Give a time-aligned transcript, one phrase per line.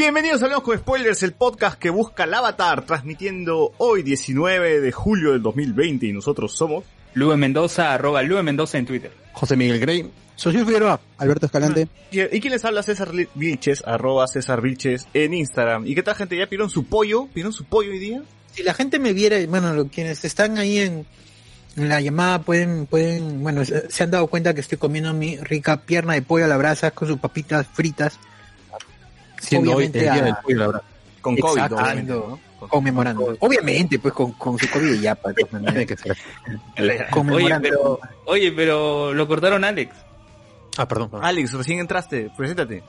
[0.00, 4.92] Bienvenidos a Hablamos con Spoilers, el podcast que busca el avatar, transmitiendo hoy 19 de
[4.92, 6.84] julio del 2020 y nosotros somos...
[7.12, 9.12] Lube Mendoza, arroba Lube Mendoza en Twitter.
[9.34, 10.10] José Miguel Grey.
[10.36, 10.98] Socio Figueroa.
[11.18, 11.86] Alberto Escalante.
[12.10, 12.82] ¿Y quién les habla?
[12.82, 15.86] César Vilches, arroba César Vilches en Instagram.
[15.86, 16.34] ¿Y qué tal gente?
[16.34, 17.26] ¿Ya pidieron su pollo?
[17.26, 18.22] ¿Pidieron su pollo hoy día?
[18.52, 21.04] si la gente me viera, bueno, lo- quienes están ahí en,
[21.76, 25.82] en la llamada pueden, pueden, bueno, se han dado cuenta que estoy comiendo mi rica
[25.82, 28.18] pierna de pollo a la brasa con sus papitas fritas,
[29.40, 30.82] Siendo hoy el Obviamente día a- del pollo, la verdad.
[31.20, 31.76] Con COVID, Exacto.
[31.76, 32.40] obviamente, ¿no?
[32.60, 33.36] Con- conmemorando.
[33.40, 35.34] Obviamente, pues con, con su COVID y ya, pues.
[37.32, 39.94] Oye, pero, oye, pero lo cortaron Alex.
[40.76, 41.10] Ah, perdón.
[41.10, 41.26] perdón.
[41.26, 42.82] Alex, recién entraste, preséntate.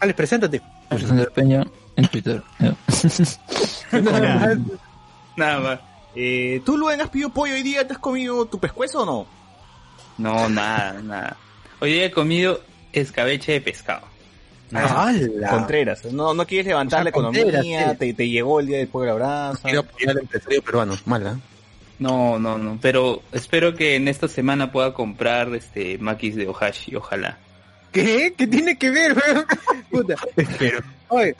[0.00, 0.60] Alex, preséntate.
[0.90, 1.64] Alexander Peña
[1.96, 2.42] en Twitter.
[2.58, 2.74] Ya.
[5.36, 5.80] Nada más.
[6.14, 7.86] Eh, ¿Tú, Luen, has pedido pollo hoy día?
[7.86, 9.26] ¿Te has comido tu pescuezo o no?
[10.18, 11.36] No, nada, nada.
[11.80, 12.60] Hoy día he comido
[12.92, 14.06] escabeche de pescado.
[14.72, 15.50] ¡Hala!
[15.50, 17.96] Contreras, no, no quieres levantar O sea, la economía, Contreras, sí.
[17.98, 19.62] te, te llegó el día del pollo a la brasa.
[19.62, 20.96] Quiero apoyar al empresario peruano.
[21.06, 21.38] Mala.
[21.98, 22.78] No, no, no.
[22.80, 27.38] Pero espero que en esta semana pueda comprar este maquis de Ohashi, ojalá.
[27.92, 28.34] ¿Qué?
[28.36, 29.44] ¿Qué tiene que ver, weón?
[29.90, 30.14] Puta.
[30.58, 31.34] Pero, Oye,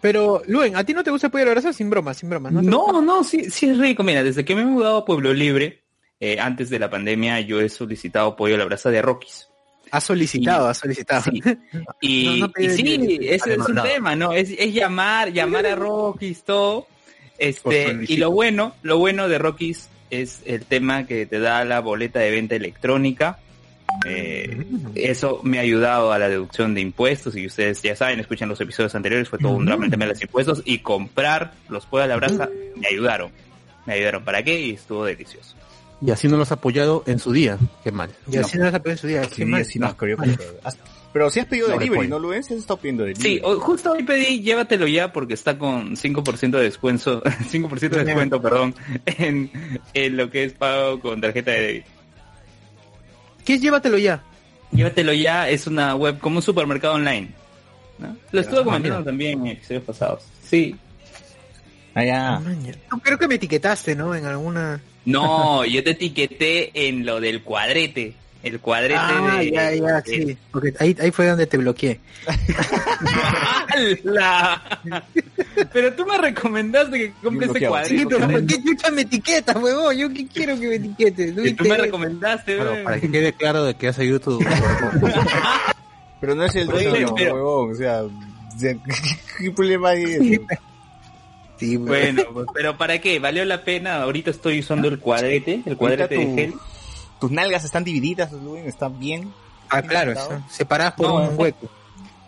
[0.00, 1.72] pero, Luen, ¿a ti no te gusta el pollo a la brasa?
[1.72, 2.50] Sin broma, sin broma.
[2.50, 2.60] ¿no?
[2.60, 2.70] gusta?
[2.70, 4.02] No, no, sí, sí es rico.
[4.02, 5.82] Mira, desde que me he mudado a Pueblo Libre,
[6.20, 9.48] eh, antes de la pandemia, yo he solicitado pollo a la brasa de Rockies.
[9.90, 11.22] Ha solicitado, Y- ha solicitado.
[11.22, 11.42] Sí.
[12.00, 14.32] Y, No, no y pedir sí, ese es un tema, ¿no?
[14.32, 16.86] Es, es llamar, llamar a Rockies, todo.
[17.38, 21.80] Este, y lo bueno, lo bueno de Rockies es el tema que te da la
[21.80, 23.38] boleta de venta electrónica.
[24.06, 24.64] Eh,
[24.96, 28.60] eso me ha ayudado a la deducción de impuestos y ustedes ya saben, escuchan los
[28.60, 32.04] episodios anteriores, fue todo un drama el tema de los impuestos y comprar los pollos
[32.04, 33.30] a la brasa me ayudaron.
[33.86, 34.24] Me ayudaron.
[34.24, 34.60] ¿Para qué?
[34.60, 35.54] Y estuvo delicioso.
[36.04, 37.58] Y así no los ha apoyado en su día.
[37.82, 38.10] Qué mal.
[38.30, 39.24] Y así no vas a pedir su día.
[39.24, 39.64] Sí, qué mal.
[39.64, 39.86] sí, no.
[40.62, 40.78] Has-
[41.12, 42.08] Pero si has pedido No, delivery.
[42.08, 42.42] ¿no, Luen?
[42.42, 43.36] Si has estado pidiendo delivery.
[43.36, 48.04] Sí, o- justo hoy pedí llévatelo ya porque está con 5% de descuento, 5% de
[48.04, 48.74] descuento, perdón,
[49.06, 49.50] en,
[49.94, 51.86] en lo que es pago con tarjeta de débito.
[53.44, 54.22] ¿Qué es llévatelo ya?
[54.72, 57.28] Llévatelo ya es una web como un supermercado online.
[57.98, 58.16] ¿no?
[58.32, 59.04] Lo estuve Ah, comentando mira.
[59.04, 60.24] también en episodios pasados.
[60.42, 60.74] Sí.
[61.94, 62.40] Ah, ya.
[62.40, 62.74] Maña.
[62.90, 64.14] No, creo que me etiquetaste, ¿no?
[64.14, 64.80] En alguna...
[65.04, 68.14] No, yo te etiqueté en lo del cuadrete.
[68.42, 69.50] El cuadrete Ah, de...
[69.50, 70.36] ya, ya, sí.
[70.50, 71.98] Porque ahí, ahí fue donde te bloqueé.
[73.68, 74.62] ¡Hala!
[75.72, 77.98] Pero tú me recomendaste que compre ese cuadrete.
[77.98, 79.96] Sí, pero ¿por qué chucha me etiquetas, huevón?
[79.96, 81.34] Yo qué quiero que me etiquetes.
[81.34, 82.84] No Y tú me recomendaste, Claro, weón.
[82.84, 84.38] para que quede claro de que ha seguido tu...
[86.20, 87.72] Pero no es el dueño, huevón.
[87.72, 88.10] O sea, o
[88.58, 88.74] sea,
[89.38, 90.38] ¿qué problema hay?
[91.56, 91.76] Sí.
[91.76, 93.18] Bueno, pues, pero ¿para qué?
[93.18, 94.02] ¿Valió la pena?
[94.02, 96.52] Ahorita estoy usando el cuadrete, el cuadrete de gel.
[96.52, 96.60] tu-
[97.20, 98.30] Tus nalgas están divididas,
[98.66, 99.32] están bien.
[99.70, 100.14] Ah, claro,
[100.50, 101.70] separadas por No, un hueco.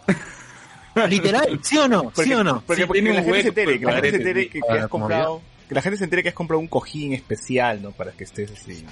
[1.08, 2.04] Literal, ¿sí o no?
[2.04, 2.62] Porque, ¿Sí o no?
[2.66, 4.48] Porque, Sí, porque tiene la un gente se hueco entere, que la gente se entere
[4.48, 7.90] que, has comprado, que la gente se entere que has comprado un cojín especial, ¿no?
[7.90, 8.84] Para que estés así,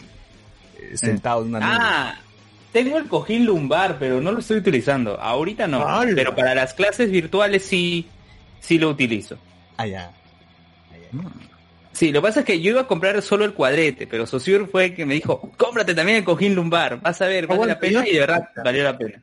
[0.78, 1.78] eh, sentado en una nube.
[1.80, 2.14] Ah,
[2.72, 5.18] tengo el cojín lumbar, pero no lo estoy utilizando.
[5.18, 5.86] Ahorita no.
[5.86, 6.12] ¡Hala!
[6.14, 8.06] Pero para las clases virtuales sí,
[8.60, 9.38] sí lo utilizo.
[9.78, 10.10] Ah, ya.
[11.92, 14.68] Sí, lo que pasa es que yo iba a comprar solo el cuadrete, pero Sosur
[14.68, 17.78] fue el que me dijo, cómprate también el cojín lumbar, vas a ver, vale la
[17.78, 19.22] pena y de verdad valió la pena.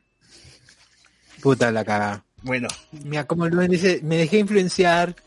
[1.42, 2.24] Puta la cagada.
[2.42, 2.68] Bueno,
[3.04, 5.14] Mira, como Luen dice, me dejé influenciar.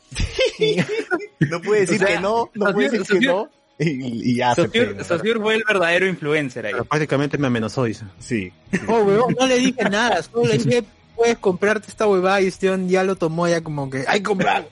[1.37, 3.49] No puede decir O sea, que no, no puede decir que no.
[3.77, 6.71] Y, y ya se Sosur, fue el verdadero influencer ahí.
[6.71, 8.05] Pero prácticamente me amenazó, dice.
[8.19, 8.53] Sí.
[8.87, 10.23] oh, huevón, no le dije nada.
[10.23, 14.05] Solo le dije, puedes comprarte esta huevada y este ya lo tomó ya como que,
[14.07, 14.65] hay que comprar.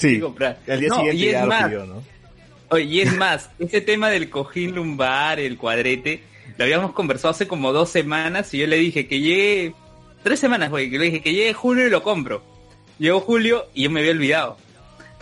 [0.00, 0.16] Sí.
[0.16, 0.58] Y comprar.
[0.68, 2.02] Al día No, siguiente y es ya más, lo pidió, ¿no?
[2.70, 6.22] Oye, y es más, ese tema del cojín lumbar, el cuadrete,
[6.56, 9.74] lo habíamos conversado hace como dos semanas y yo le dije que llegue,
[10.22, 12.42] tres semanas, güey, que le dije que llegue julio y lo compro.
[12.98, 14.56] llegó julio y yo me había olvidado.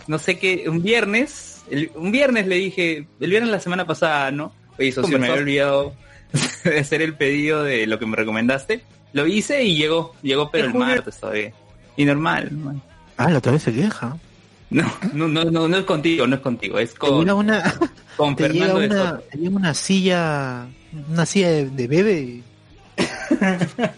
[0.07, 4.31] No sé qué, un viernes, el- un viernes le dije, el viernes la semana pasada,
[4.31, 4.53] ¿no?
[4.77, 5.93] Oye, socio, me había olvidado
[6.63, 8.81] de hacer el pedido de lo que me recomendaste.
[9.13, 11.51] Lo hice y llegó, llegó pero el martes todavía.
[11.97, 12.81] Y normal, normal.
[13.17, 14.17] Ah, la otra vez se queja.
[14.71, 14.83] No,
[15.13, 17.73] no, no, no, no es contigo, no es contigo, es Te con, llega una,
[18.17, 19.23] con te Fernando de una, Soto.
[19.31, 20.67] te llega una silla,
[21.09, 22.41] una silla de, de bebé.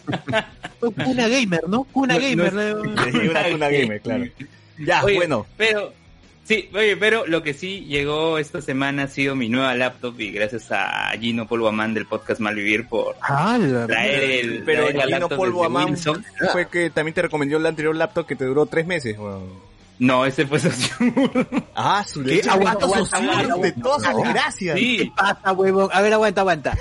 [1.05, 1.85] Una gamer, ¿no?
[1.93, 2.53] Una No, gamer.
[2.53, 3.05] no ¿no?
[3.05, 4.25] Le llegó una cuna gamer, claro.
[4.79, 5.45] Ya, Oye, bueno.
[5.57, 5.93] Pero,
[6.43, 10.31] sí, oye, pero lo que sí llegó esta semana ha sido mi nueva laptop y
[10.31, 15.17] gracias a Gino Polvoamán del podcast Malvivir por Ah, la- traer el, Pero traer la
[15.17, 16.23] Gino Polvo Amán Wilson.
[16.51, 19.17] fue que también te recomendó el anterior laptop que te duró tres meses.
[20.01, 20.95] No, ese fue socio.
[21.75, 22.29] Ah, su ¿Qué?
[22.37, 22.49] leche.
[22.49, 24.33] Aguanta, ¿Cuántos aguanta, aguanta, de todas aguanta.
[24.33, 24.75] gracias.
[24.75, 25.89] ¿Qué pasa, huevón?
[25.93, 26.77] A ver, aguanta, aguanta.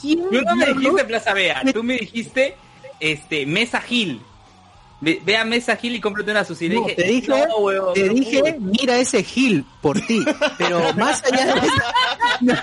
[0.00, 2.56] ¿Quién tú no me dijiste Plaza Vea, tú me dijiste
[3.00, 4.22] este Mesa Gil.
[5.02, 6.70] Ve, ve a Mesa Gil y cómprate una sushi.
[6.96, 10.24] Te dije, no, te no dije, mira ese Gil por ti.
[10.56, 12.62] Pero más allá de eso.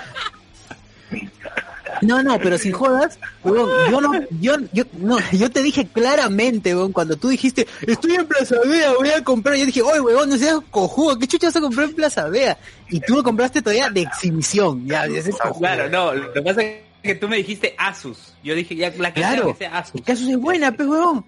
[2.02, 6.74] No, no, pero sin jodas, huevón, yo no, yo, yo, no, yo te dije claramente,
[6.74, 10.28] huevón, cuando tú dijiste, estoy en Plaza Vea, voy a comprar, yo dije, oye, huevón,
[10.30, 12.58] no seas cojudo, ¿qué chucha vas a comprar en Plaza Vea?
[12.88, 15.58] Y tú lo compraste todavía de exhibición, ya, ese es cojudo.
[15.60, 18.34] Claro, no, lo que pasa es que tú me dijiste Asus.
[18.42, 19.44] Yo dije, ya la que Claro.
[19.44, 19.94] sea que sea Asus.
[19.94, 21.24] El caso es buena, pues, huevón.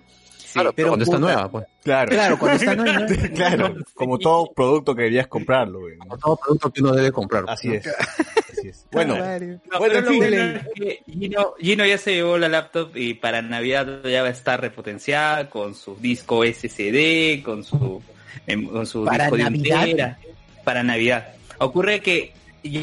[0.61, 1.67] Claro, pero pero cuando está nueva, pues.
[1.83, 2.11] Claro.
[2.11, 3.07] Claro, cuando está nueva.
[3.35, 5.81] Claro, como todo producto que deberías comprarlo.
[5.81, 5.97] güey.
[5.99, 7.45] Como todo producto que uno debe comprar.
[7.49, 7.87] Así es.
[7.87, 8.87] Así es.
[8.91, 10.19] Bueno, No, Bueno, en fin.
[10.19, 14.29] bueno es que Gino, Gino ya se llevó la laptop y para Navidad ya va
[14.29, 18.03] a estar repotenciada con su disco SSD, con su,
[18.47, 19.85] em, con su ¿Para disco de Navidad?
[19.85, 20.19] tera,
[20.65, 21.29] para Navidad.
[21.59, 22.33] Ocurre que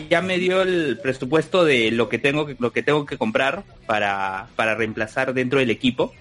[0.09, 3.63] ya me dio el presupuesto de lo que tengo que, lo que tengo que comprar
[3.85, 6.13] para, para reemplazar dentro del equipo.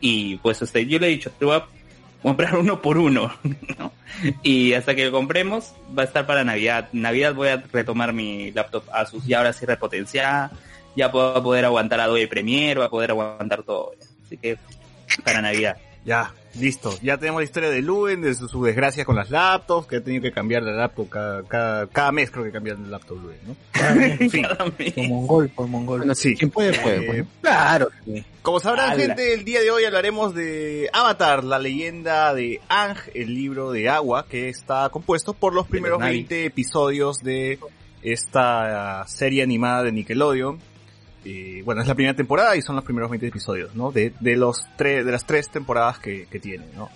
[0.00, 1.66] Y pues este, yo le he dicho, te voy a
[2.22, 3.32] comprar uno por uno,
[3.78, 3.92] ¿no?
[4.42, 6.88] Y hasta que lo compremos, va a estar para Navidad.
[6.92, 10.50] Navidad voy a retomar mi laptop Asus, y ahora sí repotenciada,
[10.96, 13.92] ya puedo poder aguantar Adobe Premiere, va a poder aguantar todo.
[14.24, 14.58] Así que,
[15.24, 15.76] para Navidad.
[16.06, 16.96] Ya, listo.
[17.02, 20.00] Ya tenemos la historia de Luen, de su, su desgracia con las laptops, que ha
[20.00, 23.38] tenido que cambiar la laptop cada, cada, cada mes, creo que cambia el laptop Luen,
[23.46, 23.56] ¿no?
[24.02, 24.42] En fin.
[24.44, 24.92] Cada mes.
[24.94, 25.98] Por mongol, por mongol.
[25.98, 26.34] Bueno, Sí.
[26.36, 27.24] ¿Quién puede, puede, Eh.
[27.42, 27.88] Claro.
[28.40, 29.02] Como sabrán, Ala.
[29.02, 33.88] gente, el día de hoy hablaremos de Avatar, la leyenda de Ang, el libro de
[33.88, 36.18] agua, que está compuesto por los primeros Navi.
[36.18, 37.58] 20 episodios de
[38.02, 40.58] esta serie animada de Nickelodeon.
[41.28, 43.90] Eh, bueno, es la primera temporada y son los primeros 20 episodios, ¿no?
[43.90, 46.88] De, de los tres, de las tres temporadas que, que tiene, ¿no?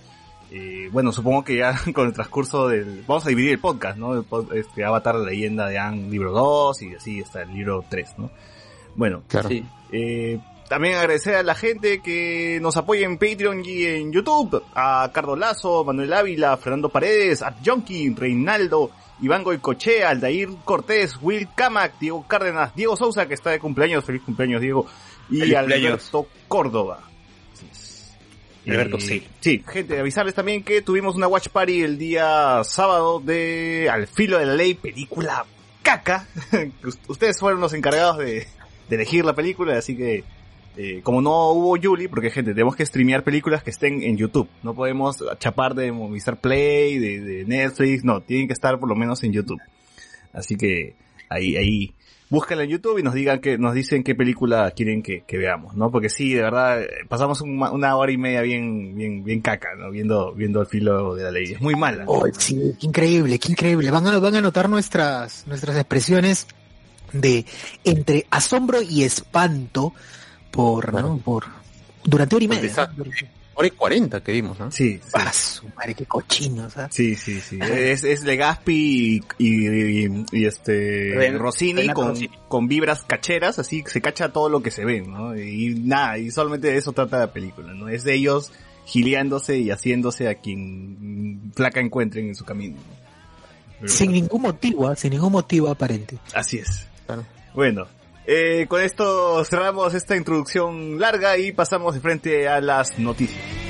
[0.53, 4.15] Eh, bueno, supongo que ya con el transcurso del, vamos a dividir el podcast, ¿no?
[4.15, 7.85] El pod- este, Avatar, la leyenda de Ang, libro 2 y así hasta el libro
[7.89, 8.31] 3, ¿no?
[8.95, 9.49] Bueno, Claro.
[9.49, 9.65] Sí.
[9.93, 10.39] eh,
[10.69, 14.63] también agradecer a la gente que nos apoya en Patreon y en YouTube.
[14.77, 21.49] A Cardo Lazo, Manuel Ávila, Fernando Paredes, a Jonky, Reinaldo, Iván Goicochea, Aldair Cortés, Will
[21.55, 24.05] Camac, Diego Cárdenas, Diego Sousa, que está de cumpleaños.
[24.05, 24.87] Feliz cumpleaños, Diego.
[25.31, 25.87] Y Feliz cumpleaños.
[25.87, 27.01] Alberto Córdoba.
[28.67, 29.27] Alberto, sí.
[29.41, 34.39] Sí, gente, avisarles también que tuvimos una watch party el día sábado de Al filo
[34.39, 35.45] de la ley, película
[35.83, 36.27] caca.
[37.09, 38.47] Ustedes fueron los encargados de,
[38.89, 40.25] de elegir la película, así que
[40.77, 44.49] eh, como no hubo Yuli, porque gente, tenemos que streamear películas que estén en YouTube.
[44.63, 49.23] No podemos chapar de Movistar Play, de, Netflix, no, tienen que estar por lo menos
[49.25, 49.61] en YouTube.
[50.33, 50.95] Así que
[51.29, 51.93] ahí, ahí,
[52.29, 55.91] búsquenla en YouTube y nos digan que, nos dicen qué película quieren que, veamos, ¿no?
[55.91, 59.91] Porque sí, de verdad, pasamos un- una hora y media bien, bien, bien caca, ¿no?
[59.91, 61.53] Viendo, viendo el filo de la ley.
[61.53, 62.05] Es muy mala.
[62.07, 63.91] Oh, sí, increíble, qué increíble.
[63.91, 66.47] Van a, van a notar nuestras, nuestras expresiones
[67.13, 67.45] de
[67.83, 69.93] entre asombro y espanto
[70.51, 71.19] por, ¿no?
[71.19, 71.45] por
[72.05, 72.91] durante hora y media.
[73.55, 74.71] Hora y 40 que vimos, ¿no?
[74.71, 75.11] Sí, sí.
[75.13, 76.95] Ah, su madre, qué cochino, ¿sabes?
[76.95, 77.59] Sí, sí, sí.
[77.61, 82.31] Es, es Legaspi y, y, y- y este Ren- Rossini Renato con, Rossini.
[82.49, 85.37] con vibras cacheras, así se cacha todo lo que se ve, ¿no?
[85.39, 87.89] Y nada, y solamente de eso trata la película, ¿no?
[87.91, 88.51] Es de ellos
[88.87, 92.77] gileándose y haciéndose a quien flaca encuentren en su camino.
[92.77, 93.01] ¿no?
[93.81, 94.97] Pero Sin ningún motivo, ¿ah?
[94.97, 96.17] sin ningún motivo aparente.
[96.35, 96.87] Así es.
[97.05, 97.25] Claro.
[97.55, 97.87] Bueno,
[98.33, 103.70] eh, con esto cerramos esta introducción larga y pasamos de frente a las noticias.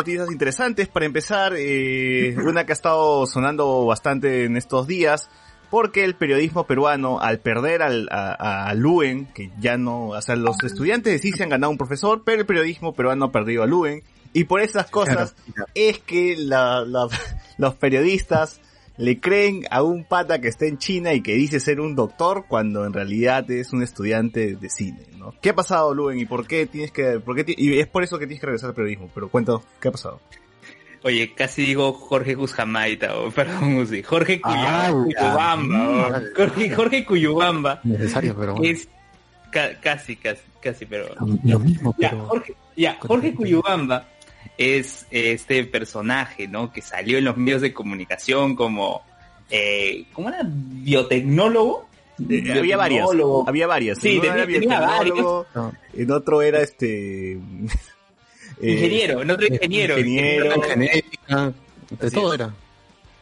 [0.00, 0.88] Noticias interesantes.
[0.88, 5.30] Para empezar, eh, una que ha estado sonando bastante en estos días,
[5.70, 10.34] porque el periodismo peruano, al perder al, a, a Luen, que ya no, o sea,
[10.36, 13.66] los estudiantes sí se han ganado un profesor, pero el periodismo peruano ha perdido a
[13.66, 14.02] Luen,
[14.32, 15.34] y por esas cosas
[15.74, 17.08] es que la, la-
[17.58, 18.60] los periodistas
[19.00, 22.44] le creen a un pata que está en China y que dice ser un doctor
[22.48, 25.34] cuando en realidad es un estudiante de cine, ¿no?
[25.40, 26.18] ¿Qué ha pasado, Luen?
[26.18, 28.68] ¿Y por qué tienes que, por qué y es por eso que tienes que regresar
[28.70, 29.10] al periodismo?
[29.14, 30.20] Pero cuéntanos, ¿qué ha pasado?
[31.02, 36.22] Oye, casi digo Jorge Cusjamaita, o perdón, Jorge Ah, Cuyubamba, ya.
[36.36, 38.70] Jorge, Jorge Cuyubamba, Necesario, pero bueno.
[38.70, 38.86] es
[39.50, 41.06] ca- casi, casi, casi, pero...
[41.44, 42.26] Lo mismo, Ya, pero...
[42.26, 44.08] Jorge, ya, Jorge Cuyubamba
[44.60, 46.70] es este personaje, ¿no?
[46.70, 49.02] Que salió en los medios de comunicación como,
[49.48, 50.40] eh, ¿cómo era?
[50.44, 51.88] Biotecnólogo.
[52.28, 53.08] Eh, había varias,
[53.46, 53.98] había varias.
[53.98, 55.72] Sí, En tenía- era tenía biotecnólogo, No.
[55.94, 57.32] En otro era este...
[57.32, 57.38] eh,
[58.62, 59.98] Ingeniero, otro ingeniero.
[59.98, 60.54] ingeniero.
[61.98, 62.54] De todo era.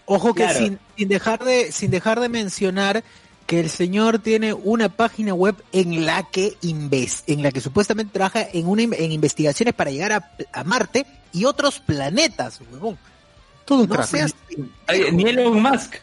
[0.06, 0.58] Ojo que Claro.
[0.58, 3.04] sin, sin dejar de sin dejar de mencionar
[3.48, 8.12] que el señor tiene una página web en la que inves- en la que supuestamente
[8.12, 12.98] trabaja en una in- en investigaciones para llegar a, a Marte y otros planetas, huevón.
[13.64, 14.06] Todo un No crack.
[14.06, 14.34] seas
[14.90, 15.94] Oye, ni Elon Musk.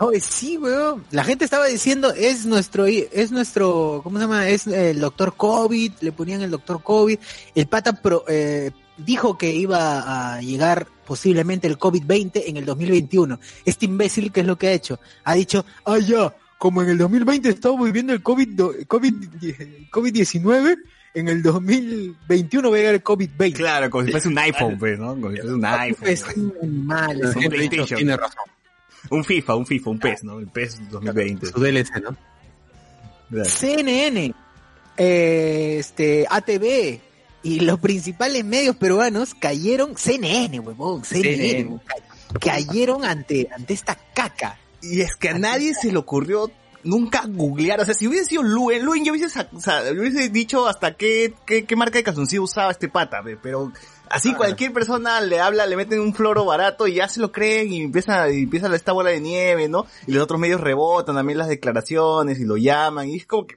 [0.00, 1.04] Oye, sí, weón.
[1.12, 4.48] La gente estaba diciendo, es nuestro, es nuestro, ¿cómo se llama?
[4.48, 7.18] Es el doctor COVID, le ponían el doctor COVID.
[7.54, 13.38] El pata pro- eh, dijo que iba a llegar posiblemente el COVID-20 en el 2021.
[13.64, 15.00] Este imbécil, ¿qué es lo que ha hecho?
[15.24, 19.14] Ha dicho, ah, ya, como en el 2020 estamos viviendo el COVID, do- COVID,
[19.90, 20.76] COVID-19,
[21.14, 23.52] en el 2021 va a llegar el COVID-20.
[23.54, 25.08] Claro, como si fuese un iPhone, pues, ¿no?
[25.14, 26.08] Como si fuese un iPhone.
[26.08, 27.96] Es un animal, Un ese Gente PlayStation.
[27.98, 28.44] Tiene razón.
[29.10, 30.38] Un FIFA, un FIFA, un PES, ¿no?
[30.40, 31.46] El PES 2020.
[31.46, 32.16] Su DLC, ¿no?
[33.30, 33.48] Claro.
[33.48, 34.34] CNN,
[34.96, 37.00] eh, este, ATV
[37.42, 41.80] y los principales medios peruanos cayeron, CNN, huevón, CNN, CNN.
[41.84, 44.58] ca- cayeron ante, ante esta caca.
[44.80, 46.50] Y es que a nadie se le ocurrió
[46.84, 50.66] nunca googlear, o sea, si hubiese sido Luen, Luen yo hubiese, o sea, hubiese dicho
[50.66, 53.72] hasta qué, qué, qué marca de calzoncillo usaba este pata, pero
[54.08, 57.72] así cualquier persona le habla, le meten un floro barato y ya se lo creen
[57.72, 59.86] y empieza, y empieza esta bola de nieve, ¿no?
[60.06, 63.56] Y los otros medios rebotan también las declaraciones y lo llaman y es como que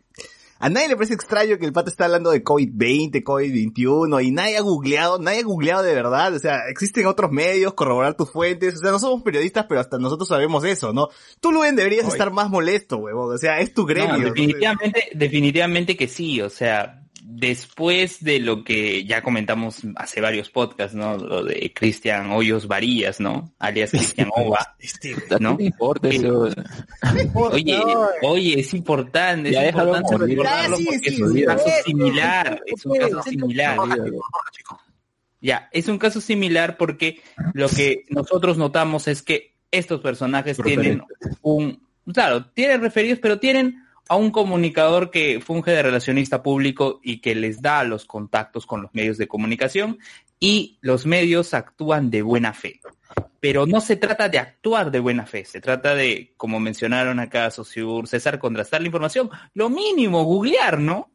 [0.61, 4.57] a nadie le parece extraño que el pata está hablando de COVID-20, COVID-21 y nadie
[4.57, 8.75] ha googleado, nadie ha googleado de verdad, o sea, existen otros medios, corroborar tus fuentes,
[8.75, 11.09] o sea, no somos periodistas, pero hasta nosotros sabemos eso, ¿no?
[11.39, 12.13] Tú, Luen, deberías Oye.
[12.13, 14.13] estar más molesto, huevón, o sea, es tu gremio.
[14.13, 14.25] No, ¿no?
[14.25, 17.00] definitivamente, definitivamente que sí, o sea,
[17.33, 21.17] después de lo que ya comentamos hace varios podcasts, ¿no?
[21.17, 23.53] Lo de Cristian Hoyos Varillas, ¿no?
[23.57, 25.53] Alias Cristian Ova, Este, ¿no?
[25.53, 26.49] No importa eso.
[27.33, 27.79] Oye,
[28.23, 31.65] oye, es importante, es Ya importante recordarlo Ya, sí, porque sí, es un sí, caso
[31.65, 31.83] sí.
[31.85, 33.77] similar, es un caso Sí, similar.
[35.39, 37.21] Ya, es un caso similar porque
[37.53, 41.01] lo que nosotros notamos es que estos personajes tienen
[41.41, 41.81] un,
[42.13, 47.35] claro, tienen referidos, pero tienen a un comunicador que funge de relacionista público y que
[47.35, 49.99] les da los contactos con los medios de comunicación
[50.39, 52.81] y los medios actúan de buena fe.
[53.39, 57.49] Pero no se trata de actuar de buena fe, se trata de, como mencionaron acá
[57.51, 59.29] Sociur, César, contrastar la información.
[59.53, 61.11] Lo mínimo, googlear, ¿no?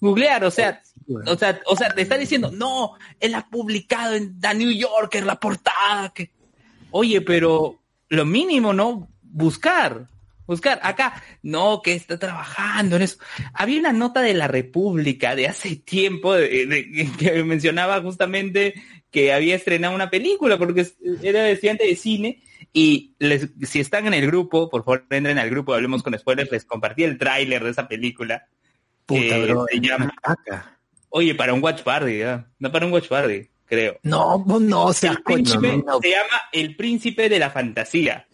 [0.00, 0.82] Googlear, o sea,
[1.26, 5.24] o sea, o sea, te está diciendo, no, él ha publicado en The New Yorker
[5.24, 6.12] la portada.
[6.12, 6.32] Que...
[6.90, 9.08] Oye, pero lo mínimo, ¿no?
[9.22, 10.08] Buscar,
[10.46, 10.80] buscar.
[10.82, 13.18] Acá, no, que está trabajando en eso.
[13.54, 18.74] Había una nota de la República de hace tiempo de- de- que mencionaba justamente
[19.10, 20.86] que había estrenado una película porque
[21.22, 25.50] era estudiante de cine Y les, si están en el grupo, por favor, entren al
[25.50, 28.46] grupo, hablemos con spoilers, les compartí el tráiler de esa película.
[29.04, 29.66] Puta, que bro.
[29.70, 30.14] se llama,
[31.10, 32.20] oye, para un watch party,
[32.58, 33.98] no para un watch party, creo.
[34.04, 35.82] No, no, no, El príncipe coño.
[35.86, 36.00] no.
[36.00, 38.26] se llama El Príncipe de la Fantasía.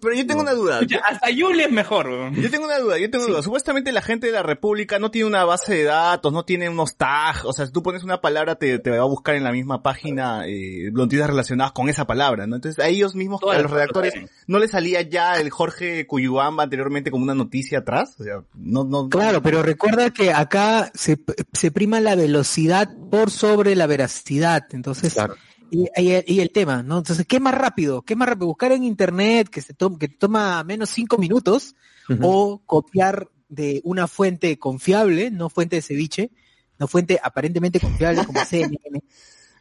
[0.00, 0.80] Pero yo tengo una duda.
[0.80, 2.32] Escucha, hasta Julie es mejor.
[2.34, 3.42] Yo tengo una duda, yo tengo una duda.
[3.42, 6.96] Supuestamente la gente de la República no tiene una base de datos, no tiene unos
[6.96, 9.52] tags, o sea, si tú pones una palabra te, te va a buscar en la
[9.52, 12.56] misma página eh, noticias relacionadas con esa palabra, ¿no?
[12.56, 14.14] Entonces a ellos mismos, Todas a los redactores.
[14.46, 18.16] ¿no les salía ya el Jorge Cuyubamba anteriormente como una noticia atrás?
[18.18, 19.08] O sea, no, no...
[19.08, 21.18] Claro, pero recuerda que acá se,
[21.52, 24.64] se prima la velocidad por sobre la veracidad.
[24.72, 25.36] Entonces, Claro.
[25.72, 26.98] Y, y- y el tema, ¿no?
[26.98, 28.02] Entonces, ¿qué más rápido?
[28.02, 28.46] ¿Qué más rápido?
[28.48, 31.74] Buscar en internet que se to- que toma menos cinco minutos
[32.20, 36.30] o copiar de una fuente confiable, no fuente de ceviche,
[36.78, 39.02] no fuente aparentemente confiable como CNN.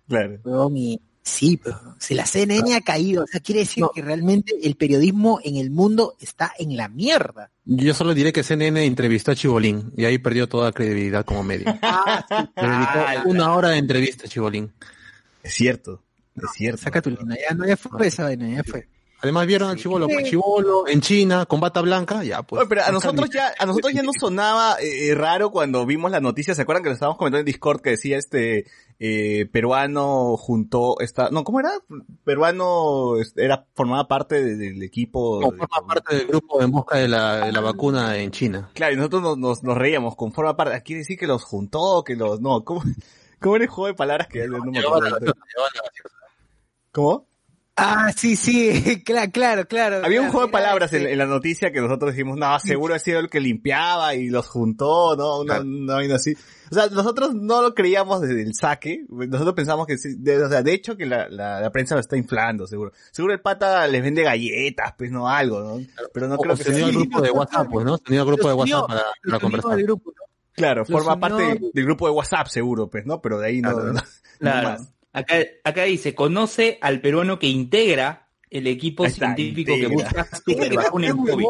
[0.08, 0.40] Claro.
[0.76, 4.76] y sí, pero si la CNN ha caído, o sea, quiere decir que realmente el
[4.76, 7.52] periodismo en el mundo está en la mierda.
[7.64, 11.68] Yo solo diré que CNN entrevistó a Chibolín y ahí perdió toda credibilidad como medio.
[11.82, 12.36] Ah, sí.
[12.62, 14.74] Le dedicó Ah, una hora de entrevista a Chibolín.
[15.44, 16.04] Es cierto,
[16.36, 16.82] es cierto.
[16.82, 18.88] Saca tu línea, ya no ya fue esa vaina, ya fue.
[19.24, 22.60] Además vieron al Chibolo, pues Chibolo en China con bata blanca, ya pues.
[22.62, 26.20] Oye, pero a nosotros ya, a nosotros ya nos sonaba eh, raro cuando vimos la
[26.20, 28.66] noticia, ¿se acuerdan que lo estábamos comentando en Discord que decía este
[28.98, 31.70] eh, peruano juntó esta, no, ¿cómo era?
[32.24, 35.40] Peruano este, era formaba parte de- del equipo.
[35.40, 38.72] de- forma parte del grupo en busca de la, de la vacuna en China.
[38.74, 42.04] Claro, y nosotros nos, nos, nos reíamos con forma parte, quiere decir que los juntó,
[42.04, 42.82] que los, no, ¿cómo,
[43.42, 45.02] cómo era el juego de palabras que ya no me acuerdo?
[45.02, 46.16] gaseosa, llevaba la gaseosa.
[46.92, 47.28] ¿Cómo?
[47.78, 50.06] Ah, sí, sí, claro, claro, claro.
[50.06, 53.00] Había un juego de palabras en, en la noticia que nosotros dijimos, no, seguro ha
[53.00, 55.40] sido el que limpiaba y los juntó, ¿no?
[55.40, 56.34] Una, una vaina así.
[56.70, 59.06] O sea, nosotros no lo creíamos desde el saque.
[59.10, 62.02] Nosotros pensamos que sí, de, o sea, de hecho que la, la, la prensa lo
[62.02, 62.92] está inflando, seguro.
[63.12, 65.82] Seguro el pata les vende galletas, pues no, algo, ¿no?
[66.14, 66.92] Pero no O creo que sea al así.
[67.00, 67.98] grupo de WhatsApp, pues, ¿no?
[67.98, 69.82] Se unió al grupo de WhatsApp para, conversar.
[69.82, 70.31] grupo, ¿no?
[70.54, 73.22] Claro, Los forma unió- parte del grupo de WhatsApp, seguro, pues, ¿no?
[73.22, 73.86] Pero de ahí no, Claro.
[73.88, 74.02] no, no
[74.40, 74.70] Claro.
[74.70, 74.94] más.
[75.14, 80.24] Acá, acá dice, conoce al peruano que integra el equipo está, científico que integra.
[80.24, 81.46] busca COVID.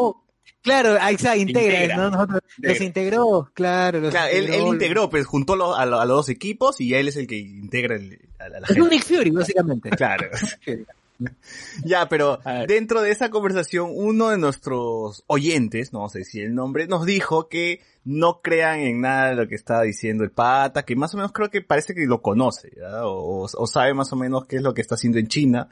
[0.63, 1.97] Claro, ahí está, integra, Integra.
[1.97, 2.09] ¿no?
[2.11, 3.99] Nosotros, los integró, claro.
[3.99, 6.93] Los Claro, él, él integró, pues, juntó lo- a, lo- a los dos equipos y
[6.93, 8.81] él es el que integra el- a la, a la Es gente.
[8.83, 9.89] un Nick Fury, básicamente.
[9.89, 10.29] Claro.
[11.85, 16.87] Ya, pero dentro de esa conversación, uno de nuestros oyentes, no a decir el nombre,
[16.87, 20.95] nos dijo que no crean en nada de lo que estaba diciendo el pata, que
[20.95, 22.71] más o menos creo que parece que lo conoce,
[23.03, 25.69] o, o- sabe más o menos qué es lo que está haciendo en China,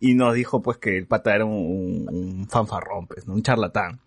[0.00, 1.52] y nos dijo pues que el pata era un,
[2.08, 3.34] un- un fanfarrón, pues, ¿no?
[3.34, 4.00] un charlatán.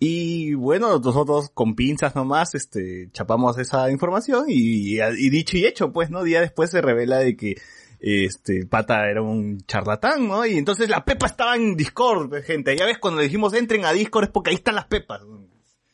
[0.00, 5.92] Y bueno, nosotros con pinzas nomás, este, chapamos esa información y, y dicho y hecho,
[5.92, 6.24] pues, ¿no?
[6.24, 7.54] Día después se revela de que
[8.00, 10.44] este el pata era un charlatán, ¿no?
[10.46, 12.76] Y entonces la pepa estaba en Discord, gente.
[12.76, 15.20] Ya ves, cuando le dijimos entren a Discord es porque ahí están las pepas.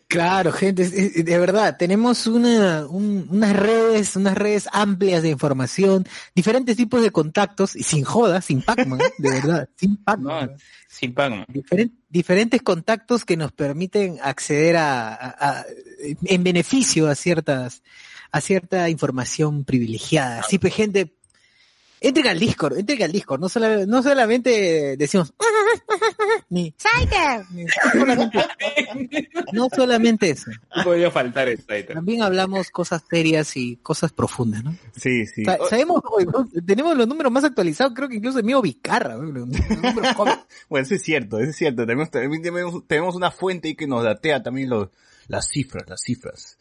[0.08, 5.28] Claro, gente, es- es- de verdad, tenemos una, un- unas redes, unas redes amplias de
[5.28, 10.56] información, diferentes tipos de contactos, y sin joda, sin Pac-Man, de verdad, sin No, Pac-Man.
[10.88, 11.14] sin.
[11.14, 15.64] Diferen- diferentes contactos que nos permiten acceder a, a- a-
[16.24, 17.84] en beneficio a ciertas,
[18.32, 20.40] a cierta información privilegiada.
[20.40, 21.14] Así pues, gente,
[22.00, 25.32] entren al Discord, entren al Discord, no, sola- no solamente decimos,
[26.48, 26.74] ni,
[27.52, 28.38] ni- no solamente,
[29.52, 30.50] no solamente eso.
[30.76, 31.84] No podía faltar esto ahí.
[31.84, 34.74] También hablamos cosas serias y cosas profundas, ¿no?
[34.96, 35.44] Sí, sí.
[35.44, 36.02] Sa- sabemos,
[36.66, 39.46] tenemos los números más actualizados, creo que incluso el mío Vicarra, ¿no?
[40.68, 41.86] Bueno, eso es cierto, eso es cierto.
[41.86, 42.08] Tenemos,
[42.86, 44.88] tenemos una fuente ahí que nos datea también los,
[45.28, 46.58] las cifras, las cifras.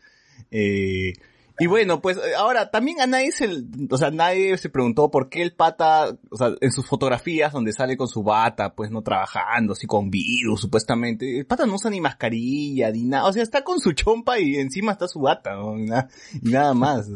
[0.52, 1.13] Eh,
[1.60, 3.50] y bueno, pues eh, ahora también a nadie se,
[3.89, 7.74] o sea, nadie se preguntó por qué el pata, o sea, en sus fotografías donde
[7.74, 11.89] sale con su bata, pues no trabajando, así con virus, supuestamente, el pata no usa
[11.91, 15.56] ni mascarilla, ni nada, o sea, está con su chompa y encima está su bata,
[15.56, 15.78] ¿no?
[15.78, 16.08] y, nada,
[16.41, 17.08] y nada más.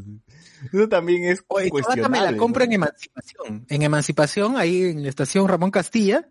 [0.72, 2.20] Eso también es Oye, esta bata cuestionable.
[2.20, 2.38] me la ¿no?
[2.38, 3.66] compro en Emancipación.
[3.68, 6.28] En Emancipación, ahí en la estación Ramón Castilla.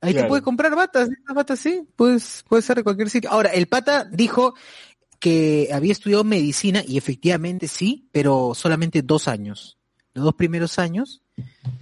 [0.00, 0.26] Ahí Claro.
[0.26, 3.30] te puedes comprar batas, batas sí, pues puede ser de cualquier sitio.
[3.30, 4.54] Ahora, el pata dijo
[5.18, 9.78] que había estudiado medicina y efectivamente sí, pero solamente dos años,
[10.14, 11.22] los dos primeros años.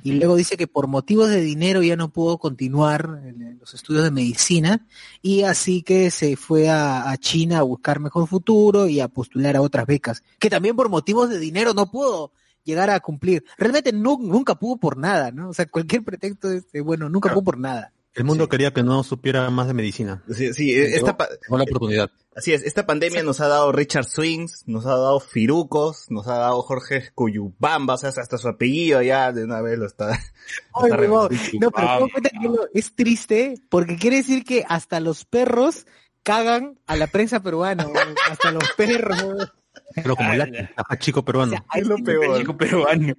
[0.02, 3.22] Y luego dice que por motivos de dinero ya no pudo continuar
[3.58, 4.86] los estudios de medicina
[5.22, 9.56] y así que se fue a, a China a buscar mejor futuro y a postular
[9.56, 12.32] a otras becas, que también por motivos de dinero no pudo
[12.64, 13.44] llegar a cumplir.
[13.56, 15.48] Realmente nu- nunca pudo por nada, ¿no?
[15.48, 17.92] O sea, cualquier pretexto, este, bueno, nunca pudo por nada.
[18.12, 18.50] El mundo Sí.
[18.50, 20.22] quería que no supiera más de medicina.
[20.34, 22.10] Sí, sí, esta, pa- Tengo la oportunidad.
[22.36, 26.36] Así es, esta pandemia nos ha dado Richard Swings, nos ha dado Firucos, nos ha
[26.36, 30.10] dado Jorge Cuyubamba, o sea, hasta su apellido ya de una vez lo está.
[30.74, 31.58] Ay, está reconocido.
[31.60, 32.08] No, pero
[32.40, 35.86] que lo- es triste porque quiere decir que hasta los perros
[36.22, 37.86] cagan a la prensa peruana,
[38.30, 39.50] hasta los perros.
[39.94, 40.62] Pero como el
[40.98, 41.56] chico peruano.
[41.68, 42.38] a Es lo peor.
[42.38, 43.14] Chico peruano.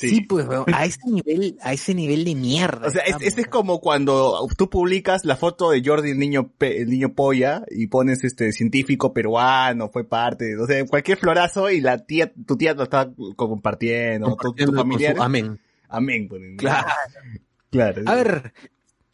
[0.00, 2.86] Sí, pues, weón, a ese nivel, a ese nivel de mierda.
[2.86, 6.52] O sea, es- este es como cuando tú publicas la foto de Jordi, el niño,
[6.56, 11.70] pe- el niño polla, y pones este científico peruano, fue parte, o sea, cualquier florazo
[11.70, 15.16] y la tía, tu tía lo está compartiendo, tu- tu, Compartiendo familiar.
[15.16, 15.58] su amén.
[15.88, 16.28] Amén.
[16.28, 16.56] ponen.
[16.56, 16.86] Claro.
[17.70, 18.02] Claro.
[18.06, 18.52] A ver,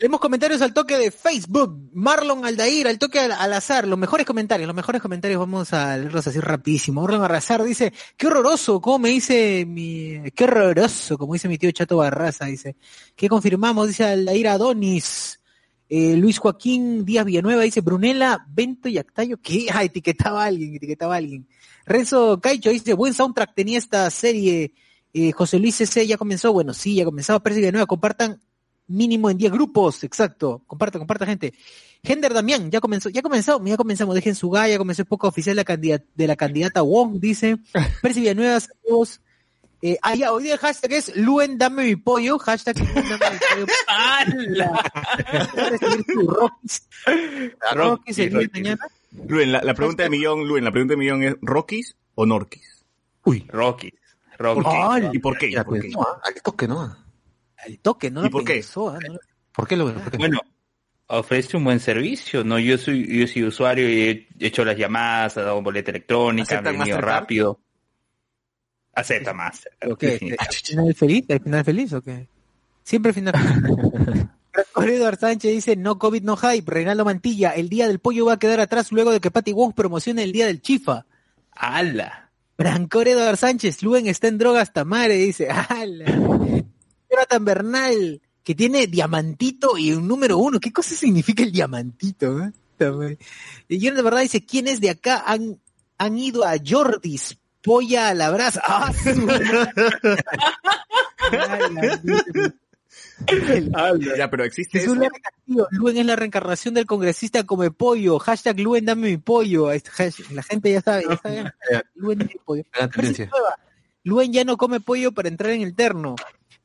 [0.04, 1.88] leemos comentarios al toque de Facebook.
[1.94, 3.88] Marlon Aldair, al toque al, azar.
[3.88, 7.00] Los mejores comentarios, los mejores comentarios vamos a leerlos así rapidísimo.
[7.00, 11.70] Marlon Arrasar dice, qué horroroso, como me dice mi, qué horroroso, como dice mi tío
[11.70, 12.76] Chato Barraza, dice.
[13.16, 15.40] Que confirmamos, dice Aldair Adonis.
[15.88, 19.68] Eh, Luis Joaquín Díaz Villanueva dice, Brunella, Bento y Actayo, ¿qué?
[19.72, 21.48] Ah, etiquetaba a alguien, etiquetaba a alguien.
[21.86, 24.74] Renzo Caicho dice, buen soundtrack tenía esta serie.
[25.14, 26.06] Eh, José Luis C.
[26.06, 27.42] ya comenzó, bueno, sí, ya comenzó.
[27.42, 28.42] Percy Villanueva, compartan
[28.86, 30.62] mínimo en 10 grupos, exacto.
[30.66, 31.54] Comparta, comparta gente.
[32.02, 35.28] Gender Damián, ya comenzó, ya comenzó, ya comenzamos, dejen su gaya, ya comenzó el poco
[35.28, 37.58] oficial de la, candidata, de la candidata Wong, dice.
[38.02, 39.20] Percy Villanueva, saludos.
[39.80, 43.30] Eh, ah, ya, hoy día el hashtag es Luen dame mi pollo, hashtag Luen dame
[43.32, 43.66] mi pollo.
[43.88, 44.90] ¡Hala!
[46.26, 46.88] Rockies.
[47.74, 48.52] Rockies el día de Rockies.
[48.52, 48.88] mañana.
[49.28, 52.74] Luen, la, la pregunta de millón, Luen, la pregunta de millón es, ¿Rockies o Norquis?
[53.24, 53.92] Uy, Rocky.
[54.36, 54.62] ¿Por Rocky.
[54.62, 54.76] qué?
[54.82, 55.52] Ay, ¿Y por qué?
[55.56, 55.88] ¿Por pues, qué?
[55.90, 57.03] no, al toque, ¿no?
[57.64, 58.20] Al toque, ¿no?
[58.22, 58.54] ¿Y lo por qué?
[58.54, 59.20] pensó, ah, no lo-
[59.52, 60.16] ¿Por qué lo por qué?
[60.18, 60.40] Bueno,
[61.06, 62.58] ofrece un buen servicio, ¿no?
[62.58, 66.64] Yo soy, yo soy usuario y he hecho las llamadas, he dado boleta electrónica, ¿Aceptan
[66.64, 67.60] me he venido rápido.
[68.92, 69.68] Acepta más.
[69.88, 70.36] ¿O qué?
[70.38, 71.24] ¿Al final feliz?
[71.30, 72.28] ¿Al final feliz o qué?
[72.82, 74.26] Siempre al final feliz.
[75.18, 76.70] Sánchez dice, no COVID, no hype.
[76.70, 79.74] Reinaldo Mantilla, el día del pollo va a quedar atrás luego de que Patty Wong
[79.74, 81.06] promocione el día del chifa.
[81.52, 82.30] ¡Hala!
[82.56, 85.48] Brancor Edward Sánchez, Luen está en drogas tamare, dice.
[85.50, 86.04] ¡Hala!
[87.14, 90.58] Jonathan Bernal, que tiene diamantito y un número uno.
[90.60, 92.40] ¿Qué cosa significa el diamantito?
[92.42, 92.52] eh?
[93.68, 95.60] Y Jonathan Bernal dice, ¿quiénes de acá han,
[95.98, 97.38] han ido a Jordis?
[97.62, 98.62] Polla a la brasa.
[103.74, 105.68] ¡Ah, pero existe Jesús eso.
[105.70, 108.18] Luen es la reencarnación del congresista come pollo.
[108.18, 109.70] Hashtag Luen dame mi pollo.
[110.30, 111.52] La gente ya sabe, ya sabe.
[111.94, 112.64] Luen dame mi pollo.
[114.02, 116.16] Luen ya no come pollo para entrar en el terno.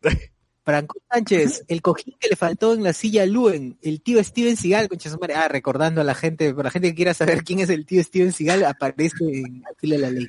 [0.70, 4.56] Franco Sánchez, el cojín que le faltó en la silla a Luen, el tío Steven
[4.56, 5.34] Seagal, concha madre.
[5.34, 8.04] Ah, recordando a la gente, para la gente que quiera saber quién es el tío
[8.04, 10.28] Steven Seagal, aparece en Al filo de la ley.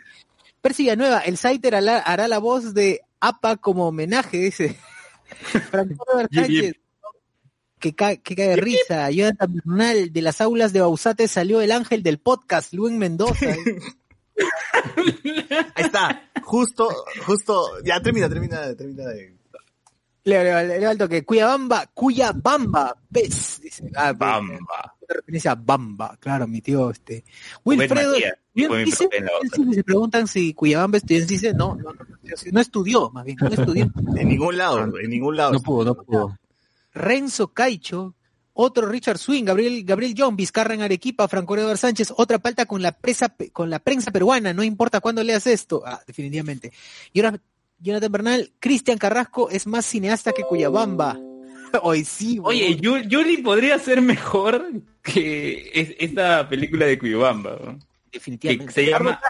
[0.62, 4.79] Percy Villanueva, el Saiter hará, hará la voz de APA como homenaje, dice.
[5.70, 6.72] Franco Sánchez,
[7.79, 9.11] que, ca que cae de risa.
[9.11, 13.44] Jonathan Bernal, de las aulas de Bausate salió el ángel del podcast, Luen Mendoza.
[15.74, 16.31] Ahí está.
[16.42, 16.88] Justo,
[17.26, 17.83] justo.
[17.85, 19.39] Ya, termina, termina, termina de.
[20.25, 23.61] Leo, Leo, Leo Alto, que Cuyabamba, Cuyabamba, pez.
[23.63, 24.95] Dice, ah, Bamba.
[25.01, 27.25] Una referencia a Bamba, claro, mi tío, este.
[27.65, 28.15] Wilfredo,
[28.55, 29.09] dice,
[29.73, 32.07] se preguntan si Cuyabamba estudió en CICE, no, no, no,
[32.53, 33.91] no estudió, más bien, no estudió.
[34.17, 35.53] En ningún lado, en ningún lado.
[35.53, 36.37] No pudo, no pudo.
[36.93, 38.15] Renzo Caicho,
[38.53, 42.83] otro Richard Swing, Gabriel, Gabriel John, Vizcarra en Arequipa, Franco Eduardo Sánchez, otra palta con
[42.83, 46.73] la presa, con la prensa peruana, no importa cuándo leas esto, ah, definitivamente.
[47.13, 47.41] Y ahora,
[47.81, 51.19] Jonathan Bernal, Cristian Carrasco es más cineasta que Cuyabamba.
[51.83, 52.81] Hoy sí, Oye, huevón.
[53.05, 54.64] Yu- Yuli podría ser mejor
[55.03, 57.79] que es- esta película de Cuyabamba, ¿no?
[57.79, 58.73] que definitivamente.
[58.73, 59.21] se llama...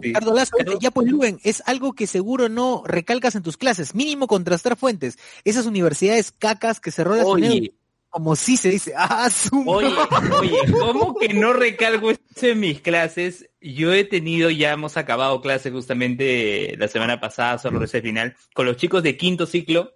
[0.00, 4.26] Ricardo Lazo, ya pues Luen, es algo que seguro no recalcas en tus clases, mínimo
[4.26, 5.18] contrastar fuentes.
[5.44, 7.72] Esas universidades cacas que cerró la Oye,
[8.16, 9.94] como si se dice, ah, su Oye,
[10.40, 13.50] oye, ¿cómo que no recalco eso en mis clases?
[13.60, 18.64] Yo he tenido, ya hemos acabado clase justamente la semana pasada, solo ese final, con
[18.64, 19.92] los chicos de quinto ciclo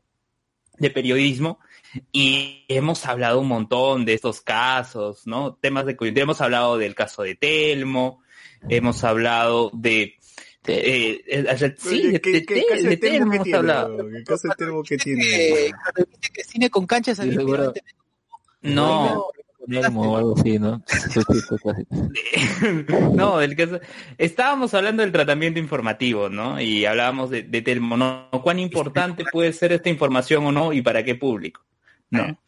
[0.76, 1.60] de periodismo
[2.12, 5.54] y hemos hablado un montón de estos casos, ¿no?
[5.54, 6.24] Temas de coyuntura.
[6.24, 8.22] Hemos hablado del caso de Telmo,
[8.68, 10.16] hemos hablado de...
[10.66, 15.72] de- eh, eh, sí, de, ¿Qué, de qué, de el termo Telmo que hemos tiene?
[16.46, 17.72] cine con canchas seguro.
[18.62, 19.30] No,
[19.66, 20.82] Nermo o algo así, ¿no?
[23.14, 23.80] No, del caso.
[24.18, 26.60] Estábamos hablando del tratamiento informativo, ¿no?
[26.60, 28.28] Y hablábamos de, de Telmo, ¿no?
[28.42, 31.62] ¿Cuán importante puede ser esta información o no y para qué público?
[32.10, 32.38] No.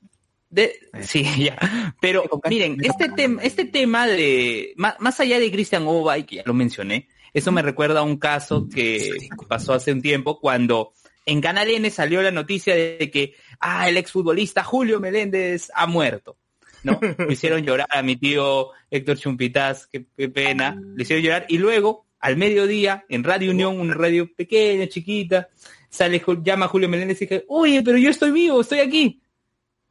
[0.49, 0.73] De,
[1.03, 1.95] sí, ya.
[2.01, 6.43] Pero miren, este tema, este tema de, más, más allá de Christian Obay, que ya
[6.45, 9.11] lo mencioné, eso me recuerda a un caso que
[9.49, 10.93] pasó hace un tiempo cuando
[11.25, 16.37] en Canal N salió la noticia de que, ah, el exfutbolista Julio Meléndez ha muerto.
[16.83, 16.99] ¿no?
[17.31, 21.47] Hicieron llorar a mi tío Héctor Chumpitaz, qué, qué pena, le hicieron llorar.
[21.49, 25.49] Y luego, al mediodía, en Radio Unión, una radio pequeña, chiquita,
[25.89, 29.23] sale, llama Julio Meléndez y dice, oye, pero yo estoy vivo, estoy aquí.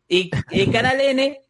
[0.08, 0.30] Y
[0.72, 1.42] Canal N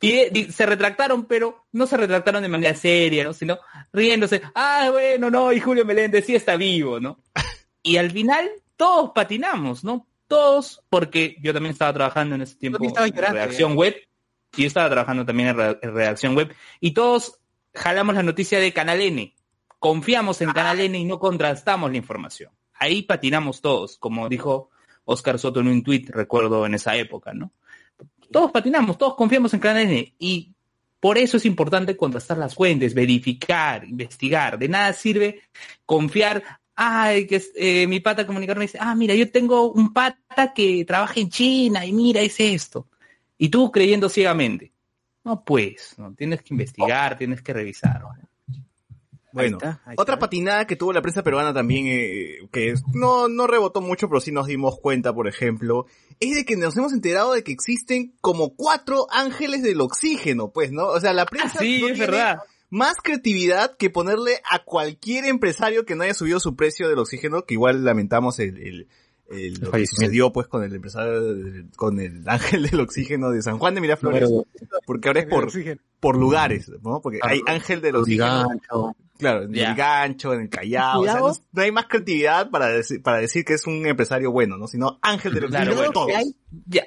[0.00, 3.32] y se retractaron, pero no se retractaron de manera seria, ¿no?
[3.32, 3.58] Sino
[3.92, 7.20] riéndose, ah, bueno, no, y Julio Meléndez sí está vivo, ¿no?
[7.82, 10.08] Y al final todos patinamos, ¿no?
[10.28, 13.94] Todos, porque yo también estaba trabajando en ese tiempo en redacción web,
[14.56, 17.38] y yo estaba trabajando también en, re- en redacción web, y todos
[17.74, 19.34] jalamos la noticia de Canal N,
[19.78, 22.50] confiamos en Canal N y no contrastamos la información.
[22.74, 24.70] Ahí patinamos todos, como dijo
[25.04, 27.52] Oscar Soto en un tuit, recuerdo en esa época, ¿no?
[28.30, 30.52] Todos patinamos, todos confiamos en Canal N y
[30.98, 34.58] por eso es importante contrastar las fuentes, verificar, investigar.
[34.58, 35.42] De nada sirve
[35.84, 36.42] confiar,
[36.76, 40.52] ay, que es- eh, mi pata comunicador me dice, ah, mira, yo tengo un pata
[40.54, 42.86] que trabaja en China y mira, es esto.
[43.38, 44.72] Y tú creyendo ciegamente.
[45.24, 48.02] No, pues, no, tienes que investigar, tienes que revisar.
[49.32, 50.18] Bueno, está, ahí otra está.
[50.26, 54.20] patinada que tuvo la prensa peruana también, eh, que es- no, no rebotó mucho, pero
[54.20, 55.84] sí nos dimos cuenta, por ejemplo,
[56.20, 60.72] es de que nos hemos enterado de que existen como cuatro ángeles del oxígeno, pues,
[60.72, 60.86] ¿no?
[60.86, 62.38] O sea, la Ah, prensa sí, no es tiene verdad.
[62.70, 67.42] Más creatividad que ponerle a cualquier empresario que no haya subido su precio del oxígeno,
[67.44, 68.88] que igual lamentamos el, el,
[69.30, 71.22] el- lo que sucedió pues con el empresario,
[71.76, 74.30] con el ángel del oxígeno de San Juan de Miraflores,
[74.86, 75.50] porque ahora es por,
[76.00, 77.00] por lugares, ¿no?
[77.00, 78.48] Porque hay ángel del oxígeno.
[78.48, 78.96] Gancho.
[79.18, 82.66] Claro, en el gancho, en el Callao, o sea, no, no hay más creatividad para
[82.68, 84.66] decir, para decir que es un empresario bueno, ¿no?
[84.66, 86.10] Sino ángel del Claro, oxígeno de todos.
[86.14, 86.82] hay- Ya,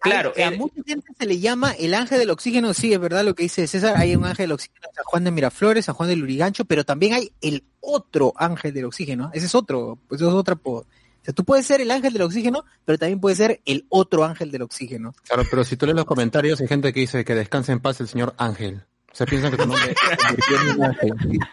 [0.00, 3.24] claro, hay- a mucha gente se le llama el ángel del oxígeno, sí, es verdad
[3.24, 5.94] lo que dice César, hay un ángel del oxígeno en San Juan de Miraflores, San
[5.94, 10.20] Juan de Lurigancho, pero también hay el otro ángel del oxígeno, ese es otro, pues
[10.20, 10.84] eso es otra o
[11.22, 14.50] sea, tú puedes ser el ángel del oxígeno, pero también puedes ser el otro ángel
[14.50, 15.14] del oxígeno.
[15.26, 18.00] Claro, pero si tú lees los comentarios, hay gente que dice que descanse en paz
[18.00, 18.82] el señor Ángel.
[19.12, 19.94] O sea, piensan que tu nombre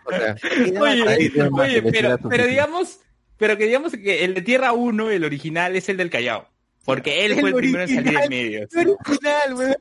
[0.10, 0.36] sea,
[0.82, 1.04] Oye,
[1.52, 3.00] oye, pero, pero digamos,
[3.38, 6.48] pero que digamos que el de Tierra 1, el original, es el del Callao.
[6.86, 8.68] Porque él El fue el primero en salir en medio.
[8.70, 9.76] ¡Qué original, weón!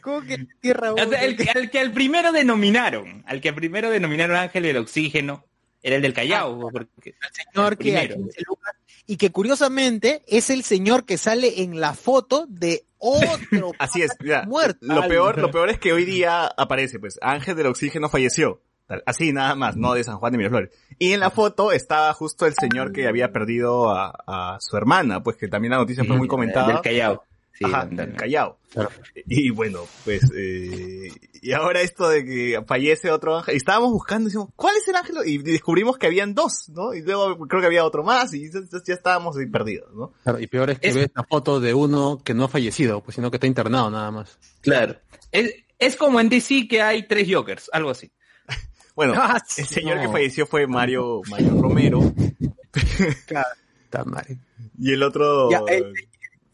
[0.00, 3.90] ¿Cómo que tierra O sea, el, que- al que al primero denominaron, al que primero
[3.90, 5.44] denominaron Ángel del Oxígeno,
[5.82, 6.70] era el del Callao.
[6.70, 8.74] porque- señor el que dice Lucas,
[9.06, 14.10] y que curiosamente es el señor que sale en la foto de otro Así es,
[14.24, 14.42] ya.
[14.44, 14.78] muerto.
[14.86, 18.60] Lo peor, lo peor es que hoy día aparece, pues, Ángel del Oxígeno falleció.
[18.86, 20.70] Tal, Así nada más, no de San Juan de Miraflores.
[20.98, 25.22] Y en la foto estaba justo el señor que había perdido a, a su hermana,
[25.22, 26.80] pues que también la noticia fue muy Del comentada.
[26.82, 27.24] Callao.
[27.52, 28.58] Sí, Ajá, del- del Callao.
[28.70, 28.90] Claro.
[29.26, 34.24] Y bueno, pues, eh, y ahora esto de que fallece otro ángel, y estábamos buscando,
[34.24, 35.16] y decimos, ¿cuál es el ángel?
[35.24, 36.92] Y descubrimos que habían dos, ¿no?
[36.92, 40.12] Y luego creo que había otro más, y ya, ya estábamos ahí perdidos, ¿no?
[40.22, 43.00] Claro, y peor es que Es- ves la foto de uno que no ha fallecido,
[43.02, 44.38] pues sino que está internado nada más.
[44.60, 44.96] Claro.
[45.32, 48.10] Es, es como en DC que hay tres Jokers, algo así.
[48.96, 50.02] Bueno, Ah, sí, el señor no.
[50.02, 52.12] que falleció fue Mario, Mario Romero,
[52.74, 54.26] Está mal.
[54.78, 55.50] y el otro...
[55.50, 55.92] Ya, el-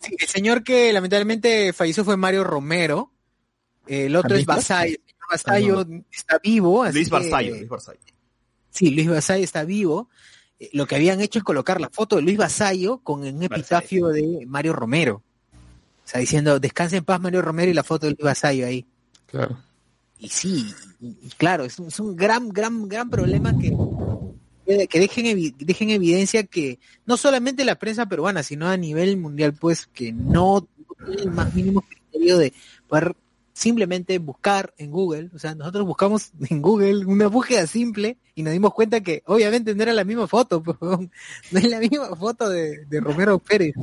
[0.01, 3.13] Sí, el señor que lamentablemente falleció fue Mario Romero.
[3.87, 4.45] El otro es.
[4.45, 4.97] Basayo.
[4.97, 6.83] El señor Basayo está vivo.
[6.83, 8.01] así Luis Barzallo, Luis Barzallo.
[8.69, 10.09] Sí, Luis Basayo está vivo.
[10.59, 14.09] Eh, Lo que habían hecho es colocar la foto de Luis Basayo con un epitafio
[14.09, 15.23] de Mario Romero.
[15.55, 18.85] O sea, diciendo, descanse en paz Mario Romero y la foto de Luis Basayo ahí.
[19.27, 19.57] Claro.
[20.25, 23.73] Y sí, y, y claro, es un, es un gran, gran, gran problema que,
[24.89, 29.53] que dejen, evi- dejen evidencia que no solamente la prensa peruana, sino a nivel mundial,
[29.53, 32.53] pues que no, no tiene el más mínimo criterio de
[32.87, 33.17] poder
[33.55, 38.53] simplemente buscar en Google, o sea, nosotros buscamos en Google una búsqueda simple y nos
[38.53, 41.11] dimos cuenta que obviamente no era la misma foto, pues, no
[41.59, 43.75] es la misma foto de, de Romero Pérez.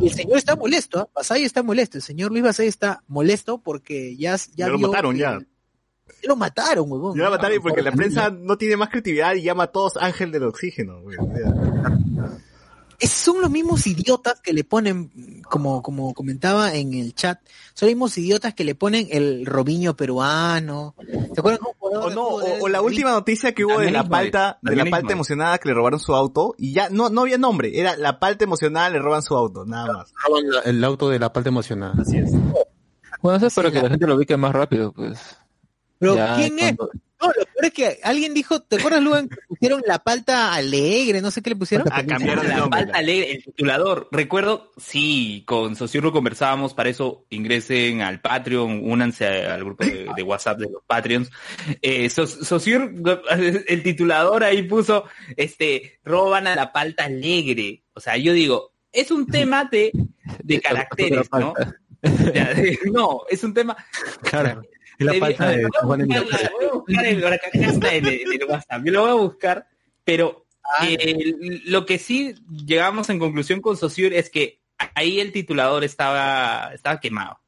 [0.00, 1.08] Y el señor está molesto, ¿ah?
[1.14, 4.88] Basayo está molesto, el señor Luis Basayo está molesto porque ya, ya, Ya lo vio
[4.88, 5.38] mataron, que- ya.
[6.22, 7.18] Lo mataron, huevón.
[7.18, 10.44] La mataron porque la prensa no tiene más creatividad y llama a todos ángel del
[10.44, 11.00] oxígeno,
[12.98, 17.38] Es- son los mismos idiotas que le ponen, como, como comentaba en el chat,
[17.74, 20.94] son los mismos idiotas que le ponen el Robinho peruano.
[21.34, 24.76] ¿Te acuerdas cómo O no, o, la última noticia que hubo de la palta, de
[24.76, 27.96] la palta emocionada que le robaron su auto y ya no, no había nombre, era
[27.96, 30.12] la palta emocionada le roban su auto, nada más.
[30.26, 31.94] Roban el auto de la parte emocionada.
[32.00, 32.32] Así es.
[33.22, 35.18] Bueno, eso es para Sí, que la- la gente lo ubique más rápido, pues.
[35.98, 36.74] Pero Ya, ¿quién es?
[37.18, 41.22] No, lo peor es que alguien dijo, ¿te acuerdas, Luan, que pusieron la palta alegre?
[41.22, 41.88] No sé qué le pusieron.
[41.90, 42.80] Ah, cambiaron el La nombre.
[42.80, 44.08] falta alegre, el titulador.
[44.12, 50.22] Recuerdo, sí, con Sociurro conversábamos, para eso ingresen al Patreon, únanse al grupo de, de
[50.22, 51.30] WhatsApp de los Patreons.
[51.80, 52.92] Eh, So- Sociur,
[53.66, 55.04] el titulador ahí puso,
[55.38, 57.82] este, roban a la palta alegre.
[57.94, 59.90] O sea, yo digo, es un tema de,
[60.44, 61.54] de caracteres, ¿no?
[62.92, 63.74] No, es un tema.
[64.22, 64.62] Claro.
[64.98, 68.82] Es la falta de Juan la- cajita el WhatsApp.
[68.84, 69.66] Yo lo voy a buscar,
[70.04, 70.46] pero
[70.82, 74.60] eh, lo que sí llegamos en conclusión con Saussure es que
[74.94, 77.38] ahí el titulador estaba estaba quemado.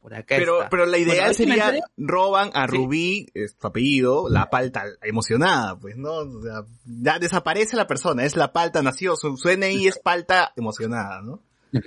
[0.00, 0.68] Por acá Pero, está.
[0.68, 2.76] pero la Bueno, ¿es una sería roban a Sí.
[2.76, 6.10] Rubí, es su apellido, la palta emocionada, pues, ¿no?
[6.14, 10.52] O sea, ya desaparece la persona, es la palta, nació, su, su NI es palta
[10.56, 11.40] emocionada, ¿no?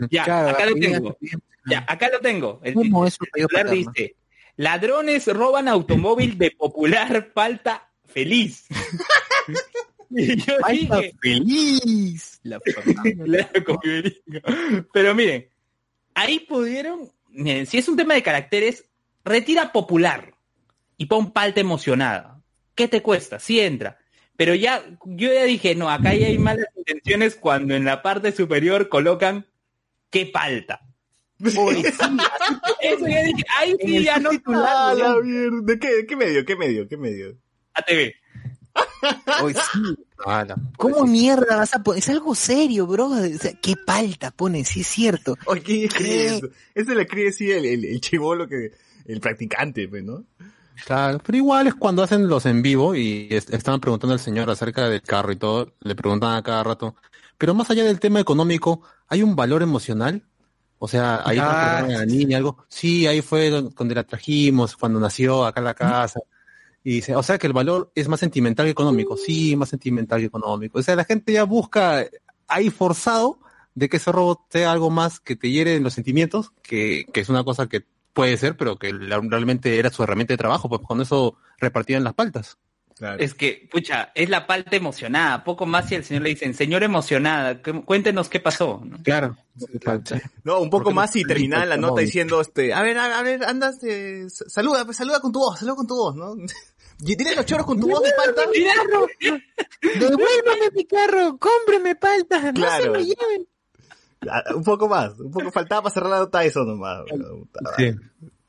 [0.10, 1.18] Ya, Claro, acá lo tengo.
[1.66, 2.62] Ya, acá lo tengo.
[3.72, 4.16] Dice,
[4.58, 8.66] ladrones roban automóvil de popular palta feliz.
[10.10, 12.40] y yo Falta dije, feliz.
[12.44, 12.60] La
[13.26, 14.42] Claro, con Iberico.
[14.94, 15.50] Pero miren,
[16.14, 18.86] ahí pudieron, miren, si es un tema de caracteres,
[19.24, 20.36] retira popular
[20.98, 22.42] y pon palta emocionada.
[22.76, 23.40] ¿Qué te cuesta?
[23.40, 24.00] Sí entra.
[24.38, 28.34] Pero ya, yo ya dije, no, acá ya hay malas intenciones cuando en la parte
[28.34, 29.46] superior colocan
[30.10, 30.80] qué palta.
[31.40, 35.62] Eso ya dije, ahí sí ya no Ah, la mierda.
[35.64, 37.38] ¿De qué, de qué medio, qué medio, qué medio?
[37.74, 38.14] ATV.
[39.44, 39.96] Hoy sí.
[40.26, 40.56] Ala.
[40.78, 42.00] ¿Cómo mierda vas a poner?
[42.00, 43.08] Es algo serio, bro.
[43.08, 45.38] O sea, qué palta ponen, sí es cierto.
[45.46, 46.48] Oye, ¿quién escribe eso?
[46.74, 48.72] Eso le escribe sí el, el, el chivolo que,
[49.06, 50.24] el practicante, pues, ¿no?
[50.86, 54.50] Claro, pero igual es cuando hacen los en vivo y est- estaban preguntando al señor
[54.50, 56.96] acerca del carro y todo, le preguntan a cada rato.
[57.38, 60.24] Pero más allá del tema económico, ¿hay un valor emocional?
[60.80, 62.66] O sea, ahí Ah, a la niña, algo.
[62.68, 66.20] Sí, ahí fue don- donde la trajimos, cuando nació acá en la casa.
[66.84, 69.18] Y dice, o sea que el valor es más sentimental que económico.
[69.18, 70.78] Sí, más sentimental que económico.
[70.80, 72.06] O sea, la gente ya busca
[72.48, 73.40] ahí forzado
[73.74, 77.22] de que ese robot sea algo más que te hiere en los sentimientos, que, que
[77.22, 80.70] es una cosa que puede ser, pero que la- realmente era su herramienta de trabajo,
[80.70, 82.58] pues con eso repartían las paltas.
[82.98, 83.22] Claro.
[83.22, 85.44] Es que, pucha, es la palta emocionada.
[85.44, 88.82] Poco más si el señor le dicen, señor emocionada, cu- cuéntenos qué pasó.
[88.86, 88.98] ¿no?
[89.04, 89.36] Claro.
[90.46, 92.98] No, un poco Porque más y no- terminar la no- nota diciendo, este, a ver,
[92.98, 95.96] a, a ver, andas, eh, s- saluda, pues saluda con tu voz, saluda con tu
[95.96, 96.36] voz, ¿no?
[97.00, 98.44] Y tienes los choros con tu voz de palta.
[99.82, 102.84] Devuélvame mi carro, cómpreme palta, no Claro.
[102.84, 103.48] se me lleven.
[104.30, 107.00] Ah, Un poco más, un poco faltaba para cerrar la nota eso nomás.
[107.62, 107.98] Madre.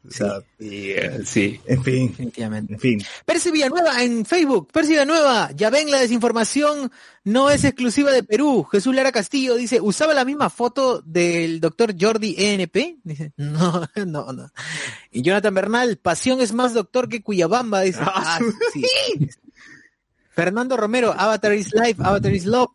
[0.09, 1.61] O sea, Sí, eh, sí.
[1.67, 2.75] En fin, Definitivamente.
[2.75, 3.03] en fin.
[3.25, 4.71] Percy Villanueva en Facebook.
[4.73, 6.91] Percy Villanueva, ya ven, la desinformación
[7.25, 8.65] no es exclusiva de Perú.
[8.65, 12.99] Jesús Lara Castillo dice, ¿usaba la misma foto del doctor Jordi ENP?
[13.05, 14.51] Dice, no, no, no.
[15.11, 18.01] Y Jonathan Bernal, pasión es más doctor que Cuyabamba, dice.
[18.03, 18.41] Ah, Ah,
[18.73, 18.85] sí.
[20.31, 22.71] Fernando Romero, Avatar is Life, Avatar is Love.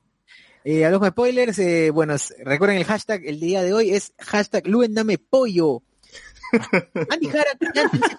[0.63, 4.67] Eh, a los spoilers, eh, bueno, recuerden el hashtag, el día de hoy es hashtag
[4.67, 5.81] Luen Dame Pollo.
[7.09, 7.51] Andy Jara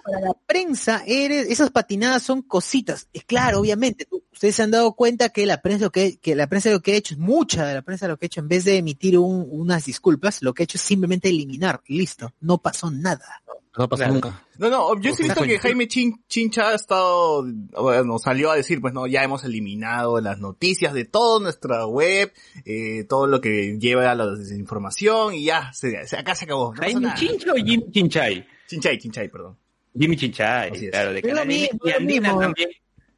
[0.03, 3.07] para la prensa, eres, esas patinadas son cositas.
[3.13, 6.47] Es claro, obviamente, ustedes se han dado cuenta que la prensa lo que, que la
[6.47, 8.47] prensa lo que ha hecho es mucha de la prensa lo que ha hecho, en
[8.47, 11.81] vez de emitir un- unas disculpas, lo que ha hecho es simplemente eliminar.
[11.87, 13.41] Listo, no pasó nada.
[13.73, 14.13] Pasa Claro.
[14.13, 14.43] nunca.
[14.59, 17.43] No, no, yo sí he visto que Jaime Chin- Chincha ha estado,
[17.81, 22.31] bueno, salió a decir, pues no, ya hemos eliminado las noticias de toda nuestra web,
[22.65, 26.73] eh, todo lo que lleva a la desinformación y ya, se, se- acá se acabó.
[26.75, 27.13] No ¿Jaime.
[27.15, 28.45] Chincha o Jimmy Chinchay?
[28.67, 29.57] Chinchay, Chinchay, perdón.
[29.97, 31.45] Jimmy Chinchay, claro, de M.
[31.45, 32.69] mismo, Y Andina también.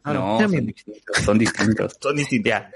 [0.04, 1.98] Ah, No, son distintos, son distintos.
[2.02, 2.50] Son distintos.
[2.50, 2.72] Ya.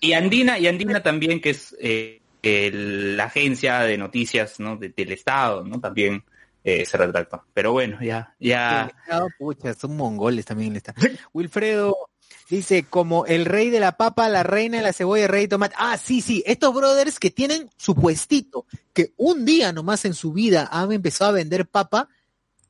[0.00, 4.76] Y Andina, y Andina también, que es eh, el- la agencia de noticias ¿no?
[4.76, 5.78] de- del Estado, ¿no?
[5.80, 6.24] También
[6.64, 7.44] eh, se retractó.
[7.52, 8.90] Pero bueno, ya, ya.
[9.38, 10.76] Pucha, son mongoles también.
[10.76, 10.94] Está.
[11.32, 11.96] Wilfredo
[12.48, 15.48] dice, como el rey de la papa, la reina de la cebolla, el rey de
[15.48, 15.74] tomate.
[15.78, 20.32] Ah, sí, sí, estos brothers que tienen su puestito, que un día nomás en su
[20.32, 22.08] vida han empezado a vender papa,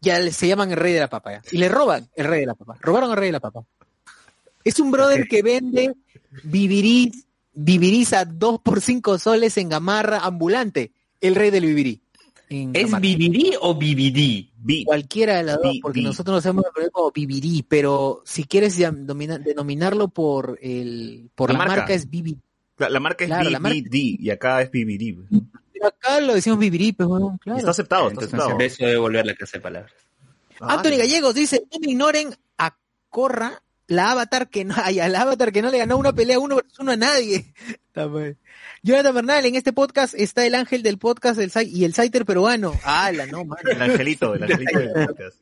[0.00, 1.32] ya se llaman el rey de la papa.
[1.32, 1.42] ya.
[1.50, 2.76] Y le roban el rey de la papa.
[2.80, 3.64] Robaron al rey de la papa.
[4.64, 5.94] Es un brother que vende
[6.44, 10.92] vivirís, vivirís a 2 por 5 soles en gamarra ambulante.
[11.20, 12.01] El rey del vivirí.
[12.52, 13.00] En ¿Es.
[13.00, 13.74] Vivirí o?
[13.74, 14.84] Vi.
[14.84, 16.06] Cualquiera de las dos, porque vi.
[16.06, 21.58] nosotros nos hemos aprendido como vivirí, pero si quieres denominarlo por el por La la,
[21.58, 21.76] marca.
[21.78, 21.94] marca.
[21.94, 22.38] es vivirí.
[22.78, 25.18] La, la marca es Claro, la marca- BBD y acá es BBD.
[25.84, 27.58] Acá lo decimos vivirí, pues bueno, Y claro.
[27.58, 28.60] está aceptado, está Entonces, aceptado.
[28.64, 29.92] eso debe volver la clase de palabras.
[30.60, 32.76] Ah, Anthony Gallegos dice, no me ignoren a
[33.08, 36.56] Corra, la avatar que no, ay, al avatar que no le ganó una pelea uno
[36.56, 37.52] versus uno a nadie.
[38.82, 42.72] Jonathan Bernal, en este podcast está el ángel del podcast del y el Saiter peruano.
[42.84, 43.70] ¡Hala, no, mano!
[43.70, 45.36] El angelito, el angelito del podcast.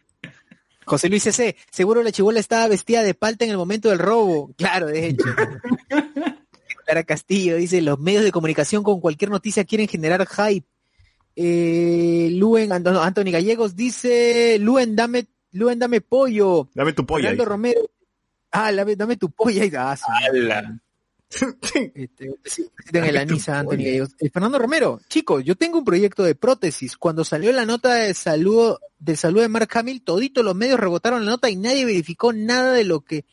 [0.84, 1.57] José Luis C.
[1.70, 4.53] Seguro la chibola estaba vestida de palta en el momento del robo.
[4.57, 5.24] Claro, de hecho.
[6.84, 10.66] Clara Castillo dice, los medios de comunicación con cualquier noticia quieren generar hype.
[11.36, 16.68] Eh, Luen, Anthony Gallegos dice, Luen, dame, Luen, dame pollo.
[16.74, 17.28] Dame tu polla.
[17.28, 17.45] Fernando.
[17.45, 17.80] Romero,
[18.53, 19.64] ah, dame, dame tu polla.
[19.64, 19.96] Y, ah.
[21.94, 22.30] Este,
[22.92, 24.16] en el Anisa, Anthony Gallegos.
[24.18, 26.96] Eh, Fernando Romero, chico, yo tengo un proyecto de prótesis.
[26.96, 31.24] Cuando salió la nota de salud, de salud de Mark Hamill, todito los medios rebotaron
[31.24, 33.24] la nota y nadie verificó nada de lo que,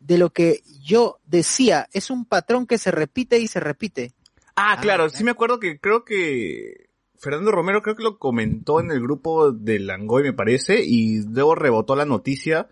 [0.00, 1.88] de lo que yo decía.
[1.92, 4.12] Es un patrón que se repite y se repite.
[4.56, 5.10] Ah, Ah, claro, claro.
[5.10, 9.52] sí me acuerdo que creo que Fernando Romero creo que lo comentó en el grupo
[9.52, 12.68] de Langoy, me parece, y luego rebotó la noticia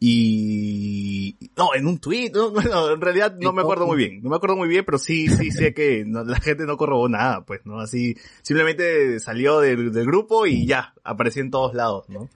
[0.00, 1.36] y...
[1.56, 4.36] No, en un tweet, no, bueno, en realidad no me acuerdo muy bien, no me
[4.36, 7.60] acuerdo muy bien, pero sí, sí sé que no- la gente no corrobó nada, pues,
[7.64, 7.80] ¿no?
[7.80, 12.28] Así, simplemente salió del, del grupo y ya, apareció en todos lados, ¿no?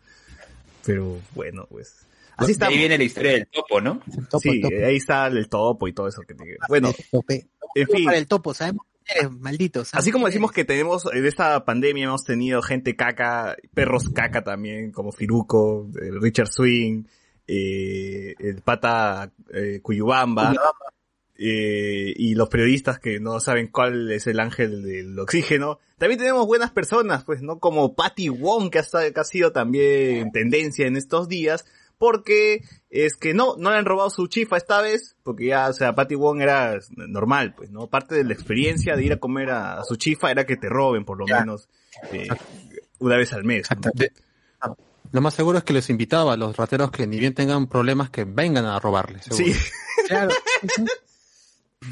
[0.85, 2.07] Pero bueno, pues...
[2.37, 2.67] Así está.
[2.67, 4.01] ahí viene la historia del topo, ¿no?
[4.29, 4.75] Topo, Sí, topo.
[4.85, 6.57] ahí está el topo y todo eso que tiene.
[6.69, 6.93] Bueno,
[7.77, 8.05] en fin.
[8.05, 9.85] Para el topo, sabemos eres, maldito.
[9.85, 14.43] sabemos Así como decimos que tenemos, en esta pandemia hemos tenido gente caca, perros caca
[14.43, 17.05] también, como Firuco, el Richard Swing,
[17.47, 20.53] eh, el pata eh, Cuyubamba,
[21.37, 25.79] eh, y los periodistas que no saben cuál es el ángel del oxígeno.
[25.99, 27.59] También tenemos buenas personas, pues, ¿no?
[27.59, 31.65] Como Patty Wong, que ha, que ha sido también tendencia en estos días,
[31.99, 35.73] porque es que no, no le han robado su chifa esta vez, porque ya, o
[35.73, 37.89] sea, Patty Wong era normal, pues, ¿no?
[37.89, 40.69] Parte de la experiencia de ir a comer a, a su chifa era que te
[40.69, 41.69] roben, por lo menos,
[42.13, 42.29] eh,
[43.01, 43.67] una vez al mes.
[43.71, 43.91] ¿no?
[43.95, 44.13] De-
[45.15, 48.11] lo más seguro es que les invitaba a los rateros que ni bien tengan problemas
[48.11, 49.25] que vengan a robarles.
[49.25, 49.45] seguro.
[49.45, 49.55] Sí,
[50.09, 50.35] Claro.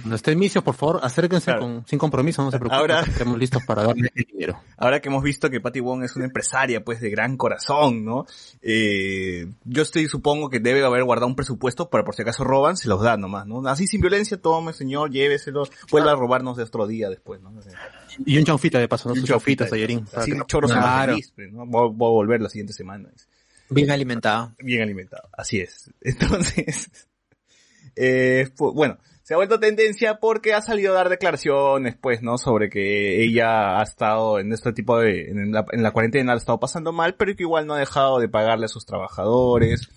[0.01, 1.61] Cuando esté Misios, por favor, acérquense Claro.
[1.61, 2.79] con, sin compromiso, no se preocupen.
[2.81, 4.61] Ahora- Estamos listos para darle el dinero.
[4.79, 8.27] ahora que hemos visto que Patty Wong es una empresaria, pues, de gran corazón, ¿no?
[8.63, 12.77] Eh, yo estoy, supongo que debe haber guardado un presupuesto para por si acaso roban,
[12.77, 13.67] se los da nomás, ¿no?
[13.69, 17.53] Así sin violencia, tome señor, lléveselo, vuelva a robarnos de otro día después, ¿no?
[18.25, 19.15] Y un chanfita de paso, ¿no?
[19.15, 20.07] un chanfitas, tallerín.
[20.15, 21.13] Así, que- choros Claro.
[21.13, 21.67] feliz, pues, ¿no?
[21.67, 23.09] Voy, voy a volver la siguiente semana.
[23.69, 24.55] Bien alimentado.
[24.59, 25.29] bien alimentado.
[25.33, 25.91] Así es.
[26.01, 26.91] Entonces,
[27.97, 28.99] eh, fu- bueno,
[29.33, 32.37] se ha vuelto tendencia porque ha salido a dar declaraciones, pues, ¿no?
[32.37, 36.37] Sobre que ella ha estado en este tipo de, en la, en la cuarentena, ha
[36.37, 39.89] estado pasando mal, pero que igual no ha dejado de pagarle a sus trabajadores,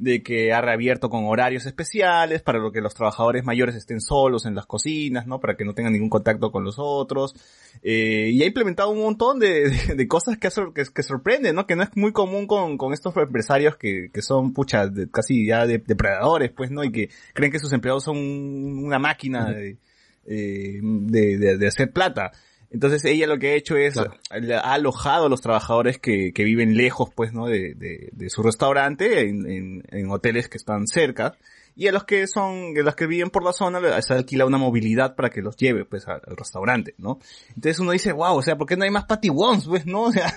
[0.00, 4.46] de que ha reabierto con horarios especiales para lo que los trabajadores mayores estén solos
[4.46, 5.40] en las cocinas, ¿no?
[5.40, 7.34] Para que no tengan ningún contacto con los otros.
[7.82, 11.54] Eh, y ha implementado un montón de, de, de cosas que, sor- que, que sorprenden,
[11.54, 11.66] ¿no?
[11.66, 15.46] Que no es muy común con, con estos empresarios que, que son, pucha, de- casi
[15.46, 16.82] ya de- depredadores, pues, ¿no?
[16.82, 19.76] Y que creen que sus empleados son una máquina de,
[20.24, 22.32] eh, de- de hacer plata.
[22.70, 24.14] Entonces ella lo que ha hecho es, Claro.
[24.30, 27.46] ha alojado a los trabajadores que, que viven lejos, pues, ¿no?
[27.46, 31.36] De, de, de su restaurante en, en, en hoteles que están cerca.
[31.76, 34.58] Y a los que son, a los que viven por la zona, se alquila una
[34.58, 37.18] movilidad para que los lleve, pues, al, al restaurante, ¿no?
[37.48, 40.02] Entonces uno dice, wow, o sea, ¿por qué no hay más Patty Wons, pues, no?
[40.08, 40.32] O sea,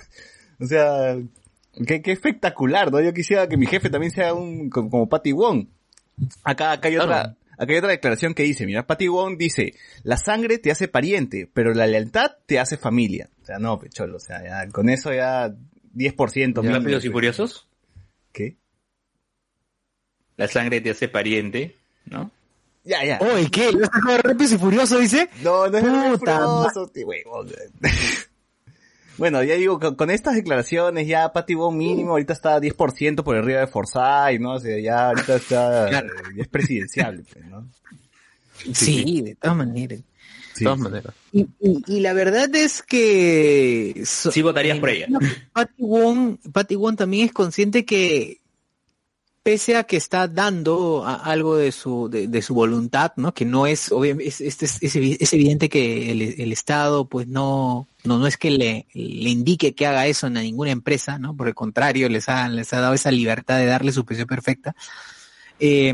[0.60, 1.18] o sea,
[1.86, 3.02] qué, qué espectacular, ¿no?
[3.02, 5.68] Yo quisiera que mi jefe también sea un, como, como Patty Wong.
[6.44, 9.74] Acá, acá hay otra, acá hay otra declaración que dice, mira, Patty Wong dice,
[10.04, 13.30] la sangre te hace pariente, pero la lealtad te hace familia.
[13.42, 15.50] O sea, no, pecholo, o sea, ya, con eso ya
[15.96, 17.10] 10% mínimo, Rápidos y.
[17.10, 17.68] Furiosos.
[18.32, 18.58] ¿Qué?
[20.38, 22.32] La sangre te hace pariente, ¿no?
[22.84, 23.20] Ya, ya.
[23.22, 23.72] Oye, ¿qué?
[23.72, 25.30] ¿Lo sacó de Rápidos y Furioso, dice?
[25.42, 26.92] No, no es Rápido y Puta Furioso.
[29.18, 33.36] Bueno, ya digo, con, con estas declaraciones ya Patty Wong mínimo ahorita está 10% por
[33.38, 34.54] arriba de Forsyth, ¿no?
[34.56, 36.08] O sea, ya ahorita está, Claro.
[36.08, 37.68] eh, es presidencial, pues, ¿no?
[38.74, 40.00] Sí, de todas maneras.
[40.54, 41.14] Sí, de todas maneras.
[41.32, 44.04] Y, y- y la verdad es que...
[44.06, 45.08] so- Sí votarías por ella.
[45.52, 48.40] Patty Wong, Patty Wong también es consciente que
[49.44, 53.34] pese a que está dando a- algo de su de, de su voluntad, ¿no?
[53.34, 57.06] Que no es obviamente es, es, es- es evi- es evidente que el, el Estado
[57.06, 61.20] pues no no no es que le, le indique que haga eso a ninguna empresa,
[61.20, 61.36] ¿no?
[61.36, 64.76] Por el contrario, les ha les ha dado esa libertad de darle su precio perfecta.
[65.60, 65.94] Eh,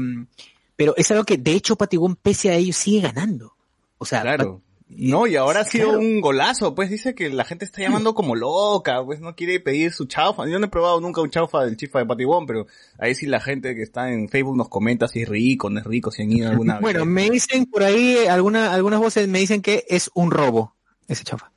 [0.75, 3.53] pero es algo que de hecho Wong pese a ello sigue ganando.
[3.97, 4.61] O sea, Claro.
[4.91, 5.99] No, y ahora ha sido Claro.
[5.99, 9.91] un golazo, pues dice que la gente está llamando como loca, pues no quiere pedir
[9.93, 10.47] su chaufa.
[10.47, 12.65] Yo no he probado nunca un chaufa del chifa de Patibón, pero
[12.97, 15.85] ahí sí la gente que está en Facebook nos comenta si es rico, no es
[15.85, 17.07] rico, si han ido alguna Bueno, vez.
[17.07, 20.75] me dicen por ahí, alguna, algunas voces me dicen que es un robo,
[21.07, 21.51] ese chafa.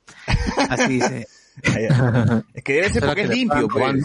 [0.69, 1.27] Así dice.
[2.53, 4.03] Es que debe ser ¿Será porque es limpio, pues.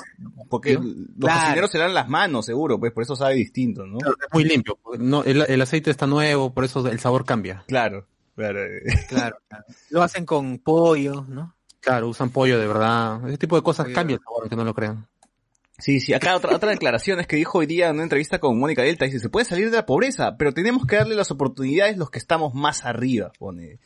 [0.50, 0.84] Porque los
[1.18, 1.40] Claro.
[1.40, 3.98] cocineros se dan las manos, seguro, pues por eso sabe distinto, ¿no?
[3.98, 4.78] Es muy limpio.
[4.98, 7.64] No, el, el aceite está nuevo, por eso el sabor cambia.
[7.66, 8.06] Claro,
[8.38, 8.60] claro.
[9.08, 9.64] Claro, claro.
[9.90, 11.54] Lo hacen con pollo, ¿no?
[11.80, 13.26] Claro, usan pollo de verdad.
[13.28, 13.94] Ese tipo de cosas Pollo.
[13.94, 15.06] cambia el sabor, aunque no lo crean.
[15.78, 18.58] Sí, sí, acá otra, otra declaración es que dijo hoy día en una entrevista con
[18.58, 21.96] Mónica Delta, dice, se puede salir de la pobreza, pero tenemos que darle las oportunidades
[21.96, 23.78] los que estamos más arriba, pone.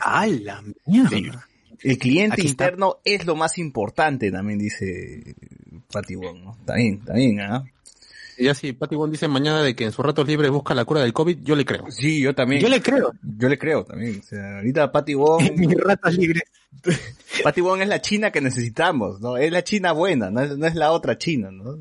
[0.00, 1.46] ¡A la mierda!
[1.80, 2.64] El cliente Aquí está.
[2.64, 5.34] interno es lo más importante, también dice
[6.16, 6.56] Wong, ¿no?
[6.60, 7.64] Está bien, ¿ah?
[8.42, 11.00] Ya si Patty Wong dice mañana de que en sus ratos libres busca la cura
[11.02, 11.84] del COVID, yo le creo.
[11.90, 12.60] Sí, yo también.
[12.62, 13.12] Yo le creo.
[13.22, 14.20] Yo le creo también.
[14.20, 16.42] O sea, ahorita Patty Wong, En mis ratos libres.
[17.44, 19.36] Patty Wong es la China que necesitamos, ¿no?
[19.36, 21.78] Es la China buena, no es, no es la otra China, ¿no?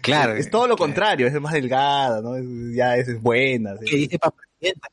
[0.00, 0.34] Claro.
[0.34, 2.36] Es todo lo contrario, es más delgada, ¿no?
[2.36, 3.76] Es- ya es, es buena.
[3.78, 3.84] sí.
[3.84, 4.88] Que dice para presidenta.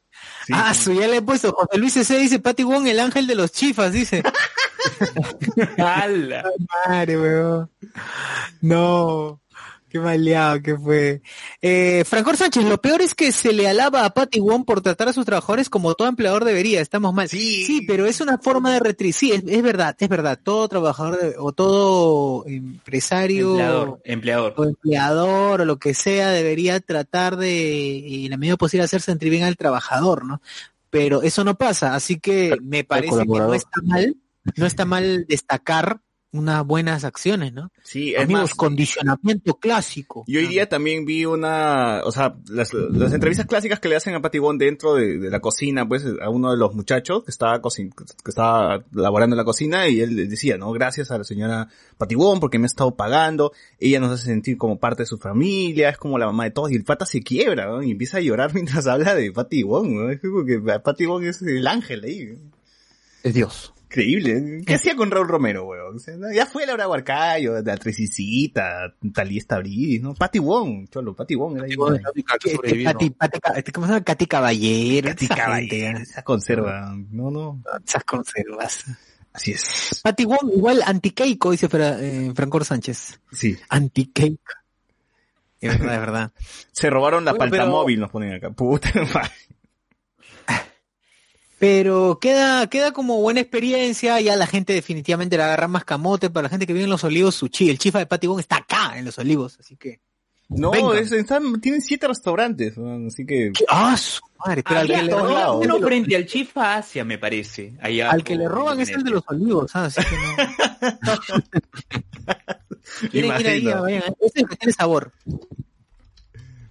[0.46, 0.54] Sí.
[0.56, 1.52] Ah, su ya le he puesto.
[1.54, 2.18] José Luis C.
[2.20, 4.22] dice Patty Wong, el ángel de los chifas, dice.
[5.78, 6.44] ¡Hala!
[6.88, 7.70] Madre, weón.
[8.62, 9.42] No.
[9.90, 11.22] Qué maleado que fue.
[11.62, 15.08] Eh, Francor Sánchez, lo peor es que se le alaba a Patty Wong por tratar
[15.10, 16.80] a sus trabajadores como todo empleador debería.
[16.82, 17.28] Estamos mal.
[17.28, 17.84] Sí.
[17.88, 19.14] pero es una forma de retribuir.
[19.16, 20.40] Sí, es, es verdad, es verdad.
[20.42, 24.54] Todo trabajador de- o todo empresario Empleador, empleador.
[24.58, 29.30] o empleador o lo que sea debería tratar de, en la medida posible, hacer sentir
[29.30, 30.42] bien al trabajador, ¿no?
[30.90, 34.16] Pero eso no pasa, así que me parece que no está mal,
[34.56, 36.00] no está mal destacar
[36.32, 37.72] unas buenas acciones, ¿no?
[37.84, 40.24] Sí, es Amigos, más, condicionamiento clásico.
[40.28, 44.14] Y hoy día también vi una, o sea, las, las entrevistas clásicas que le hacen
[44.14, 47.32] a Patty Wong dentro de, de la cocina, pues, a uno de los muchachos que
[47.32, 51.24] estaba cocin que estaba laborando en la cocina y él decía, no, gracias a la
[51.24, 51.68] señora
[51.98, 55.18] Patty Wong porque me ha estado pagando, ella nos hace sentir como parte de su
[55.18, 57.82] familia, es como la mamá de todos y el pata se quiebra, ¿no?
[57.82, 60.10] Y empieza a llorar mientras habla de Patty Wong, ¿no?
[60.12, 62.38] Es como que Patty Wong es el ángel ahí.
[63.24, 63.74] Es Dios.
[63.92, 64.62] Increíble.
[64.68, 65.96] ¿Qué hacía con Raúl Romero, weón?
[65.96, 70.14] O sea, no, ya fue Laura Huarcayo, la Tricicita, Talía Estabrí, ¿no?
[70.14, 71.70] Patty Wong, cholo, Patty Wong era ahí.
[71.72, 72.92] Patty Wong es la única que Que- que sobrevivió.
[72.92, 74.04] Pati- Pati- Ca- ¿Cómo se llama?
[74.06, 75.10] Katy Caballero.
[75.10, 76.96] Katy esa Caballero, gente, esa conserva.
[77.10, 77.64] No, no.
[77.84, 78.86] Esas conservas.
[79.34, 80.00] Así es.
[80.04, 83.20] Patty Wong, igual antiqueico, dice Fra- eh, Francor Sánchez.
[83.32, 83.58] Sí.
[83.70, 84.54] Antiqueico.
[85.62, 86.32] Es verdad, es verdad.
[86.72, 88.50] Se robaron la Bueno, palta pero- móvil, nos ponen acá.
[88.52, 89.32] Puta madre.
[91.60, 96.44] Pero queda, queda como buena experiencia, ya la gente definitivamente le agarra más camote, para
[96.44, 98.98] la gente que vive en Los Olivos, su chi, el chifa de Wong está acá
[98.98, 100.00] en Los Olivos, así que...
[100.52, 102.74] No, es- están- tienen siete restaurantes,
[103.08, 103.52] así que...
[103.68, 104.64] ¡Ah, su madre!
[104.64, 107.74] Pero al que, le roban, uno frente al Chifa Asia, me parece.
[107.82, 109.86] Allá al que le roban es el de Los Olivos, ¿ah?
[109.86, 111.20] así que no...
[113.12, 115.12] Quieren ir ahí, vayan, ese es el que tiene sabor.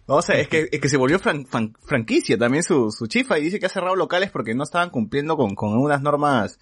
[0.08, 3.06] No, o sea, es que, es que se volvió fran- fan- franquicia también su, su
[3.06, 6.58] chifa y dice que ha cerrado locales porque no estaban cumpliendo con, con unas normas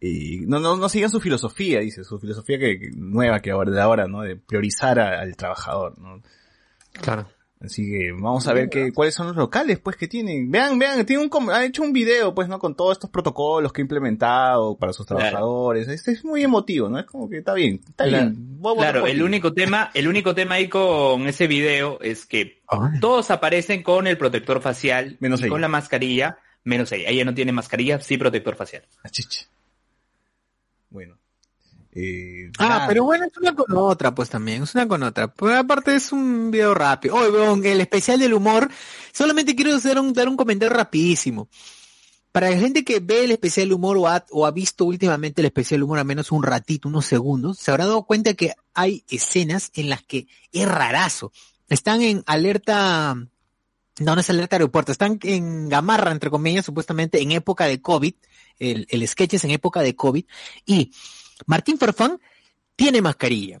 [0.00, 3.70] y no, no, no siguen su filosofía, dice, su filosofía que, que- nueva que ahora,
[3.70, 4.22] de ahora, ¿no?
[4.22, 6.20] De priorizar a- al trabajador, ¿no?
[6.92, 7.28] Claro.
[7.60, 10.48] Así que vamos a ver qué, cuáles son los locales, pues, que tienen.
[10.48, 12.60] Vean, vean, tiene un, han hecho un video, pues, ¿no?
[12.60, 15.22] Con todos estos protocolos que ha implementado para sus Claro.
[15.22, 15.88] trabajadores.
[15.88, 17.00] Este es muy emotivo, ¿no?
[17.00, 18.30] Es como que está bien, está Claro.
[18.30, 18.58] bien.
[18.76, 22.62] Claro, el único tema, el único tema ahí con ese video es que
[23.00, 25.50] todos aparecen con el protector facial Menos y ella.
[25.50, 27.08] con la mascarilla, menos ella.
[27.08, 28.84] Ella no tiene mascarilla, sí protector facial.
[29.02, 29.46] Ah, chicha.
[30.90, 31.17] Bueno.
[31.92, 35.32] Eh, Ah, pero bueno, es una con otra, pues también, es una con otra.
[35.32, 37.16] Pero aparte es un video rápido.
[37.16, 38.70] Oye, weón, el especial del humor,
[39.12, 41.48] solamente quiero hacer un, dar un comentario rapidísimo.
[42.30, 45.40] Para la gente que ve el especial del humor o ha, o ha visto últimamente
[45.40, 48.52] el especial del humor a menos un ratito, unos segundos, se habrá dado cuenta que
[48.74, 51.32] hay escenas en las que es rarazo.
[51.68, 57.32] Están en alerta, no, no es alerta aeropuerto, están en gamarra, entre comillas, supuestamente en
[57.32, 58.14] época de COVID,
[58.58, 60.24] el, el sketch es en época de COVID,
[60.66, 60.92] y
[61.46, 62.20] Martín Farfán
[62.76, 63.58] tiene mascarilla.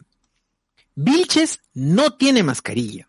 [0.94, 3.08] Vilches no tiene mascarilla.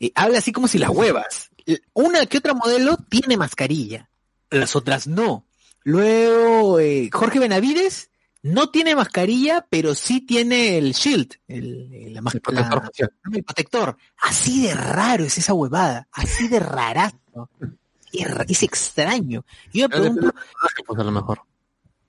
[0.00, 1.50] Eh, habla así como si las huevas.
[1.92, 4.08] Una que otra modelo tiene mascarilla.
[4.50, 5.46] Las otras no.
[5.84, 8.10] Luego, eh, Jorge Benavides
[8.42, 13.44] no tiene mascarilla, pero sí tiene el shield, el, el- la El protector la- el
[13.44, 13.96] protector.
[14.20, 16.08] Así de raro es esa huevada.
[16.12, 17.16] Así de rarazo.
[18.14, 19.42] Es, ra- es extraño.
[19.72, 21.40] Yo me pregunto, del personaje, pues a lo mejor.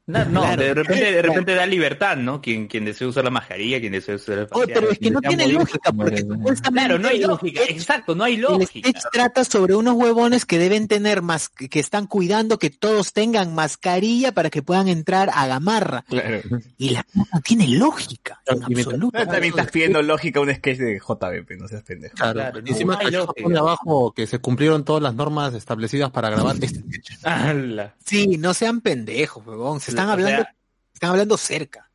[0.06, 0.62] No, no, Claro.
[0.64, 2.41] de repente, de repente da libertad, ¿no?
[2.41, 4.70] Quien, quien desea usar la mascarilla, quien desea usar el facial.
[4.74, 6.26] pero es que no tiene lógica, porque
[6.74, 7.62] Claro, no hay el lógica.
[7.62, 8.89] sketch- Exacto, no hay El lógica.
[8.89, 13.56] sketch trata sobre unos huevones que deben tener más, que están cuidando que todos tengan
[13.56, 16.04] mascarilla para que puedan entrar a Gamarra.
[16.10, 16.41] Claro.
[16.78, 19.18] Y la cosa no tiene lógica, en y absoluto.
[19.26, 22.16] También estás pidiendo lógica a un sketch de JBP, no seas pendejo.
[22.16, 22.34] Claro.
[22.34, 23.43] Claro, encima no lógica.
[23.43, 27.12] pone abajo que se cumplieron todas las normas establecidas para grabar este sketch.
[28.06, 29.80] Sí, no sean pendejos, huevón.
[29.80, 30.56] Se están O hablando, sea,
[30.94, 31.89] están hablando cerca.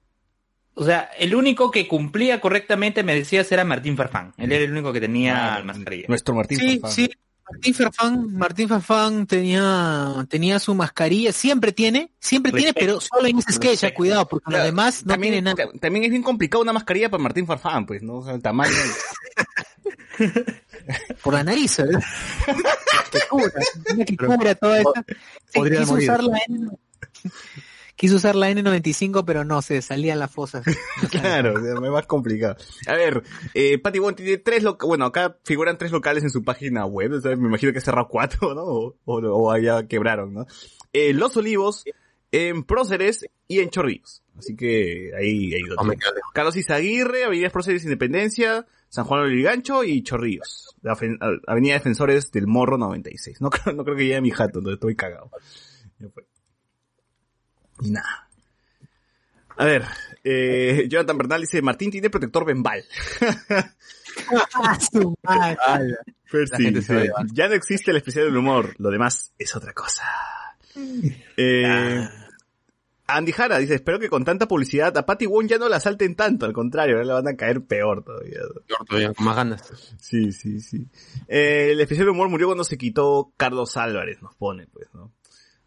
[0.75, 4.33] O sea, el único que cumplía correctamente, me decías, era Martín Farfán.
[4.37, 6.07] Él era el único que tenía Ah, mascarilla.
[6.09, 6.59] Nuestro Martín.
[6.59, 6.91] Sí, Farfán.
[6.93, 7.11] sí.
[7.51, 13.39] Martín Farfán, Martín Farfán tenía, tenía su mascarilla, siempre tiene, siempre tiene, pero solo en
[13.39, 15.73] ese sketch, cuidado, porque los Claro, demás no también, tienen nada.
[15.73, 18.17] ta- también es bien complicado una mascarilla para Martín Farfán, pues, ¿no?
[18.19, 18.75] O sea, el tamaño.
[21.23, 22.03] por la nariz, ¿verdad?
[23.13, 23.51] que cubra,
[23.95, 25.05] una que cubra toda esa.
[25.47, 26.11] Sí, podría quiso morir.
[26.11, 26.71] usarla en,
[27.99, 30.65] Quiso usar la N95, pero no, se salían las fosas.
[31.11, 32.57] Claro, o sea, es más complicado.
[32.87, 33.25] A ver,
[33.55, 37.13] eh, Patty Wong tiene tres locales, bueno, acá figuran tres locales en su página web,
[37.13, 38.63] o sea, me imagino que ha cerrado cuatro, ¿no?
[38.63, 40.47] O, o, o allá quebraron, ¿no?
[40.93, 41.85] Eh, Los Olivos,
[42.31, 44.23] en Próceres y en Chorrillos.
[44.39, 45.91] Así que ahí, ahí lo Oh.
[46.33, 50.77] Carlos Izaguirre, Avenida Próceres Independencia, San Juan del Gancho y Chorrillos.
[50.83, 50.97] La
[51.47, 53.41] Avenida Defensores del Morro 96.
[53.41, 55.31] No creo, no creo que llegue a mi jato, entonces estoy cagado.
[57.81, 58.29] Y nada.
[59.57, 59.85] A ver,
[60.23, 62.85] eh, Jonathan Bernal dice, Martín tiene protector Bembal.
[64.55, 65.81] Ah.
[66.31, 67.27] Percy dice, llevar.
[67.33, 70.05] ya no existe el especial del humor, lo demás es otra cosa.
[71.37, 72.09] Eh,
[73.07, 76.15] Andy Jara dice, espero que con tanta publicidad a Patty Wong ya no la salten
[76.15, 78.41] tanto, al contrario, ahora le van a caer peor todavía.
[78.67, 79.95] Peor todavía, con más ganas.
[79.99, 80.87] Sí, sí, sí.
[81.27, 85.13] Eh, el especial de humor murió cuando se quitó Carlos Álvarez, nos pone, pues, ¿no?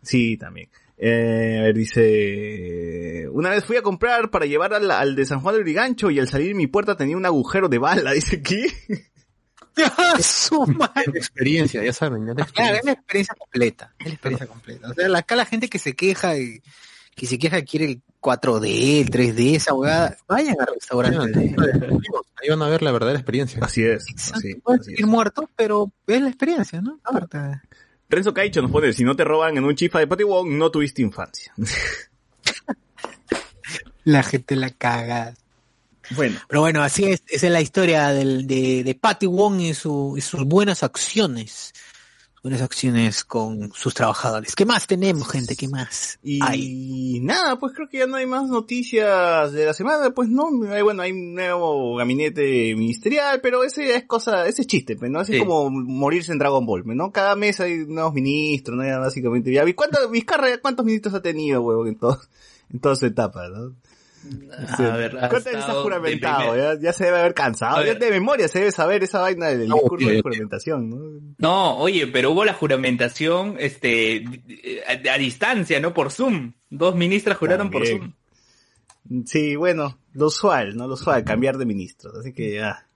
[0.04, 0.70] Sí, también.
[1.04, 5.40] Eh, a ver, dice, una vez fui a comprar para llevar al, al de San
[5.40, 8.42] Juan del Brigancho y al salir de mi puerta tenía un agujero de bala, dice,
[8.42, 8.68] ¿qué?
[9.98, 11.06] Ah, su madre.
[11.08, 12.84] Es experiencia, ya saben, ya de Claro, es experiencia.
[12.86, 13.94] la experiencia completa.
[14.00, 14.90] Es la experiencia completa.
[14.90, 16.62] O sea, la- acá la gente que se queja y
[17.16, 21.56] que se queja que quiere el 4D, el 3D, esa abogada, vayan al restaurante.
[22.42, 23.60] Ahí van a ver la verdadera experiencia.
[23.64, 25.08] Así es, Exacto, así, pueden así es.
[25.08, 27.00] muertos, pero es la experiencia, ¿no?
[27.06, 27.38] Aparte.
[28.12, 30.70] Renzo Caicho nos pone, si no te roban en un chifa de Patty Wong, no
[30.70, 31.54] tuviste infancia.
[34.04, 35.36] La gente la caga.
[36.16, 39.76] bueno, Pero bueno, así es, esa es la historia del, de, de Patty Wong y,
[39.76, 41.72] su, y sus buenas acciones.
[42.44, 44.56] Buenas acciones con sus trabajadores.
[44.56, 45.56] ¿Qué más tenemos, gente?
[45.56, 46.18] ¿Qué más?
[46.24, 47.20] y hay?
[47.22, 50.82] nada, pues creo que ya no hay más noticias de la semana, pues no, hay,
[50.82, 55.24] bueno, hay un nuevo gabinete ministerial, pero ese es cosa, ese es chiste, pues, ¿no?
[55.24, 55.38] Sí.
[55.38, 57.12] como morirse en Dragon Ball, pues, ¿no?
[57.12, 58.84] Cada mes hay nuevos ministros, ¿no?
[58.84, 62.20] Ya básicamente, ya, ¿y cuántos, Vizcarra, cuántos ministros ha tenido, huevón, en todo,
[62.74, 63.76] en toda su etapa, ¿no?
[64.78, 64.84] Sí.
[64.84, 66.56] A ver, ha ¿Cuántas veces ha estado de juramentado?
[66.56, 67.78] Ya, ya se debe haber cansado.
[67.78, 68.00] Ya ver.
[68.00, 70.98] de memoria se debe saber esa vaina del No, discurso de juramentación, ¿no?
[71.40, 74.24] No, oye, pero hubo la juramentación, este,
[74.88, 75.94] a, a distancia, ¿no?
[75.94, 76.54] Por Zoom.
[76.70, 78.16] Dos ministras juraron por También.
[79.10, 79.26] Zoom.
[79.26, 80.88] Sí, bueno, lo usual, ¿no?
[80.88, 82.16] Lo usual, cambiar de ministros.
[82.16, 82.88] Así que ya.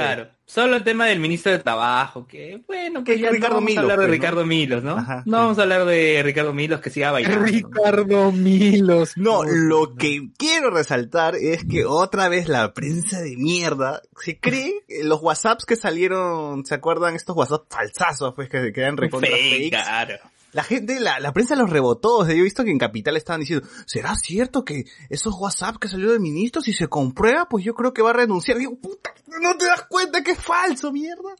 [0.00, 0.28] Claro.
[0.46, 3.70] Solo el tema del ministro de Trabajo, que bueno, Que que ya Ricardo no vamos
[3.70, 4.12] Milos, a hablar de pues, ¿no?
[4.12, 4.96] Ricardo Milos, ¿no?
[4.98, 5.30] Ajá, no sí.
[5.42, 7.44] vamos a hablar de Ricardo Milos que siga bailando.
[7.44, 9.16] Ricardo Milos.
[9.16, 14.72] No, lo que quiero resaltar es que otra vez la prensa de mierda se cree
[15.04, 17.14] los WhatsApps que salieron, ¿se acuerdan?
[17.14, 19.70] Estos WhatsApp falsazos, pues, que se quedan recontra Fake, fakes.
[19.70, 20.14] claro.
[20.52, 22.18] La gente, la, la prensa los rebotó.
[22.18, 25.76] O sea, yo he visto que en Capital estaban diciendo, ¿será cierto que esos WhatsApp
[25.78, 28.58] que salió del ministro, si se comprueba, pues yo creo que va a renunciar?
[28.58, 31.34] Digo, puta, ¿no te das cuenta que es falso, mierda?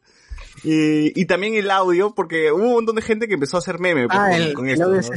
[0.64, 3.80] Y, y también el audio, porque hubo un montón de gente que empezó a hacer
[3.80, 5.12] meme pues, Ah, con, el, con el esto.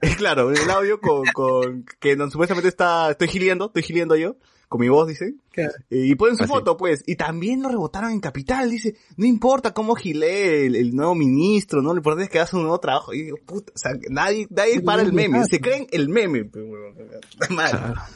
[0.16, 4.36] Claro, el audio con, con que no, supuestamente está, estoy giliendo, estoy giliendo yo,
[4.70, 5.34] con mi voz, dice.
[5.50, 5.72] Claro.
[5.90, 6.52] Eh, y ponen su Así.
[6.52, 7.02] foto, pues.
[7.06, 11.82] Y también lo rebotaron en Capital, dice, no importa cómo gilé el, el nuevo ministro,
[11.82, 11.92] ¿no?
[11.92, 13.12] Lo importante es que hace un nuevo trabajo.
[13.12, 16.64] Y digo, puta, o sea, nadie, nadie para el meme, se creen el meme, pues,
[16.64, 16.94] huevón.
[17.32, 17.70] Está mal.
[17.74, 18.08] Ah,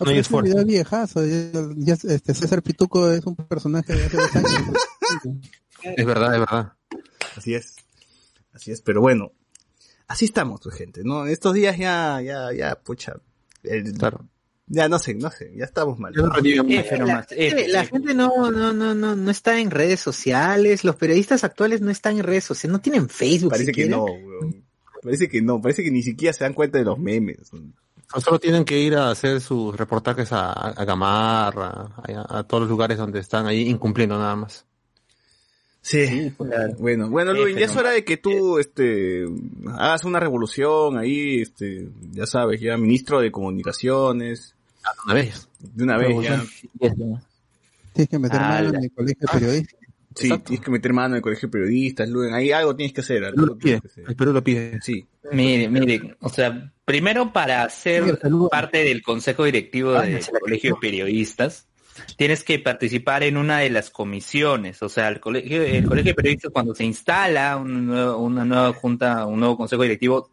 [0.00, 0.50] No hay esfuerzo.
[0.50, 1.20] video viejazo.
[1.76, 4.52] Ya, este, César Pituco es un personaje de hace dos años.
[5.82, 6.72] Es verdad, es verdad.
[7.36, 7.76] Así es.
[8.54, 9.32] Así es, pero bueno.
[10.06, 11.26] Así estamos, pues, gente, ¿no?
[11.26, 13.12] Estos días ya, ya, ya, pucha.
[13.62, 14.26] el- Claro.
[14.70, 16.12] Ya no sé, no sé, ya estamos mal.
[16.14, 16.34] Yo no.
[16.36, 17.86] F La, F.
[17.86, 22.18] gente no, no, no, no, no está en redes sociales, los periodistas actuales no están
[22.18, 23.50] en redes sociales, no tienen Facebook.
[23.50, 24.64] Parece que no, weón.
[25.02, 27.50] Parece que no, parece que ni siquiera se dan cuenta de los memes.
[28.18, 32.70] Solo tienen que ir a hacer sus reportajes a, a Gamarra, a, a todos los
[32.70, 34.66] lugares donde están ahí incumpliendo nada más.
[35.80, 36.32] Sí.
[36.36, 36.74] Claro.
[36.78, 39.24] Bueno, bueno, Luis, ya es hora de que tú, este,
[39.78, 44.54] hagas una revolución ahí, este, ya sabes, ya ministro de comunicaciones,
[45.04, 45.48] Una vez.
[45.60, 46.42] de una vez ya.
[47.92, 49.76] Tienes que meter Ah, mano la- en el colegio periodista.
[50.14, 50.44] Sí, Exacto.
[50.48, 53.18] tienes que meter mano en el colegio de periodistas, Luis, ahí algo tienes que hacer.
[53.18, 53.62] El algo Perú lo pide.
[53.64, 54.04] tienes que hacer.
[54.08, 54.80] El Perú lo pide.
[54.82, 55.06] Sí.
[55.32, 58.18] Mire, mire, o sea, primero para ser
[58.50, 61.66] parte del consejo directivo Ah, del la colegio de periodistas,
[62.16, 66.14] tienes que participar en una de las comisiones, o sea, el colegio, el colegio de
[66.16, 70.30] periodistas cuando se instala un nuevo- una nueva junta, un nuevo consejo directivo,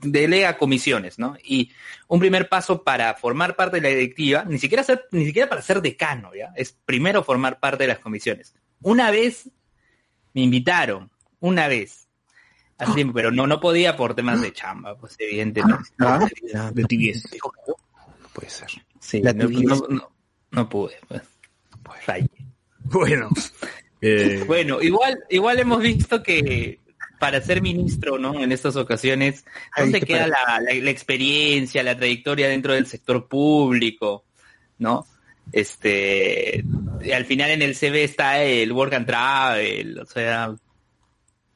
[0.00, 1.36] delega comisiones, ¿no?
[1.44, 1.72] Y
[2.08, 5.62] un primer paso para formar parte de la directiva, ni siquiera ser, ni siquiera para
[5.62, 6.52] ser decano, ¿ya?
[6.56, 8.54] Es primero formar parte de las comisiones.
[8.80, 9.48] Una vez
[10.34, 11.10] me invitaron,
[11.40, 12.08] una vez.
[12.78, 15.90] Hace tiempo, pero no, no podía por temas de chamba, pues evidentemente.
[16.00, 16.26] Ah,
[16.72, 17.28] De tibieza.
[17.42, 18.68] No puede ser.
[18.98, 20.12] Sí, La no, no, no-
[20.50, 21.22] no pude, pues.
[22.84, 23.28] Bueno.
[24.04, 26.80] Eh, Bueno, igual, igual hemos visto que
[27.22, 28.34] para ser ministro, ¿no?
[28.42, 29.44] En estas ocasiones,
[29.78, 34.24] ¿dónde queda la, la- la experiencia, la trayectoria dentro del sector público,
[34.78, 35.06] ¿no?
[35.52, 36.64] Este,
[37.00, 40.52] y al final en el CV está el work and travel, o sea,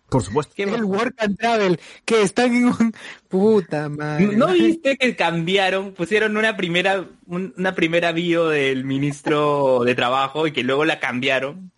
[0.09, 0.53] Por supuesto.
[0.55, 2.95] ¿qué El work and travel, que están en un...
[3.29, 4.37] Puta madre.
[4.37, 10.47] ¿No viste que cambiaron, pusieron una primera, un- una primera bio del ministro de trabajo
[10.47, 11.73] y que luego la cambiaron?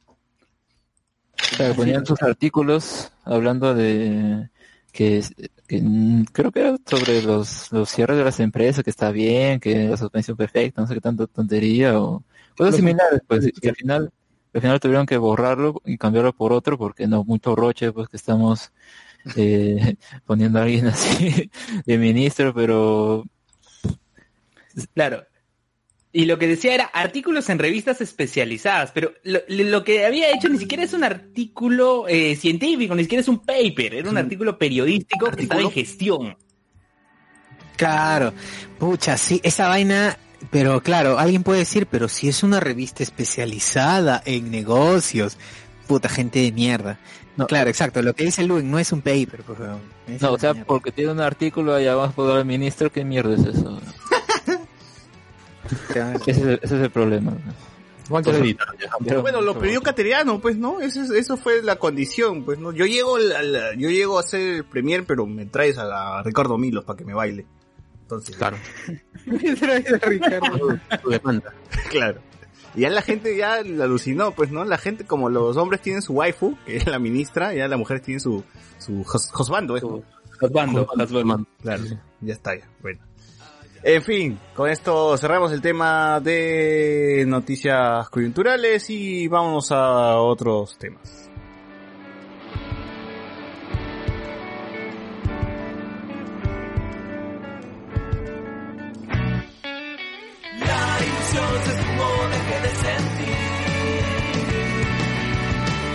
[1.56, 4.48] Claro, ponían sus artículos hablando de
[4.92, 5.22] que,
[5.70, 9.88] mm, creo que era sobre los, los cierres de las empresas, que está bien, que
[9.88, 12.24] la suspensión perfecta, no sé qué tanta tontería o
[12.56, 14.12] cosas similares, pues, que al final,
[14.54, 18.16] al final tuvieron que borrarlo y cambiarlo por otro porque no, mucho roche, pues que
[18.16, 18.72] estamos
[19.36, 21.50] eh, poniendo a alguien así
[21.86, 23.24] de ministro, pero
[24.94, 25.24] Claro.
[26.10, 30.48] Y lo que decía era artículos en revistas especializadas, pero lo, lo que había hecho
[30.48, 34.56] ni siquiera es un artículo eh, científico, ni siquiera es un paper, era un artículo
[34.56, 36.36] periodístico que estaba en gestión.
[37.76, 38.32] Claro,
[38.78, 40.18] pucha, sí, esa vaina,
[40.50, 45.36] pero claro, alguien puede decir, pero si es una revista especializada en negocios,
[45.86, 46.98] puta gente de mierda.
[47.36, 47.46] No.
[47.46, 49.80] claro, exacto, lo que dice Luen no es un paper, por favor.
[50.08, 50.66] Es no, o sea, mierda.
[50.66, 53.80] porque tiene un artículo allá abajo del ministro, ¿qué mierda es eso?
[56.26, 57.32] Ese, es el- ese es el problema.
[58.32, 60.80] Pero- Bueno, lo pidió Cateriano, pues, ¿no?
[60.80, 62.72] Eso, es- eso fue la condición, pues, ¿no?
[62.72, 66.22] Yo llego, al- al- yo llego a ser el premier, pero me traes a, a
[66.22, 67.44] Ricardo Milos para que me baile.
[68.02, 68.56] Entonces, Claro.
[69.26, 70.78] Ricardo.
[71.02, 71.52] Tu demanda.
[71.90, 72.20] claro.
[72.74, 74.64] Y ya la gente ya la alucinó, pues, ¿no?
[74.64, 78.02] La gente, como los hombres tienen su waifu, que es la ministra, ya las mujeres
[78.02, 78.44] tienen su,
[78.78, 79.02] su
[79.34, 79.80] hosbando, ¿eh?
[79.80, 80.02] Su
[80.40, 80.86] husbando,
[81.18, 81.48] husbando.
[81.62, 81.82] Claro,
[82.20, 82.68] ya está, ya.
[82.80, 83.00] Bueno.
[83.82, 91.30] En fin, con esto cerramos el tema de noticias coyunturales y vámonos a otros temas.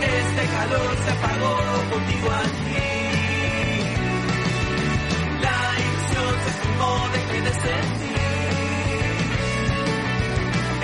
[0.02, 1.58] Este calor se apagó
[1.92, 2.63] contigo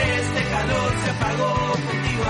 [0.02, 2.24] Este calor se apagó contigo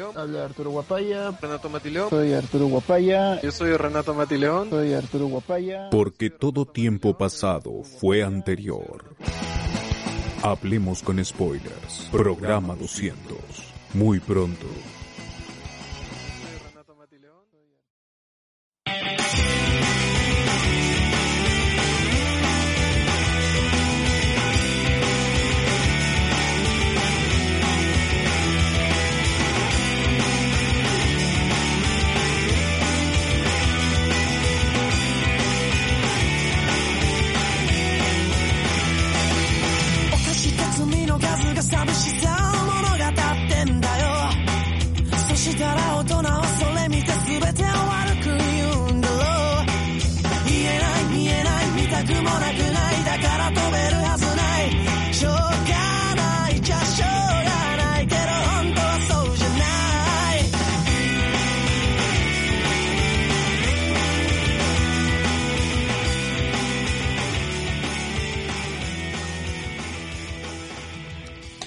[0.00, 0.18] Matileón.
[0.18, 1.30] Habla Arturo Guapaya.
[1.40, 2.10] Renato Matileón.
[2.10, 3.40] Soy Arturo Guapaya.
[3.42, 4.70] Yo soy Renato Matileón.
[4.70, 5.90] Soy Arturo Guapaya.
[5.90, 9.04] Porque todo tiempo pasado fue anterior.
[10.42, 12.08] Hablemos con spoilers.
[12.10, 13.36] Programa 200.
[13.94, 14.66] Muy pronto.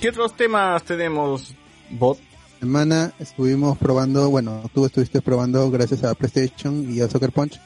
[0.04, 1.56] ¿Qué otros temas tenemos,
[1.92, 2.20] Bot?
[2.60, 7.58] semana estuvimos probando, bueno, tú estuviste probando gracias a PlayStation y a Soccer Punch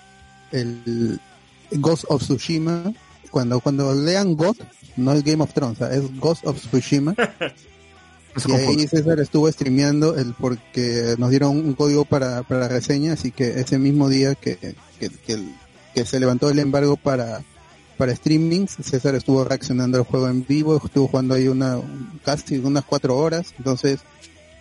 [0.51, 1.19] el
[1.71, 2.93] Ghost of Tsushima.
[3.31, 4.61] Cuando cuando lean Ghost,
[4.97, 7.15] no es Game of Thrones, es Ghost of Tsushima.
[8.47, 13.31] y ahí César estuvo streameando el porque nos dieron un código para, para reseña, así
[13.31, 14.57] que ese mismo día que,
[14.99, 15.55] que, que, el-
[15.95, 17.41] que se levantó el embargo para
[17.97, 21.79] para streamings, César estuvo reaccionando al juego en vivo, estuvo jugando ahí una
[22.23, 23.99] casi unas cuatro horas, entonces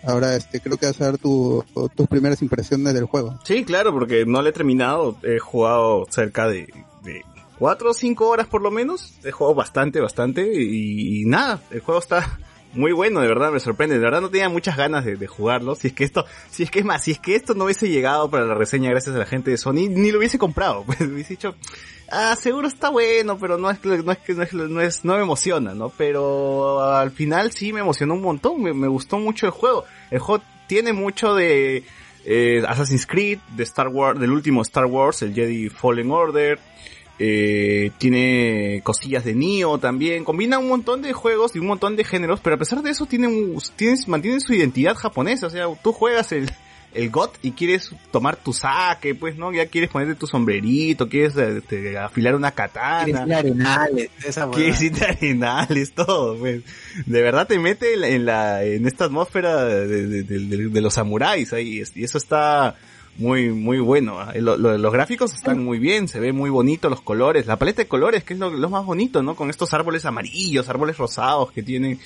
[0.03, 1.65] Ahora, este, creo que vas a dar tu,
[1.95, 3.39] tus primeras impresiones del juego.
[3.43, 5.17] Sí, claro, porque no lo he terminado.
[5.23, 6.71] He jugado cerca de,
[7.03, 7.25] de
[7.59, 9.15] cuatro o cinco horas por lo menos.
[9.23, 10.49] He jugado bastante, bastante.
[10.53, 12.39] Y, y nada, el juego está
[12.73, 13.95] muy bueno, de verdad, me sorprende.
[13.95, 15.75] De verdad no tenía muchas ganas de, jugarlo.
[15.75, 17.89] Si es que esto, si es que es más, si es que esto no hubiese
[17.89, 20.83] llegado para la reseña gracias a la gente de Sony, ni lo hubiese comprado.
[20.85, 21.55] Pues hubiese dicho,
[22.11, 25.05] ah, seguro está bueno, pero no es que, no es que, no es, no es,
[25.05, 25.89] no me emociona, ¿no?
[25.89, 29.85] Pero al final sí me emocionó un montón, me, me gustó mucho el juego.
[30.11, 31.83] El juego tiene mucho de,
[32.29, 36.59] eh, Assassin's Creed, de Star Wars, del último Star Wars, el Jedi Fallen Order,
[37.19, 42.03] eh, tiene cosillas de Nioh también, combina un montón de juegos y un montón de
[42.03, 45.65] géneros, pero a pesar de eso tiene, un- tienes, mantiene su identidad japonesa, o sea,
[45.83, 46.51] tú juegas el,
[46.93, 49.51] el GOT y quieres tomar tu saque, pues, ¿no?
[49.51, 53.03] Ya quieres ponerte tu sombrerito, quieres este, afilar una katana.
[53.03, 54.85] Quieres ir a arenales, esa Quieres huevada.
[54.85, 56.61] irte a arenales, todo, pues.
[57.05, 60.67] De verdad te mete en la, en, la- en esta atmósfera de, de- de- de-
[60.69, 62.75] de los samuráis ahí, y eso está
[63.17, 64.19] muy, muy bueno.
[64.19, 64.33] ¿ah?
[64.35, 67.81] Lo- lo- los gráficos están muy bien, se ve muy bonito los colores, la paleta
[67.81, 69.35] de colores, que es lo, lo más bonito, ¿no?
[69.35, 71.99] Con estos árboles amarillos, árboles rosados que tienen,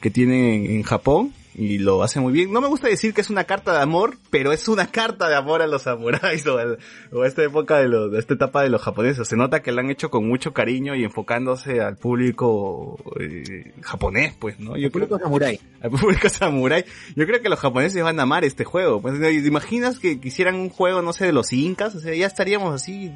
[0.00, 1.32] que tienen en Japón.
[1.56, 2.52] Y lo hace muy bien.
[2.52, 5.36] No me gusta decir que es una carta de amor, pero es una carta de
[5.36, 6.78] amor a los samuráis o, al-
[7.12, 9.28] o a esta época de, los, de esta etapa de los japoneses.
[9.28, 14.34] Se nota que lo han hecho con mucho cariño y enfocándose al público eh, japonés,
[14.38, 14.76] pues, ¿no?
[14.76, 15.60] Yo creo público samurái.
[15.80, 16.84] al público samurái.
[17.14, 19.00] Yo creo que los japoneses van a amar este juego.
[19.00, 19.20] Pues, ¿no?
[19.20, 21.94] ¿te imaginas que quisieran un juego, no sé, de los incas?
[21.94, 23.12] O sea, ya estaríamos así,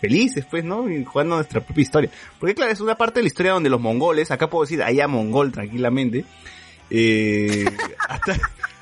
[0.00, 0.88] felices, pues, ¿no?
[0.88, 2.10] Y jugando nuestra propia historia.
[2.38, 5.08] Porque claro, es una parte de la historia donde los mongoles, acá puedo decir, allá
[5.08, 6.24] mongol tranquilamente,
[6.94, 7.64] eh,
[8.08, 8.38] ata-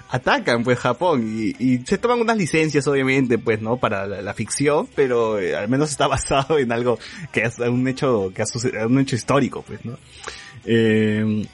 [0.08, 1.22] atacan pues Japón.
[1.24, 5.54] Y, y se toman unas licencias obviamente pues no para la, la ficción pero eh,
[5.54, 6.98] al menos está basado en algo
[7.32, 9.96] que es un hecho que ha sucedido un hecho histórico pues no
[10.64, 11.46] eh,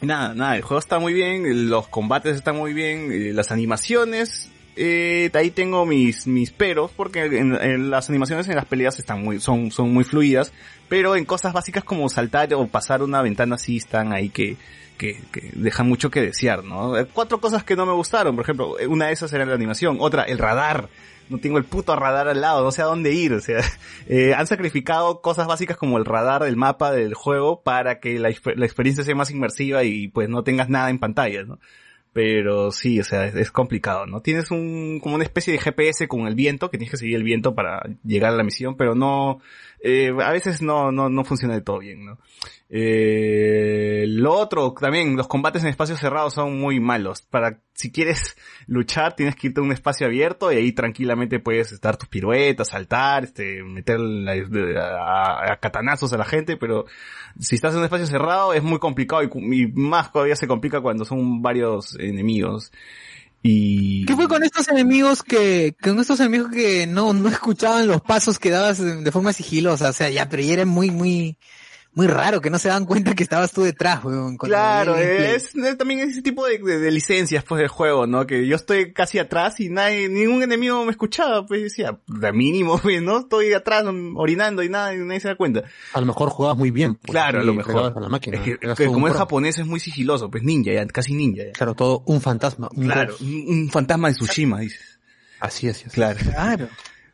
[0.00, 4.50] Nada, nada, el juego está muy bien, los combates están muy bien, eh, las animaciones,
[4.76, 9.22] eh, ahí tengo mis, mis peros, porque en, en las animaciones en las peleas están
[9.24, 10.52] muy, son, son muy fluidas,
[10.90, 14.58] pero en cosas básicas como saltar o pasar una ventana sí están ahí que,
[14.96, 16.96] que, que dejan mucho que desear, ¿no?
[16.98, 19.54] Eh, Cuatro cosas que no me gustaron, por ejemplo, eh, una de esas era la
[19.54, 20.88] animación, otra, el radar.
[21.28, 23.58] No tengo el puto radar al lado, no sé a dónde ir, o sea,
[24.08, 28.28] eh, han sacrificado cosas básicas como el radar, el mapa del juego para que la
[28.30, 31.58] experiencia sea más inmersiva y pues no tengas nada en pantalla, ¿no?
[32.12, 34.22] Pero sí, o sea, es, es complicado, ¿no?
[34.22, 37.24] Tienes un, como una especie de GPS con el viento, que tienes que seguir el
[37.24, 39.40] viento para llegar a la misión, pero no,
[39.80, 42.18] eh, a veces no, no, no funciona de todo bien, ¿no?
[42.68, 47.22] Eh, lo otro, también, los combates en espacios cerrados son muy malos.
[47.22, 48.36] Para, si quieres
[48.66, 52.68] luchar, tienes que irte a un espacio abierto y ahí tranquilamente puedes dar tus piruetas,
[52.68, 54.32] saltar, este, meter la-
[55.00, 56.86] a, a catanazos a la gente, pero
[57.38, 61.04] si estás en un espacio cerrado es muy complicado y, más todavía se complica cuando
[61.04, 62.72] son varios enemigos.
[63.42, 64.04] Y...
[64.06, 68.40] ¿Qué fue con estos enemigos que, con estos enemigos que no, no escuchaban los pasos
[68.40, 69.90] que dabas de forma sigilosa?
[69.90, 71.38] O sea, ya, pero ya era muy, muy,
[71.96, 74.36] muy raro que no se dan cuenta que estabas tú detrás, weón.
[74.36, 78.26] Claro, es, es también ese tipo de, de- de licencias pues del juego, ¿no?
[78.26, 82.78] Que yo estoy casi atrás y nadie, ningún enemigo me escuchaba, pues decía, de mínimo,
[82.82, 83.20] pues, ¿no?
[83.20, 83.82] Estoy atrás
[84.14, 85.64] orinando y nada, y nadie se da cuenta.
[85.94, 86.94] A lo mejor jugabas muy bien.
[86.94, 87.94] pues, Claro, a lo mejor.
[87.96, 88.36] A la máquina.
[88.44, 91.44] Es que- como es japonés es muy sigiloso, pues ninja, ya, casi ninja.
[91.46, 91.52] ya.
[91.52, 92.68] Claro, todo un fantasma.
[92.74, 94.98] Un Claro, un, un fantasma de Tsushima, dices.
[95.40, 95.76] Así es.
[95.78, 95.92] así es.
[95.94, 96.18] Claro.
[96.22, 96.68] Claro.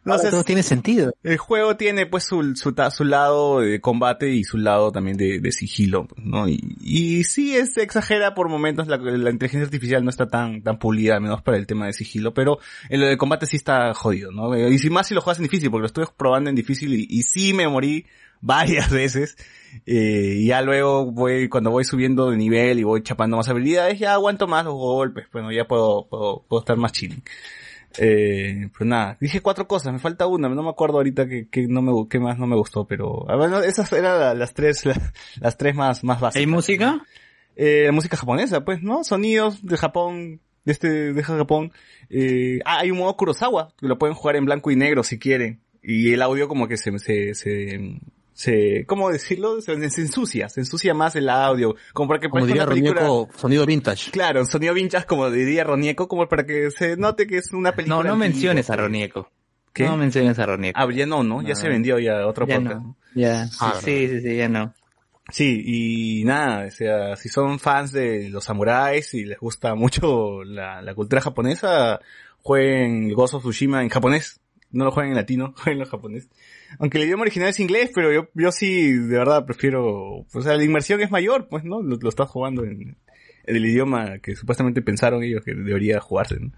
[0.04, 1.14] No, sea, todo tiene sentido.
[1.22, 5.38] El juego tiene pues su, su, su lado de combate y su lado también de,
[5.38, 6.48] de sigilo, ¿no?
[6.48, 10.78] Y, y sí es exagera por momentos, la, la inteligencia artificial no está tan, tan
[10.78, 13.94] pulida, al menos para el tema de sigilo, pero en lo de combate sí está
[13.94, 14.56] jodido, ¿no?
[14.56, 17.06] Y si más si lo juegas en difícil, porque lo estuve probando en difícil y,
[17.08, 18.06] y sí me morí
[18.42, 19.36] varias veces.
[19.86, 23.98] Eh, y ya luego voy, cuando voy subiendo de nivel y voy chapando más habilidades,
[23.98, 27.22] ya aguanto más los golpes, bueno, ya puedo, puedo, puedo estar más chilling.
[27.98, 31.66] Eh, pues nada, dije cuatro cosas, me falta una, no me acuerdo ahorita que, que
[31.68, 34.84] no me, qué más no me gustó, pero, ah, bueno, esas eran la- las tres,
[34.86, 36.40] la- las tres más, más básicas.
[36.40, 37.04] ¿Hay música?
[37.56, 39.04] Eh, música japonesa, pues, ¿no?
[39.04, 41.72] Sonidos de Japón, de este, de Japón.
[42.08, 45.18] Eh, ah, hay un modo Kurosawa, que lo pueden jugar en blanco y negro si
[45.18, 45.60] quieren.
[45.82, 47.98] Y el audio como que se, se, se,
[48.34, 49.60] se ¿cómo decirlo?
[49.60, 51.76] Se, se ensucia, se ensucia más el audio.
[51.92, 54.10] Como para que Como diría película- Ronieco, sonido vintage.
[54.10, 57.96] Claro, sonido vintage como diría Ronieco, como para que se note que es una película.
[57.96, 58.76] No, no antigua, menciones a.
[58.76, 59.30] Ronieco.
[59.72, 59.84] ¿Qué?
[59.84, 60.78] No menciones a Ronieco.
[60.80, 61.42] Ah, ya no, ¿no?
[61.42, 61.54] Ya No.
[61.56, 62.80] se vendió ya otro Ya podcast.
[62.82, 62.96] no.
[63.14, 64.74] Ya, sí, Ah, sí, sí, sí, ya no.
[65.30, 70.42] Sí, y nada, o sea, si son fans de los samuráis y les gusta mucho
[70.44, 72.00] la, la cultura japonesa,
[72.42, 74.40] jueguen Ghost of Tsushima en japonés.
[74.70, 76.28] No lo jueguen en latino, jueguen en japonés.
[76.78, 80.56] Aunque el idioma original es inglés, pero yo, yo sí, de verdad, prefiero, o sea,
[80.56, 81.82] la inmersión es mayor, pues, ¿no?
[81.82, 82.96] Lo, lo estás jugando en,
[83.44, 86.52] el idioma que supuestamente pensaron ellos que debería jugarse, ¿no?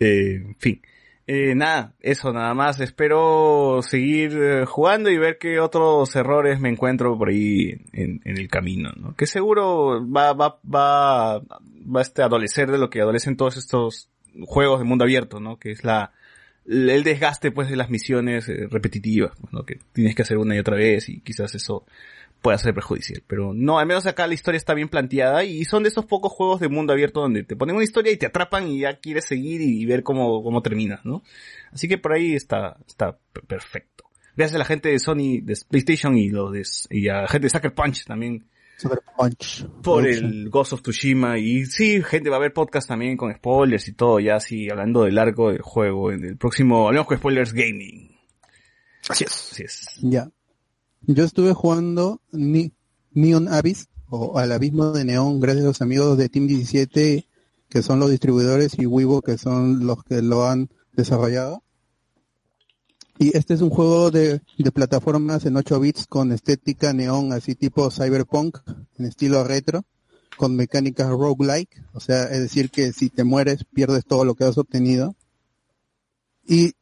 [0.00, 0.82] Eh, en fin.
[1.26, 2.80] Eh, nada, eso nada más.
[2.80, 8.38] Espero seguir eh, jugando y ver qué otros errores me encuentro por ahí en, en
[8.38, 9.14] el camino, ¿no?
[9.14, 14.10] Que seguro va, va, va, va este adolecer de lo que adolecen todos estos
[14.42, 15.58] juegos de mundo abierto, ¿no?
[15.58, 16.12] Que es la,
[16.66, 19.64] el desgaste pues de las misiones eh, repetitivas, pues, ¿no?
[19.64, 21.84] Que tienes que hacer una y otra vez y quizás eso
[22.40, 23.22] pueda ser perjudicial.
[23.26, 26.32] Pero no, al menos acá la historia está bien planteada y son de esos pocos
[26.32, 29.24] juegos de mundo abierto donde te ponen una historia y te atrapan y ya quieres
[29.24, 31.22] seguir y, ver cómo, cómo terminas, ¿no?
[31.72, 34.04] Así que por ahí está, está perfecto.
[34.36, 36.30] Gracias a la gente de Sony, de PlayStation y
[36.90, 38.44] y a la gente de Sucker Punch también
[38.76, 39.66] Super Punch.
[39.82, 43.88] por el Ghost of Tsushima y sí, gente va a haber podcast también con spoilers
[43.88, 47.52] y todo, ya así hablando del arco del juego en el próximo, hablamos con spoilers
[47.52, 48.10] gaming.
[49.08, 49.48] Así es.
[49.52, 49.86] Así es.
[50.02, 50.30] Ya.
[51.02, 52.72] Yo estuve jugando Ni-
[53.12, 57.26] Neon Abyss, o al abismo de Neón, gracias a los amigos de Team 17,
[57.68, 61.62] que son los distribuidores, y Weibo, que son los que lo han desarrollado.
[63.18, 67.54] Y este es un juego de, de plataformas en 8 bits con estética neón, así
[67.54, 68.58] tipo cyberpunk,
[68.98, 69.84] en estilo retro,
[70.36, 74.44] con mecánicas roguelike, o sea, es decir que si te mueres pierdes todo lo que
[74.44, 75.14] has obtenido.
[76.46, 76.72] Y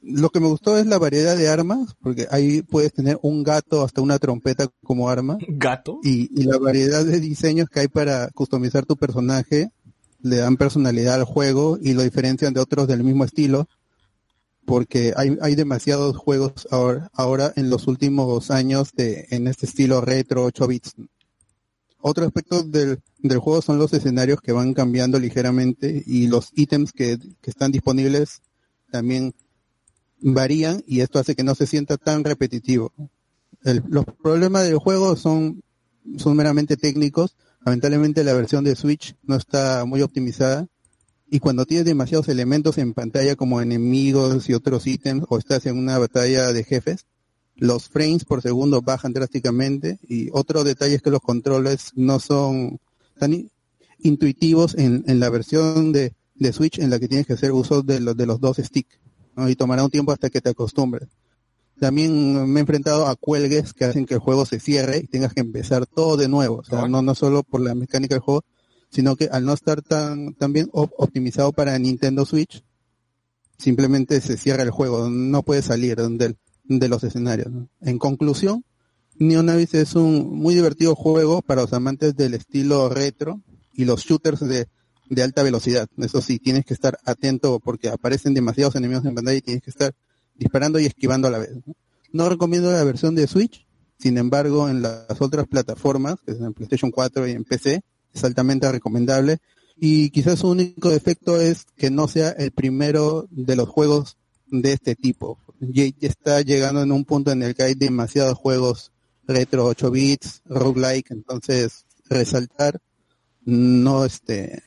[0.00, 3.84] lo que me gustó es la variedad de armas, porque ahí puedes tener un gato
[3.84, 5.38] hasta una trompeta como arma.
[5.46, 6.00] ¿Gato?
[6.02, 9.70] Y, y la variedad de diseños que hay para customizar tu personaje
[10.22, 13.68] le dan personalidad al juego y lo diferencian de otros del mismo estilo,
[14.64, 20.00] porque hay, hay demasiados juegos ahora, ahora en los últimos años de, en este estilo
[20.00, 20.94] retro 8 bits.
[22.00, 26.92] Otro aspecto del, del juego son los escenarios que van cambiando ligeramente y los ítems
[26.92, 28.42] que, que están disponibles
[28.90, 29.34] también
[30.20, 32.92] varían y esto hace que no se sienta tan repetitivo.
[33.64, 35.62] El- los problemas del juego son,
[36.16, 37.36] son meramente técnicos.
[37.64, 40.66] Lamentablemente la versión de Switch no está muy optimizada
[41.32, 45.78] y cuando tienes demasiados elementos en pantalla como enemigos y otros ítems o estás en
[45.78, 47.06] una batalla de jefes,
[47.56, 52.80] los frames por segundo bajan drásticamente y otro detalle es que los controles no son
[53.18, 53.48] tan
[54.00, 57.80] intuitivos en, en la versión de, de Switch en la que tienes que hacer uso
[57.80, 58.98] de los, de los dos sticks
[59.34, 59.48] ¿no?
[59.48, 61.08] y tomará un tiempo hasta que te acostumbres.
[61.80, 65.32] También me he enfrentado a cuelgues que hacen que el juego se cierre y tengas
[65.32, 66.56] que empezar todo de nuevo.
[66.56, 68.44] O sea, no, no solo por la mecánica del juego,
[68.92, 72.62] sino que al no estar tan, tan bien op- optimizado para Nintendo Switch,
[73.58, 77.48] simplemente se cierra el juego, no puede salir de, de los escenarios.
[77.80, 78.64] En conclusión,
[79.18, 83.40] Neon Abyss es un muy divertido juego para los amantes del estilo retro
[83.72, 84.68] y los shooters de,
[85.08, 85.88] de alta velocidad.
[85.98, 89.70] Eso sí, tienes que estar atento porque aparecen demasiados enemigos en pantalla y tienes que
[89.70, 89.94] estar
[90.34, 91.50] disparando y esquivando a la vez.
[91.66, 91.74] ¿no?
[92.12, 93.66] No recomiendo la versión de Switch,
[93.98, 97.82] sin embargo, en las otras plataformas, que es en PlayStation 4 y en PC,
[98.12, 99.38] es altamente recomendable.
[99.76, 104.72] Y quizás su único defecto es que no sea el primero de los juegos de
[104.72, 105.38] este tipo.
[105.60, 108.92] Ya está llegando en un punto en el que hay demasiados juegos
[109.26, 112.80] retro 8 bits, roguelike, entonces resaltar
[113.44, 114.62] no este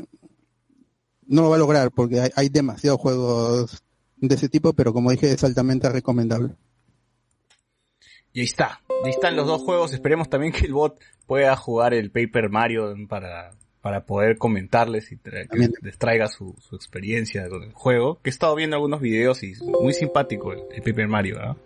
[1.28, 3.84] no lo va a lograr porque hay demasiados juegos
[4.18, 6.56] de ese tipo, pero como dije es altamente recomendable.
[8.36, 8.82] Y ahí está.
[9.04, 9.94] Ahí están los dos juegos.
[9.94, 15.16] Esperemos también que el bot pueda jugar el Paper Mario para, para poder comentarles y
[15.16, 18.20] tra- que les traiga su, su experiencia con el juego.
[18.22, 21.58] Que he estado viendo algunos videos y es muy simpático el, el Paper Mario.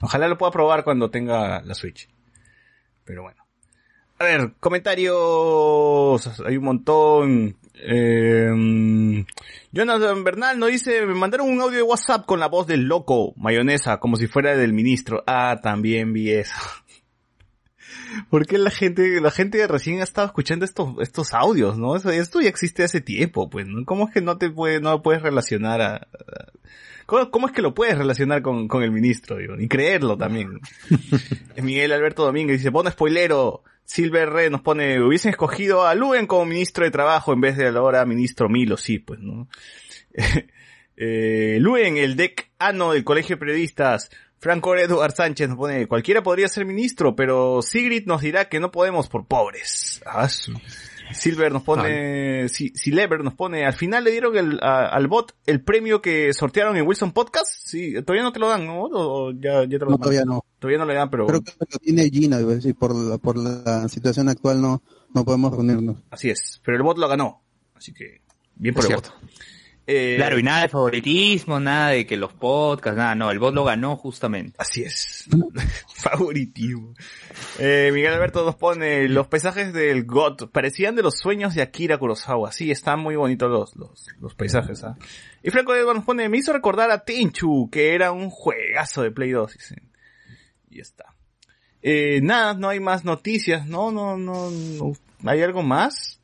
[0.00, 2.08] Ojalá lo pueda probar cuando tenga la Switch.
[3.04, 3.44] Pero bueno.
[4.18, 6.40] A ver, comentarios.
[6.44, 7.56] Hay un montón.
[7.78, 9.24] Eh,
[9.72, 13.34] Jonathan Bernal nos dice, me mandaron un audio de WhatsApp con la voz del loco,
[13.36, 15.22] mayonesa, como si fuera del ministro.
[15.26, 16.54] Ah, también vi eso.
[18.30, 21.96] Porque la gente, la gente recién ha estado escuchando estos, estos audios, ¿no?
[21.96, 23.84] Eso- Esto ya existe hace tiempo, pues, ¿no?
[23.84, 26.06] ¿Cómo es que no te puede, no puedes relacionar a, a-
[27.06, 29.54] ¿Cómo, cómo es que lo puedes relacionar con, con el ministro, digo?
[29.60, 30.60] Y creerlo también.
[31.62, 33.62] Miguel Alberto Domínguez dice, pon spoilero.
[33.86, 37.68] Silver Red nos pone, hubiesen escogido a Luen como ministro de trabajo en vez de
[37.68, 39.48] ahora ministro Milo, sí, pues, ¿no?
[40.96, 46.48] eh, Luen, el decano del colegio de periodistas, Franco Eduard Sánchez nos pone, cualquiera podría
[46.48, 50.02] ser ministro, pero Sigrid nos dirá que no podemos por pobres.
[50.04, 50.28] Ah,
[51.12, 55.34] Silver nos pone, si, Silever nos pone, al final le dieron el- a- al bot
[55.46, 58.82] el premio que sortearon en Wilson Podcast, sí, todavía no te lo dan, ¿no?
[58.82, 60.44] O, o ya, ya te lo No, todavía no.
[60.58, 63.88] Todavía no le dan, pero Creo que lo tiene Gina, decir, por la, por la
[63.88, 64.82] situación actual no,
[65.14, 65.98] no podemos reunirnos.
[66.10, 66.60] así es.
[66.64, 67.42] Pero el bot lo ganó,
[67.74, 68.20] así que
[68.56, 69.10] bien por Es el cierto.
[69.20, 69.30] bot.
[69.86, 73.54] Eh, Claro, y nada de favoritismo, nada de que los podcasts, nada, no, el bot
[73.54, 74.56] lo ganó justamente.
[74.58, 75.28] Así es.
[75.94, 76.92] Favoritismo.
[77.58, 81.98] Eh, Miguel Alberto nos pone los paisajes del GOT parecían de los sueños de Akira
[81.98, 82.50] Kurosawa.
[82.50, 84.96] Sí, están muy bonitos los, los, los paisajes, ¿ah?
[85.42, 89.12] Y Franco Edward nos pone, me hizo recordar a Tenchu, que era un juegazo de
[89.12, 89.52] Play 2.
[89.52, 89.82] dice.
[90.68, 91.14] Y está.
[91.80, 94.92] Eh, nada, no hay más noticias, no, no, no, no.
[95.24, 96.20] ¿Hay algo más?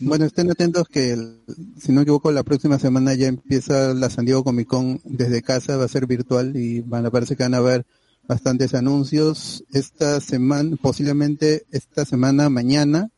[0.00, 1.38] Bueno, estén atentos que, el-
[1.80, 5.42] si no me equivoco, la próxima semana ya empieza la San Diego Comic Con desde
[5.42, 7.86] casa, va a ser virtual y van a parece que van a haber
[8.28, 9.64] bastantes anuncios.
[9.72, 13.10] Esta semana, posiblemente esta semana, mañana,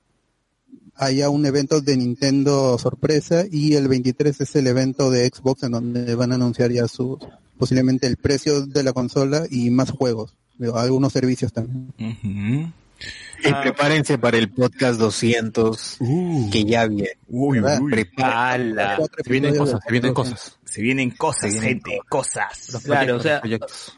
[0.95, 5.73] haya un evento de Nintendo sorpresa y el 23 es el evento de Xbox en
[5.73, 7.19] donde van a anunciar ya su,
[7.57, 10.35] posiblemente el precio de la consola y más juegos,
[10.75, 11.93] algunos servicios también.
[13.45, 13.61] Y Ah.
[13.63, 15.99] prepárense para el podcast 200,
[16.51, 17.11] que ya viene.
[17.29, 18.07] Uy, uy.
[19.25, 20.59] Se vienen cosas, se vienen cosas.
[20.65, 22.81] Se vienen cosas, Se vienen gente, cosas.
[22.85, 23.41] Claro, o sea,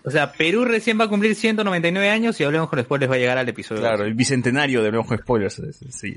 [0.04, 3.18] o sea, Perú recién va a cumplir 199 años y hablemos con spoilers va a
[3.18, 3.80] llegar al episodio.
[3.80, 5.58] Claro, el bicentenario de Blanco Spoilers.
[5.60, 6.16] es- es- sí.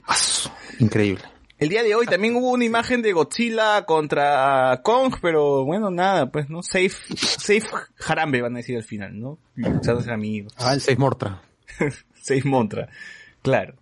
[0.79, 1.23] Increíble.
[1.59, 6.29] El día de hoy también hubo una imagen de Godzilla contra Kong, pero bueno, nada,
[6.29, 6.61] pues, ¿no?
[6.61, 7.63] Safe, safe
[8.05, 9.37] Harambe van a decir al final, ¿no?
[10.09, 10.53] Amigos.
[10.57, 11.41] Ah, el Seis Mortra.
[12.27, 12.89] Safe Montra.
[13.41, 13.75] Claro.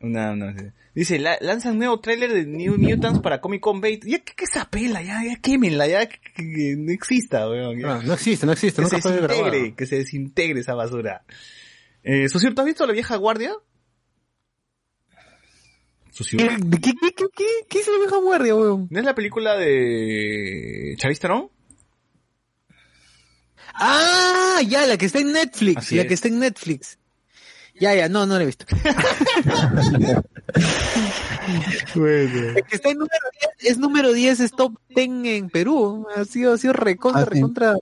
[0.00, 4.04] Una, una- dice, la- lanzan nuevo tráiler de New Mutants para Comic Con Bait.
[4.04, 7.84] Ya que, que esa pela, ya, ya quémenla, ya que, que no exista, weón.
[7.84, 9.44] Ah, no existe, no existe, que nunca se fue grabado.
[9.44, 11.24] desintegre, que se desintegre esa basura.
[12.04, 13.52] Eh, ¿tú has visto la vieja guardia?
[16.10, 16.40] Susur.
[16.40, 18.88] ¿Qué, qué, qué, qué, qué, qué es la vieja guardia, weón?
[18.90, 21.48] ¿No es la película de Charlize Theron?
[23.74, 26.08] Ah, ya, la que está en Netflix, Así la es.
[26.08, 26.98] que está en Netflix.
[27.82, 28.64] Ya, ya, no, no la he visto.
[31.96, 32.52] Bueno.
[32.54, 33.24] La que está en número
[33.60, 36.06] 10, es número 10, es top 10 en Perú.
[36.14, 37.34] Ha sido, ha sido recontra, Ah, sí.
[37.34, 37.74] recontra.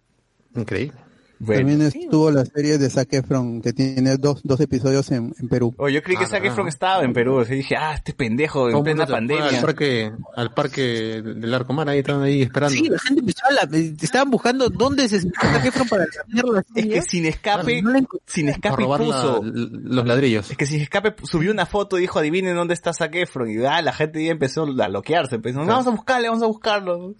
[0.56, 0.98] Increíble.
[1.46, 5.74] También estuvo la serie de Zac Efron, que tiene dos, dos episodios en, en Perú.
[5.78, 6.50] Oh, yo creí que Ah, Zac no.
[6.50, 7.42] Efron estaba en Perú.
[7.48, 9.46] Y dije, ah, este pendejo en plena pandemia.
[9.48, 12.74] Al parque, al parque del Arcomar, ahí estaban ahí esperando.
[12.76, 16.44] Sí, la gente empezó a la, estaban buscando dónde se sentó Zac Efron para cambiar
[16.46, 17.02] la Es que serie.
[17.02, 17.92] sin escape, No
[18.26, 19.42] sin escape la- puso.
[19.42, 20.50] los ladrillos.
[20.50, 23.50] Es que sin escape subió una foto y dijo, adivinen dónde está Zac Efron.
[23.50, 25.38] Y ah, la gente ya empezó a loquearse.
[25.38, 27.14] Pensó, vamos a buscarle, vamos a buscarlo.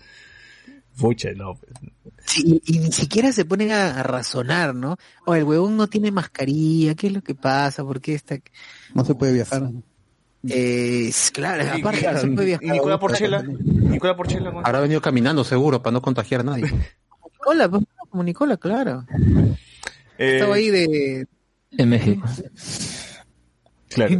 [1.00, 1.58] Pucha, no.
[2.26, 4.96] Sí, y ni siquiera se ponen a, a razonar, ¿no?
[5.26, 7.82] O el huevón no tiene mascarilla, ¿qué es lo que pasa?
[7.84, 8.38] ¿Por qué está...?
[8.94, 9.70] No se puede viajar.
[10.48, 12.68] Eh, es- claro, Y- aparte y- no se puede y viajar.
[12.76, 13.42] Nicolás Porchela.
[13.42, 14.50] Nicolás Porchela.
[14.52, 14.60] ¿no?
[14.60, 16.64] Habrá venido caminando seguro para no contagiar a nadie.
[17.32, 17.68] Nicola,
[18.10, 19.04] como Nicola, claro.
[20.18, 21.26] Eh, Estaba ahí de...
[21.72, 22.26] En México.
[23.90, 24.14] Claro.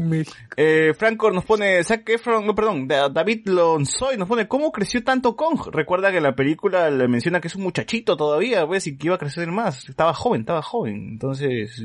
[0.57, 5.03] Eh, Franco nos pone, Zac Efron, no, perdón, Da- David Lonsoy nos pone, ¿cómo creció
[5.05, 5.61] tanto Kong?
[5.73, 9.07] Recuerda que en la película le menciona que es un muchachito todavía, pues, y que
[9.07, 9.89] iba a crecer más.
[9.89, 11.09] Estaba joven, estaba joven.
[11.13, 11.81] Entonces,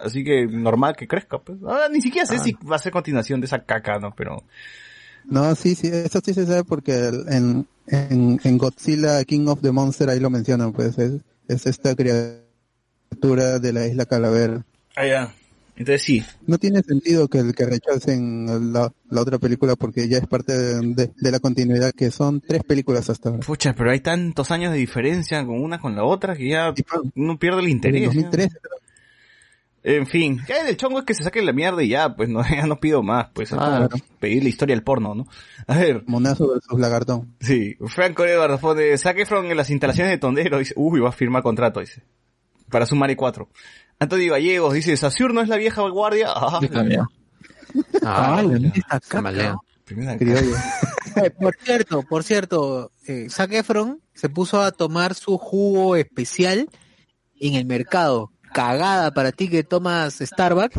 [0.00, 1.58] así que normal que crezca, pues.
[1.62, 4.14] Ahora ni siquiera sé si va a ser continuación de esa caca, ¿no?
[4.16, 4.42] Pero,
[5.26, 10.08] No, sí, sí, eso sí se sabe porque en, en Godzilla King of the Monster
[10.08, 14.64] ahí lo mencionan, pues es, es esta criatura de la isla Calavera.
[14.96, 15.34] ah, ya.
[15.76, 16.24] Entonces sí.
[16.46, 20.80] No tiene sentido que, que rechacen la, la otra película porque ya es parte de,
[20.94, 23.40] de- de la continuidad que son tres películas hasta ahora.
[23.46, 26.72] Pucha, pero hay tantos años de diferencia con una con la otra que ya
[27.14, 28.04] uno pierde el en interés.
[28.06, 28.56] 2013
[29.84, 32.42] En fin, ya del chongo es que se saque la mierda y ya, pues no,
[32.50, 33.88] ya no pido más, pues Claro.
[34.18, 35.26] pedir la historia del porno, ¿no?
[35.68, 37.34] A ver, Monazo versus Lagartón.
[37.40, 41.12] sí, Franco Edwards pone, saque Efron en las instalaciones de Tondero, dice, uy, va a
[41.12, 42.02] firmar contrato, dice,
[42.70, 43.48] para su Mari 4.
[43.98, 46.60] Antonio Gallegos dice, Sasur no es la vieja guardia, ah.
[48.02, 48.42] Ah,
[50.18, 50.56] Criollo.
[51.16, 56.68] Eh, por cierto, por cierto, eh, Zac Efron se puso a tomar su jugo especial
[57.40, 58.32] en el mercado.
[58.52, 60.78] Cagada para ti que tomas Starbucks.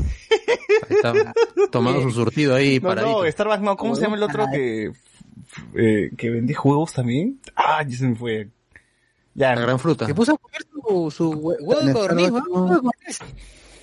[1.71, 3.23] Tomando su surtido ahí No, paradito.
[3.23, 4.91] no, Starbucks no, ¿cómo se llama el otro que,
[5.73, 7.39] eh, que vendía juegos también?
[7.55, 8.49] Ah, ya se me fue.
[9.37, 10.05] Ya, La gran fruta.
[10.07, 12.31] Se puso a comer su, su hue- huevo de codorniz.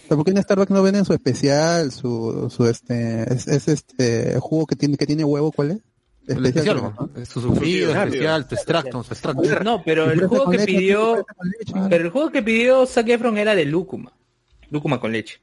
[0.09, 4.67] ¿Por qué en Starbucks no venden su especial, su, su este, es, es este jugo
[4.67, 5.79] que tiene, que tiene huevo, ¿cuál es?
[6.27, 7.11] El especial, creo, ¿no?
[7.17, 7.25] ¿no?
[7.27, 9.43] Su especial, tu extracto, su extracto.
[9.63, 11.25] No, pero el juego que leche, pidió,
[11.89, 14.13] pero el juego que pidió Zac Efron era de lúcuma.
[14.71, 15.41] Lúcuma con leche.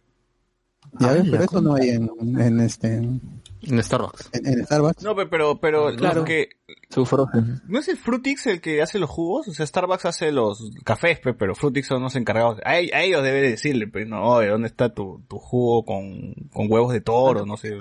[0.99, 4.29] Ya ves, pero eso no hay en, en este, en, En Starbucks.
[4.33, 5.03] en Starbucks.
[5.03, 6.15] no, pe- pero, pero, Claro.
[6.21, 6.49] los que,
[6.89, 7.61] Su frozen.
[7.67, 9.47] ¿no es el Frutix el que hace los jugos?
[9.47, 12.59] O sea, Starbucks hace los cafés, pe, pero Frutix son los encargados.
[12.65, 16.71] A, a ellos debe decirle, pues, no, oye, ¿dónde está tu, tu jugo con, con
[16.71, 17.45] huevos de toro?
[17.45, 17.77] No sé.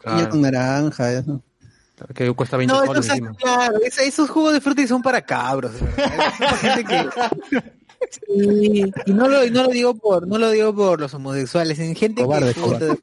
[0.00, 0.28] Claro.
[0.28, 1.42] con naranja, eso.
[2.14, 3.34] Que cuesta 20 No, dólares esos, encima.
[3.36, 5.72] claro, es- esos jugos de fruta son para cabros.
[6.60, 7.08] gente que-
[8.10, 12.22] Sí, y no lo, no digo por, no lo digo por los homosexuales, en gente
[12.22, 12.98] Cobarde, que cobarde.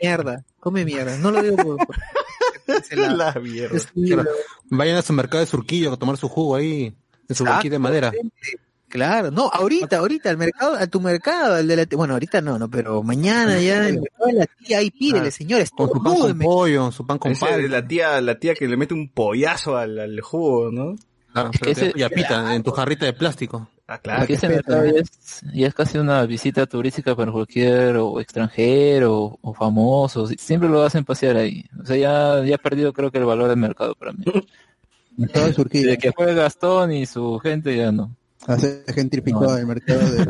[0.00, 1.78] mierda, come mierda, no lo digo por.
[3.16, 3.78] La mierda.
[3.94, 4.28] Claro.
[4.70, 6.94] Vayan a su mercado de surquillo a tomar su jugo ahí,
[7.28, 8.12] en su banquita de madera.
[8.88, 12.58] Claro, no, ahorita, ahorita, al mercado, a tu mercado, al de la, bueno, ahorita no,
[12.58, 15.30] no, pero mañana ya, en el mercado de la tía, ahí pídele, Claro.
[15.30, 18.66] señores, Con su pan con pollo, su pan con de la tía, la tía que
[18.66, 20.96] le mete un pollazo al, al jugo, ¿no?
[21.34, 23.68] Claro, Es que ese- y apita en tu jarrita de plástico.
[23.90, 28.20] Ah, Porque ese mercado ya es, ya es casi una visita turística para cualquier o
[28.20, 30.26] extranjero o famoso.
[30.26, 31.64] Siempre lo hacen pasear ahí.
[31.80, 34.26] O sea, ya, ya ha perdido creo que el valor del mercado para mí.
[35.16, 38.14] Desde que fue Gastón y su gente ya no.
[38.46, 40.24] Hace gentrificado el mercado de,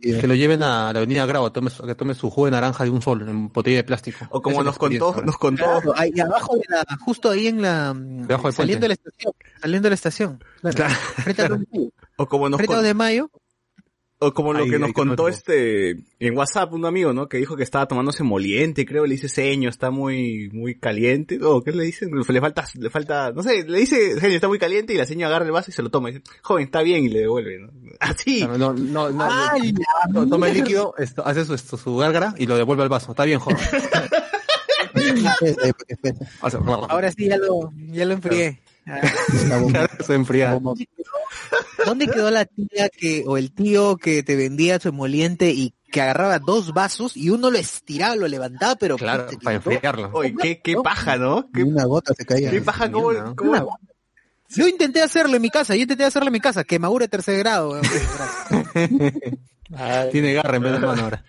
[0.00, 0.20] de.
[0.20, 2.90] Que lo lleven a la avenida Grau tome, que tome su jugo de naranja de
[2.90, 4.26] un sol en botella de plástico.
[4.30, 7.94] O como nos contó, nos contó, Claro, ahí abajo de la, justo ahí en la,
[7.94, 10.44] del saliendo de la estación, saliendo de la estación,
[10.74, 10.94] claro,
[11.34, 11.60] Claro.
[12.16, 13.30] o como nos frente a contó, de Mayo,
[14.20, 17.28] O como lo Ahí, que nos que contó no- este en WhatsApp un amigo, ¿no?
[17.28, 21.38] Que dijo que estaba tomándose moliente, creo, le dice seño, está muy muy caliente.
[21.42, 22.10] O ¿qué le dicen?
[22.14, 25.26] Le falta le falta, no sé, le dice seño, está muy caliente y la seño
[25.26, 27.58] agarra el vaso y se lo toma y dice, "Joven, está bien" y le devuelve,
[27.58, 27.68] ¿no?
[28.00, 28.38] Así.
[28.38, 29.74] Claro, No, no, no, ¡Ay,
[30.10, 33.10] no, toma el líquido, esto, hace su, esto, su gárgara y lo devuelve al vaso.
[33.10, 33.58] Está bien, joven.
[36.88, 38.60] Ahora sí ya lo, ya lo enfrié.
[41.86, 46.00] ¿Dónde quedó la tía que, o el tío que te vendía su emoliente y que
[46.00, 50.10] agarraba dos vasos y uno lo estiraba, lo levantaba, pero Claro, puta, para enfriarlo.
[50.12, 51.48] Oye, qué, qué paja, ¿no?
[51.52, 52.50] Qué, una gota se caía.
[52.50, 53.36] qué paja, cómo, ¿no?
[53.36, 53.66] cómo- Una-
[54.48, 57.38] Yo intenté hacerlo en mi casa, yo intenté hacerlo en mi casa, quemadura de tercer
[57.38, 57.80] grado.
[60.12, 61.24] Tiene garra en vez de mano ahora.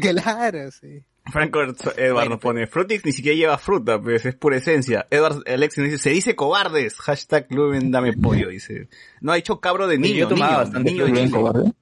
[0.00, 1.02] claro, sí.
[1.30, 1.60] Franco
[1.96, 5.06] Edward nos pone, Frutix ni siquiera lleva fruta, pues es pura esencia.
[5.10, 8.88] Edward Alexis nos dice, se dice cobardes, hashtag Lumen dame pollo, dice.
[9.20, 11.72] No ha dicho cabro de niño, yo tomaba niño, bastante niño de.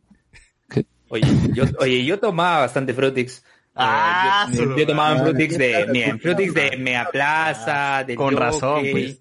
[1.10, 3.42] Oye, yo, oye, yo tomaba bastante Frutix.
[3.74, 8.16] Ah, Eh, yo, solo- yo tomaba ah, Frutix de, mira, Frutix de Mea Plaza, del
[8.16, 8.90] Con razón, Jockey.
[8.92, 9.20] pues.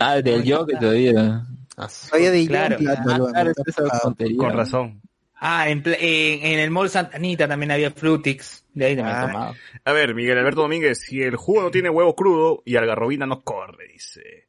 [0.00, 1.46] Ah, del yoga todavía.
[1.76, 2.76] Ah, Todavía de Claro.
[2.76, 3.52] Claro, Ah, claro,
[3.92, 4.14] ah.
[4.36, 5.00] Con razón.
[5.40, 8.64] Ah, en, pla- en, en el Mall Santa Anita también había Frutix.
[8.78, 9.26] De ahí también Ah.
[9.26, 9.54] tomaba.
[9.84, 13.42] A ver, Miguel Alberto Domínguez, si el jugo no tiene huevo crudo y algarrobina no
[13.42, 14.46] corre, dice.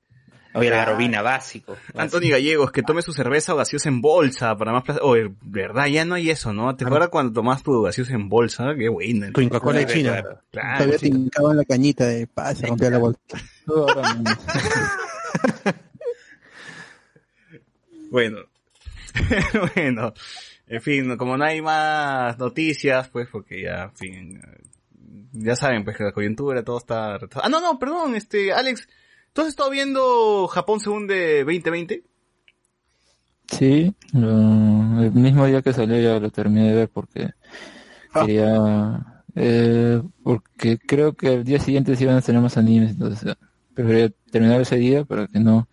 [0.53, 1.77] Oye, la garrobina, básico.
[1.95, 5.03] Anthony Gallegos, que tome su cerveza o gaseosa en bolsa para más placer.
[5.05, 6.75] Oye, verdad, ya no hay eso, ¿no?
[6.75, 8.73] ¿Te acuerdas cuando tomabas tu gaseosa en bolsa?
[8.77, 9.31] Qué buena.
[9.31, 10.23] Tu Coca-Cola de China.
[10.51, 10.77] Claro.
[10.77, 13.19] Todavía te hincaba en la cañita de paz, se rompía la bolsa.
[18.11, 18.37] Bueno.
[19.75, 20.13] bueno.
[20.69, 24.41] En fin, como no hay más noticias, pues, porque ya, en fin,
[25.33, 27.15] ya saben, pues, que la coyuntura, todo está...
[27.41, 28.87] Ah, no, no, perdón, este, Alex,
[29.33, 32.03] ¿tú has estado viendo Japón según de 2020?
[33.47, 37.31] Sí, lo- el mismo día que salió ya lo terminé de ver porque
[38.13, 43.31] quería, eh, porque creo que el día siguiente se iban a tener más animes, entonces
[43.31, 43.35] eh,
[43.73, 45.67] prefería terminar ese día para que no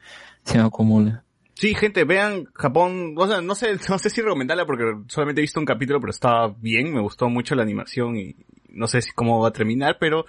[0.45, 1.21] se me acumule.
[1.57, 5.43] Sí, gente, vean Japón, o sea, no sé, no sé si recomendarla porque solamente he
[5.43, 8.37] visto un capítulo, pero estaba bien, me gustó mucho la animación y
[8.69, 10.27] no sé si cómo va a terminar, pero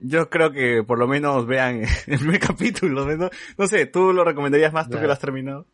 [0.00, 3.30] yo creo que por lo menos vean el primer capítulo, ¿no?
[3.56, 5.66] No sé, ¿tú lo recomendarías más tú que lo has terminado?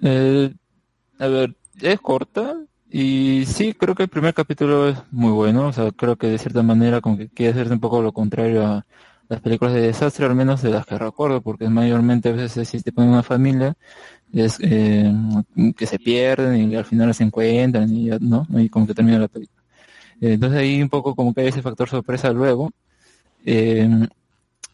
[0.00, 0.54] Eh,
[1.18, 2.56] a ver, es corta
[2.88, 6.38] y sí, creo que el primer capítulo es muy bueno, o sea, creo que de
[6.38, 8.86] cierta manera como que quiere hacer un poco lo contrario a
[9.28, 12.92] las películas de desastre, al menos de las que recuerdo, porque mayormente a veces existe
[12.92, 13.74] con una familia
[14.32, 15.12] es, eh,
[15.76, 18.46] que se pierden y al final se encuentran y ya, ¿no?
[18.58, 19.62] Y como que termina la película.
[20.20, 22.70] Eh, entonces ahí un poco como que hay ese factor sorpresa luego.
[23.44, 23.88] Eh,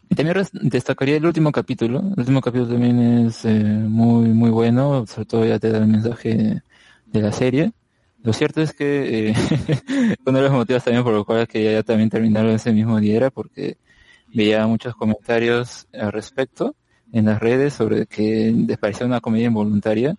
[0.09, 1.99] y también destacaría el último capítulo.
[1.99, 5.87] El último capítulo también es eh, muy muy bueno, sobre todo ya te da el
[5.87, 6.61] mensaje
[7.05, 7.71] de la serie.
[8.23, 9.33] Lo cierto es que eh,
[10.25, 13.15] uno de los motivos también por los cuales quería ya también terminarlo ese mismo día
[13.17, 13.77] era porque
[14.33, 16.75] veía muchos comentarios al respecto
[17.13, 20.15] en las redes sobre que les parecía una comedia involuntaria.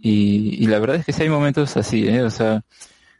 [0.00, 2.22] Y, y la verdad es que sí hay momentos así, ¿eh?
[2.22, 2.62] O sea,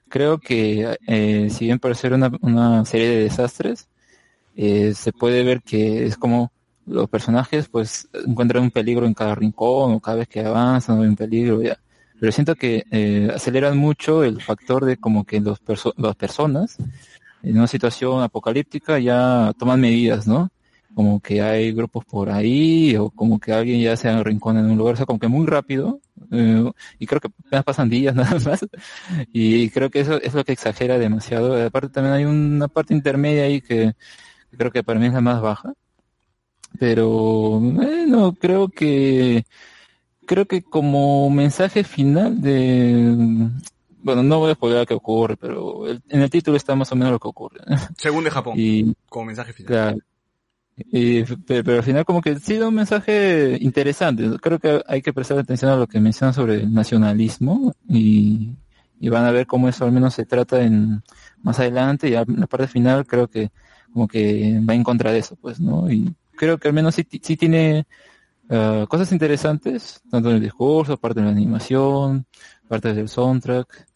[0.08, 3.88] creo que eh, si bien parece una, una serie de desastres,
[4.56, 6.52] eh, se puede ver que es como
[6.86, 11.08] los personajes pues encuentran un peligro en cada rincón o cada vez que avanzan hay
[11.08, 11.78] un peligro ya.
[12.18, 16.76] Pero siento que eh, aceleran mucho el factor de como que los perso- las personas
[17.42, 20.50] en una situación apocalíptica ya toman medidas, ¿no?
[20.94, 24.78] Como que hay grupos por ahí o como que alguien ya se arrincona en un
[24.78, 26.00] lugar, o sea, como que muy rápido.
[26.32, 28.66] eh, y creo que apenas pasan días nada más.
[29.32, 31.64] Y creo que eso es lo que exagera demasiado.
[31.64, 33.94] Aparte también hay una parte intermedia ahí que
[34.56, 35.74] creo que para mí es la más baja.
[36.78, 39.44] Pero, eh, no, creo que,
[40.26, 43.50] creo que como mensaje final de,
[44.02, 46.96] bueno, no voy a spoiler qué ocurre, pero el- en el título está más o
[46.96, 47.60] menos lo que ocurre.
[47.96, 49.68] Según de Japón, Y, como mensaje final.
[49.68, 49.98] Claro.
[50.92, 54.28] Y, pero, pero al final como que sí da un mensaje interesante.
[54.40, 58.50] Creo que hay que prestar atención a lo que mencionan sobre el nacionalismo y,
[59.00, 61.02] y van a ver cómo eso al menos se trata en
[61.42, 63.50] más adelante y en la parte final creo que
[63.92, 65.90] como que va en contra de eso, pues, ¿no?
[65.90, 67.86] Y creo que al menos sí, sí tiene
[68.50, 72.26] ah, cosas interesantes, tanto en el discurso, parte de la animación,
[72.68, 73.86] parte del soundtrack,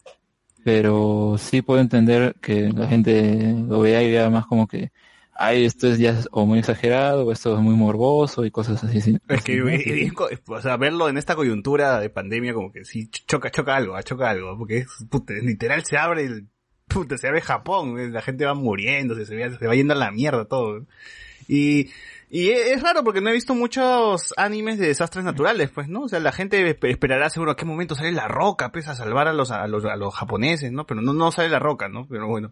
[0.63, 4.91] pero sí puedo entender que la gente lo vea y vea más como que
[5.35, 9.01] ay, esto es ya o muy exagerado, o esto es muy morboso y cosas así.
[9.01, 9.17] sí.
[9.27, 10.11] Es que,
[10.47, 14.03] o sea, verlo en esta coyuntura de pandemia como que sí choca, choca algo, ah,
[14.03, 16.47] choca algo, porque es, puta, literal se abre el,
[16.87, 19.97] puta, se abre Japón, eh, la gente va muriéndose, se va, se va yendo a
[19.97, 20.85] la mierda todo.
[21.47, 21.89] Y,
[22.35, 26.01] y e- es raro porque no he visto muchos animes de desastres naturales, pues, ¿no?
[26.01, 28.95] O sea, la gente esp- esperará seguro a qué momento sale la roca, pues, a
[28.95, 29.83] salvar a los, a los,
[30.15, 30.87] japoneses, ¿no?
[30.87, 32.07] Pero no, no sale la roca, ¿no?
[32.07, 32.51] Pero bueno.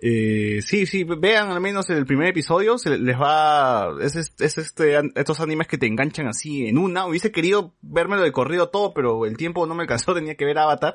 [0.00, 4.58] Eh, sí, sí, vean al menos el primer episodio, se les va, es, es, es
[4.58, 8.94] este, estos animes que te enganchan así en una, hubiese querido vérmelo de corrido todo,
[8.94, 10.94] pero el tiempo no me alcanzó, tenía que ver Avatar,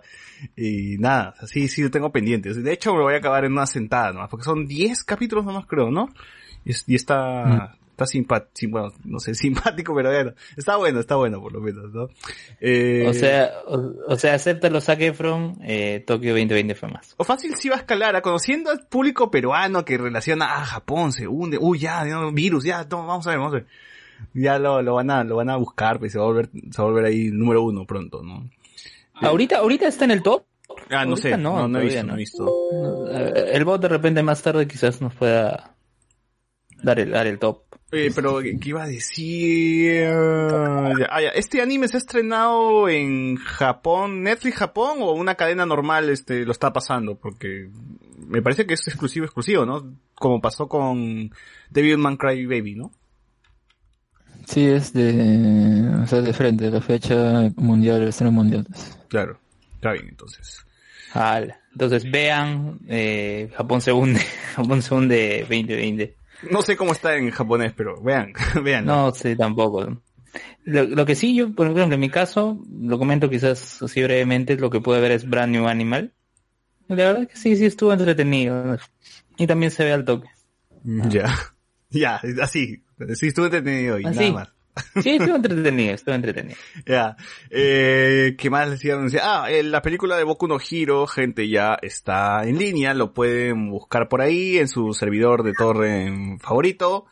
[0.56, 3.68] y nada, sí, sí, lo tengo pendiente, de hecho me voy a acabar en una
[3.68, 6.08] sentada nomás, porque son 10 capítulos nomás creo, ¿no?
[6.64, 11.42] Y, y está, está simpático, bueno, no sé, simpático, pero bueno, está bueno, está bueno
[11.42, 12.10] por lo menos, ¿no?
[12.60, 17.16] Eh, O sea, o, o sea, acepta los saque from eh, Tokio 2020 fue más.
[17.18, 18.22] O fácil sí va a escalar, ¿ah?
[18.22, 22.84] conociendo al público peruano que relaciona, ah, Japón se hunde, uy, ya, no, virus, ya,
[22.84, 23.68] no, vamos a ver, vamos a ver.
[24.34, 26.82] Ya lo, lo van a, lo van a buscar, pues se va a volver, se
[26.82, 28.50] va a volver ahí número uno pronto, ¿no?
[29.14, 30.44] Ahorita, ahorita está en el top.
[30.90, 33.08] Ah, no sé, no, no, he visto, no he visto.
[33.10, 35.76] Eh, El bot de repente más tarde quizás nos pueda
[36.82, 37.65] dar el, dar el top.
[37.96, 40.04] Oye, pero, ¿qué iba a decir?
[40.06, 41.30] Ah, ya.
[41.30, 46.52] ¿Este anime se ha estrenado en Japón, Netflix Japón, o una cadena normal, este, lo
[46.52, 47.16] está pasando?
[47.16, 47.70] Porque
[48.28, 49.96] me parece que es exclusivo, exclusivo, ¿no?
[50.14, 51.32] Como pasó con
[51.70, 52.92] Devilman Cry Baby, ¿no?
[54.46, 58.68] Sí, es de, o sea, de frente, la fecha mundial, el estreno mundial.
[59.08, 59.40] Claro,
[59.74, 60.66] está bien, entonces.
[61.14, 61.62] Ala.
[61.72, 64.20] Entonces vean, eh, Japón se hunde,
[64.56, 66.25] Japón se hunde 2020.
[66.50, 68.34] No sé cómo está en japonés, pero vean,
[68.64, 68.86] vean.
[68.86, 70.02] No sé tampoco.
[70.64, 74.58] Lo, lo que sí, yo, por ejemplo, en mi caso, lo comento quizás así brevemente,
[74.58, 76.14] lo que pude ver es Brand New Animal.
[76.88, 78.78] La verdad que sí, sí estuvo entretenido.
[79.38, 80.28] Y también se ve al toque.
[80.84, 81.34] Ya.
[81.92, 82.84] Ya, así.
[83.14, 84.32] Sí, estuve entretenido y Así.
[84.32, 84.55] nada más.
[85.02, 86.58] Sí, estuvo entretenido, estuvo entretenido.
[86.86, 87.16] Ya.
[87.50, 89.24] Eh, ¿Qué más les iba a anunciar?
[89.26, 92.94] Ah, eh, la película de Boku no Hero, gente, ya está en línea.
[92.94, 97.06] Lo pueden buscar por ahí en su servidor de torre favorito.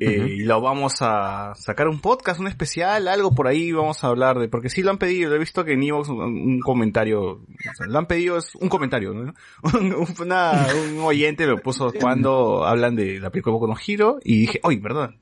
[0.00, 4.06] Eh, Y lo vamos a sacar un podcast, un especial, algo por ahí vamos a
[4.06, 7.20] hablar de, porque sí lo han pedido, he visto que en Evox un, un comentario,
[7.32, 7.40] o
[7.76, 9.34] sea, lo han pedido, es un comentario, ¿no?
[9.74, 14.20] Un, una- un oyente lo puso cuando hablan de la película de Boku no Hero
[14.22, 15.18] y dije, oye, perdón,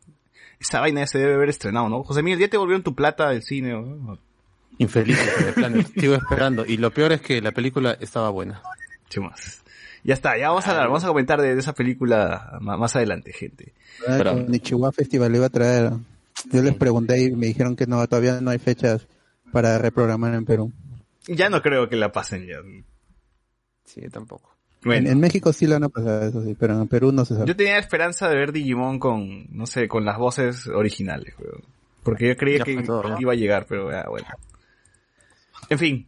[0.60, 2.02] esa vaina ya se debe haber estrenado, ¿no?
[2.02, 4.18] José Miguel, ya te volvieron tu plata del cine, ¿no?
[4.78, 5.82] Infeliz, de plano.
[5.96, 6.66] Sigo esperando.
[6.66, 8.62] Y lo peor es que la película estaba buena.
[9.08, 9.62] Chumas.
[10.04, 13.32] Ya está, ya vamos a hablar, vamos a comentar de, de esa película más, adelante,
[13.32, 13.72] gente.
[14.06, 15.92] Ah, Pero- con Nichiwa Festival iba a traer.
[16.52, 19.06] Yo les pregunté y me dijeron que no, todavía no hay fechas
[19.52, 20.72] para reprogramar en Perú.
[21.26, 22.56] Ya no creo que la pasen ya.
[23.84, 24.55] Sí, tampoco.
[24.86, 25.08] Bueno.
[25.08, 27.34] En, en México sí lo van a pasar, eso sí, pero en Perú no se
[27.34, 27.46] sabe.
[27.46, 31.62] Yo tenía esperanza de ver Digimon con, no sé, con las voces originales, weón.
[32.02, 33.20] Porque yo creía Ya que todo, ¿no?
[33.20, 34.28] iba a llegar, pero ah, bueno.
[35.68, 36.06] En fin.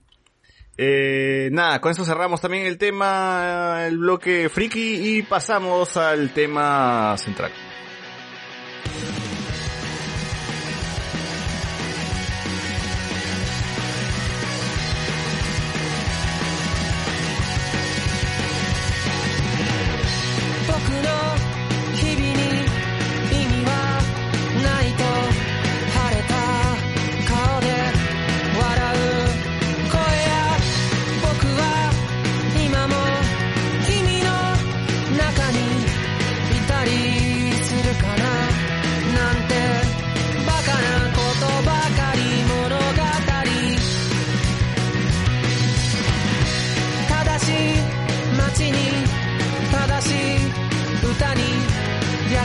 [0.77, 7.17] Eh, nada, con eso cerramos también el tema, el bloque friki y pasamos al tema
[7.19, 7.51] central.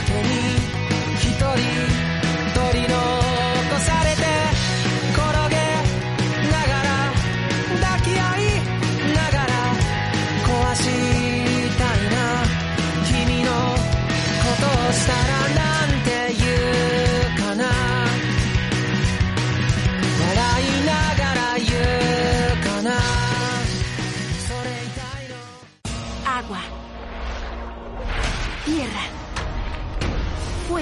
[0.06, 0.53] happening.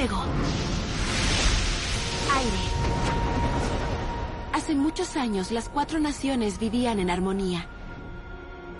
[0.02, 0.24] Fuego.
[2.34, 2.62] Aire.
[4.52, 7.66] Hace muchos años las cuatro naciones vivían en armonía.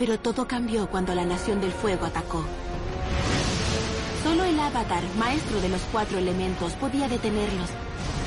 [0.01, 2.44] Pero todo cambió cuando la nación del fuego atacó.
[4.24, 7.70] Solo el avatar, maestro de los cuatro elementos, podía detenerlos.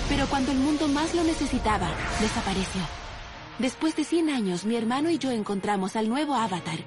[0.07, 1.89] Pero cuando el mundo más lo necesitaba,
[2.21, 2.81] desapareció.
[3.59, 6.79] Después de 100 años, mi hermano y yo encontramos al nuevo avatar,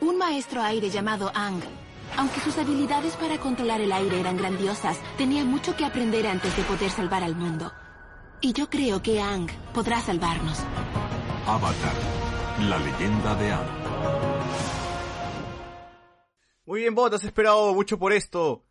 [0.00, 1.62] un maestro aire llamado Ang.
[2.16, 6.62] Aunque sus habilidades para controlar el aire eran grandiosas, tenía mucho que aprender antes de
[6.64, 7.72] poder salvar al mundo.
[8.40, 10.58] Y yo creo que Ang podrá salvarnos.
[11.46, 11.94] Avatar,
[12.60, 13.82] la leyenda de Aang.
[16.66, 18.62] Muy bien, Bot, has esperado mucho por esto.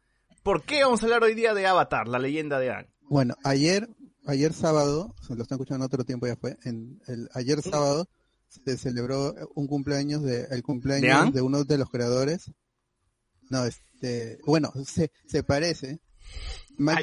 [0.44, 2.88] ¿Por qué vamos a hablar hoy día de Avatar, la leyenda de Aang?
[3.10, 3.90] Bueno, ayer,
[4.28, 8.08] ayer sábado, se lo están escuchando en otro tiempo ya fue, en el, ayer sábado
[8.48, 12.52] se celebró un cumpleaños de, el cumpleaños de uno de los creadores.
[13.52, 16.00] No, este, bueno, se, se parece.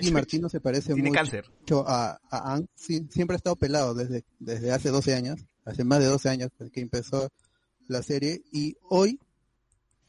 [0.00, 1.44] Di Martino se parece tiene mucho cáncer.
[1.86, 2.66] a, a Aang.
[2.74, 6.50] Sí, siempre ha estado pelado desde, desde hace 12 años, hace más de 12 años
[6.72, 7.30] que empezó
[7.86, 9.20] la serie y hoy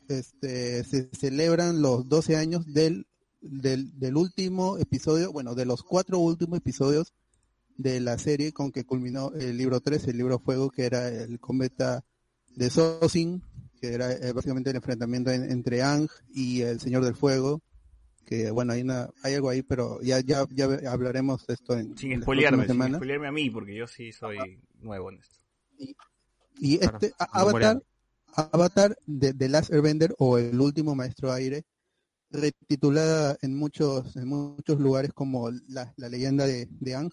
[0.08, 3.06] este, se celebran los 12 años del,
[3.42, 7.14] del, del último episodio, bueno, de los cuatro últimos episodios
[7.78, 11.40] de la serie con que culminó el libro 3, el libro Fuego, que era el
[11.40, 12.06] cometa
[12.56, 13.44] de Sosin,
[13.80, 17.62] que era eh, básicamente el enfrentamiento en- entre Ang y el Señor del Fuego,
[18.26, 21.98] que bueno, hay, una, hay algo ahí, pero ya, ya, ya hablaremos de esto en,
[21.98, 24.38] Sin spoilearme, sin spoilearme a mí, porque yo sí soy
[24.82, 25.36] nuevo en esto.
[26.60, 27.82] Y Claro, este Avatar.
[28.36, 31.66] Avatar de The Last Airbender o el último maestro aire,
[32.30, 37.12] retitulada en muchos en muchos lugares como la, la leyenda de, de Ang,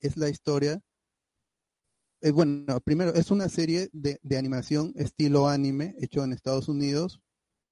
[0.00, 0.80] es la historia.
[2.24, 7.20] Eh, bueno, primero es una serie de, de animación estilo anime hecho en Estados Unidos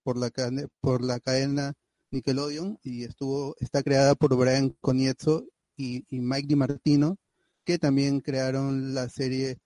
[0.03, 1.73] por la cadena, por la cadena
[2.11, 5.47] Nickelodeon y estuvo está creada por Brian Conietzo
[5.77, 7.17] y, y Mike DiMartino
[7.65, 9.59] que también crearon la serie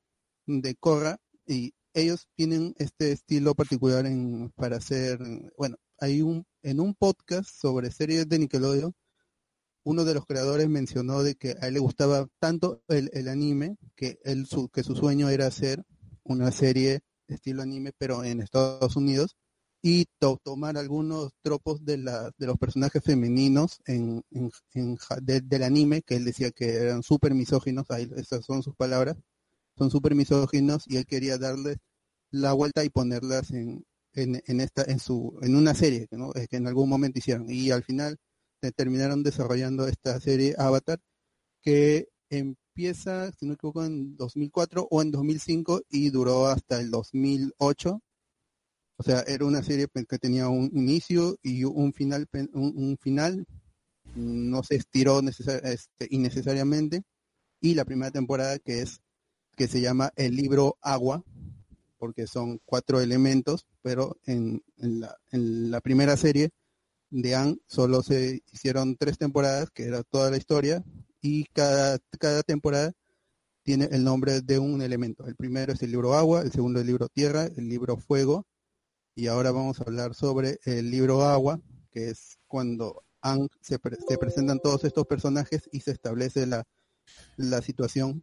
[0.46, 5.18] de Korra y ellos tienen este estilo particular en, para hacer,
[5.58, 8.94] bueno, hay un, en un podcast sobre series de Nickelodeon,
[9.86, 13.76] uno de los creadores mencionó de que a él le gustaba tanto el, el anime
[13.96, 15.84] que él su, que su sueño era hacer
[16.24, 19.36] una serie estilo anime pero en Estados Unidos
[19.82, 24.96] y to- tomar algunos tropos de la de los personajes femeninos en, en- en
[25.46, 29.16] del anime que él decía que eran súper misóginos ahí esas son sus palabras
[29.78, 31.78] son súper misóginos y él quería darles
[32.30, 33.84] la vuelta y ponerlas en,
[34.14, 36.32] en, en esta en su en una serie ¿no?
[36.32, 38.16] Que en algún momento hicieron y al final
[38.76, 40.98] terminaron desarrollando esta serie Avatar
[41.62, 46.90] que empieza si no me equivoco en 2004 o en 2005 y duró hasta el
[46.90, 48.00] 2008
[48.98, 53.46] o sea era una serie que tenía un inicio y un final un final
[54.14, 57.02] no se estiró necesar- este, innecesariamente.
[57.60, 59.00] Y la primera temporada que es
[59.56, 61.22] que se llama el libro Agua,
[61.98, 66.50] porque son cuatro elementos, pero en, en la, en la primera serie
[67.22, 70.84] de Anne solo se hicieron tres temporadas, que era toda la historia,
[71.22, 72.92] y cada, cada temporada
[73.62, 75.26] tiene el nombre de un elemento.
[75.26, 78.46] El primero es el libro Agua, el segundo el libro Tierra, el libro Fuego,
[79.14, 81.58] y ahora vamos a hablar sobre el libro Agua,
[81.90, 86.64] que es cuando Ang se, pre- se presentan todos estos personajes y se establece la,
[87.36, 88.22] la situación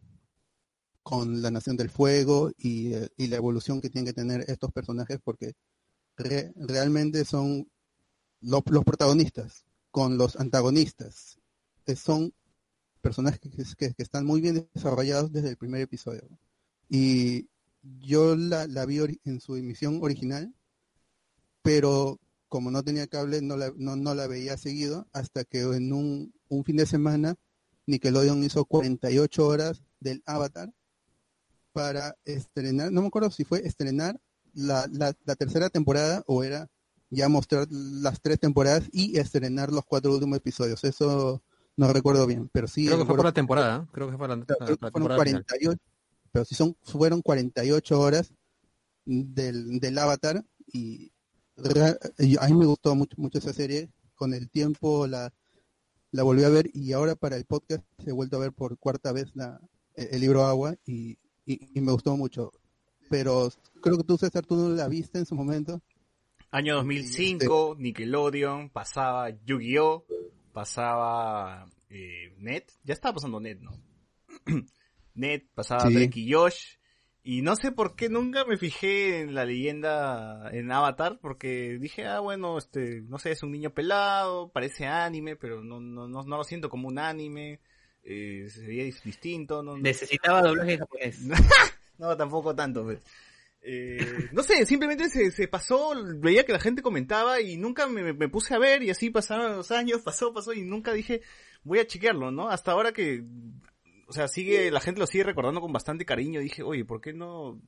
[1.02, 4.72] con la Nación del Fuego y, eh, y la evolución que tienen que tener estos
[4.72, 5.52] personajes porque
[6.16, 7.68] re- realmente son
[8.44, 11.38] lo- los protagonistas con los antagonistas.
[11.96, 12.32] Son
[13.00, 13.40] personajes
[13.76, 16.28] que, que- están muy bien desarrollados desde el primer episodio.
[16.88, 17.48] Y
[17.82, 20.54] yo la, la vi en su emisión original,
[21.62, 25.92] pero como no tenía cable no la, no, no la veía seguido hasta que en
[25.92, 27.34] un, un fin de semana
[27.86, 30.72] Nickelodeon hizo 48 horas del Avatar
[31.72, 34.20] para estrenar, no me acuerdo si fue estrenar
[34.52, 36.68] la, la, la tercera temporada o era
[37.14, 40.82] ya mostrar las tres temporadas y estrenar los cuatro últimos episodios.
[40.84, 41.42] Eso
[41.76, 42.86] no recuerdo bien, pero sí.
[42.86, 43.90] Creo que fue por la temporada, ¿eh?
[43.92, 45.44] creo que fue la, la que temporada final.
[45.44, 45.80] 48,
[46.32, 48.32] pero sí son, fueron 48 horas
[49.04, 51.12] del, del Avatar y
[52.40, 53.90] a mí me gustó mucho, mucho esa serie.
[54.14, 55.32] Con el tiempo la,
[56.12, 59.12] la volví a ver y ahora para el podcast he vuelto a ver por cuarta
[59.12, 59.60] vez la,
[59.94, 62.52] el, el libro Agua y, y- y me gustó mucho.
[63.10, 63.50] Pero
[63.82, 65.80] creo que tú, César, tú no la viste en su momento.
[66.54, 70.06] Año 2005, Nickelodeon, pasaba Yu-Gi-Oh,
[70.52, 73.72] pasaba eh, Net, ya estaba pasando Net, ¿no?
[75.14, 75.94] Net, pasaba Sí.
[75.94, 76.76] Drake y Josh,
[77.24, 82.06] Y no sé por qué nunca me fijé en la leyenda en Avatar, porque dije,
[82.06, 86.22] ah, bueno, este, no sé, es un niño pelado, parece anime, pero no, no, no,
[86.22, 87.58] no lo siento como un anime,
[88.04, 91.18] eh, se veía dis- distinto, no, Necesitaba doblaje japonés.
[91.98, 93.00] no, tampoco tanto, pues.
[93.66, 98.12] Eh, no sé, simplemente se, se pasó, veía que la gente comentaba y nunca me,
[98.28, 101.22] puse a ver y así pasaron los años, pasó, pasó y nunca dije,
[101.62, 102.50] voy a chequearlo, ¿no?
[102.50, 103.24] Hasta ahora que,
[104.06, 107.14] o sea, sigue, la gente lo sigue recordando con bastante cariño, dije, oye, ¿por qué
[107.14, 107.58] no?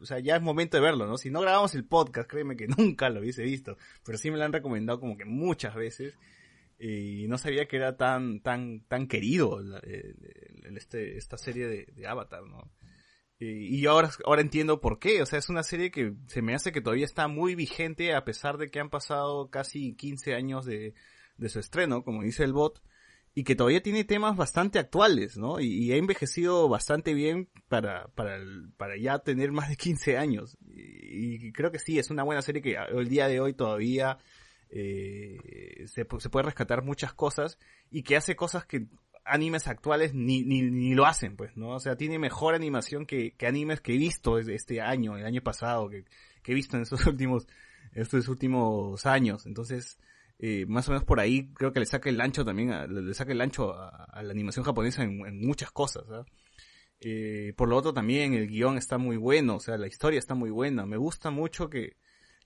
[0.00, 1.18] O sea, ya es momento de verlo, ¿no?
[1.18, 3.76] Si no grabamos el podcast, créeme que nunca lo hubiese visto,
[4.06, 6.14] pero sí me lo han recomendado como que muchas veces
[6.78, 12.06] y no sabía que era tan, tan, tan querido el- este, esta serie de, de
[12.06, 12.70] Avatar, ¿no?
[13.38, 15.22] Y, y ahora, ahora entiendo por qué.
[15.22, 18.24] O sea, es una serie que se me hace que todavía está muy vigente a
[18.24, 20.94] pesar de que han pasado casi 15 años de,
[21.38, 22.82] de su estreno, como dice el bot,
[23.34, 25.60] y que todavía tiene temas bastante actuales, ¿no?
[25.60, 28.38] Y, ha envejecido bastante bien para, para,
[28.78, 30.56] para ya tener más de 15 años.
[30.66, 34.18] Y, creo que sí, es una buena serie que el día de hoy todavía
[34.70, 37.58] eh, se, se puede rescatar muchas cosas
[37.90, 38.86] y que hace cosas que
[39.26, 41.70] animes actuales ni, ni, ni lo hacen, pues, ¿no?
[41.70, 45.26] O sea, tiene mejor animación que, que animes que he visto desde este año, el
[45.26, 46.04] año pasado, que,
[46.42, 47.46] que he visto en estos últimos,
[47.92, 49.46] estos últimos años.
[49.46, 49.98] Entonces,
[50.38, 53.14] eh, más o menos por ahí creo que le saca el ancho también, a- le
[53.14, 56.24] saca el ancho a, a la animación japonesa en, en muchas cosas, ¿ah?
[57.00, 60.34] Eh, por lo otro también el guion está muy bueno, o sea, la historia está
[60.34, 60.86] muy buena.
[60.86, 61.96] Me gusta mucho que,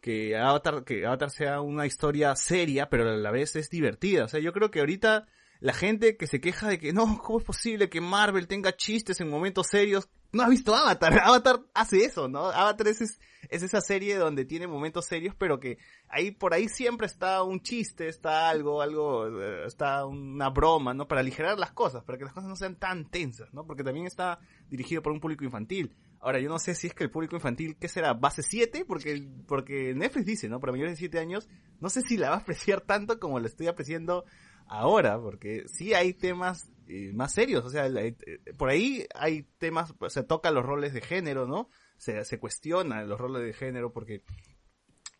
[0.01, 4.25] que Avatar, que Avatar sea una historia seria, pero a la vez es divertida.
[4.25, 5.27] O sea, yo creo que ahorita
[5.61, 9.21] la gente que se queja de que no, ¿cómo es posible que Marvel tenga chistes
[9.21, 10.09] en momentos serios?
[10.33, 11.21] No ha visto Avatar.
[11.25, 12.47] Avatar hace eso, ¿no?
[12.47, 13.21] Avatar es, es,
[13.51, 15.79] es esa serie donde tiene momentos serios, pero que
[16.09, 21.07] ahí por ahí siempre está un chiste, está algo, algo, eh, está una broma, ¿no?
[21.07, 23.67] Para aligerar las cosas, para que las cosas no sean tan tensas, ¿no?
[23.67, 24.39] Porque también está
[24.71, 25.95] dirigido por un público infantil.
[26.21, 28.13] Ahora, yo no sé si es que el público infantil, ¿qué será?
[28.13, 28.85] ¿Base 7?
[28.87, 30.61] Porque, porque Netflix dice, ¿no?
[30.61, 31.49] Para mayores de 7 años,
[31.81, 34.25] no sé si la va a apreciar tanto como la estoy apreciando
[34.71, 38.17] ahora, porque sí hay temas eh, más serios, o sea, la- eh,
[38.57, 41.69] por ahí hay temas, se toca los roles de género, ¿no?
[41.97, 44.23] Se, se cuestiona los roles de género porque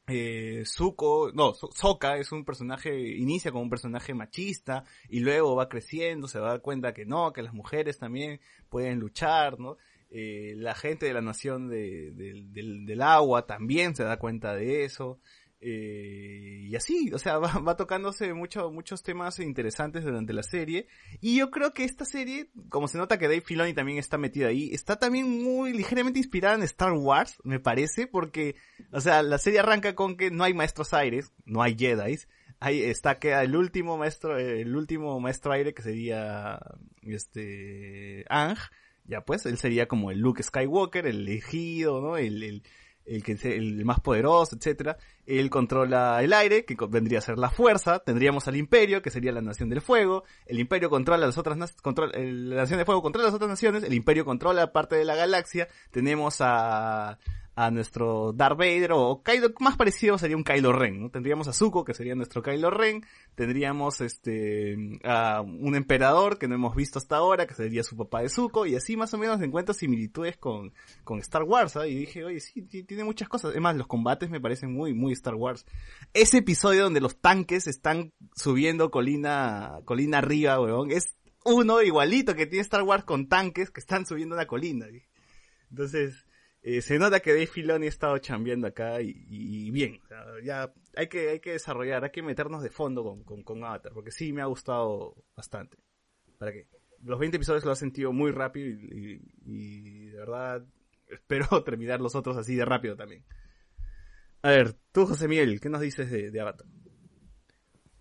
[0.07, 5.55] eh, Zuko, no, So- Sokka es un personaje, inicia como un personaje machista y luego
[5.55, 9.61] va creciendo, se va a dar cuenta que no, que las mujeres también pueden luchar,
[9.61, 9.77] ¿no?
[10.13, 15.21] Eh, la gente de la nación de- del agua también se da cuenta de eso.
[15.63, 20.87] Eh, y así, o sea, va, va tocándose mucho, muchos temas interesantes durante la serie.
[21.21, 24.49] Y yo creo que esta serie, como se nota que Dave Filoni también está metido
[24.49, 28.57] ahí, está también muy ligeramente inspirada en Star Wars, me parece, porque,
[28.93, 32.29] o sea, la serie arranca con que no hay maestros aires, no hay Jedi's.
[32.63, 36.61] Ahí está queda el último maestro, el último maestro aire que sería,
[37.03, 38.59] este, Ang.
[39.07, 42.17] Ya pues, él sería como el Luke Skywalker, el elegido, ¿no?
[42.17, 42.63] El, el,
[43.07, 44.97] el que el más poderoso, etcétera.
[45.27, 48.01] Él controla el aire, que vendría a ser la fuerza.
[48.01, 50.25] Tendríamos al Imperio, que sería la nación del fuego.
[50.47, 53.83] El Imperio controla las otras controla, la nación del fuego controla las otras naciones.
[53.83, 55.69] El Imperio controla parte de la galaxia.
[55.91, 57.19] Tenemos a
[57.57, 61.11] a nuestro Darth Vader o Kylo, más parecido sería un Kylo Ren, ¿no?
[61.11, 63.05] Tendríamos a Zuko, que sería nuestro Kylo Ren,
[63.35, 68.23] tendríamos este a un emperador que no hemos visto hasta ahora, que sería su papá
[68.23, 70.73] de Zuko, y así más o menos encuentro similitudes con,
[71.05, 71.87] con Star Wars, ¿ah?
[71.87, 73.51] Y dije, oye, sí, ti- tiene muchas cosas.
[73.51, 75.67] Además, los combates me parecen muy, muy Star Wars.
[76.15, 82.47] Ese episodio donde los tanques están subiendo colina, colina arriba, weón, es uno igualito que
[82.47, 84.87] tiene Star Wars con tanques que están subiendo una colina.
[85.71, 86.27] Entonces,
[86.63, 89.99] eh, se nota que Dave Filoni ha estado chambeando acá y, bien.
[90.45, 94.11] ya hay que, hay que desarrollar, hay que meternos de fondo con, con, Avatar, porque
[94.11, 95.79] sí me ha gustado bastante.
[96.39, 96.69] ¿Para qué?
[97.03, 100.67] Los 20 episodios lo he sentido muy rápido y, de verdad
[101.09, 103.25] espero terminar los otros así de rápido también.
[104.43, 106.67] A ver, tú José Miguel, ¿qué nos dices de, Avatar?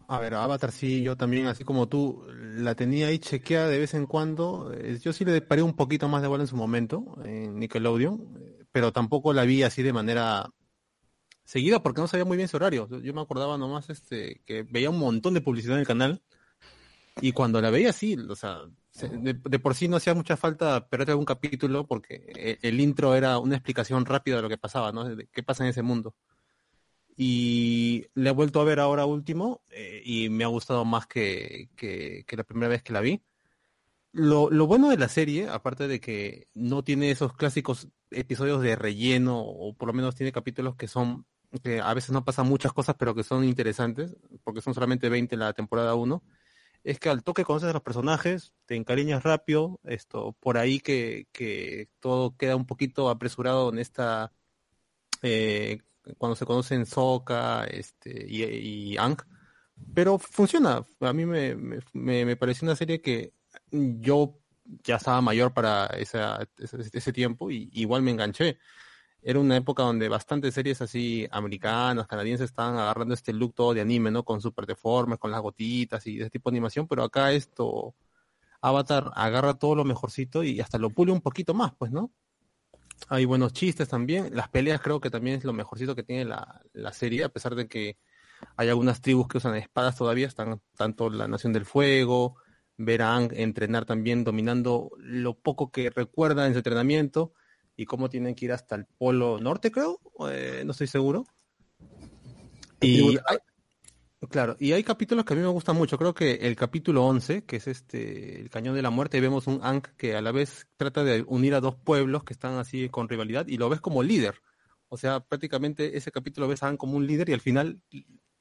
[0.10, 3.94] A ver, Avatar sí, yo también, así como tú, la tenía ahí chequeada de vez
[3.94, 4.73] en cuando.
[5.02, 8.39] Yo sí le paré un poquito más de bola en su momento, en Nickelodeon,
[8.72, 10.50] pero tampoco la vi así de manera
[11.44, 12.88] seguida porque no sabía muy bien su horario.
[13.02, 16.22] Yo- me acordaba nomás este, que veía un montón de publicidad en el canal
[17.22, 18.60] y cuando la veía sí, o sea,
[18.91, 23.16] se- de, por sí no hacía mucha falta perder algún capítulo porque el, el intro
[23.16, 25.04] era una explicación rápida de lo que pasaba, ¿no?
[25.04, 26.16] De qué pasa en ese mundo
[27.22, 31.70] y la he vuelto a ver ahora último eh, y me ha gustado más que,
[31.76, 33.22] que, que la primera vez que la vi.
[34.14, 38.76] Lo, lo bueno de la serie, aparte de que no tiene esos clásicos episodios de
[38.76, 41.26] relleno, o por lo menos tiene capítulos que son,
[41.64, 45.36] que a veces no pasan muchas cosas, pero que son interesantes, porque son solamente 20
[45.36, 46.23] en la temporada 1,
[46.84, 51.27] es que al toque conoces a los personajes, te encariñas rápido, esto, por ahí que,
[51.31, 54.31] que todo queda un poquito apresurado en esta,
[55.22, 55.81] eh,
[56.18, 58.44] cuando se conocen Sokka este, y,
[58.94, 59.18] y Ang,
[59.94, 63.34] pero funciona, a mí me, me, me pareció una serie que
[63.72, 64.40] yo
[64.84, 68.58] ya estaba mayor para esa, ese, ese tiempo y igual me enganché.
[69.22, 73.82] Era una época donde bastantes series así americanas, canadienses estaban agarrando este look todo de
[73.82, 74.24] anime, ¿no?
[74.24, 77.96] Con super deformes, con las gotitas y ese tipo de animación, pero acá esto,
[78.62, 82.12] Avatar agarra todo lo mejorcito y hasta lo pule un poquito más, pues, ¿no?
[83.10, 84.36] Hay buenos chistes también.
[84.36, 87.56] Las peleas creo que también es lo mejorcito que tiene la, la serie, a pesar
[87.56, 87.98] de que
[88.56, 92.38] hay algunas tribus que usan espadas todavía, están tanto la Nación del Fuego,
[92.80, 97.34] ver a Aang entrenar también dominando lo poco que recuerda en su entrenamiento
[97.76, 99.99] y cómo tienen que ir hasta el polo norte, creo,
[100.31, 101.26] eh, no estoy seguro.
[102.80, 103.38] Y hay,
[104.30, 105.97] claro, y hay capítulos que a mí me gustan mucho.
[105.97, 109.60] Creo que el capítulo 11, que es este el Cañón de la Muerte, vemos un
[109.61, 113.10] Ankh que a la vez trata de unir a dos pueblos que están así con
[113.10, 114.41] rivalidad y lo ves como líder.
[114.88, 117.81] O sea, prácticamente ese capítulo ves a Aang como un líder y al final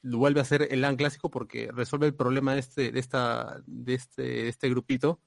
[0.02, 3.94] vuelve a ser el Aang clásico porque resuelve el problema de este, de esta, de
[3.94, 5.20] este, de este grupito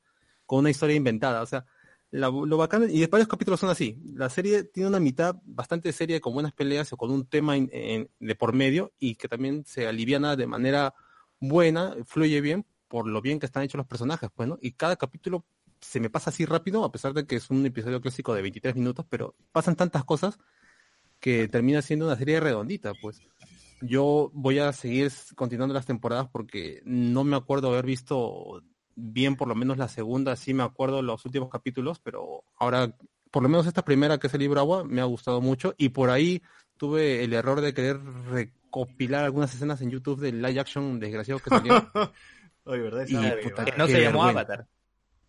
[0.46, 1.42] con una historia inventada.
[1.42, 1.66] O sea,
[2.12, 3.98] la, lo bacán, y varios capítulos son así.
[4.14, 7.70] La serie tiene una mitad bastante seria con buenas peleas o con un tema en,
[7.72, 10.94] en, de por medio y que también se aliviana de manera
[11.40, 14.60] buena, fluye bien por lo bien que están hechos los personajes, pues, ¿no?
[14.62, 15.46] Y cada capítulo
[15.80, 18.76] se me pasa así rápido, a pesar de que es un episodio clásico de 23
[18.76, 20.38] minutos, pero pasan tantas cosas
[21.22, 23.22] que termina siendo una serie redondita, pues.
[23.82, 28.62] Yo voy a seguir continuando las temporadas porque no me acuerdo haber visto
[28.96, 32.96] bien por lo menos la segunda, sí me acuerdo los últimos capítulos, pero ahora,
[33.32, 35.90] por lo menos esta primera que es el libro Agua, me ha gustado mucho y
[35.90, 36.42] por ahí
[36.78, 38.00] tuve el error de querer
[38.30, 41.74] recopilar algunas escenas en YouTube del live action desgraciado que salió.
[42.66, 43.06] Oye, ¿verdad?
[43.08, 44.30] Y, Esa- puta, Que no se llamó vergüenza.
[44.42, 44.68] Avatar.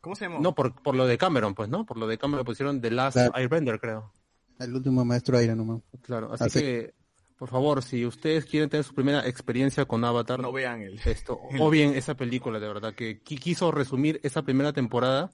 [0.02, 0.40] ¿Cómo se llamó?
[0.40, 1.86] No, por, por lo de Cameron, pues, ¿no?
[1.86, 3.32] Por lo de Cameron pusieron The Last Claro.
[3.36, 4.12] Airbender, creo.
[4.58, 5.80] El último maestro aire nomás.
[6.02, 6.94] Claro, así, Así- que,
[7.42, 11.00] por favor, si ustedes quieren tener su primera experiencia con Avatar, No vean el...
[11.04, 15.32] esto, o bien esa película, de verdad, que qui- quiso resumir esa primera temporada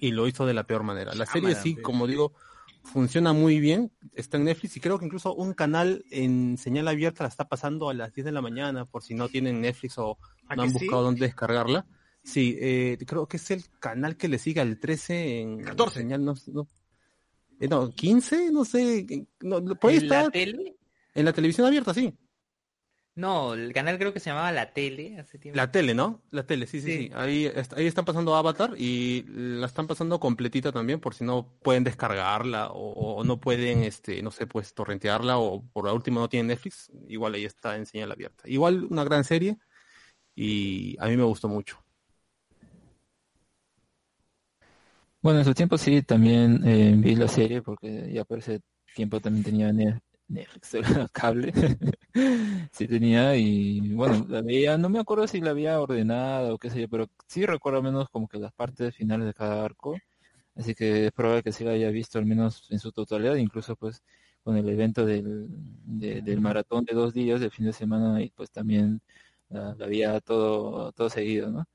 [0.00, 1.14] y lo hizo de la peor manera.
[1.14, 2.32] La serie Cámara, sí, como digo,
[2.82, 7.22] funciona muy bien, está en Netflix y creo que incluso un canal en señal abierta
[7.22, 10.18] la está pasando a las 10 de la mañana por si no tienen Netflix o
[10.48, 10.74] ¿Ah, no han sí?
[10.80, 11.86] buscado dónde descargarla.
[12.24, 16.00] Sí, eh, creo que es el canal que le sigue al 13 en 14.
[16.00, 16.66] señal, no, no,
[17.60, 19.06] eh, no, 15, no sé,
[19.40, 20.74] no, por ahí ¿En está, la tele?
[21.18, 22.14] En la televisión abierta, sí.
[23.14, 25.56] No, el canal creo que se llamaba La Tele hace tiempo.
[25.56, 26.22] La tele, ¿no?
[26.30, 26.98] La tele, sí, sí, Sí.
[27.08, 27.10] sí.
[27.16, 31.48] Ahí, est- ahí están pasando Avatar y la están pasando completita también por si no
[31.62, 36.20] pueden descargarla o, o no pueden, este, no sé, pues torrentearla o por la última
[36.20, 38.44] no tienen Netflix, igual ahí está en señal abierta.
[38.48, 39.58] Igual una gran serie
[40.36, 41.78] y a mí me gustó mucho.
[45.20, 48.60] Bueno, en su tiempo sí, también eh, vi la serie porque ya por ese
[48.94, 49.72] tiempo también tenía
[50.28, 50.76] Netflix,
[51.12, 51.52] cable.
[52.72, 56.70] Sí tenía y bueno, la veía, no me acuerdo si la había ordenada o qué
[56.70, 59.96] sé yo, pero sí recuerdo al menos como que las partes finales de cada arco.
[60.56, 63.76] Así que es probable que sí la haya visto al menos en su totalidad, incluso
[63.76, 64.02] pues
[64.42, 68.30] con el evento del, de- del maratón de dos días del fin de semana y
[68.30, 69.00] pues también
[69.50, 71.66] la, la había todo, todo seguido, ¿no?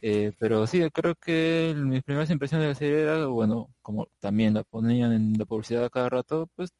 [0.00, 4.54] Eh, pero sí, creo que mis primeras impresiones de la serie era, bueno, como también
[4.54, 6.70] la ponían en la publicidad a cada rato, pues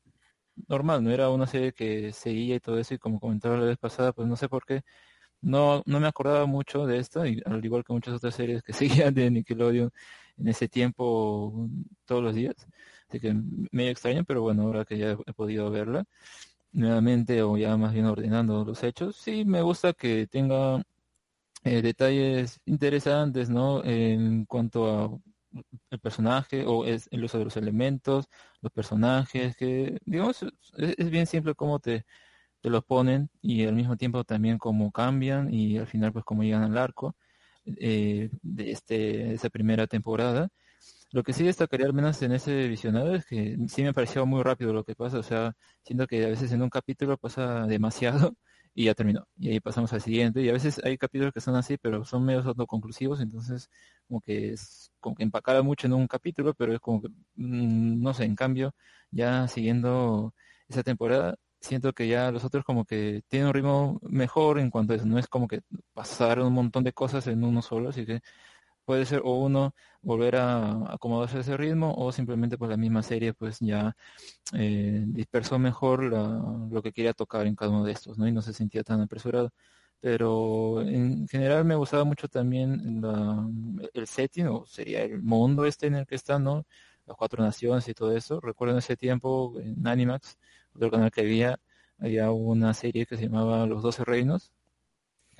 [0.69, 3.79] normal, no era una serie que seguía y todo eso, y como comentaba la vez
[3.79, 4.83] pasada, pues no sé por qué,
[5.43, 8.73] no, no me acordaba mucho de esta, y al igual que muchas otras series que
[9.09, 9.91] seguían de Nickelodeon
[10.39, 11.69] en ese tiempo
[12.07, 12.57] todos los días,
[13.09, 13.35] así que
[13.73, 16.05] medio extraño, pero bueno, ahora que ya he podido verla
[16.73, 20.83] nuevamente o ya más bien ordenando los hechos, sí me gusta que tenga
[21.65, 23.85] eh, detalles interesantes, ¿no?
[23.85, 25.32] En cuanto a
[25.91, 28.27] el personaje o es el uso de los elementos,
[28.61, 30.45] los personajes, que digamos
[30.77, 32.07] es, bien simple cómo te,
[32.61, 36.43] te los ponen y al mismo tiempo también cómo cambian y al final pues cómo
[36.45, 37.16] llegan al arco
[37.66, 40.49] eh, de este esa primera temporada.
[41.12, 44.43] Lo que sí destacaría al menos en ese visionado es que sí me pareció muy
[44.43, 45.55] rápido lo que pasa, o sea,
[45.85, 48.35] siento que a veces en un capítulo pasa demasiado
[48.74, 49.27] y ya terminó.
[49.36, 50.40] Y ahí pasamos al siguiente.
[50.43, 53.70] Y a veces hay capítulos que son así, pero son medios autoconclusivos, entonces
[54.09, 58.03] como que es como que empacara mucho en un capítulo, pero es como que, mm,
[58.03, 58.74] no sé, en cambio,
[59.11, 60.35] ya siguiendo
[60.69, 64.93] esa temporada, siento que ya los otros como que tienen un ritmo mejor en cuanto
[64.93, 65.61] a eso, no es como que
[65.94, 68.20] pasar un montón de cosas en uno solo, así que
[68.85, 73.03] puede ser o uno volver a acomodarse a ese ritmo o simplemente pues la misma
[73.03, 73.97] serie pues ya
[74.55, 78.27] eh, dispersó mejor la- lo que quería tocar en cada uno de estos, ¿no?
[78.29, 79.51] Y no se sentía tan apresurado.
[80.01, 83.01] pero en general me gustaba mucho también
[83.95, 86.67] el setting, o sería el mundo este en el que están, ¿no?
[87.07, 88.41] Las cuatro naciones y todo eso.
[88.41, 90.39] Recuerdo en ese tiempo en Animax,
[90.75, 91.59] otro canal que había,
[91.99, 94.53] había una serie que se llamaba Los Doce Reinos.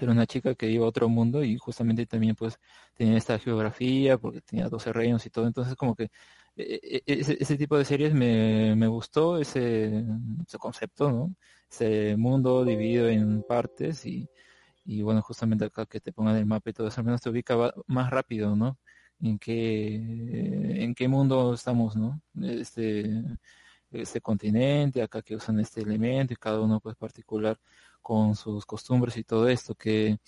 [0.05, 2.59] Era una chica que iba a otro mundo y justamente también pues
[2.95, 5.47] tenía esta geografía porque tenía 12 reinos y todo.
[5.47, 6.05] Entonces como que
[6.57, 10.05] eh, eh, ese, ese tipo de series me, me gustó, ese,
[10.47, 11.35] ese concepto, ¿no?
[11.71, 14.29] Ese mundo dividido en partes y,
[14.85, 17.31] y bueno, justamente acá que te pongan el mapa y todo eso, al menos te
[17.31, 17.57] ubica
[17.87, 18.79] más rápido, ¿no?
[19.21, 19.95] En qué,
[20.85, 22.21] en qué mundo estamos, ¿no?
[22.43, 23.23] Este,
[23.93, 27.59] este continente, acá que usan este elemento y cada uno pues particular
[28.01, 30.19] con sus costumbres y todo esto, que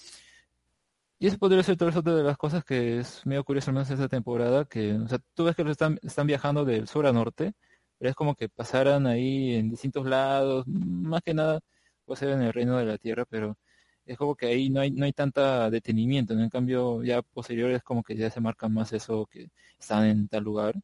[1.18, 3.90] y eso podría ser todo eso de las cosas que es medio curioso al menos
[3.90, 7.54] esta temporada, que, o sea, tú ves que están, están viajando del sur a norte,
[7.98, 11.60] pero es como que pasaran ahí en distintos lados, más que nada
[12.04, 13.56] puede ser en el reino de la tierra, pero
[14.04, 16.34] es como que ahí no hay, no hay tanta detenimiento.
[16.34, 20.28] En cambio, ya posterior es como que ya se marca más eso que están en
[20.28, 20.74] tal lugar,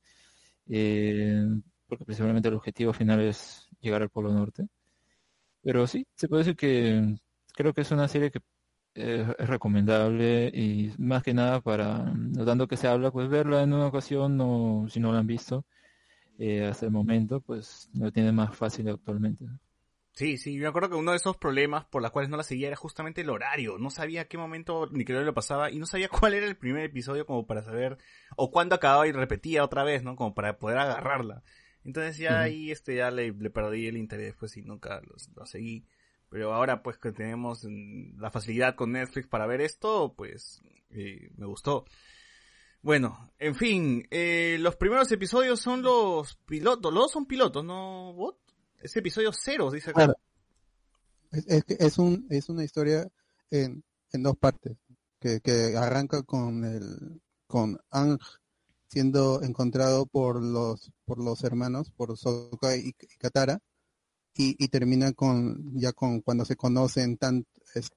[0.69, 1.44] eh,
[1.90, 4.66] porque principalmente el objetivo final es llegar al Polo Norte.
[5.62, 7.16] Pero sí, se puede decir que
[7.54, 8.40] creo que es una serie que
[8.94, 13.62] eh, es recomendable y más que nada para, no tanto que se habla, pues verla
[13.62, 15.64] en una ocasión, no, si no la han visto
[16.38, 19.46] eh, hasta el momento, pues lo tiene más fácil actualmente.
[20.12, 22.42] Sí, sí, yo me acuerdo que uno de esos problemas por los cuales no la
[22.42, 23.78] seguía era justamente el horario.
[23.78, 27.26] No sabía qué momento Nickelodeon lo pasaba y no sabía cuál era el primer episodio
[27.26, 27.98] como para saber,
[28.36, 30.16] o cuándo acababa y repetía otra vez, ¿no?
[30.16, 31.42] Como para poder agarrarla.
[31.85, 35.86] Entonces ya ahí este ya le, le perdí el interés pues y nunca lo, seguí.
[36.28, 41.47] Pero ahora pues que tenemos la facilidad con Netflix para ver esto, pues eh, me
[41.47, 41.85] gustó.
[42.82, 48.15] Bueno, en fin, eh, los primeros episodios son los pilotos, los dos son pilotos, ¿no,
[48.15, 48.39] Bot?
[48.81, 50.07] Es episodio cero, dice acá.
[50.07, 50.15] Claro.
[51.32, 53.07] Es, es es un es una historia
[53.51, 54.77] en, en dos partes
[55.20, 58.19] que, que arranca con el con Ang
[58.90, 63.60] siendo encontrado por los por los hermanos por Sokka y, y Katara
[64.34, 67.90] y, y termina con ya con cuando se conocen tan es,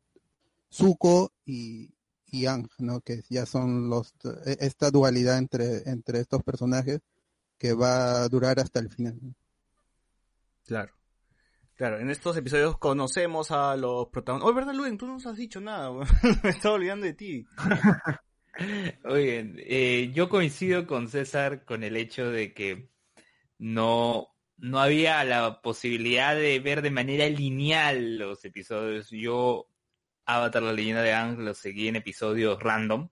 [0.72, 1.94] Zuko y
[2.28, 3.02] y Ang, ¿no?
[3.02, 4.14] Que ya son los
[4.46, 7.02] e- esta dualidad entre entre estos personajes
[7.58, 9.20] que va a durar hasta el final.
[10.66, 10.94] Claro.
[11.76, 14.52] Claro, en estos episodios conocemos a los protagonistas.
[14.52, 14.98] Oh, ¿verdad, Luen?
[14.98, 15.92] Tú no nos has dicho nada.
[16.44, 17.46] Me estaba olvidando de ti.
[19.04, 22.90] Oigan, eh, yo coincido con César con el hecho de que
[23.58, 29.10] no, no había la posibilidad de ver de manera lineal los episodios.
[29.10, 29.68] Yo,
[30.26, 33.10] Avatar, la leyenda de Ang, lo seguí en episodios random.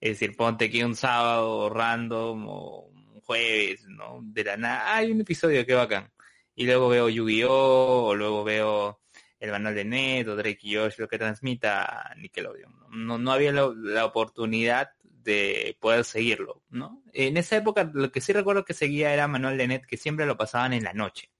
[0.00, 4.20] Es decir, ponte que un sábado random o un jueves, ¿no?
[4.22, 6.12] De la nada, hay un episodio que bacán.
[6.54, 8.08] Y luego veo Yu-Gi-Oh!
[8.08, 9.00] o luego veo
[9.40, 12.72] el manual de Net o Drake y Josh, lo que transmita Nickelodeon.
[12.90, 17.02] No, no, había la oportunidad de poder seguirlo, ¿no?
[17.12, 20.26] En esa época lo que sí recuerdo que seguía era manual de Net, que siempre
[20.26, 21.30] lo pasaban en la noche.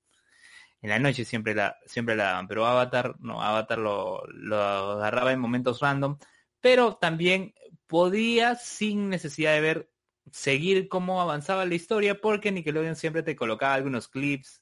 [0.82, 5.32] En la noche siempre la, siempre la daban, pero Avatar, no, Avatar lo, lo agarraba
[5.32, 6.18] en momentos random,
[6.60, 7.54] pero también
[7.86, 9.90] podía, sin necesidad de ver,
[10.32, 14.59] seguir cómo avanzaba la historia, porque Nickelodeon siempre te colocaba algunos clips,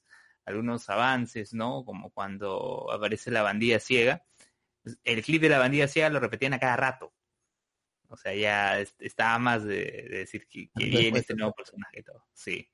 [0.49, 1.83] algunos avances, ¿no?
[1.85, 4.25] Como cuando aparece la bandida ciega.
[5.03, 7.13] El clip de la bandida ciega lo repetían a cada rato.
[8.07, 9.75] O sea, ya es- estaba más de,
[10.09, 12.25] de decir que, que viene este nuevo personaje y todo.
[12.33, 12.69] Sí.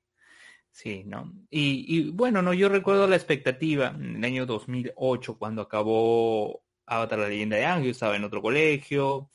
[0.72, 1.32] Sí, ¿no?
[1.50, 7.20] Y, y bueno, no, yo recuerdo la expectativa en el año 2008 cuando acabó Avatar
[7.20, 9.32] la leyenda de yo estaba en otro colegio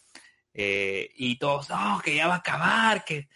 [0.53, 3.29] eh, y todos, no, que ya va a acabar, que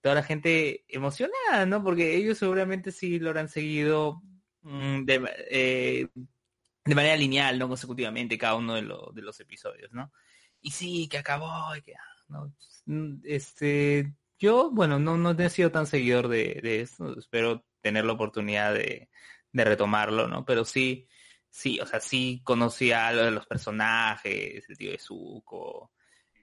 [0.00, 1.82] toda la gente emocionada, ¿no?
[1.84, 4.22] Porque ellos seguramente sí lo habrán seguido
[4.62, 6.08] mm, de, eh,
[6.84, 10.12] de manera lineal, no consecutivamente cada uno de, lo- de los episodios, ¿no?
[10.60, 12.54] Y sí, que acabó, y que, ah, ¿no?
[12.86, 18.04] Mm, Este, yo, bueno, no, no he sido tan seguidor de, de esto, espero tener
[18.04, 19.08] la oportunidad de,
[19.52, 20.44] de retomarlo, ¿no?
[20.44, 21.08] Pero sí,
[21.50, 25.92] sí, o sea, sí conocía algo de los personajes, el tío de Zuko,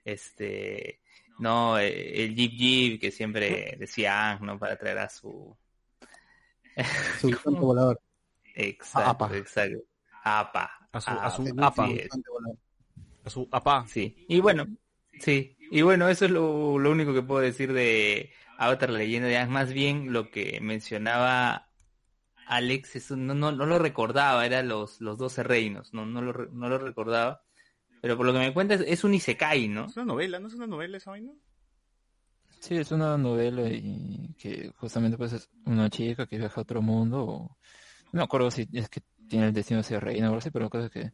[0.04, 0.99] este,
[1.40, 4.58] no, Eh, el Jeep Jeep que siempre decía Ang, ¿no?
[4.58, 5.56] Para traer a su...
[7.20, 8.00] Su volador.
[8.54, 9.36] Exacto, Apa.
[9.36, 9.78] exacto.
[10.24, 10.70] Apa.
[10.92, 11.50] A su- apa, a su así
[13.50, 13.78] apa.
[13.78, 13.92] A su.
[13.92, 14.26] Sí.
[14.28, 14.66] Y bueno,
[15.20, 15.56] sí.
[15.70, 19.36] Y bueno, eso es lo, lo único que puedo decir de Avatar, la leyenda de
[19.36, 19.50] Aang.
[19.50, 21.68] Más bien lo que mencionaba
[22.46, 26.32] Alex, eso no, no, no lo recordaba, eran los, los 12 reinos, no, no, lo,
[26.46, 27.44] no lo recordaba.
[28.00, 29.86] Pero por lo que me cuentas, es un Isekai, ¿no?
[29.86, 31.32] Es una novela, ¿no es una novela esa vaina?
[32.60, 36.82] Sí, es una novela y que justamente pues es una chica que viaja a otro
[36.82, 37.56] mundo o
[38.12, 40.50] no me acuerdo si es que tiene el destino de ser reina o algo así,
[40.50, 41.12] pero la cosa es que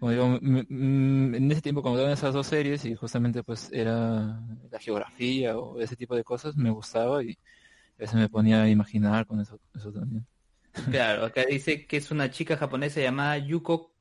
[0.00, 4.78] como digo, en ese tiempo cuando daban esas dos series y justamente pues era la
[4.80, 7.38] geografía o ese tipo de cosas, me gustaba y
[7.98, 10.26] a veces me ponía a imaginar con eso, eso también.
[10.90, 13.91] Claro, acá dice que es una chica japonesa llamada Yuko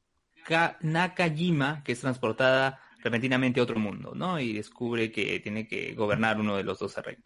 [0.46, 4.40] Ka- Nakajima que es transportada repentinamente a otro mundo, ¿no?
[4.40, 7.26] Y descubre que tiene que gobernar uno de los dos reinos.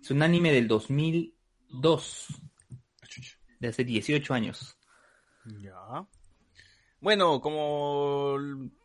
[0.00, 2.26] Es un anime del 2002,
[3.60, 4.76] de hace 18 años.
[5.60, 6.06] Ya.
[7.00, 8.36] Bueno, como,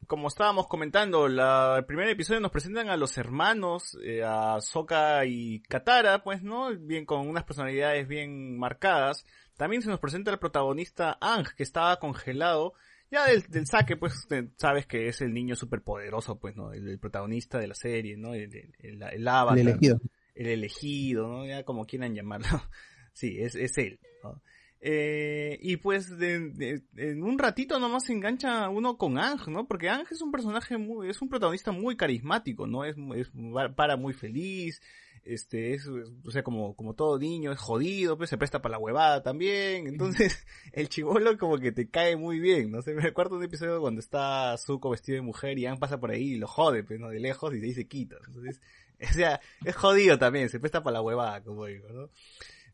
[0.07, 5.61] como estábamos comentando, el primer episodio nos presentan a los hermanos, eh, a Soka y
[5.61, 6.75] Katara, pues, ¿no?
[6.77, 9.25] Bien, con unas personalidades bien marcadas.
[9.55, 12.73] También se nos presenta el protagonista Ang, que estaba congelado.
[13.11, 16.72] Ya del, del saque, pues, te- sabes que es el niño superpoderoso, pues, ¿no?
[16.73, 18.34] El, el protagonista de la serie, ¿no?
[18.36, 19.57] El, el, el, el avatar.
[19.57, 19.99] El elegido.
[20.36, 21.45] El elegido, ¿no?
[21.45, 22.48] Ya como quieran llamarlo.
[23.14, 24.41] sí, es, es él, ¿no?
[24.81, 29.68] Eh, y pues de- de- en un ratito nomás se engancha uno con Ang, ¿no?
[29.68, 32.86] Porque Ang es un personaje muy, es un protagonista muy carismático, ¿no?
[32.86, 33.30] Es, es
[33.76, 34.81] para muy feliz,
[35.23, 38.79] este, es, o sea, como, como todo niño, es jodido, pues se presta para la
[38.79, 43.31] huevada también, entonces el chivolo como que te cae muy bien, no sé, me acuerdo
[43.31, 46.37] de un episodio cuando está Zuko vestido de mujer y Ang pasa por ahí y
[46.37, 47.09] lo jode, pues, ¿no?
[47.09, 48.61] De lejos y se quita, entonces,
[49.09, 52.09] o sea, es jodido también, se presta para la huevada, como digo, ¿no?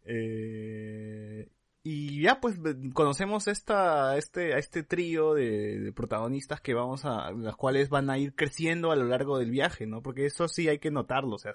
[0.05, 1.49] Eh,
[1.87, 2.55] y ya pues
[2.93, 8.09] conocemos esta, este, a este trío de, de protagonistas que vamos a, las cuales van
[8.09, 10.01] a ir creciendo a lo largo del viaje, ¿no?
[10.01, 11.53] Porque eso sí hay que notarlo, o sea,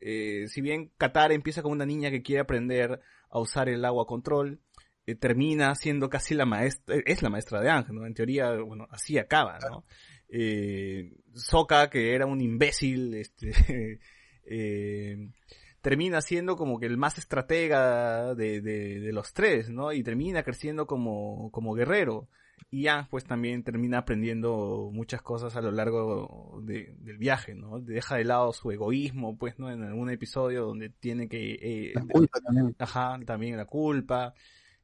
[0.00, 3.00] eh, si bien Qatar empieza con una niña que quiere aprender
[3.30, 4.60] a usar el agua control,
[5.06, 8.06] eh, termina siendo casi la maestra, es la maestra de Ángel, ¿no?
[8.06, 9.84] En teoría, bueno, así acaba, ¿no?
[10.28, 13.52] Eh, Sokka, que era un imbécil, este,
[14.44, 15.30] eh,
[15.80, 19.92] termina siendo como que el más estratega de, de, de los tres, ¿no?
[19.92, 22.28] Y termina creciendo como, como guerrero.
[22.70, 27.78] Y Yang pues también termina aprendiendo muchas cosas a lo largo de- del viaje, ¿no?
[27.80, 29.70] Deja de lado su egoísmo, pues, ¿no?
[29.70, 31.54] En algún episodio donde tiene que...
[31.60, 32.74] eh, La culpa también.
[32.78, 34.34] Ajá, también la culpa.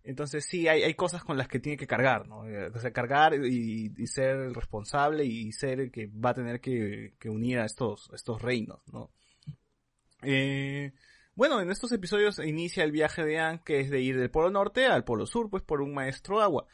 [0.04, 2.48] Entonces sí, hay, hay cosas con las que tiene que cargar, ¿no?
[2.48, 6.34] Eh, O sea, cargar y, y ser el responsable y ser el que va a
[6.34, 9.10] tener que, que unir a estos, estos reinos, ¿no?
[10.22, 10.92] Eh,
[11.34, 14.50] bueno, en estos episodios inicia el viaje de Anne, que es de ir del Polo
[14.50, 16.66] Norte al Polo Sur, pues por un maestro agua.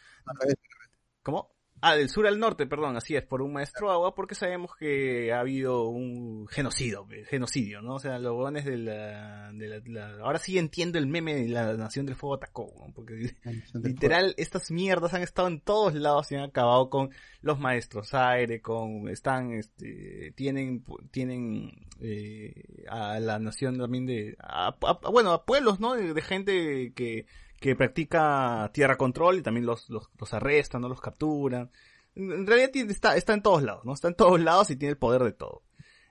[1.30, 1.50] ¿Cómo?
[1.80, 5.32] Ah, del sur al norte, perdón, así es, por un maestro agua, porque sabemos que
[5.32, 7.94] ha habido un genocidio, eh, genocidio, ¿no?
[7.94, 11.48] O sea, los hueones de la, de la, la- ahora sí entiendo el meme de
[11.48, 12.92] la Nación del Fuego atacó, ¿no?
[12.92, 13.30] Porque
[13.74, 17.10] literal, estas mierdas han estado en todos lados y han acabado con
[17.42, 20.82] los maestros aire, con, están, este, tienen,
[21.12, 25.94] tienen, eh, a la nación también de, a- a- bueno, a pueblos, ¿no?
[25.94, 27.26] De, de gente que,
[27.60, 30.89] que practica tierra control y también los, los, los arrestan, ¿no?
[30.89, 31.70] Los capturan.
[32.14, 33.93] En realidad está, está en todos lados, ¿no?
[33.93, 35.62] Está en todos lados y tiene el poder de todo.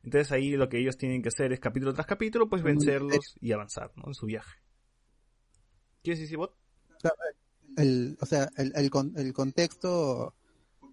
[0.03, 3.51] Entonces ahí lo que ellos tienen que hacer es capítulo tras capítulo, pues vencerlos y
[3.51, 4.03] avanzar, ¿no?
[4.07, 4.57] En su viaje.
[6.03, 6.53] ¿Quieres decir bot?
[7.75, 10.33] el, o sea, el, el, el contexto,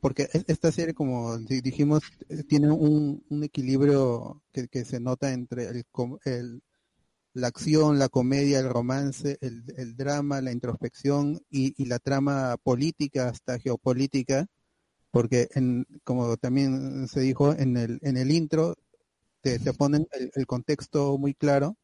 [0.00, 5.00] porque es- esta serie, como di- dijimos, eh, tiene un, un equilibrio que, que se
[5.00, 5.84] nota entre el,
[6.24, 6.62] el-
[7.34, 12.56] la acción, la comedia, el romance, el, el drama, la introspección y, y la trama
[12.62, 14.46] política hasta geopolítica,
[15.10, 18.76] porque en, como también se dijo en el, en el intro,
[19.42, 21.76] te, te ponen el, contexto muy claro,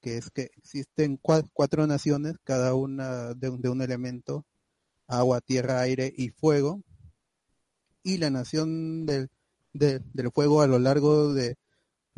[0.00, 4.46] que es que existen cua- cuatro naciones, cada una de un, de un elemento,
[5.08, 6.82] agua, tierra, aire y fuego,
[8.02, 9.28] y la nación del,
[9.72, 11.56] de- del fuego a lo largo de,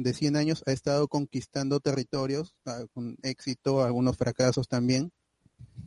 [0.02, 5.12] de 100 años ha estado conquistando territorios, ah, con éxito, algunos fracasos también,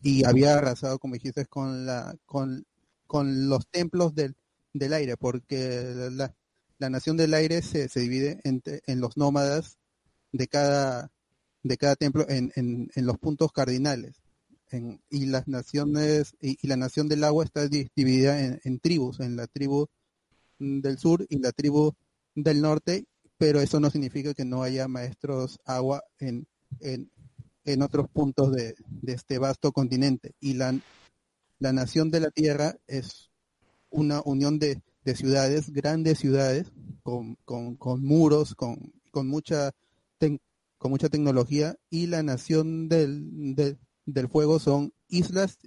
[0.01, 2.65] y había arrasado, como dijiste, con, la, con,
[3.07, 4.35] con los templos del,
[4.73, 6.35] del aire, porque la,
[6.79, 9.77] la nación del aire se, se divide entre, en los nómadas
[10.31, 11.11] de cada,
[11.63, 14.21] de cada templo en, en, en los puntos cardinales.
[14.71, 18.79] En- y las naciones, y, y la nación del agua está di- dividida en, en
[18.79, 19.87] tribus, en la tribu
[20.59, 21.93] mm, del sur y la tribu
[22.35, 23.05] del norte,
[23.43, 26.47] pero eso no significa que no haya maestros agua en,
[26.79, 27.11] en,
[27.65, 30.33] en otros puntos de, de este vasto continente.
[30.39, 30.73] Y la,
[31.59, 33.31] la nación de la tierra es
[33.89, 36.71] una unión de, de ciudades, grandes ciudades,
[37.01, 39.71] con, con, con muros, con, con mucha
[40.77, 45.57] con mucha tecnología, y la nación del, del, del fuego son islas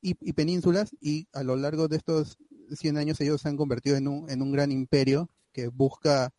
[0.00, 2.38] y, y penínsulas, y a lo largo de estos
[2.70, 6.32] 100 años ellos se han convertido en un, en un gran imperio que busca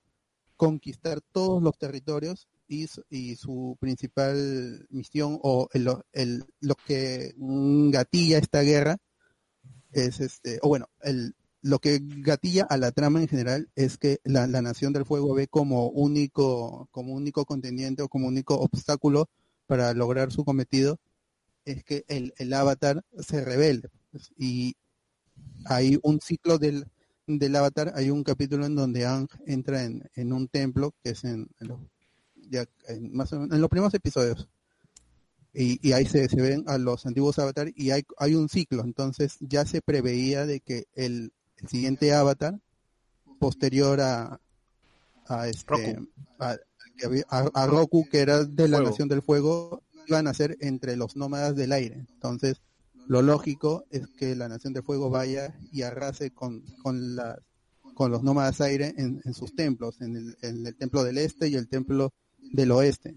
[0.57, 8.61] conquistar todos los territorios y, su- principal misión o el, el- lo que gatilla esta
[8.61, 8.97] guerra
[9.91, 14.19] es este o bueno el lo que gatilla a la trama en general es que
[14.23, 19.29] la, la Nación del Fuego ve como único, como único contendiente o como único obstáculo
[19.65, 20.99] para lograr su cometido
[21.65, 23.89] es que el, el avatar se revele.
[24.37, 24.75] Y
[25.65, 26.85] hay un ciclo del,
[27.27, 31.23] del avatar, hay un capítulo en donde Ang entra en, en un templo, que es
[31.23, 31.79] en, en los,
[32.49, 34.47] ya, en más o menos- en los primeros episodios.
[35.53, 38.83] Y, y ahí se, se ven a los antiguos avatar y hay, hay un ciclo,
[38.83, 42.59] entonces ya se preveía de que el, el siguiente avatar,
[43.39, 44.39] posterior a,
[45.27, 45.97] a este
[46.39, 46.57] a,
[47.03, 48.89] había- a- a Roku, que era de la Fuego.
[48.91, 52.05] Nación del Fuego, iban a ser entre los nómadas del aire.
[52.13, 52.61] Entonces,
[53.07, 57.15] lo lógico es que la Nación del Fuego vaya y arrase con, con,
[57.93, 62.13] con los nómadas aire en, sus templos, en el, templo del este y el templo
[62.51, 63.15] del oeste.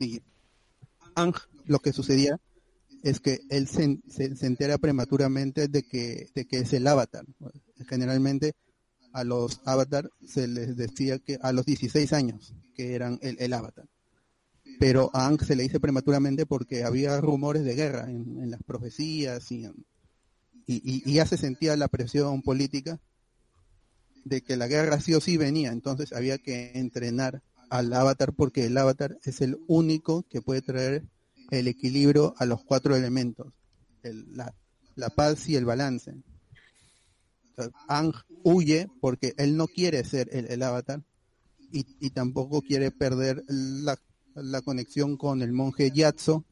[0.00, 0.20] Y
[1.14, 1.34] Ang,
[1.66, 2.40] lo que sucedía
[3.02, 7.24] es que él se, se- se entera prematuramente de que, de que es el avatar.
[7.88, 8.54] Generalmente
[9.12, 13.52] a los avatar se les decía que a los 16 años que eran el, el
[13.52, 13.86] avatar.
[14.78, 19.50] Pero a Ang se le dice prematuramente porque había rumores de guerra en, las profecías
[19.50, 19.66] y,
[20.66, 23.00] y, y- ya se sentía la presión política
[24.24, 25.72] de que la guerra sí o sí venía.
[25.72, 31.04] Entonces había que entrenar al avatar porque el avatar es el único que puede traer
[31.50, 33.52] el equilibrio a los cuatro elementos,
[34.02, 34.54] el- la,
[34.96, 36.14] la paz y el balance.
[37.88, 38.12] Ang
[38.44, 41.02] huye porque él no quiere ser el, el avatar
[41.72, 43.98] y, y tampoco quiere perder la,
[44.42, 46.44] la conexión con el monje Yatso,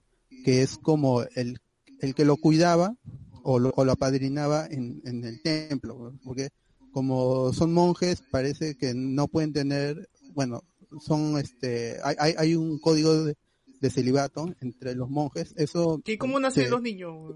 [0.45, 1.59] que es como el,
[2.01, 2.95] el que lo cuidaba
[3.43, 6.49] o lo, o lo apadrinaba en, en el templo, porque
[6.93, 10.63] como son monjes parece que no pueden tener, bueno,
[11.01, 13.37] son este, hay, hay, hay un código de,
[13.81, 17.35] de celibato entre los monjes, eso ¿Y cómo nacen se- los niños?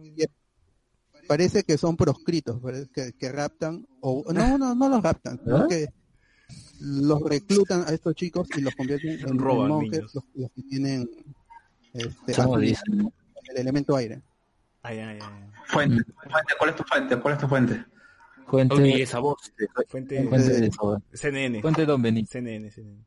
[1.29, 5.67] parece que son proscritos, parece que, que raptan, o no, no, no los raptan, ¿Ah?
[5.69, 5.89] que
[6.81, 11.09] los reclutan a estos chicos y los convierten en, Roban monjes, los, los que tienen
[11.93, 14.23] este, el elemento aire.
[14.83, 15.51] Ay, ay, ay.
[15.67, 17.17] Fuente, fuente, ¿cuál es tu fuente?
[17.21, 17.85] ¿Cuál es tu fuente?
[18.47, 19.39] Fuente, Oye, esa voz.
[19.89, 20.71] Fuente, fuente de.
[21.13, 21.61] CNN.
[21.61, 22.29] Fuente Don Benito.
[22.33, 23.05] CNN, CNN.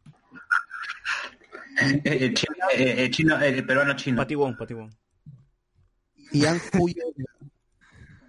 [1.81, 4.17] Eh, eh, chino, eh, chino, eh, peruano chino.
[4.17, 4.95] Patibón, patibón.
[6.31, 7.01] Y Ang huye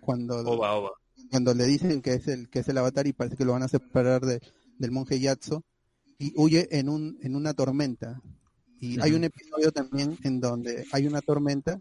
[0.01, 0.91] cuando, Oba, oba.
[1.31, 3.63] cuando le dicen que es el que es el avatar y parece que lo van
[3.63, 4.41] a separar de-
[4.79, 5.65] del monje Yatso
[6.19, 8.21] y huye en un en una tormenta.
[8.81, 11.81] Y hay un episodio también en donde hay una tormenta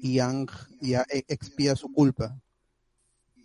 [0.00, 0.48] y Ang
[0.80, 2.40] ya expía su culpa.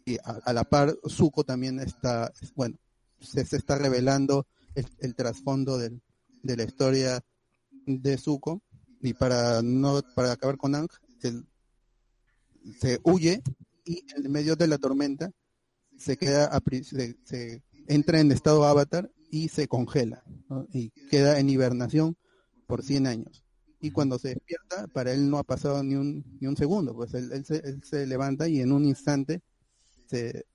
[0.06, 2.78] Y a, a la par Zuko también está bueno
[3.20, 4.46] se, se está revelando
[4.76, 6.02] el, el trasfondo del-
[6.44, 7.24] de la historia
[7.86, 8.62] de Zuko.
[9.02, 10.88] Y para no para acabar con Ang
[11.24, 11.46] él
[12.80, 13.42] se huye
[13.86, 15.30] y en medio de la tormenta
[15.98, 16.50] se queda
[16.84, 20.68] se, se entra en estado avatar y se congela ¿no?
[20.74, 22.16] y queda en hibernación
[22.68, 23.44] por 100 años
[23.82, 27.14] y cuando se despierta para él no ha pasado ni un ni un segundo pues
[27.14, 29.42] él, él se, él se levanta y en un instante
[30.06, 30.46] se,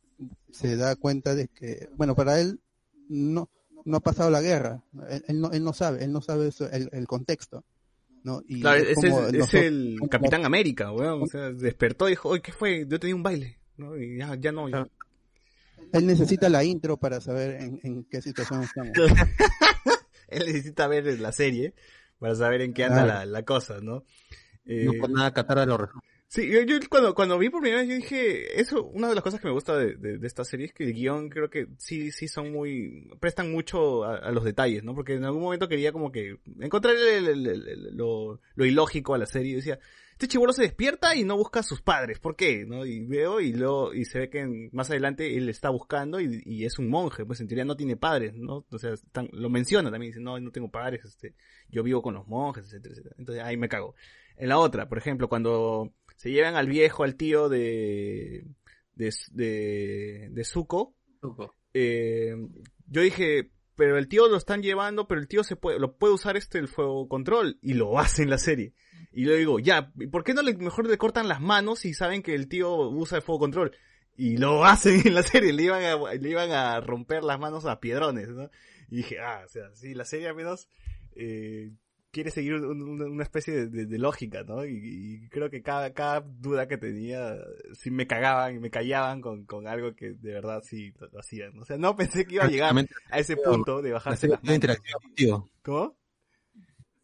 [0.51, 2.61] se da cuenta de que bueno para él
[3.09, 3.51] no
[3.85, 6.71] no ha pasado la guerra él, él no él no sabe él no sabe eso,
[6.71, 7.65] el, el contexto
[8.25, 11.23] no y Claro, es como el, es nosotros- el Capitán América, weón.
[11.23, 12.85] O sea, despertó y dijo, oye, ¿qué fue?
[12.89, 13.59] Yo tenía un baile.
[13.77, 13.97] ¿no?
[13.97, 14.69] Y ya, ya no.
[14.69, 14.89] ya.
[15.93, 18.93] Él necesita la intro para saber en, en qué situación estamos
[20.29, 21.75] Él necesita ver la serie
[22.19, 24.05] para saber en qué anda la, la cosa, ¿no?
[24.67, 26.07] Eh, No por nada Qatar lo resuelve.
[26.31, 29.25] Sí, yo, yo cuando, cuando vi por primera vez, yo dije, eso, una de las
[29.25, 31.69] cosas que me gusta de, de, de esta serie es que el guion creo que
[31.79, 34.95] sí, sí son muy, prestan mucho a, a los detalles, ¿no?
[34.95, 39.15] Porque en algún momento quería como que encontrar el- el- el- el- lo, lo ilógico
[39.15, 39.79] a la serie y decía,
[40.19, 42.67] este chivolo se despierta y no busca a sus padres, ¿por qué?
[42.67, 42.85] ¿No?
[42.85, 46.65] Y veo y luego, y se ve que más adelante él está buscando y, y
[46.65, 48.67] es un monje, pues en teoría no tiene padres, ¿no?
[48.69, 48.95] O sea,
[49.31, 51.37] lo menciona también, dice, no, no tengo padres, este,
[51.69, 53.15] yo vivo con los monjes, etcétera, etcétera.
[53.17, 53.95] Entonces ahí me cago.
[54.37, 58.45] En la otra, por ejemplo, cuando se llevan al viejo, al tío de,
[58.95, 60.97] de, de, de Zuko,
[61.75, 62.35] eh,
[62.89, 66.15] yo dije, pero el tío lo están llevando, pero el tío se puede, lo puede
[66.15, 68.75] usar este el fuego control, y lo hace en la serie.
[69.19, 71.93] Y yo digo, ya, ¿y ¿por qué no le, mejor le cortan las manos si
[71.93, 73.73] saben que el tío usa el fuego control?
[74.17, 77.67] Y lo hacen en la serie, le iban a, le iban a romper las manos
[77.67, 78.49] a piedrones, ¿no?
[78.89, 80.69] Y dije, ah, o sea, sí, la serie al menos,
[81.17, 81.73] eh,
[82.13, 84.65] quiere seguir un- un- una especie de, de- de lógica, ¿no?
[84.65, 84.79] Y,
[85.25, 87.37] y creo que cada, cada duda que tenía,
[87.75, 91.19] sí me cagaban y me callaban con, con algo que de verdad sí lo, lo
[91.19, 91.59] hacían.
[91.59, 92.73] O sea, no pensé que iba a llegar
[93.11, 94.55] a ese punto de La bajarse ha las manos.
[95.63, 95.97] ¿Cómo?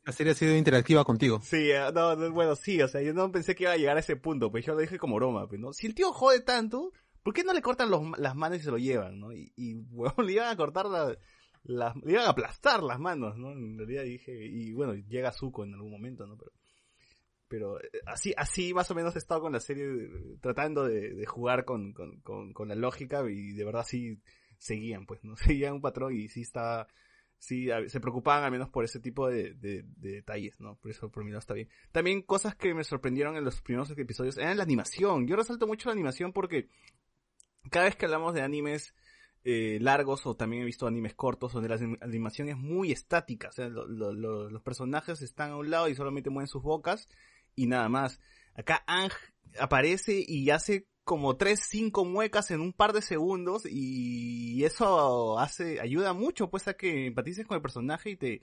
[0.06, 1.40] La serie ha sido interactiva contigo.
[1.42, 3.96] Sí, eh, no, no, bueno, sí, o sea, yo no pensé que iba a llegar
[3.96, 5.72] a ese punto, pues yo lo dije como broma, pues, ¿no?
[5.72, 8.70] Si el tío jode tanto, ¿por qué no le cortan los- las manos y se
[8.70, 9.32] lo llevan, no?
[9.32, 11.16] Y, y huevón, le iban a cortar la-
[11.62, 13.52] las, le iban a aplastar las manos, ¿no?
[13.52, 16.36] En realidad dije, y bueno, llega Zuko en algún momento, ¿no?
[16.36, 16.52] Pero,
[17.48, 21.14] pero eh, así, así más o menos he estado con la serie eh, tratando de,
[21.14, 24.20] de jugar con, con, con, con la lógica y de verdad sí
[24.58, 25.34] seguían, pues, ¿no?
[25.36, 26.88] Seguían un patrón y sí estaba,
[27.38, 30.76] sí, se preocupaban al menos por ese tipo de, de, de detalles, ¿no?
[30.76, 31.68] Por eso por mi lado está bien.
[31.92, 35.26] También cosas que me sorprendieron en los primeros episodios eran la animación.
[35.26, 36.68] Yo resalto mucho la animación porque
[37.70, 38.94] cada vez que hablamos de animes
[39.44, 43.48] eh, largos o también he visto animes cortos donde la anim- animación es muy estática,
[43.48, 46.62] o sea, lo- lo- lo- los personajes están a un lado y solamente mueven sus
[46.62, 47.08] bocas
[47.54, 48.20] y nada más.
[48.54, 49.10] Acá Ang
[49.58, 55.80] aparece y hace como tres, cinco muecas en un par de segundos y eso hace,
[55.80, 58.42] ayuda mucho pues a que empatices con el personaje y te,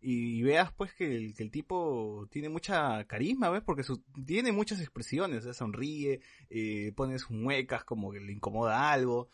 [0.00, 3.62] y veas pues que el, tipo tiene mucha carisma, ¿ves?
[3.62, 6.20] Porque su- tiene muchas expresiones, sonríe,
[6.50, 9.28] eh, pone sus muecas como que le incomoda algo.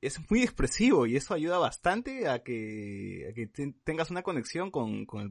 [0.00, 4.70] Es muy expresivo y eso ayuda bastante a que, a que te- tengas una conexión
[4.70, 5.30] con, con, el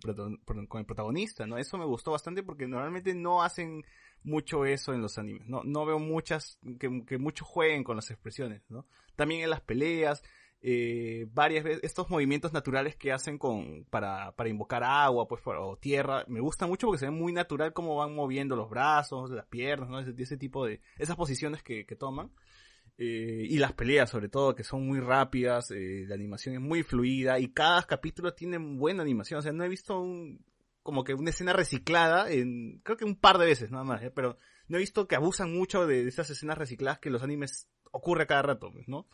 [0.68, 1.58] con el protagonista, ¿no?
[1.58, 3.84] Eso me gustó bastante porque normalmente no hacen
[4.24, 5.64] mucho eso en los animes, ¿no?
[5.64, 8.86] No veo muchas, que, muchos jueguen con las expresiones, ¿no?
[9.16, 10.24] También en las peleas,
[10.62, 15.78] eh, varias veces, estos movimientos naturales que hacen con, para, para invocar agua, pues, o
[15.78, 19.48] tierra, me gusta mucho porque se ve muy natural cómo van moviendo los brazos, las
[19.48, 20.00] piernas, ¿no?
[20.00, 22.32] Ese tipo de, esas posiciones que, que toman.
[23.04, 26.84] Eh, y las peleas sobre todo, que son muy rápidas, eh, la animación es muy
[26.84, 30.46] fluida y cada capítulo tiene buena animación, o sea, no he visto un,
[30.84, 34.12] como que una escena reciclada en, creo que un par de veces nada más, ¿eh?
[34.12, 34.38] pero
[34.68, 37.68] no he visto que abusan mucho de, de estas escenas recicladas que en los animes
[37.92, 39.08] ocurre cada rato, ¿no?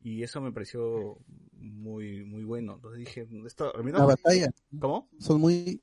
[0.00, 1.18] Y eso me pareció
[1.52, 2.74] muy, muy bueno.
[2.74, 4.50] Entonces dije, esto, menos- La batalla.
[4.80, 5.08] ¿Cómo?
[5.20, 5.80] Son muy,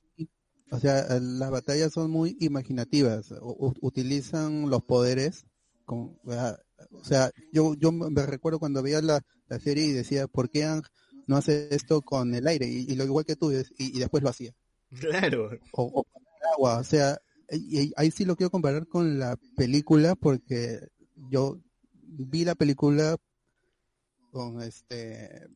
[0.72, 3.32] o sea, las batallas son muy imaginativas.
[3.42, 5.46] U- utilizan los poderes
[5.86, 10.50] con, o sea, yo, yo me recuerdo cuando veía la, la serie y decía, ¿por
[10.50, 10.84] qué Ang
[11.28, 12.68] no hace esto con el aire?
[12.68, 14.54] Y, y lo igual que tú, y, y después lo hacía.
[15.00, 15.52] Claro.
[15.74, 16.06] O, o
[16.56, 17.20] agua, o sea,
[17.52, 20.80] y- ahí sí lo quiero comparar con la película porque
[21.30, 21.60] yo
[21.92, 23.18] vi la película
[24.32, 25.48] con este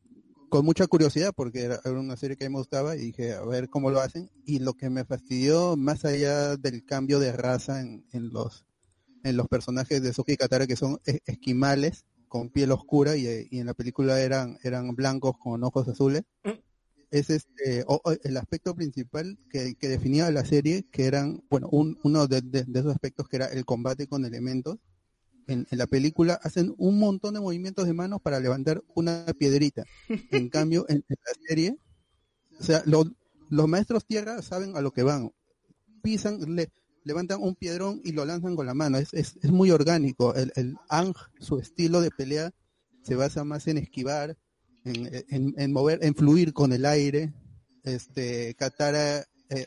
[0.48, 3.90] con mucha curiosidad porque era, una serie que me gustaba y dije a ver cómo
[3.90, 4.30] lo hacen.
[4.46, 8.64] Y lo que me fastidió más allá del cambio de raza en, en los
[9.24, 13.26] en los personajes de Soki y Katara que son e- esquimales con piel oscura y,
[13.50, 16.22] y en la película eran eran blancos con ojos azules
[17.18, 17.84] es este
[18.24, 22.66] el aspecto principal que, que definía la serie que eran bueno un, uno de, de-
[22.80, 24.78] esos aspectos que era el combate con elementos.
[25.46, 29.84] En, en la película hacen un montón de movimientos de manos para levantar una piedrita.
[30.30, 31.76] En cambio en, en la serie
[32.60, 33.10] o sea lo-
[33.50, 35.30] los maestros tierra saben a lo que van.
[36.02, 36.70] Pisan le,
[37.04, 38.98] levantan un piedrón y lo lanzan con la mano.
[38.98, 40.34] Es, es, es muy orgánico.
[40.34, 42.50] El, el Ang su estilo de pelea
[43.02, 44.36] se basa más en esquivar
[44.84, 47.32] en, mover, en fluir con el aire.
[47.82, 49.66] Este, Katara, eh,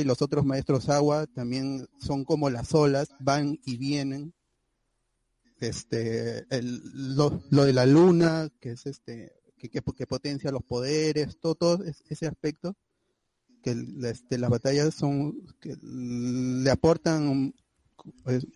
[0.00, 4.32] y los otros maestros agua también son como las olas, van y vienen.
[5.60, 6.80] Este, el,
[7.16, 11.54] lo, lo de la luna, que es este, que, que, que potencia los poderes, todo,
[11.56, 12.76] todo es- ese aspecto,
[13.62, 17.52] que este, las batallas son, que le aportan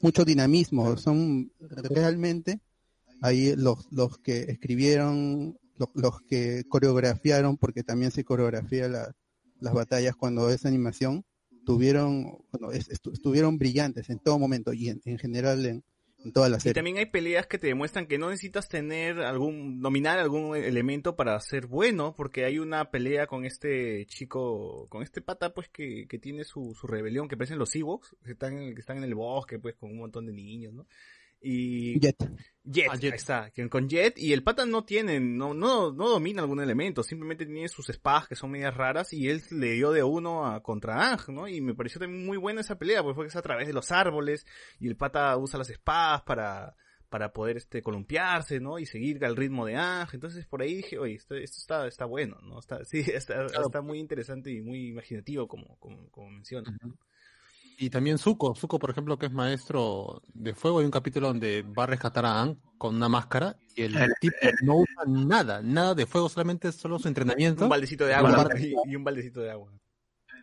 [0.00, 2.60] mucho dinamismo, son realmente
[3.22, 9.14] ahí los, los que escribieron, los, los que coreografiaron, porque también se coreografía la-
[9.60, 11.24] las batallas cuando es animación,
[11.64, 15.84] tuvieron, bueno, es- estu- estuvieron brillantes en todo momento y en, en general en,
[16.24, 16.74] en toda la Y serie.
[16.74, 21.38] también hay peleas que te demuestran que no necesitas tener algún, dominar algún elemento para
[21.40, 26.18] ser bueno, porque hay una pelea con este chico, con este pata pues que, que
[26.18, 29.14] tiene su, su rebelión, que parecen los Ewoks, que están, en- que están en el
[29.14, 30.86] bosque pues con un montón de niños, ¿no?
[31.42, 32.16] Y Jet.
[32.64, 36.60] Jet, ahí está, con Jet y el pata no tiene, no, no, no domina algún
[36.60, 40.46] elemento, simplemente tiene sus espadas que son medias raras y él le dio de uno
[40.46, 41.48] a contra Ang, ¿no?
[41.48, 43.72] Y me pareció también muy buena esa pelea, porque fue que es a través de
[43.72, 44.46] los árboles
[44.78, 46.76] y el pata usa las espadas para,
[47.08, 48.78] para poder este columpiarse, ¿no?
[48.78, 50.10] Y seguir al ritmo de Ang.
[50.12, 52.60] Entonces por ahí dije, oye, esto, esto está, está bueno, ¿no?
[52.60, 56.72] Está, sí, está, está muy interesante y muy imaginativo como, como, como mencionas.
[56.80, 56.96] ¿no?
[57.82, 61.62] Y también Zuko, Zuko por ejemplo que es maestro de fuego, hay un capítulo donde
[61.62, 65.60] va a rescatar a Aang con una máscara y el El- tipo no usa nada,
[65.62, 67.64] nada de fuego, solamente solo su entrenamiento.
[67.64, 69.72] Un baldecito de Y agua y, y un baldecito de agua.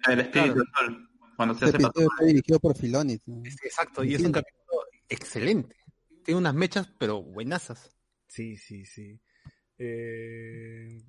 [0.10, 1.10] El espíritu del sol.
[1.38, 3.18] Cuando se Este hace episodio fue dirigido por Filoni.
[3.26, 3.41] ¿no?
[3.45, 5.78] Exacto, y es un capítulo excelente.
[6.26, 7.95] Tiene unas mechas, pero buenazas.
[8.28, 9.18] Sí, sí, sí.
[9.78, 11.02] Eh,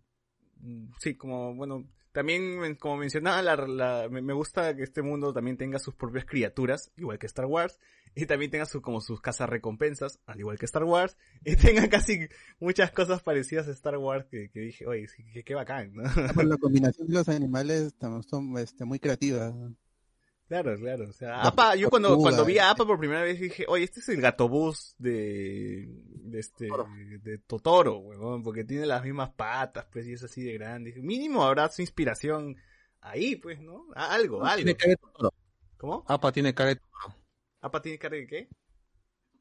[0.60, 5.56] mm, sí, como, bueno, también, como mencionaba, la, la- me, gusta que este mundo también
[5.56, 7.78] tenga sus propias criaturas, igual que Star Wars,
[8.14, 11.88] y también tenga su, como sus casas recompensas, al igual que Star Wars, y tenga
[11.88, 12.28] casi
[12.58, 15.06] muchas cosas parecidas a Star Wars que, que dije, oye,
[15.44, 16.02] qué, bacán, ¿no?
[16.04, 19.54] Ah, la combinación de los animales tam- son este, muy creativas.
[20.50, 21.08] Claro, claro.
[21.08, 22.70] O sea, APA, yo cuando, cuando vi a.
[22.70, 26.68] APA por primera vez dije, oye, este es el gatobús de, de este,
[27.22, 30.90] de Totoro, huevón, porque tiene las mismas patas, pues, y es así de grande.
[30.90, 32.56] Dije, mínimo habrá su inspiración
[33.00, 33.86] ahí, pues, ¿no?
[33.94, 34.56] Algo, algo.
[34.56, 35.34] Tiene cara de Totoro.
[35.76, 36.04] ¿Cómo?
[36.08, 37.14] APA tiene cara de Totoro.
[37.60, 38.48] APA tiene cara de qué?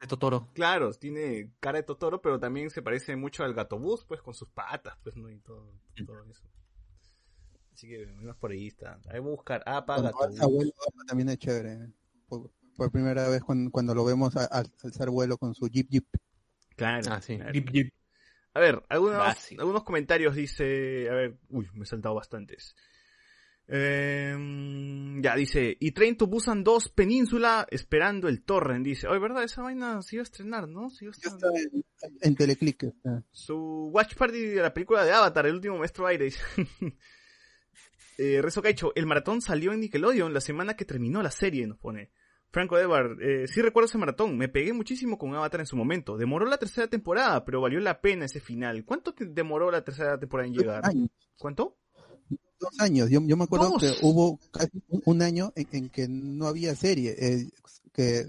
[0.00, 0.48] De Totoro.
[0.54, 4.48] Claro, tiene cara de Totoro, pero también se parece mucho al gatobús, pues, con sus
[4.50, 5.28] patas, pues, ¿no?
[5.28, 5.74] Y todo,
[6.06, 6.48] todo eso.
[7.80, 9.00] Así que, más por ahí está.
[9.06, 10.20] Hay que buscar gatobús.
[10.20, 10.72] alza vuelo
[11.06, 11.78] también es chévere.
[12.28, 15.88] Por, por primera vez cuando, cuando lo vemos a- a- alzar vuelo con su jeep
[15.88, 16.04] jeep.
[16.76, 17.06] Claro.
[17.10, 17.38] Ah, sí.
[17.38, 17.52] claro.
[18.52, 22.76] A ver, algunos, algunos comentarios dice, a ver, uy, me he saltado bastantes.
[23.66, 24.36] Eh,
[25.22, 29.08] ya dice, y Train to Busan 2 Península esperando el torrent, dice.
[29.08, 29.42] Oye, ¿verdad?
[29.44, 30.90] Esa vaina se iba a estrenar, ¿no?
[30.90, 31.38] Se iba a estrenar.
[31.56, 32.82] está en, en Teleclick.
[32.82, 33.22] está.
[33.30, 36.26] Su watch party de la película de Avatar, el último maestro aire.
[36.26, 36.40] dice.
[38.20, 41.78] eh, Rezo Caicho, el maratón salió en Nickelodeon la semana que terminó la serie, nos
[41.78, 42.10] pone.
[42.52, 46.16] Franco Edward, eh, sí recuerdo ese maratón, me pegué muchísimo con Avatar en su momento.
[46.16, 48.84] Demoró la tercera temporada, pero valió la pena ese final.
[48.84, 50.84] ¿Cuánto te- demoró la tercera temporada en llegar?
[50.84, 51.08] años.
[51.38, 51.76] ¿Cuánto?
[52.58, 53.08] Dos años.
[53.08, 53.80] Yo, yo me acuerdo Dos.
[53.82, 57.14] que hubo casi un, año en, en que no había serie.
[57.18, 57.48] eh,
[57.92, 58.24] que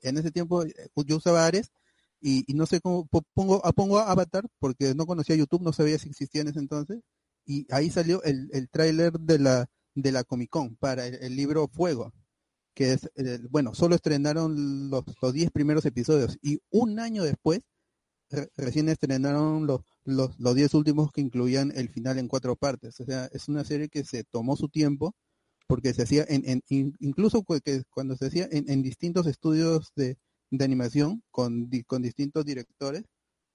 [0.00, 0.72] en ese tiempo eh,
[1.06, 1.70] yo usaba Ares
[2.20, 5.72] y, y no sé cómo po- pongo, ah, pongo Avatar porque no conocía YouTube, no
[5.72, 7.00] sabía si existía en ese entonces.
[7.44, 11.68] Y ahí salió el, el tráiler de la, de la Comic Con para el, libro
[11.68, 12.12] Fuego.
[12.74, 17.60] Que es, el- bueno, solo estrenaron los, los 10 primeros episodios y un año después
[18.30, 22.98] re- recién estrenaron los, los, los 10 últimos que incluían el final en cuatro partes.
[23.00, 25.14] O sea, es una serie que se tomó su tiempo
[25.66, 27.44] porque se hacía en, en in- incluso
[27.90, 30.16] cuando se hacía en, en distintos estudios de,
[30.50, 33.04] de animación con, di- con distintos directores,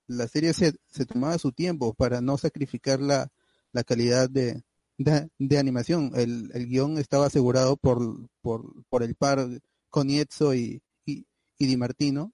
[0.07, 3.29] la serie se, se tomaba su tiempo para no sacrificar la,
[3.71, 4.63] la calidad de,
[4.97, 6.11] de, de animación.
[6.15, 9.47] El, el guion estaba asegurado por, por, por el par
[9.89, 11.25] Conietzo y, y,
[11.57, 12.33] y Di Martino,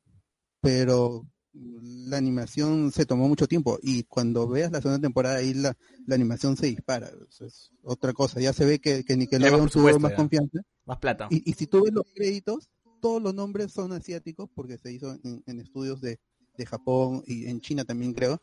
[0.61, 5.77] pero la animación se tomó mucho tiempo y cuando veas la segunda temporada ahí la,
[6.07, 7.11] la animación se dispara.
[7.39, 8.39] Es otra cosa.
[8.39, 10.15] Ya se ve que, que Nickelodeon tuvo más ya.
[10.15, 10.59] confianza.
[10.85, 11.27] Más plata.
[11.29, 12.69] Y, y si tú ves los créditos,
[12.99, 16.19] todos los nombres son asiáticos porque se hizo en, en estudios de,
[16.57, 18.41] de Japón y en China también creo,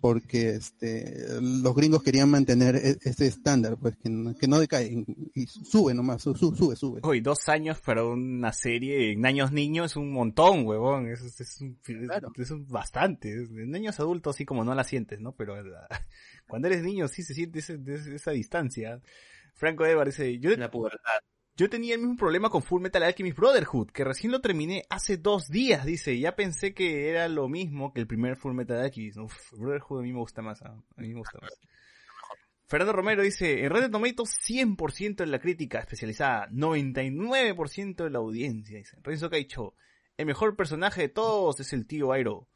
[0.00, 5.04] porque este los gringos querían mantener e- ese estándar, pues que no, que no decae
[5.34, 7.00] y sube nomás, su- su- sube, sube.
[7.02, 11.06] Uy, dos años para una serie en años niños es un montón, huevón.
[11.08, 13.32] Es, es, es un, es- es un bastante.
[13.32, 15.32] En años adultos sí como no la sientes, ¿no?
[15.32, 15.86] Pero la-
[16.48, 19.00] cuando eres niño sí se siente ese- ese- esa distancia.
[19.54, 21.20] Franco Edward dice, yo, La pubertad.
[21.60, 25.18] Yo tenía el mismo problema con Full Metal Alchemist Brotherhood, que recién lo terminé hace
[25.18, 26.18] dos días, dice.
[26.18, 29.18] Ya pensé que era lo mismo que el primer Full Metal Alchemist.
[29.18, 31.52] Uf, Brotherhood a mí me gusta más, ah, a mí me gusta más.
[32.64, 38.78] Fernando Romero dice, en Red Tomatoes 100% de la crítica especializada, 99% de la audiencia,
[38.78, 38.96] dice.
[39.02, 39.74] Renzo Caicho,
[40.16, 42.48] el mejor personaje de todos es el tío Airo.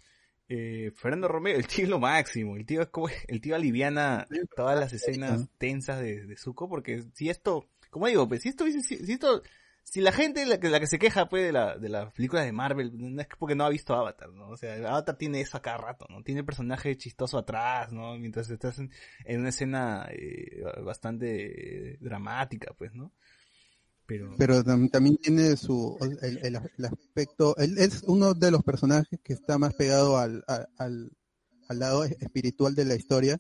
[0.49, 4.27] Eh, Fernando Romero, el tío es lo máximo, el tío es como, el tío aliviana
[4.57, 8.67] todas las escenas tensas de, de Zuko, porque si esto, como digo, pues si esto
[8.67, 9.41] si, si esto,
[9.85, 12.45] si la gente la que, la que se queja pues de la, de las películas
[12.45, 14.49] de Marvel, no es porque no ha visto Avatar, ¿no?
[14.49, 16.23] O sea, Avatar tiene eso a cada rato, ¿no?
[16.25, 18.17] Tiene el personaje chistoso atrás, ¿no?
[18.19, 18.91] Mientras estás en,
[19.39, 23.13] una escena eh, bastante dramática, pues, ¿no?
[24.07, 29.57] Pero, Pero tam- también tiene su el, aspecto, es uno de los personajes que está
[29.57, 31.13] más pegado al, al,
[31.69, 33.39] al lado espiritual de la historia.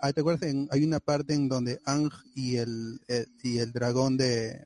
[0.00, 0.42] Ah, ¿Te acuerdas?
[0.48, 4.64] En- hay una parte en donde Ang y el, el- y el dragón de,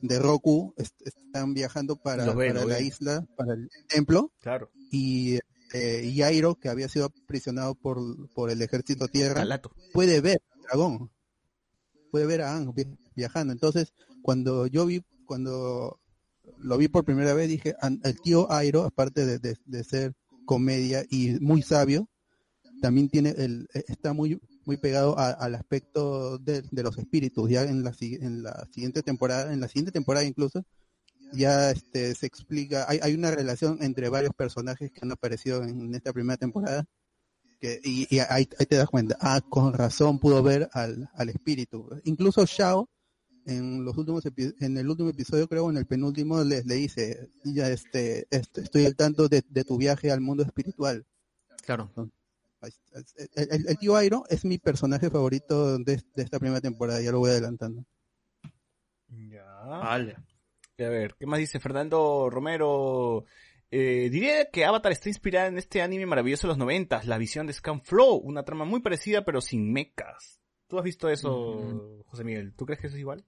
[0.00, 4.70] de Roku est- están viajando para, para la isla, para el templo, claro.
[4.90, 5.38] y
[5.74, 7.98] eh, Yairo, que había sido aprisionado por,
[8.30, 9.72] por el ejército tierra, Calato.
[9.92, 11.10] puede ver al dragón,
[12.10, 13.52] puede ver a Ang vi- viajando.
[13.52, 13.92] Entonces,
[14.22, 15.98] cuando yo vi, cuando
[16.58, 20.14] lo vi por primera vez, dije, "An- el tío Airo, aparte de, de- de ser
[20.46, 22.08] comedia y muy sabio,
[22.82, 27.48] también tiene el, eh, está muy muy pegado a- al aspecto de, de los espíritus.
[27.50, 30.62] Ya en la, en la siguiente temporada, en la siguiente temporada incluso,
[31.32, 35.94] ya este se explica, hay, hay una relación entre varios personajes que han aparecido en
[35.94, 36.84] esta primera temporada
[37.60, 41.28] que, y, y ahí, ahí te das cuenta, ah, con razón pudo ver al, al
[41.28, 41.88] espíritu.
[42.04, 42.88] Incluso Shao,
[43.46, 44.22] en los últimos
[44.60, 48.84] en el último episodio, creo, en el penúltimo, le, le dice, ya este, este, estoy
[48.86, 51.04] al tanto de, de tu viaje al mundo espiritual.
[51.64, 51.90] Claro.
[53.34, 57.10] El, el- el tío Airo es mi personaje favorito de, de esta primera temporada, ya
[57.12, 57.84] lo voy adelantando.
[59.08, 59.44] Ya.
[59.44, 60.16] Vale.
[60.78, 63.24] A ver, ¿qué más dice Fernando Romero?
[63.70, 67.46] Eh, diría que Avatar está inspirada en este anime maravilloso de los noventas, la visión
[67.46, 70.40] de Scan Flow, una trama muy parecida pero sin mechas.
[70.68, 72.54] ¿Tú has visto eso, José Miguel?
[72.54, 73.24] ¿Tú crees que eso es igual?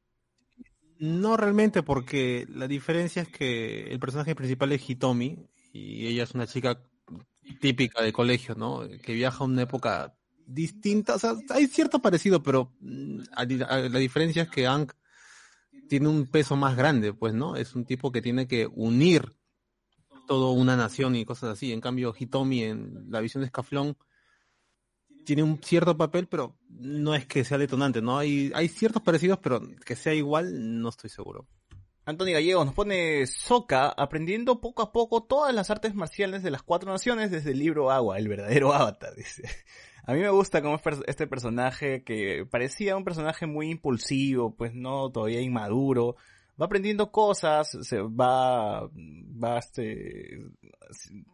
[0.98, 6.34] No realmente, porque la diferencia es que el personaje principal es Hitomi y ella es
[6.34, 6.80] una chica
[7.60, 8.82] típica de colegio, ¿no?
[9.02, 10.14] Que viaja a una época
[10.46, 14.90] distinta, o sea, hay cierto parecido, pero mm, la diferencia es que Ang
[15.88, 17.56] tiene un peso más grande, pues, ¿no?
[17.56, 19.36] Es un tipo que tiene que unir
[20.26, 21.72] toda una nación y cosas así.
[21.72, 23.96] En cambio, Hitomi en la visión de Escaflón
[25.24, 28.18] tiene un cierto papel, pero no es que sea detonante, ¿no?
[28.18, 31.46] Hay, hay ciertos parecidos, pero que sea igual, no estoy seguro.
[32.06, 36.62] Anthony Gallegos nos pone Soka aprendiendo poco a poco todas las artes marciales de las
[36.62, 39.48] cuatro naciones desde el libro Agua, el verdadero avatar, dice.
[40.06, 44.74] A mí me gusta cómo es este personaje que parecía un personaje muy impulsivo, pues
[44.74, 46.16] no, todavía inmaduro.
[46.60, 50.44] Va aprendiendo cosas, se va, va, este,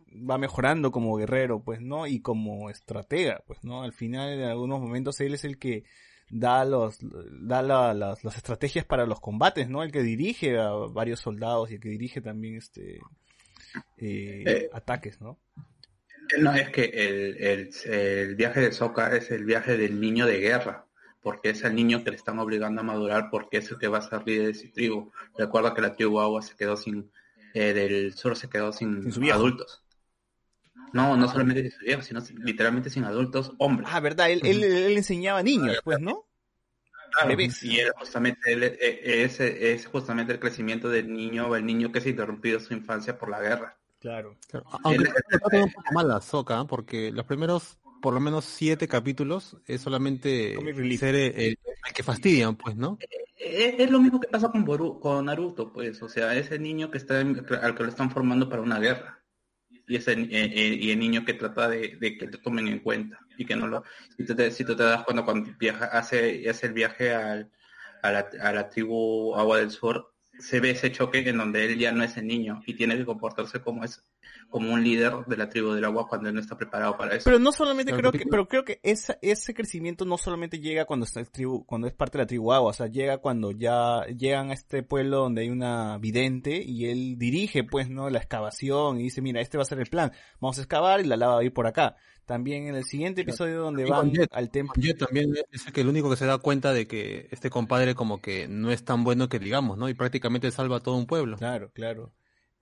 [0.08, 2.06] va mejorando como guerrero, pues, ¿no?
[2.06, 3.82] Y como estratega, pues, ¿no?
[3.82, 5.84] Al final, en algunos momentos, él es el que
[6.30, 9.82] da los, da la- las, las estrategias para los combates, ¿no?
[9.82, 13.00] El que dirige a varios soldados y el que dirige también, este,
[13.98, 14.70] eh, Eh.
[14.72, 15.38] ataques, ¿no?
[16.38, 20.38] No, es que el, el, el viaje de Sokka es el viaje del niño de
[20.38, 20.86] guerra,
[21.22, 23.98] porque es el niño que le están obligando a madurar porque es el que va
[23.98, 25.10] a ser líder de su tribu.
[25.36, 27.10] Recuerda que la tribu Agua se quedó sin,
[27.52, 29.02] eh, del sur se quedó sin,
[29.32, 29.82] adultos.
[30.92, 33.88] No, no solamente sin su viejo, sino literalmente sin adultos hombres.
[33.92, 36.26] Ah, verdad, él, él, él enseñaba niños, pues, ¿no?
[37.12, 41.66] Claro, y él justamente él, eh, es, es justamente el crecimiento del niño o el
[41.66, 43.76] niño que se interrumpió su infancia por la guerra.
[43.98, 44.36] Claro.
[44.84, 48.86] Aunque lo tratan un poco mal a Soka, porque los primeros, por lo menos siete
[48.88, 50.56] capítulos, es solamente
[50.98, 51.58] ser el, el
[51.94, 52.98] que fastidian, pues, ¿no?
[53.36, 56.90] Es, es lo mismo que pasa con, Boru- con Naruto, pues, o sea, ese niño
[56.90, 59.19] que está en- al que lo están formando para una guerra.
[59.90, 63.18] Y ese eh, eh, y el niño que trata de, que te tomen en cuenta
[63.36, 63.82] y que no lo
[64.16, 67.50] si te, te das cuenta cuando viaja hace hace el viaje al,
[68.00, 70.09] la, a la tribu Agua del Sur
[70.40, 73.04] se ve ese choque en donde él ya no es el niño y tiene que
[73.04, 74.02] comportarse como es
[74.48, 77.24] como un líder de la tribu del agua cuando él no está preparado para eso.
[77.24, 81.06] Pero no solamente creo que, pero creo que esa, ese crecimiento no solamente llega cuando
[81.06, 84.04] está el tribu, cuando es parte de la tribu agua, o sea, llega cuando ya
[84.06, 88.10] llegan a este pueblo donde hay una vidente y él dirige, pues, ¿no?
[88.10, 90.10] La excavación y dice, mira, este va a ser el plan,
[90.40, 91.96] vamos a excavar y la lava va a ir por acá.
[92.30, 94.80] También en el siguiente episodio donde van Jet, al templo.
[94.80, 97.96] Jet también es el que el único que se da cuenta de que este compadre
[97.96, 99.88] como que no es tan bueno que digamos, ¿no?
[99.88, 101.36] Y prácticamente salva a todo un pueblo.
[101.38, 102.12] Claro, claro.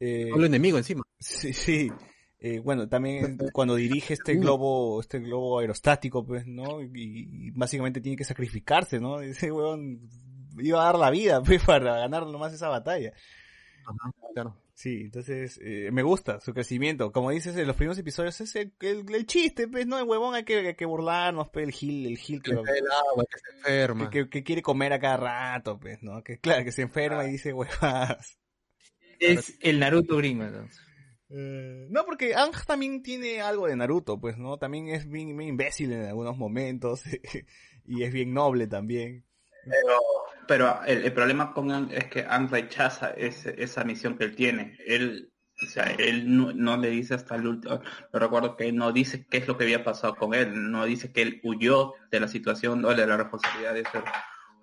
[0.01, 1.03] Eh, Pueblo enemigo encima.
[1.19, 1.93] Sí, sí.
[2.39, 6.81] Eh, bueno, también cuando dirige este globo, este globo aerostático, pues, ¿no?
[6.81, 9.21] Y, y básicamente tiene que sacrificarse, ¿no?
[9.21, 10.01] Ese weón
[10.59, 13.13] iba a dar la vida, pues, para ganar nomás esa batalla.
[14.33, 14.57] claro.
[14.79, 17.11] Sí, entonces, eh, me gusta su crecimiento.
[17.11, 19.99] Como dices en los primeros episodios, es el, el, el chiste, pues, ¿no?
[19.99, 22.89] El huevón hay que, hay que burlarnos, pues, el gil, el gil que, Que el
[22.89, 24.09] agua, que se enferma.
[24.09, 26.23] que, que quiere comer a cada rato, pues, ¿no?
[26.23, 28.39] Que claro, que se enferma y dice huevadas.
[29.19, 30.81] Es el Naruto gringo, entonces.
[31.31, 34.59] Eh, no, porque Ang también tiene algo de Naruto, pues, ¿no?
[34.59, 37.03] También es bien, bien imbécil en algunos momentos
[37.85, 39.25] y es bien noble también.
[39.65, 39.99] Pero,
[40.49, 44.77] pero el, problema con Ang es que Ang rechaza ese- esa misión que él tiene.
[44.87, 45.31] Él,
[45.63, 47.81] o sea, él no, no le dice hasta el último,
[48.13, 50.85] yo recuerdo que él no dice qué es lo que había pasado con él, no
[50.87, 54.05] dice que él huyó de la situación o de la responsabilidad de ser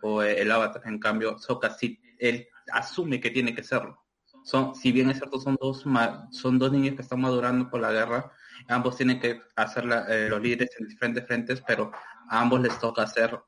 [0.02, 0.82] o eh, el avatar.
[0.86, 4.02] En cambio, Sokka sí, él asume que tiene que serlo.
[4.44, 5.86] Son, si bien es cierto, son dos,
[6.32, 8.32] son dos niños que están madurando por la guerra,
[8.68, 11.92] ambos tienen que hacer eh, los líderes en diferentes frentes, pero
[12.30, 13.40] a ambos les toca hacer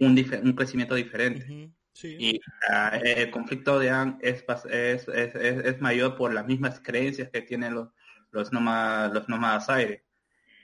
[0.00, 1.74] un, un crecimiento diferente.
[2.04, 6.80] Y ah, el conflicto de Ang es, es, es, es, es mayor por las mismas
[6.80, 7.88] creencias que tienen los,
[8.30, 10.04] los, nómadas, los nómadas aire,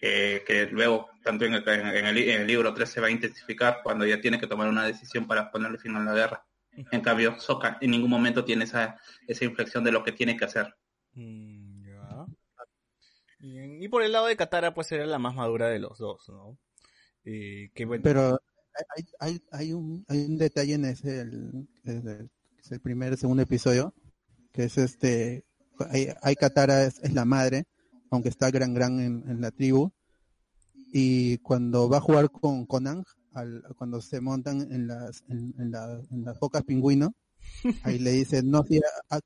[0.00, 3.10] eh, que luego, tanto en el, en, el, en el libro 3 se va a
[3.10, 6.46] intensificar cuando ya tiene que tomar una decisión para ponerle fin a la guerra.
[6.90, 10.46] En cambio, Sokka en ningún momento tiene esa, esa inflexión de lo que tiene que
[10.46, 10.74] hacer.
[11.12, 12.26] Mm, ya.
[13.38, 16.28] Bien, Y por el lado de Katara, pues era la más madura de los dos,
[16.30, 16.59] ¿no?
[17.24, 18.02] Eh, que bueno.
[18.02, 18.40] Pero
[18.96, 22.30] hay, hay, hay, un, hay un detalle en ese, el, el-
[22.62, 23.92] es el primer, segundo episodio,
[24.52, 25.44] que es este,
[25.90, 27.64] hay, hay Katara es, es la madre,
[28.10, 29.90] aunque está gran gran en, en la tribu,
[30.92, 35.54] y cuando va a jugar con, con Ang, al- cuando se montan en las, en,
[35.58, 37.14] en la- en las focas pingüino,
[37.82, 39.20] ahí le dice, no hacía, a-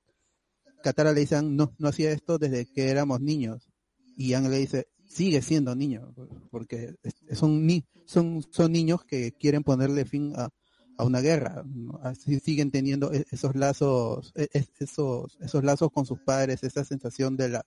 [0.82, 3.68] Katara le dice, a Ang, no, no hacía esto desde que éramos niños,
[4.16, 6.14] y Ang le dice, sigue siendo niño,
[6.50, 6.94] porque
[7.32, 10.50] son, ni, son, son niños que quieren ponerle fin a,
[10.98, 11.64] a una guerra.
[12.02, 16.84] Así siguen teniendo e- esos lazos, e- e- esos, esos lazos con sus padres, esa
[16.84, 17.66] sensación de la,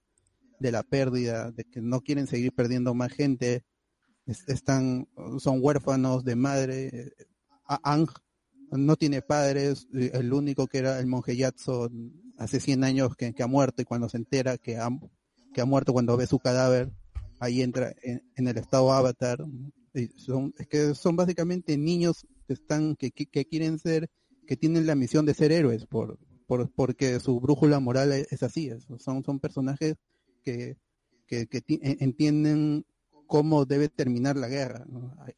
[0.60, 3.64] de la pérdida, de que no quieren seguir perdiendo más gente,
[4.26, 5.08] es- están,
[5.40, 7.14] son huérfanos de madre.
[7.66, 8.10] A- Ang
[8.72, 11.90] no tiene padres, eh, el único que era el monje Yatso
[12.38, 14.90] hace 100 años que, que ha muerto y cuando se entera que ha,
[15.54, 16.92] que ha muerto cuando ve su cadáver,
[17.40, 19.44] ahí entra en, el estado avatar.
[20.16, 24.10] Son, es que son básicamente niños que están, que, quieren ser,
[24.48, 26.18] que tienen la misión de ser héroes por,
[26.48, 29.96] por, porque su brújula moral es, así, es- son, son personajes
[30.44, 30.78] que,
[31.28, 32.86] que, que ti- en- entienden
[33.28, 34.86] cómo debe terminar la guerra,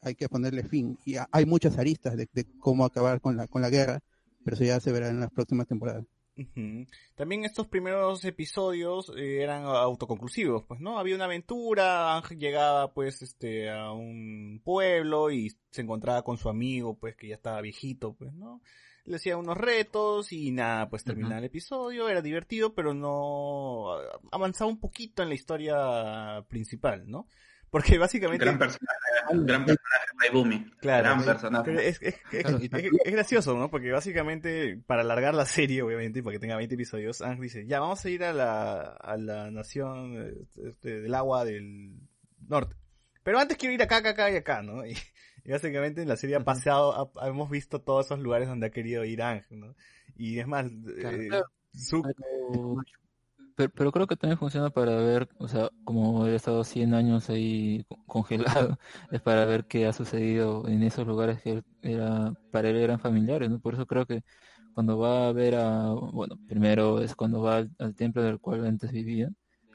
[0.00, 0.98] hay, que ponerle fin.
[1.04, 4.00] Y ha- hay muchas aristas de, de cómo acabar con la, con la guerra,
[4.44, 6.04] pero eso ya se verá en las próximas temporadas.
[7.14, 10.98] También estos primeros episodios eh, eran autoconclusivos, pues, ¿no?
[10.98, 16.48] Había una aventura, Ángel llegaba, pues, este, a un pueblo y se encontraba con su
[16.48, 18.60] amigo, pues, que ya estaba viejito, pues, ¿no?
[19.04, 23.96] Le hacía unos retos y nada, pues terminaba el episodio, era divertido, pero no
[24.30, 27.26] avanzaba un poquito en la historia principal, ¿no?
[27.72, 28.44] Porque básicamente...
[28.44, 28.98] Gran personaje,
[29.32, 30.70] gran personaje, Raibumi.
[30.78, 31.88] Claro, gran personaje.
[31.88, 32.58] Es, es- es- Claro,
[33.04, 33.70] es- gracioso, ¿no?
[33.70, 37.66] Porque básicamente, para alargar la serie, obviamente, y para que tenga 20 episodios, Ang dice,
[37.66, 41.94] ya, vamos a ir a la, a la nación este, del agua del
[42.46, 42.76] norte.
[43.24, 44.84] Pero antes quiero ir acá, acá, acá y acá, ¿no?
[44.86, 44.94] Y,
[45.44, 48.70] y básicamente en la serie ha paseado, ha- hemos visto todos esos lugares donde ha
[48.70, 49.74] querido ir Ang, ¿no?
[50.14, 50.66] Y es más,
[50.98, 51.30] eh,
[51.72, 52.02] su-
[53.70, 57.84] Pero, creo que también funciona para ver, o sea, como he estado 100 años ahí
[57.88, 58.78] co- congelado,
[59.10, 63.50] es para ver qué ha sucedido en esos lugares que era, para él eran familiares,
[63.50, 63.60] ¿no?
[63.60, 64.22] Por eso creo que
[64.74, 68.66] cuando va a ver a, bueno, primero es cuando va al, al templo del cual
[68.66, 69.28] antes vivía,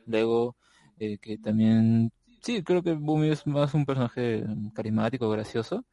[0.05, 0.57] luego
[0.97, 2.11] eh, que también,
[2.41, 4.43] sí, creo que Bumi es más un personaje
[4.73, 5.85] carismático, gracioso,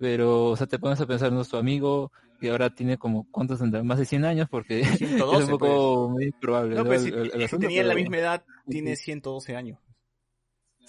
[0.00, 2.10] pero, o sea, te pones a pensar, no es tu amigo,
[2.40, 3.82] y ahora tiene como, ¿cuántos tendrá?
[3.82, 6.74] Más de 100 años, porque es 112, un poco muy improbable.
[6.76, 6.88] no, ¿no?
[6.88, 9.78] pues el- si, el- el si asunto, tenía la misma edad, tiene 112 años.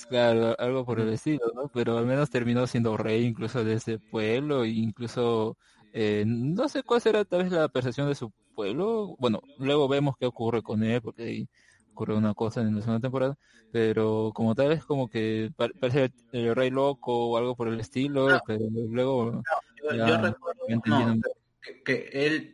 [0.08, 1.70] Claro, algo por el estilo, ¿no?
[1.74, 5.58] Pero al menos terminó siendo rey incluso de ese pueblo, e incluso,
[5.94, 9.16] eh, no sé cuál será tal vez la percepción de su pueblo.
[9.20, 11.46] Bueno, luego vemos qué ocurre con él, porque
[11.94, 13.38] ocurre una cosa en la segunda temporada,
[13.72, 17.68] pero como tal es como que pa- parece el, el rey loco o algo por
[17.68, 19.44] el estilo, pero luego...
[19.82, 21.16] Yo, ya yo recuerdo no,
[21.62, 22.54] que, que él,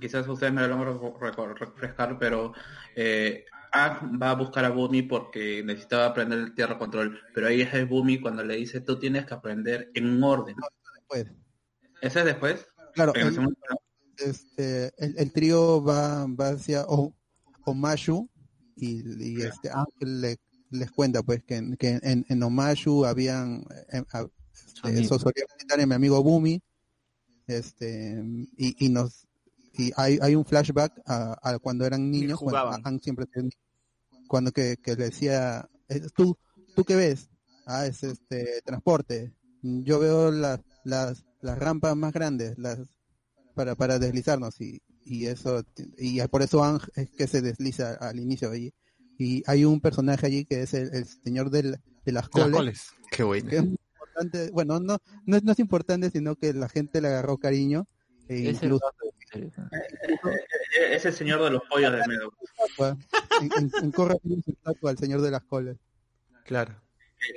[0.00, 2.52] quizás ustedes me lo van a refrescar, pero
[2.94, 7.60] eh, Ang va a buscar a Bumi porque necesitaba aprender el tierra control, pero ahí
[7.60, 10.56] es el Bumi cuando le dice tú tienes que aprender en un orden.
[10.94, 11.32] Después.
[12.00, 12.66] ¿Ese es después?
[12.94, 13.54] Claro, el
[14.16, 17.14] este, el, el trío va, va hacia O-
[17.64, 18.28] Omashu
[18.76, 20.36] y, y este Ángel le-
[20.70, 25.00] les cuenta pues que, en- que en, en Omashu habían eh, a- este, amigo.
[25.00, 26.60] eso solía visitar a mi amigo Bumi
[27.46, 28.22] este
[28.56, 29.26] y, y nos
[29.74, 32.58] y hay, hay un flashback a, a cuando eran niños cuando
[33.00, 33.26] siempre
[34.28, 36.36] cuando que, que le decía eh, tú
[36.74, 37.28] tú qué ves
[37.66, 39.32] ah es este transporte.
[39.62, 42.78] Yo veo las las las rampas más grandes las
[43.54, 45.64] para para deslizarnos y y eso
[45.98, 48.72] y por eso Ang es que se desliza al inicio allí
[49.18, 52.90] y hay un personaje allí que es el, el señor del, de las coles, coles.
[53.10, 53.48] Qué bueno.
[53.50, 57.00] que es muy importante bueno no no es, no es importante sino que la gente
[57.00, 57.86] le agarró cariño
[58.28, 58.84] e Es el incluso
[59.32, 62.32] Eh, Es el señor de los pollos de Medo.
[64.46, 65.76] estatua al señor de las coles
[66.44, 66.74] Claro.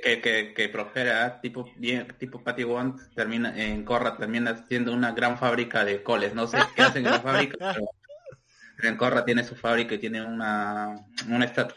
[0.02, 5.12] Que, que, que Prospera, tipo bien, tipo Patty Wong, termina en Corra termina siendo una
[5.12, 6.34] gran fábrica de coles.
[6.34, 7.56] No sé qué hacen en la fábrica,
[8.76, 10.96] pero en Corra tiene su fábrica y tiene una,
[11.28, 11.76] una estatua.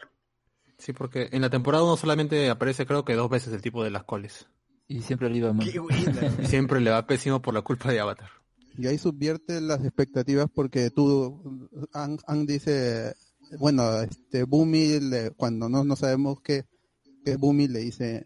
[0.78, 3.92] Sí, porque en la temporada uno solamente aparece creo que dos veces el tipo de
[3.92, 4.48] las coles.
[4.88, 5.68] Y siempre le iba mal.
[5.68, 5.74] Y
[6.46, 8.30] siempre le va pésimo por la culpa de Avatar.
[8.78, 13.16] y ahí subvierte las expectativas porque tú Ang, Ang dice
[13.60, 16.64] bueno este Bumi le- cuando no no sabemos que
[17.28, 18.26] que Bumi le dice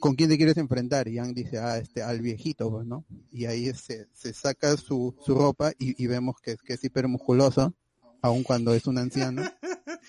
[0.00, 3.44] con quién te quieres enfrentar y Ang dice ah este al viejito pues, no y
[3.44, 7.74] ahí se, se saca su, su ropa y, y vemos que, que es hipermusculoso
[8.22, 9.42] aun cuando es un anciano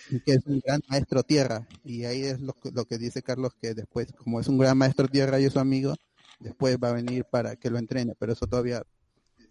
[0.10, 1.68] y que es un gran maestro tierra.
[1.84, 5.10] Y ahí es lo, lo que dice Carlos que después como es un gran maestro
[5.10, 5.94] tierra y es su amigo
[6.40, 8.82] después va a venir para que lo entrene pero eso todavía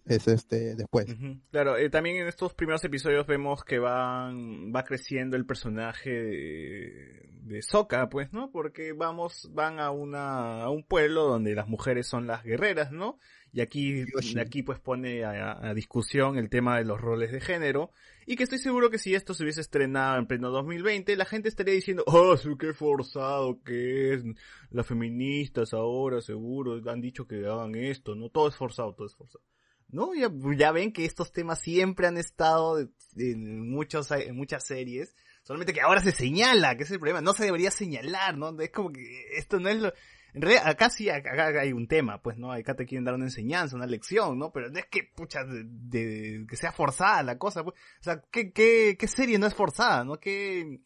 [0.05, 1.07] es este después.
[1.51, 7.29] Claro, eh, también en estos primeros episodios vemos que van, va creciendo el personaje de,
[7.41, 8.51] de Sokka, pues, ¿no?
[8.51, 13.19] Porque vamos, van a una, a un pueblo donde las mujeres son las guerreras, ¿no?
[13.51, 14.05] Y aquí,
[14.39, 17.91] aquí pues pone a, a discusión el tema de los roles de género.
[18.27, 21.49] Y que estoy seguro que si esto se hubiese estrenado en pleno 2020, la gente
[21.49, 24.23] estaría diciendo, oh, qué forzado que es.
[24.69, 28.29] Las feministas ahora seguro han dicho que hagan esto, ¿no?
[28.29, 29.43] Todo es forzado, todo es forzado.
[29.89, 30.13] ¿No?
[30.15, 32.79] Ya, ya ven que estos temas siempre han estado
[33.15, 37.33] en, muchos, en muchas series, solamente que ahora se señala, que es el problema, no
[37.33, 38.59] se debería señalar, ¿no?
[38.61, 39.01] Es como que
[39.37, 39.93] esto no es lo...
[40.31, 42.51] En realidad, acá sí, acá hay un tema, pues, ¿no?
[42.51, 44.51] Acá te quieren dar una enseñanza, una lección, ¿no?
[44.51, 47.75] Pero no es que, pucha, de, de- que sea forzada la cosa, pues.
[47.99, 50.19] O sea, ¿qué, qué, qué serie no es forzada, no?
[50.19, 50.81] ¿Qué,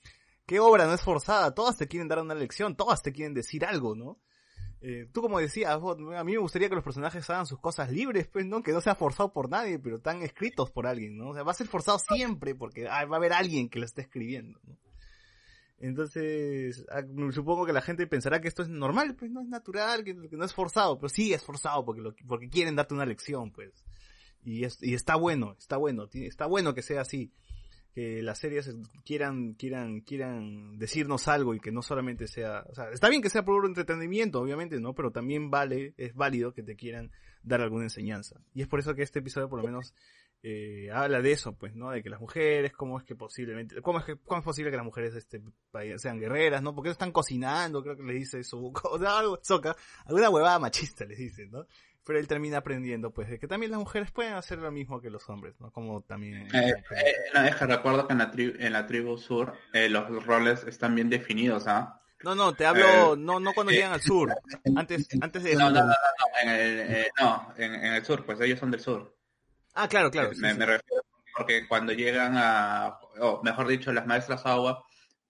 [0.45, 1.53] qué obra no es forzada?
[1.53, 4.17] Todas te quieren dar una lección, todas te quieren decir algo, ¿no?
[4.85, 8.27] Eh, tú como decías, a mí me gustaría que los personajes hagan sus cosas libres,
[8.27, 8.61] pues, ¿no?
[8.61, 11.30] Que no sea forzado por nadie, pero están escritos por alguien, ¿no?
[11.30, 14.01] O sea, va a ser forzado siempre porque va a haber alguien que lo esté
[14.01, 14.77] escribiendo, ¿no?
[15.80, 17.01] Entonces, ah,
[17.31, 20.35] supongo que la gente pensará que esto es normal, pues no es natural, que, que
[20.35, 23.85] no es forzado, pero sí es forzado porque lo, porque quieren darte una lección, pues.
[24.43, 27.31] Y, es, y está bueno, está bueno, está bueno que sea así.
[27.93, 28.75] Que las series
[29.05, 33.29] quieran, quieran, quieran decirnos algo y que no solamente sea, o sea, está bien que
[33.29, 34.95] sea por entretenimiento, obviamente, ¿no?
[34.95, 37.11] Pero también vale, es válido que te quieran
[37.43, 38.41] dar alguna enseñanza.
[38.53, 39.93] Y es por eso que este episodio por lo menos
[40.45, 41.89] eh, habla de eso, pues, ¿no?
[41.91, 44.77] De que las mujeres, cómo es que posiblemente, cómo es que, cómo es posible que
[44.77, 45.41] las mujeres este,
[45.95, 46.75] sean guerreras, ¿no?
[46.75, 49.73] Porque están cocinando, creo que le dice eso, o sea, algo, soca,
[50.05, 51.65] alguna huevada machista les dice, ¿no?
[52.05, 55.09] Pero él termina aprendiendo, pues, de que también las mujeres pueden hacer lo mismo que
[55.09, 55.71] los hombres, ¿no?
[55.71, 56.47] Como también...
[56.53, 59.88] Eh, eh, no, es que recuerdo que en la, tri- en la tribu sur eh,
[59.88, 62.01] los roles están bien definidos, ¿ah?
[62.23, 64.34] No, no, te hablo, Eh, no, no cuando llegan al sur,
[64.75, 65.95] antes, antes de No, no, no, no, no,
[66.41, 69.15] en el, eh, no, en, en el sur, pues ellos son del sur.
[69.73, 70.30] Ah, claro, claro.
[70.30, 70.59] me, sí, me sí.
[70.59, 71.03] refiero
[71.35, 74.85] porque cuando llegan a, o mejor dicho, las maestras agua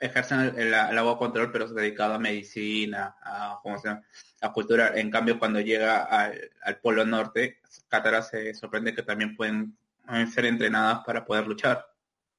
[0.06, 4.04] ejercen el, agua control, pero es dedicado a medicina, a, ¿cómo se llama?
[4.42, 5.00] a cultura.
[5.00, 9.78] En cambio, cuando llega al, al polo norte, Katara se sorprende que también pueden
[10.10, 11.86] eh, ser entrenadas para poder luchar.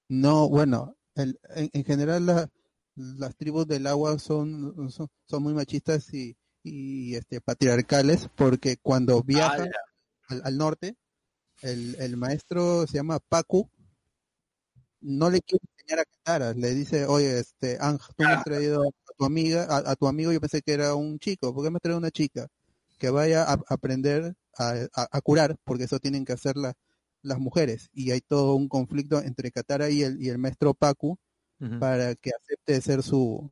[0.09, 2.51] No, bueno, el- en, en general la-
[2.97, 9.23] las tribus del agua son, son, son muy machistas y, y este, patriarcales porque cuando
[9.23, 9.71] viajan
[10.29, 10.97] al, al norte,
[11.63, 13.69] el, el maestro se llama Pacu,
[15.01, 18.83] no le quiere enseñar a Katara, le dice, oye, este, Ang, tú me has traído
[18.83, 21.71] a tu amiga, a, a tu amigo yo pensé que era un chico, ¿por qué
[21.71, 22.49] me has traído una chica?
[22.99, 26.75] Que vaya a, a aprender a, curar, porque eso tienen que hacer la-
[27.23, 31.19] las mujeres, y hay todo un conflicto entre Katara y el, y el maestro Pacu
[31.81, 33.51] para que acepte ser su,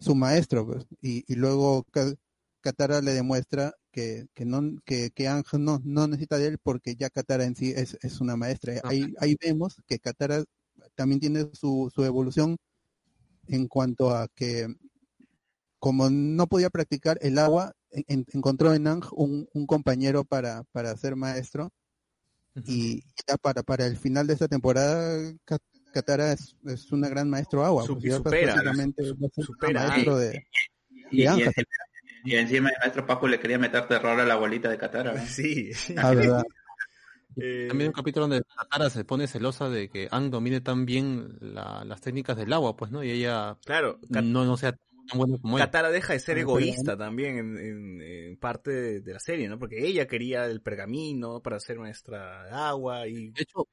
[0.00, 0.84] su maestro, pues.
[1.00, 2.14] y, y luego Ka-
[2.60, 6.96] Katara le demuestra que, que no que, que Ang no, no necesita de él porque
[6.96, 8.74] ya Katara en sí es, es una maestra.
[8.84, 10.44] Ahí, ahí vemos que Katara
[10.94, 12.56] también tiene su, su evolución
[13.48, 14.66] en cuanto a que
[15.78, 20.62] como no podía practicar el agua, en- en- encontró en Ang un, un compañero para,
[20.72, 21.70] para ser maestro
[22.66, 25.58] y ya para, para el final de esta temporada Ka-
[25.92, 27.84] Katara es, es una gran maestro agua.
[27.84, 29.02] Su- pues, ya supera, básicamente
[29.40, 29.88] supera.
[29.88, 30.46] maestro de,
[31.10, 31.40] Y, de y Ang.
[31.40, 31.64] encima,
[32.24, 35.14] y encima el maestro Paco le quería meter terror a la abuelita de Katara.
[35.20, 35.26] ¿eh?
[35.26, 35.70] Sí.
[35.96, 36.42] Ah, verdad.
[37.34, 41.36] También hay un capítulo donde Katara se pone celosa de que Ang domine tan bien
[41.40, 43.02] la- las técnicas del agua, pues, ¿no?
[43.02, 45.64] Y ella Claro, no, no sea tan buena como él.
[45.64, 49.58] Katara deja de ser egoísta también en, en- en parte de, de la serie, ¿no?
[49.58, 53.30] Porque ella quería el pergamino para ser maestra de agua y...
[53.30, 53.66] De hecho,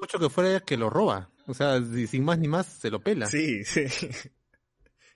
[0.00, 1.30] mucho que fuera ella que lo roba.
[1.46, 3.26] O sea, si- sin más ni más, se lo pela.
[3.26, 3.86] Sí, sí.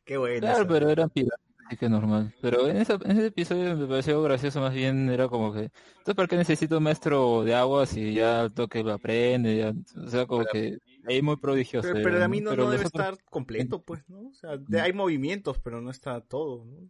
[0.05, 0.41] Qué bueno.
[0.41, 0.69] Claro, eso.
[0.69, 2.33] pero eran piratas, así que normal.
[2.41, 6.15] Pero en, esa- en ese episodio me pareció gracioso, más bien era como que, entonces,
[6.15, 9.57] ¿para qué necesito un maestro de agua si ya toque lo aprende?
[9.57, 9.73] ya?
[10.01, 11.89] o sea, como que ahí muy prodigioso.
[11.93, 12.25] Pero, pero el ¿no?
[12.25, 14.29] camino debe estar completo, pues, ¿no?
[14.29, 16.89] O sea, de- hay movimientos, pero no está todo, ¿no?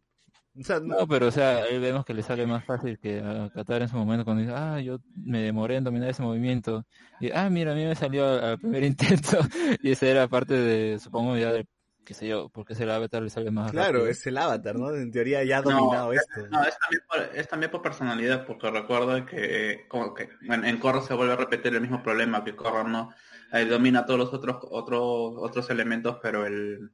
[0.59, 3.21] O sea, no- No, pero o sea, ahí vemos que le sale más fácil que
[3.21, 6.87] a Qatar en su momento cuando dice, ah, yo me demoré en dominar ese movimiento.
[7.21, 8.83] Y, ah, mira, a mí me salió al, primer
[9.31, 9.39] intento.
[9.83, 11.67] y esa era parte de, supongo ya de,
[12.07, 14.11] qué sé yo, porque ese avatar le sale más claro, rápido.
[14.13, 14.95] es el avatar, ¿no?
[14.95, 16.47] En teoría ya ha No, dominado es- esto.
[16.51, 20.65] No, es también, por, es también por personalidad, porque recuerdo que, eh, como que en,
[20.65, 23.13] en Corro se vuelve a repetir el mismo problema, que Corro no
[23.53, 26.91] eh, domina todos los otros otros otros elementos, pero el,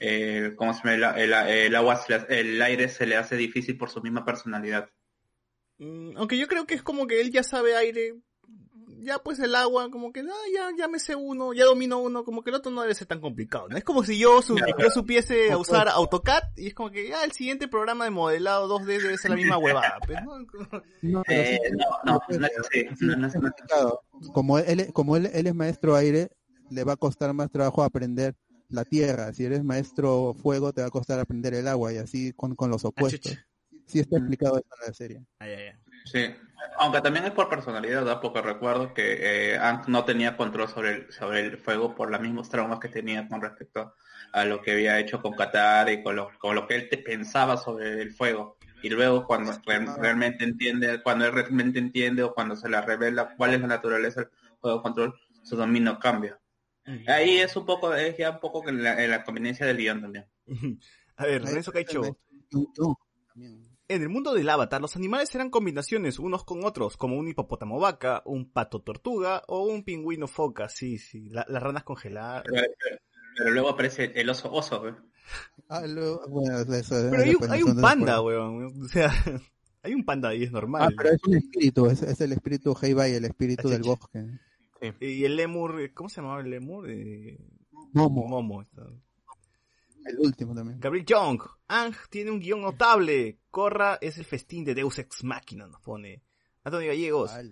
[0.00, 1.18] el ¿cómo se llama?
[1.18, 4.88] El, el- el agua, el aire se le hace difícil por su misma personalidad.
[5.78, 8.14] Mm, aunque yo creo que es como que él ya sabe aire,
[9.00, 12.24] ya pues el agua, como que, ah, ya, ya me sé uno, ya domino uno,
[12.24, 13.76] como que el otro no debe ser tan complicado, ¿no?
[13.76, 15.88] Es como si yo, su- yo supiese usar.
[15.88, 19.36] AutoCAD y es como que, ah, el siguiente programa de modelado 2D debe ser la
[19.36, 20.34] misma huevada, pues, ¿no?
[21.02, 22.20] No, pero Eh, sí- no, no,
[24.22, 24.32] no.
[24.32, 26.30] Como él, como él, él es maestro aire,
[26.70, 28.34] le va a costar más trabajo aprender
[28.70, 29.32] la tierra.
[29.34, 32.70] Si eres maestro fuego, te va a costar aprender el agua y así con, con
[32.70, 33.36] los opuestos.
[33.86, 35.26] Sí está explicado eso en la serie.
[36.04, 36.34] Sí,
[36.78, 38.20] aunque también es por personalidad, ¿verdad?
[38.20, 42.20] porque recuerdo que eh, Aang no tenía control sobre el, sobre el fuego por los
[42.20, 43.94] mismos traumas que tenía con respecto
[44.32, 46.98] a lo que había hecho con Qatar y con lo, con lo que él te
[46.98, 48.58] pensaba sobre el fuego.
[48.82, 53.34] y luego cuando re- realmente entiende, cuando él realmente entiende o cuando se le revela
[53.36, 56.38] cuál es la naturaleza del juego de control, su dominio cambia.
[57.06, 60.02] Ahí es un poco, es ya un poco que la, en la conveniencia del guion
[60.02, 60.26] también.
[61.16, 62.18] A ver, Renzo Caicho.
[63.86, 67.78] En el mundo del avatar, los animales eran combinaciones unos con otros, como un hipopótamo
[67.78, 72.44] vaca, un pato tortuga o un pingüino foca, sí, sí, la- las ranas congeladas.
[72.46, 72.98] Pero, pero-
[73.36, 74.94] pero luego aparece el oso oso, ¿eh?
[75.68, 78.82] Ah, lo- bueno, eso, Pero hay, un- hay un panda, weón.
[78.82, 79.10] O sea,
[79.82, 80.82] hay un panda ahí, es normal.
[80.88, 84.24] Ah, pero es un espíritu, es, es el espíritu Heibai, el espíritu del sí, bosque.
[85.00, 86.88] Y el lemur, ¿cómo se llamaba el lemur?
[86.90, 87.38] Eh,
[87.92, 88.26] Momo.
[88.26, 88.62] Momo.
[88.62, 88.82] está.
[90.04, 90.78] El último también.
[90.80, 93.38] Gabriel Young, Ang tiene un guion notable.
[93.50, 96.22] Corra es el festín de Deus Ex Machina, nos pone.
[96.66, 97.30] Antonio Gallegos.
[97.30, 97.42] Ah,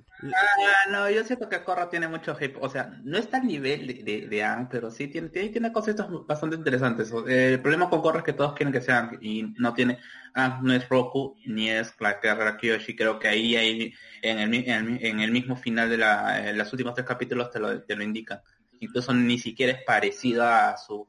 [0.91, 2.59] no, yo siento que Corra tiene mucho hype.
[2.63, 5.71] O sea, no está al nivel de, de, de Aang, pero sí tiene, tiene, tiene
[5.71, 7.13] cositas bastante interesantes.
[7.29, 9.99] Eh, el problema con Corra es que todos quieren que sea Aang y no tiene.
[10.35, 12.97] Aang no es Roku ni es la guerrera Kyoshi.
[12.97, 16.49] Creo que ahí hay, en el, mi- en el, en el mismo final de la,
[16.49, 18.41] en los últimos tres capítulos te lo, te lo indican.
[18.81, 21.07] Incluso ni siquiera es parecido a su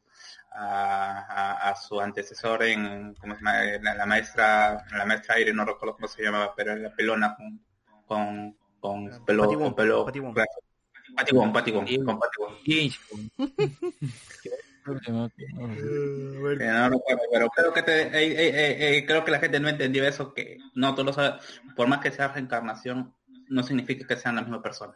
[0.56, 3.64] a, a- a su antecesor en ¿cómo se llama?
[3.82, 7.60] la, la maestra la maestra aire no recuerdo cómo se llamaba pero la pelona con
[8.08, 10.34] con con pelo Patibón, con pelo Patibón.
[10.34, 10.50] claro.
[11.16, 12.56] Patibón, Patibón, con Patibón.
[16.58, 19.60] Que no recuerdo, pero creo que te- eh, eh, eh, eh, creo que la gente
[19.60, 21.16] no entendió eso que no todos
[21.76, 23.14] por más que sea reencarnación
[23.50, 24.94] no significa que sean la misma persona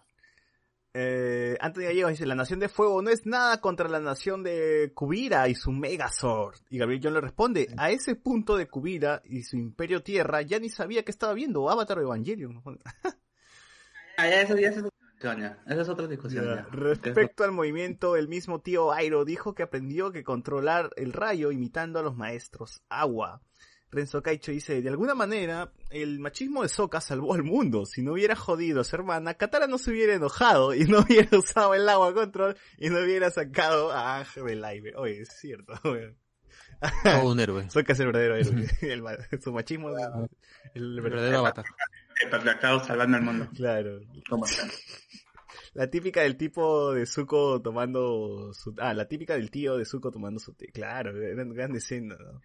[1.00, 4.92] Eh, Anthony Gallegos dice, la Nación de Fuego no es nada contra la Nación de
[4.96, 6.56] Kubira y su Megazord.
[6.72, 10.58] Y Gabriel John le responde, a ese punto de Kubira y su Imperio Tierra ya
[10.58, 12.64] ni sabía que estaba viendo Avatar o Evangelion.
[14.18, 15.60] Ah, ya, eso ya es otra discusión, ya.
[15.68, 16.56] Esa es otra discusión Ya.
[16.56, 16.68] ya.
[16.72, 22.00] Respecto al movimiento, el mismo tío Airo dijo que aprendió que controlar el rayo imitando
[22.00, 23.44] a los maestros agua.
[23.90, 27.86] Renzo Caicho dice, de alguna manera, el machismo de Sokka salvó al mundo.
[27.86, 31.30] Si no hubiera jodido a su hermana, Katara no se hubiera enojado y no hubiera
[31.38, 34.94] usado el agua control y no hubiera sacado a Ángel del aire.
[34.96, 35.74] Oye, es cierto.
[37.04, 37.70] Todo un héroe.
[37.70, 38.68] Sokka es el verdadero héroe.
[38.82, 39.90] El su machismo
[40.74, 41.66] el, verdadero avatar.
[42.22, 43.48] El patriarcado salvando al mundo.
[43.56, 44.02] Claro.
[44.30, 44.68] ¿Cómo está?
[45.74, 48.74] La típica del tipo de Zuko tomando su...
[48.80, 50.72] Ah, la típica del tío de Zuko tomando su té.
[50.72, 52.42] Claro, gran, gran escena, ¿no?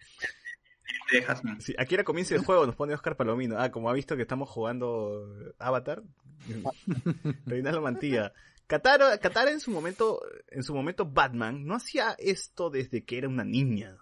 [1.77, 3.59] Aquí era comienzo del juego, nos pone Oscar Palomino.
[3.59, 6.03] Ah, como ha visto que estamos jugando Avatar.
[7.45, 8.33] Reinaldo Mantilla.
[8.67, 13.27] Katara, Katara en su momento, en su momento Batman, no hacía esto desde que era
[13.27, 13.97] una niña.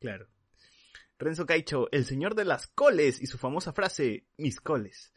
[0.00, 0.28] Claro.
[1.18, 5.12] Renzo Caicho, el señor de las coles y su famosa frase, mis coles.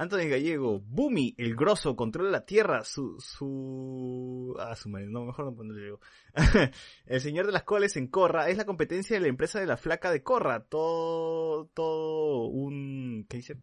[0.00, 5.44] Anthony Gallego, Bumi, el grosso, controla la tierra, su, su, ah, su madre, no, mejor
[5.44, 6.00] no ponerle yo.
[7.04, 9.76] el señor de las coles en Corra es la competencia de la empresa de la
[9.76, 13.58] flaca de Corra, todo, todo un, ¿qué dice?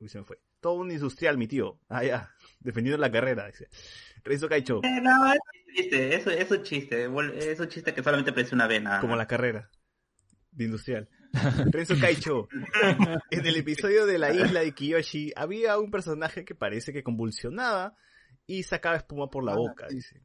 [0.00, 0.40] Uy, se me fue.
[0.58, 1.78] Todo un industrial, mi tío.
[1.88, 3.68] Ah, ya, defendiendo la carrera, dice.
[4.24, 8.02] Renzo Caicho, Eh, no, es un chiste, eso es un chiste, es un chiste que
[8.02, 9.00] solamente parece una vena.
[9.00, 9.70] como la carrera
[10.50, 11.08] de industrial.
[11.32, 12.48] Renzo Caicho,
[13.30, 17.94] en el episodio de la isla de Kiyoshi había un personaje que parece que convulsionaba
[18.46, 20.22] y sacaba espuma por la boca, dice.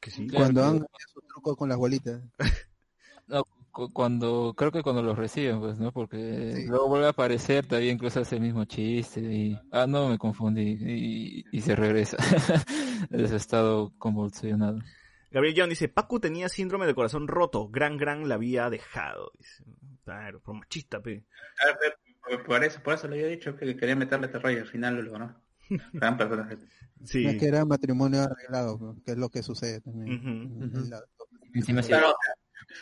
[0.00, 0.26] Que sí.
[0.28, 0.78] Cuando han
[1.12, 2.22] su truco con las bolitas.
[3.28, 5.92] No, cu- cuando, creo que cuando los reciben, pues, ¿no?
[5.92, 10.18] Porque luego vuelve a aparecer, todavía incluso hace el mismo chiste y, ah, no, me
[10.18, 12.16] confundí, y, y se regresa.
[13.10, 14.80] Ese estado convulsionado.
[15.30, 19.30] Gabriel John dice, Pacu tenía síndrome del corazón roto, Gran Gran la había dejado.
[19.38, 19.64] Dice,
[20.04, 21.24] claro, por machista, pe.
[21.60, 24.66] Ah, pero Por, eso, por eso le había dicho que quería meterle terror y al
[24.66, 25.42] final lo.
[25.92, 26.56] Gran personaje.
[27.04, 27.24] Sí.
[27.24, 28.96] No es que era matrimonio arreglado, ¿no?
[29.04, 30.22] que es lo que sucede también.
[30.72, 31.02] En la-
[31.82, 32.14] Claro,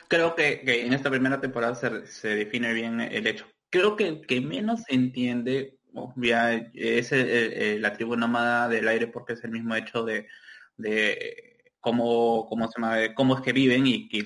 [0.08, 3.46] creo que, que en esta primera temporada se, se define bien el hecho.
[3.70, 8.86] Creo que el que menos entiende oh, ya, es el- el- la tribu nómada del
[8.88, 10.28] aire porque es el mismo hecho de,
[10.76, 11.49] de
[11.80, 14.20] cómo, cómo, se cómo es que viven y, y,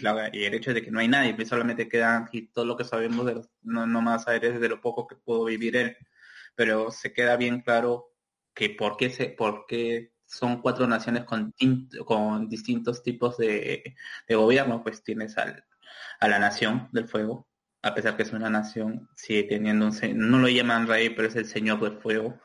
[0.45, 3.27] el hecho de que no hay nadie, pues solamente quedan y todo lo que sabemos
[3.27, 5.97] de los no- nómadas aéreos de lo poco que pudo vivir él.
[6.57, 8.13] Pero se queda bien claro
[8.55, 9.37] que por qué, se,
[10.27, 11.55] son cuatro naciones con,
[12.07, 13.95] con distintos tipos de,
[14.29, 15.65] de gobierno, pues tienes al,
[16.21, 17.49] a la nación del fuego,
[17.83, 19.95] a pesar que es una nación, sigue teniendo un,
[20.31, 22.41] no lo llaman rey, pero es el señor del fuego.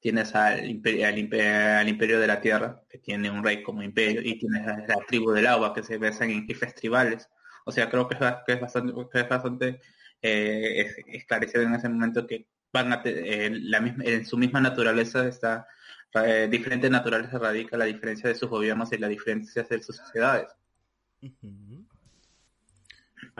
[0.00, 4.38] Tienes al imperio, al, imperio, de la tierra, que tiene un rey como imperio, y
[4.38, 7.28] tienes a la tribu del agua, que se besan en jefes tribales.
[7.64, 9.80] O sea, creo que es, bastante, que es bastante
[10.22, 14.60] eh, es- esclarecido en ese momento que van a eh, la misma, en su misma
[14.60, 15.66] naturaleza está
[16.14, 20.48] eh, diferente naturaleza radica la diferencia de sus gobiernos y las diferencias de sus sociedades.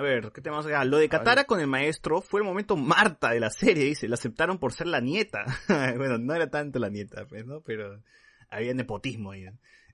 [0.00, 0.82] A ver, ¿qué tenemos acá?
[0.86, 4.08] Lo de Katara con el maestro fue el momento Marta de la serie, dice.
[4.08, 5.44] La aceptaron por ser la nieta.
[5.68, 7.60] bueno, no era tanto la nieta, pues, ¿no?
[7.60, 8.02] Pero
[8.48, 9.44] había nepotismo ahí.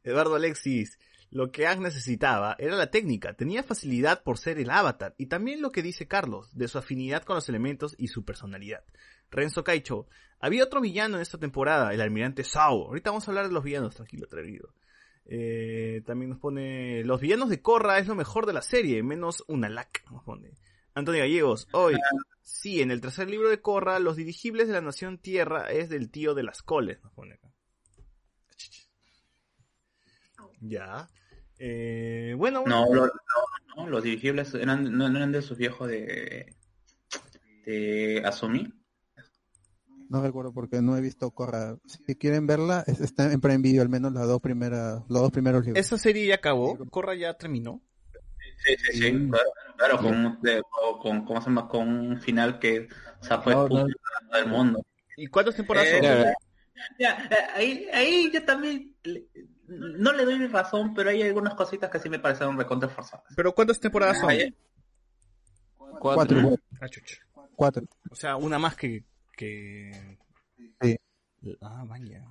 [0.04, 1.00] Eduardo Alexis,
[1.32, 3.34] lo que Aang necesitaba era la técnica.
[3.34, 5.16] Tenía facilidad por ser el avatar.
[5.18, 8.84] Y también lo que dice Carlos, de su afinidad con los elementos y su personalidad.
[9.32, 10.06] Renzo Caicho,
[10.38, 12.86] había otro villano en esta temporada, el almirante Sao.
[12.86, 14.72] Ahorita vamos a hablar de los villanos, tranquilo, atrevido.
[15.28, 19.42] Eh, también nos pone, los villanos de Korra es lo mejor de la serie, menos
[19.48, 20.52] una lac, nos pone.
[20.94, 21.96] Antonio Gallegos, hoy,
[22.42, 26.10] sí, en el tercer libro de Korra, los dirigibles de la nación Tierra es del
[26.10, 27.50] tío de las coles, nos pone acá.
[30.60, 31.08] Ya.
[31.58, 33.12] Eh, bueno, No, lo- no,
[33.76, 36.54] no, los dirigibles eran, no eran de sus viejos de,
[37.64, 38.72] de Asumi.
[40.08, 41.76] No recuerdo porque no he visto Corra.
[41.86, 45.30] Si quieren verla, es- está en Prime Video al menos las dos primeras, los dos
[45.32, 45.84] primeros libros.
[45.84, 47.82] esa serie ya acabó, Korra ya terminó.
[48.64, 49.30] Sí, sí, sí, Mm.
[49.30, 50.62] claro, claro, con, un- de-
[51.02, 51.68] con, ¿cómo se llama?
[51.68, 52.88] Con un final que
[53.28, 53.86] No, el puto no.
[53.86, 53.92] de
[54.30, 54.82] todo el mundo.
[55.16, 56.32] ¿Y cuántas temporadas Eh, son?
[56.98, 59.26] Ya, eh, ahí, ahí yo también le-
[59.66, 63.24] no le doy mi razón, pero hay algunas cositas que sí me parecieron recontra forzadas.
[63.34, 64.30] ¿Pero cuántas temporadas son?
[64.30, 64.54] Ahí-
[65.98, 66.58] Cuatro.
[66.80, 66.86] Ah.
[67.56, 67.82] Cuatro.
[68.10, 69.04] O sea, una más que...
[69.36, 69.92] que...
[70.80, 70.96] Sí.
[71.60, 72.24] Ah, vaya.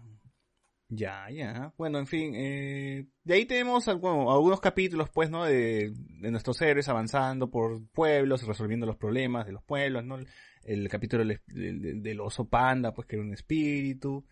[0.89, 1.73] Ya, ya.
[1.77, 2.33] Bueno, en fin.
[2.35, 5.45] Eh, de ahí tenemos algu- algunos capítulos, pues, ¿no?
[5.45, 10.17] De, de nuestros héroes avanzando por pueblos, resolviendo los problemas de los pueblos, ¿no?
[10.63, 14.25] El capítulo del, del- del oso panda, pues, que era un espíritu.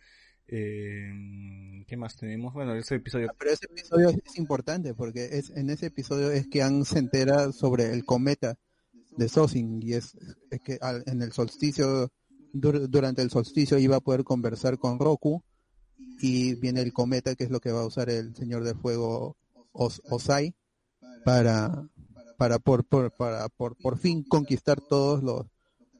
[0.47, 2.53] Eh, ¿Qué más tenemos?
[2.53, 3.29] Bueno, ese episodio...
[3.39, 7.51] Pero ese episodio es importante porque es en ese episodio es que Aang se entera
[7.51, 8.55] sobre el cometa
[9.17, 10.15] de Sosing y es,
[10.51, 12.11] es que al- en el solsticio
[12.53, 15.43] dur- durante el solsticio iba a poder conversar con Roku
[16.21, 19.35] y viene el cometa que es lo que va a usar el Señor de Fuego
[19.73, 20.53] Os- Osai
[21.25, 21.87] para
[22.37, 25.45] para por, por para por, por fin conquistar todos los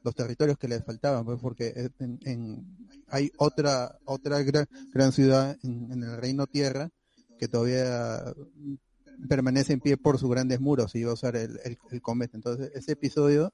[0.02, 2.76] los territorios que les faltaban pues porque en, en-
[3.08, 6.90] hay otra otra gran, ciudad en, en el reino tierra
[7.38, 8.22] que todavía
[9.28, 11.58] permanece en pie por sus grandes muros y iba a usar el,
[11.90, 12.36] el cometa.
[12.36, 13.52] Entonces ese episodio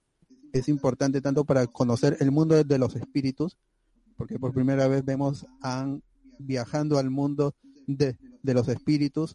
[0.52, 3.56] es importante tanto para conocer el mundo de los espíritus
[4.16, 6.02] porque por primera vez vemos a Aang
[6.38, 7.54] viajando al mundo
[7.86, 9.34] de, de los espíritus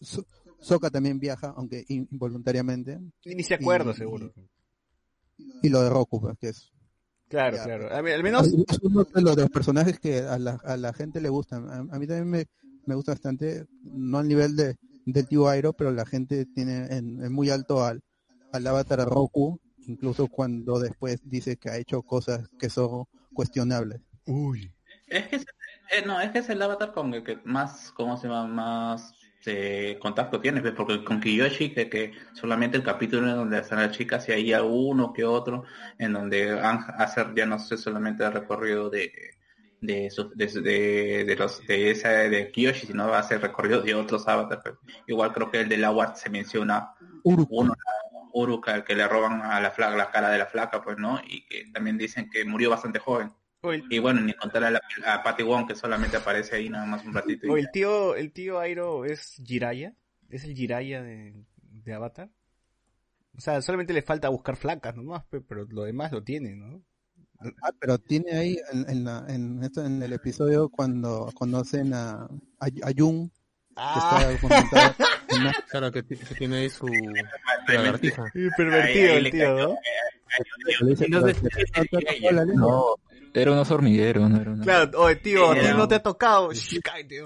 [0.00, 0.24] So-
[0.60, 4.32] Sokka también viaja aunque in- involuntariamente Ni se acuerda, Y- seguro.
[5.62, 6.70] y lo de Roku pues, que es
[7.28, 7.92] Claro, Ya, claro.
[7.92, 8.46] A ver, al menos...
[8.46, 11.68] es uno de los, de los personajes que a la, a la gente le gustan.
[11.68, 12.46] A, a mí también me,
[12.86, 14.76] me gusta bastante, no al nivel de,
[15.06, 18.00] del tío Airo, pero la gente tiene en, en muy alto al,
[18.52, 24.00] al avatar Roku, incluso cuando después dice que ha hecho cosas que son cuestionables.
[24.26, 24.70] Uy.
[25.08, 25.46] Es que es,
[25.92, 28.46] eh, no, es que es el avatar con el que más, ¿cómo se llama?
[28.46, 29.14] Más
[29.46, 30.72] eh, contacto tienes, ¿ves?
[30.76, 34.52] porque con Kiyoshi, que, que solamente el capítulo en donde están las chicas y hay
[34.54, 35.64] uno que otro,
[35.98, 39.12] en donde van a hacer ya no sé solamente el recorrido de
[39.80, 43.82] de, su- de, de, de los de esa de Kiyoshi, sino va a hacer recorrido
[43.82, 44.62] de otros avatars.
[44.62, 44.74] pues.
[45.06, 46.90] Igual creo que el de Lawart se menciona
[47.22, 47.74] uno,
[48.42, 51.20] Uruka, el que le roban a la flaca, la cara de la flaca, pues, ¿no?
[51.26, 53.32] Y que también dicen que murió bastante joven.
[53.90, 57.04] Y bueno, ni contar a, la, a Patty Wong, que solamente aparece ahí nada más
[57.04, 57.46] un ratito.
[57.46, 59.94] y O el tío, el tío Airo es Jiraya,
[60.30, 61.34] es el Jiraya de,
[61.84, 62.30] de Avatar.
[63.36, 66.82] O sea, solamente le falta buscar flacas nomás, pe- pero lo demás lo tiene, ¿no?
[67.62, 72.24] Ah, pero tiene ahí en, en, la- en, esto, en el episodio cuando conocen a,
[72.24, 73.30] a, a Jung,
[73.76, 76.86] que está en una- Claro, que, que tiene ahí su
[77.68, 78.24] lagartija.
[78.56, 79.76] Pervertido Ahí- ahí el tío, cayó, ¿no?
[80.98, 82.54] "Pero te tocó la lengua".
[82.70, 82.84] No,
[83.34, 84.64] era un oso hormiguero, no era una...
[84.64, 86.52] Claro, oye tío, a ti no te ha tocado.
[86.52, 87.22] Shh, cállate,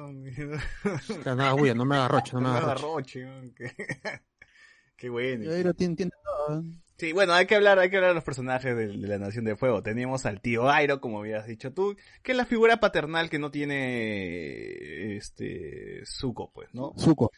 [1.24, 3.26] nada, bulla, no me agarroche, no me No me agarroche.
[4.96, 5.50] qué- bueno.
[5.52, 6.64] Airo tiene, tiene todo.
[7.00, 9.46] Sí, bueno, hay que hablar, hay que hablar de los personajes de, de la Nación
[9.46, 9.82] de Fuego.
[9.82, 13.50] Teníamos al tío Airo, como habías dicho tú, que es la figura paternal que no
[13.50, 16.92] tiene este Zuko, pues, ¿no?
[16.98, 17.30] Zuko.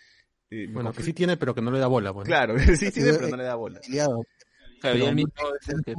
[0.50, 2.26] Eh, Bueno, que sí tiene, pero que no le da bola, pues.
[2.26, 2.34] ¿no?
[2.34, 3.78] Claro, sí tiene, pero no le da bola.
[3.78, 5.94] Claro, y Pero él mismo es el que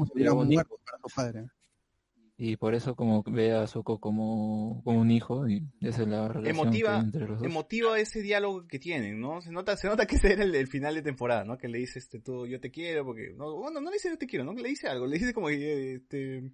[2.37, 6.27] y por eso como ve a Zuko como, como un hijo, y esa es la
[6.27, 7.47] relación Emotiva, entre los dos.
[7.47, 9.41] emotiva ese diálogo que tienen, ¿no?
[9.41, 11.57] Se nota, se nota que ese era el, el final de temporada, ¿no?
[11.57, 14.17] Que le dice este tú, yo te quiero, porque, no, bueno, no le dice yo
[14.17, 14.53] te quiero, ¿no?
[14.53, 16.51] Le dice algo, le dice como que, este,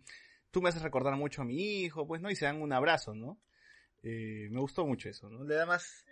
[0.51, 2.29] tú me haces recordar mucho a mi hijo, pues, ¿no?
[2.29, 3.39] Y se dan un abrazo, ¿no?
[4.03, 5.43] Eh, me gustó mucho eso, ¿no?
[5.43, 6.05] Le da más,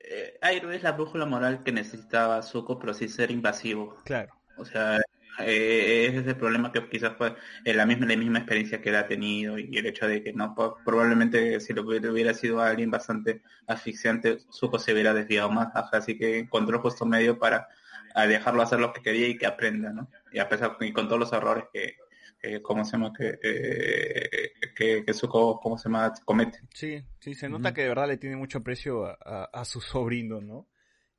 [0.00, 3.96] Eh, Airo es la brújula moral que necesitaba Zuko, pero sin ser invasivo.
[4.04, 4.32] claro.
[4.56, 4.98] O sea,
[5.40, 7.34] eh, ese es el problema que quizás fue
[7.64, 10.32] eh, la misma la misma experiencia que él ha tenido y el hecho de que
[10.32, 15.68] no probablemente si lo hubiera, hubiera sido alguien bastante asfixiante, Zuko se hubiera desviado más,
[15.92, 17.68] así que encontró justo medio para
[18.14, 20.08] a dejarlo hacer lo que quería y que aprenda, ¿no?
[20.32, 21.96] Y a pesar y con todos los errores que,
[22.40, 23.12] que ¿cómo se llama?
[23.12, 26.12] Que, eh, que, que Zuko, ¿cómo se llama?
[26.24, 26.60] Comete.
[26.72, 29.80] Sí, sí, se nota que de verdad le tiene mucho aprecio a, a, a su
[29.80, 30.66] sobrino, ¿no?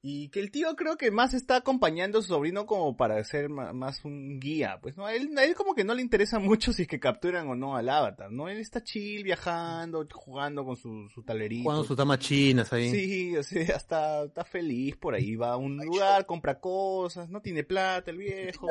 [0.01, 3.49] Y que el tío creo que más está acompañando a su sobrino como para ser
[3.49, 6.39] ma- más un guía, pues no, a él, a él como que no le interesa
[6.39, 8.47] mucho si es que capturan o no al avatar, ¿no?
[8.47, 11.63] Él está chill, viajando, jugando con su, su talerito.
[11.63, 12.89] Jugando sus damas chinas ahí.
[12.89, 17.41] Sí, o sea, está, está feliz por ahí, va a un lugar, compra cosas, no
[17.41, 18.67] tiene plata el viejo,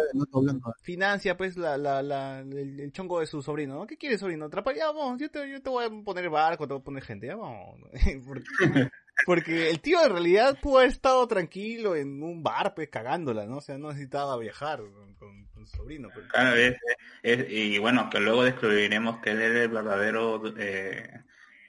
[0.82, 3.86] financia pues la, la, la, el, el chongo de su sobrino, ¿no?
[3.86, 4.46] ¿Qué quiere sobrino?
[4.46, 7.02] Atrapar, ya vamos, yo te, yo te voy a poner barco, te voy a poner
[7.02, 7.80] gente, ya vamos.
[9.26, 13.56] Porque, el tío en realidad pudo haber estado tranquilo en un bar, pues cagándola, ¿no?
[13.58, 16.08] O sea, no necesitaba viajar con, con- con su sobrino.
[16.14, 16.26] Pues.
[16.28, 16.76] Claro, es-
[17.22, 21.10] es- y bueno, que luego descubriremos que él era el verdadero, eh,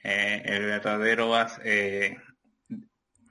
[0.04, 1.32] eh, el verdadero,
[1.64, 2.16] eh,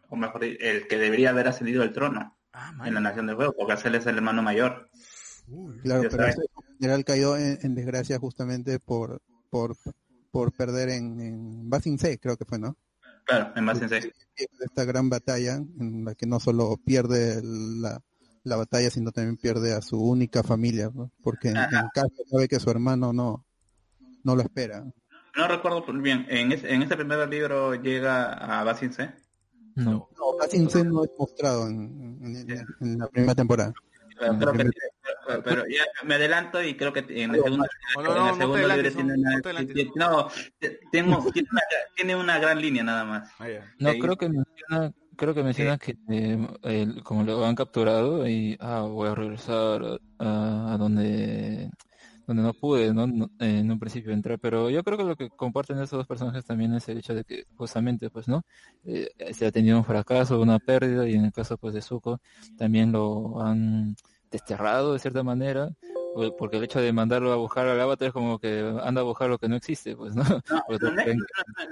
[0.09, 2.37] o mejor dicho, el que debería haber ascendido al trono
[2.85, 4.89] en la Nación del Fuego, porque él es el hermano mayor.
[5.83, 6.35] Claro, Ya pero sabes.
[6.37, 6.47] ese
[6.79, 9.75] general cayó en, en desgracia justamente por por,
[10.29, 12.77] por perder en, en Basing C, creo que fue, ¿no?
[13.29, 14.11] Claro, en base en sí.
[14.35, 18.01] Pierde esta gran batalla en la que no solo pierde la,
[18.43, 21.11] la batalla, sino también pierde a su única familia, ¿no?
[21.23, 23.45] porque en, en casa sabe que su hermano no,
[24.23, 24.83] no lo espera.
[25.35, 29.11] No recuerdo bien, en, ese- en este primer libro llega a Basin C.
[29.75, 30.09] No.
[30.17, 33.73] No, Basing C no es mostrado en, en- en- en la primera temporada.
[34.17, 34.69] Creo que-
[35.43, 38.31] pero- ya me adelanto y creo que en el segundo, No, no, en no, el
[38.31, 39.37] no segundo libro adelantes, tiene no, una, no
[39.95, 40.29] no,
[40.91, 41.61] tengo, tiene, una,
[41.95, 43.31] tiene una gran línea nada más.
[43.79, 48.27] No, Ahí- creo que menciona, creo que menciona que eh, el- como lo han capturado
[48.27, 51.69] y ah, voy a regresar a, a donde
[52.27, 53.07] donde no pude, ¿no?
[53.07, 56.05] No, eh, en un principio entrar, pero yo creo que lo que comparten esos dos
[56.05, 58.43] personajes también es el hecho de que justamente, pues, ¿no?
[58.85, 62.19] Eh, se ha tenido un fracaso, una pérdida y en el caso, pues, de Zuko
[62.55, 63.95] también lo han
[64.31, 65.69] desterrado de cierta manera,
[66.37, 69.29] porque el hecho de mandarlo a buscar al avatar es como que anda a buscar
[69.29, 70.23] lo que no existe, pues, ¿no?
[70.23, 71.19] No, es, creen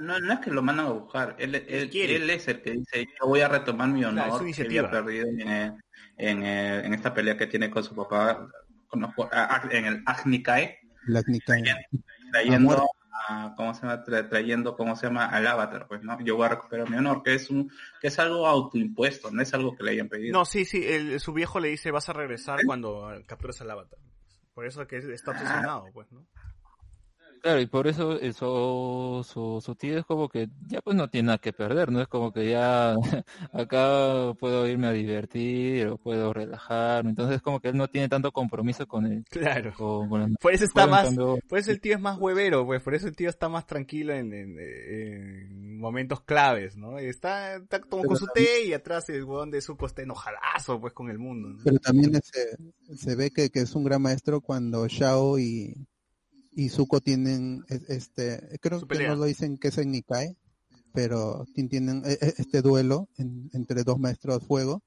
[0.00, 3.06] no- no es que lo mandan a buscar, él, él, él es el que dice,
[3.20, 5.72] yo voy a retomar mi honor que había perdido en, eh,
[6.16, 8.48] en, eh, en esta pelea que tiene con su papá
[8.86, 9.10] con los-
[9.70, 11.22] en el Agnikai, La
[12.32, 12.86] trayendo muerte.
[13.28, 14.04] A, ¿cómo se llama?
[14.04, 15.26] Tra- trayendo, ¿cómo se llama?
[15.26, 16.20] Al avatar, pues, ¿no?
[16.20, 19.52] Yo voy a recuperar mi honor, que es un, que es algo autoimpuesto, no es
[19.54, 20.32] algo que le hayan pedido.
[20.38, 23.70] No, sí, sí, el- su viejo le dice vas a regresar cuando eh, captures al
[23.70, 23.98] avatar.
[24.54, 26.26] Por eso que está obsesionado, pues, ¿no?
[27.40, 31.26] Claro, y por eso eso, su, su tío es como que ya pues no tiene
[31.26, 32.00] nada que perder, ¿no?
[32.00, 32.94] Es como que ya
[33.52, 38.08] acá puedo irme a divertir o puedo relajarme, entonces es como que él no tiene
[38.08, 39.24] tanto compromiso con el...
[39.30, 39.72] Claro.
[39.76, 41.14] Con, con la- Por eso está más,
[41.48, 44.12] por eso el tío es más huevero, pues, por eso el tío está más tranquilo
[44.14, 46.98] en, en- en momentos claves, ¿no?
[46.98, 50.92] Está, está como con su té y atrás el huevón de Zuko está enojadazo, pues,
[50.92, 51.50] con el mundo.
[51.50, 51.58] ¿no?
[51.64, 52.56] Pero también se,
[52.96, 55.74] se ve que, que es un gran maestro cuando Shao y,
[56.58, 60.36] y Zuko tienen es- este creo que no lo dicen que es en Nikai
[60.92, 64.82] pero ti- tienen e- e- este duelo en- entre dos maestros de fuego.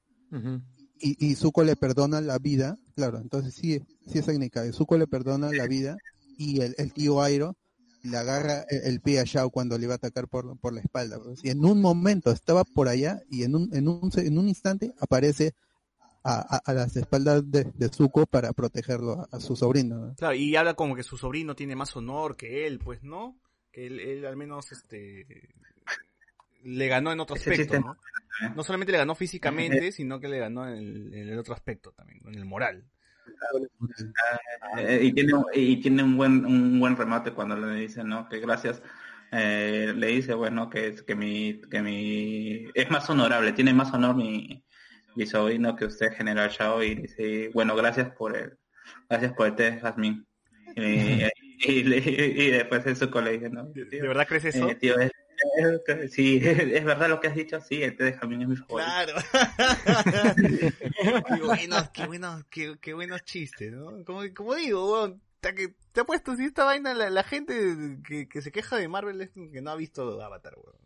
[1.00, 4.72] Y, y Zuko le perdona la vida claro entonces sí sí es en Nikai.
[4.72, 5.96] Zuko le perdona la vida
[6.36, 7.56] y el, el tío Airo
[8.02, 10.80] le agarra el, el pie a Shao cuando le iba a atacar por, por la
[10.80, 11.42] espalda pues.
[11.44, 14.48] y en un momento estaba por allá y en un en un, se- en un
[14.48, 15.52] instante aparece
[16.24, 19.96] a, a- a las espaldas de, de Zuko para protegerlo a, a su sobrino.
[20.06, 20.14] ¿no?
[20.14, 23.38] Claro, y habla como que su sobrino tiene más honor que él, pues, ¿no?
[23.70, 25.26] Que él, él al menos, este,
[26.62, 27.96] le ganó en otro aspecto, ¿no?
[28.56, 31.92] No solamente le ganó físicamente, sino que le ganó en el, en el otro aspecto
[31.92, 32.84] también, en el moral.
[34.78, 38.40] Eh, y tiene y tiene un buen un buen remate cuando le dice no que
[38.40, 38.82] gracias
[39.30, 43.92] eh, le dice bueno que es que mi que mi es más honorable tiene más
[43.92, 44.64] honor mi
[45.14, 48.58] mi sobrino que usted general Shao y dice bueno gracias por el
[49.08, 50.26] gracias por el té Jazmín
[50.76, 51.22] y,
[51.68, 54.68] y, le- y después el suco le dice no ¿De verdad crees eso?
[54.68, 55.10] Eh, tío, es-
[55.86, 58.56] es- sí es verdad lo que has dicho sí el té de Jazmín es mi
[58.56, 59.14] favorito Claro.
[61.28, 64.04] qué buenos, qué buenos, qué, qué buenos chistes, ¿no?
[64.04, 68.40] Como, como digo, que- te ha puesto si esta vaina la, la gente que, que
[68.40, 70.76] se queja de Marvel es que no ha visto Avatar, weón.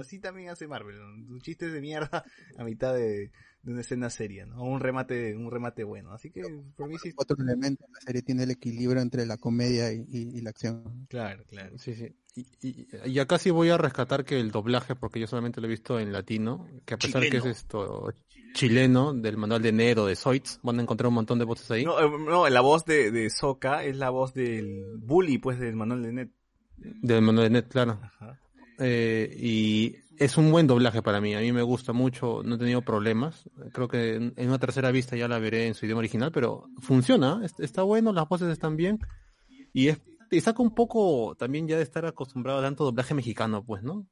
[0.00, 1.38] Así también hace Marvel, ¿no?
[1.40, 2.24] Chistes de mierda
[2.58, 3.30] a mitad de,
[3.62, 4.62] de una escena seria, ¿no?
[4.64, 6.12] Un remate, un remate bueno.
[6.12, 6.42] Así que
[6.76, 7.12] por mí sí.
[7.16, 11.06] Otro elemento, la serie tiene el equilibrio entre la comedia y, y- y la acción.
[11.08, 11.76] Claro, claro.
[11.78, 12.14] Sí, sí.
[12.36, 15.66] Y, y- y acá sí voy a rescatar que el doblaje, porque yo solamente lo
[15.66, 17.42] he visto en latino, que a pesar Chileno.
[17.44, 18.12] que es esto
[18.54, 21.84] chileno, del manual de Nero, de Zoids, van a encontrar un montón de voces ahí.
[21.84, 25.76] No, eh, no, la voz de, de Soka es la voz del bully, pues, del
[25.76, 26.30] Manuel de Net.
[26.76, 28.00] Del manual de Net, claro.
[28.80, 31.34] Eh, y es un buen doblaje para mí.
[31.34, 33.48] A mí me gusta mucho, no he tenido problemas.
[33.72, 36.64] Creo que en, en una tercera vista ya la veré en su idioma original, pero
[36.80, 38.98] funciona, es- está bueno, las voces están bien.
[39.72, 40.00] Y es,
[40.30, 44.06] y saca un poco también ya de estar acostumbrado a tanto doblaje mexicano, pues, ¿no?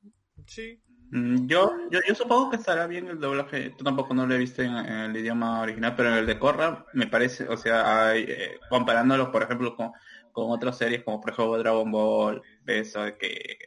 [0.46, 0.78] Sí.
[1.10, 3.70] Mm, Yo, yo, yo supongo que estará bien el doblaje.
[3.78, 6.38] Yo tampoco no lo he visto en, en el idioma original, pero en el de
[6.38, 9.92] Korra me parece, o sea, hay, eh, comparándolo, por ejemplo, con,
[10.32, 13.58] con otras series como por ejemplo Dragon Ball, eso de que,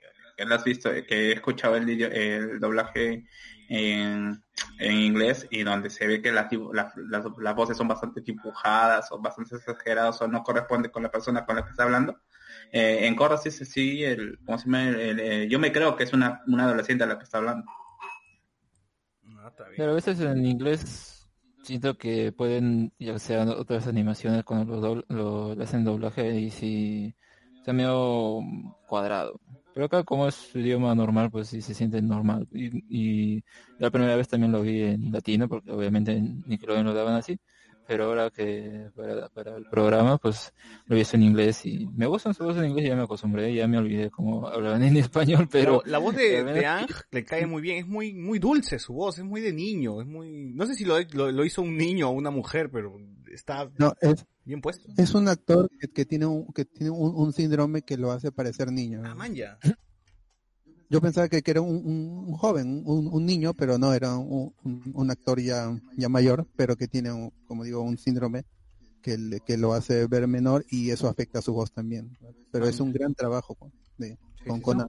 [0.41, 3.23] que lo has visto, que he escuchado el, el doblaje
[3.69, 4.43] en,
[4.79, 9.11] en inglés y donde se ve que las, las, las, las voces son bastante dibujadas
[9.11, 12.19] o bastante exageradas o no corresponden con la persona con la que está hablando.
[12.71, 14.83] Eh, en Korra sí, sí, sí, el, ¿cómo se llama?
[14.89, 17.37] El- el, eh, yo me creo que es una, una adolescente a la que está
[17.37, 17.65] hablando.
[19.77, 21.29] Pero a veces en inglés
[21.63, 27.15] siento que pueden, ya sean otras animaciones cuando lo, lo, hacen doblaje y si
[27.57, 28.39] está medio
[28.87, 29.39] cuadrado.
[29.81, 32.47] Pero acá como es su idioma normal, pues sí se siente normal.
[32.53, 33.43] Y, y
[33.79, 37.39] la primera vez también lo vi en latino, porque obviamente en Nickelodeon lo daban así.
[37.87, 40.53] Pero ahora que para, para el programa, pues
[40.85, 43.67] lo vi en inglés y me gustan su voz en inglés, ya me acostumbré, ya
[43.67, 45.81] me olvidé cómo hablaban en español, pero...
[45.85, 48.93] la, la voz de, de Ang le cae muy bien, es muy muy dulce su
[48.93, 51.75] voz, es muy de niño, es muy no sé si lo, lo, lo hizo un
[51.75, 52.99] niño o una mujer, pero
[53.33, 54.89] está No, es, bien puesto.
[54.97, 58.31] es un actor que, que tiene, un, que tiene un, un síndrome que lo hace
[58.31, 59.01] parecer niño.
[59.05, 59.57] Ah, man, ya.
[60.89, 64.17] Yo pensaba que, que era un, un- un joven, un, un niño, pero no, era
[64.17, 68.43] un, un- un actor ya, ya mayor, pero que tiene, un- como digo, un síndrome
[69.01, 72.17] que, le- que lo hace ver menor y eso afecta a su voz también.
[72.51, 74.87] Pero es un gran trabajo con, de, con Conan.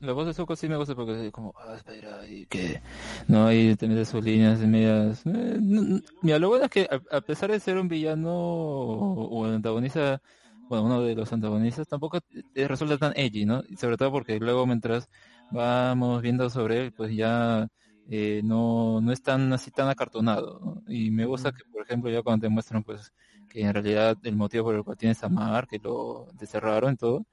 [0.00, 2.80] La voz de Zuko sí me gusta porque es como, ah, espera, y que
[3.26, 5.22] no te metes sus líneas medias.
[5.26, 9.44] eh, no- Mira, lo bueno es que a, pesar de ser un villano o, o
[9.46, 10.20] antagonista,
[10.68, 12.20] bueno, uno de los antagonistas, tampoco
[12.52, 13.62] te resulta tan edgy, ¿no?
[13.68, 15.08] Y sobre todo porque luego mientras
[15.48, 17.66] vamos viendo sobre él, pues ya
[18.06, 20.82] eh, no, no es tan así tan acartonado.
[20.86, 23.12] Y me gusta que, por ejemplo, ya cuando te muestran, pues,
[23.48, 26.96] que en realidad el motivo por el cual tienes a Mar, que lo desterraron y
[26.96, 27.26] todo,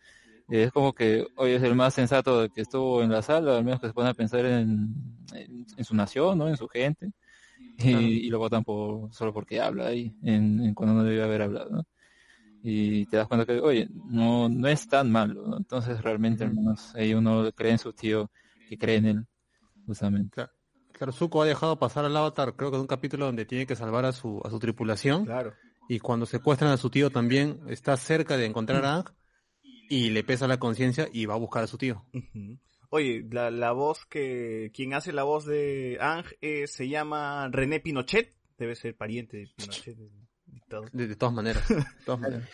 [0.50, 3.64] es como que hoy es el más sensato de que estuvo en la sala, al
[3.64, 4.94] menos que se pone a pensar en,
[5.34, 6.48] en, en su nación, ¿no?
[6.48, 7.12] En su gente.
[7.78, 11.42] Y, y lo votan por, solo porque habla ahí, en, en cuando no debe haber
[11.42, 11.84] hablado, ¿no?
[12.64, 15.58] Y te das cuenta que, oye, no, no es tan malo, ¿no?
[15.58, 18.32] Entonces realmente al menos ahí uno cree en su tío,
[18.70, 19.26] que cree en él,
[19.86, 20.32] justamente.
[20.34, 20.52] Claro,
[20.94, 23.76] claro, Zuko ha dejado pasar al Avatar, creo que en un capítulo donde tiene que
[23.76, 25.26] salvar a su, a su tripulación.
[25.26, 25.54] Claro.
[25.90, 29.06] Y cuando secuestran a su tío también está cerca de encontrar a Ang
[29.90, 32.06] y le pesa la conciencia y va a buscar a su tío.
[32.90, 37.80] Oye, la, la voz que, quien hace la voz de Ang eh, se llama René
[37.80, 40.12] Pinochet, debe ser pariente de Pinochet, el
[40.46, 40.92] dictador.
[40.92, 41.68] De, de todas maneras.
[41.68, 42.50] de todas maneras.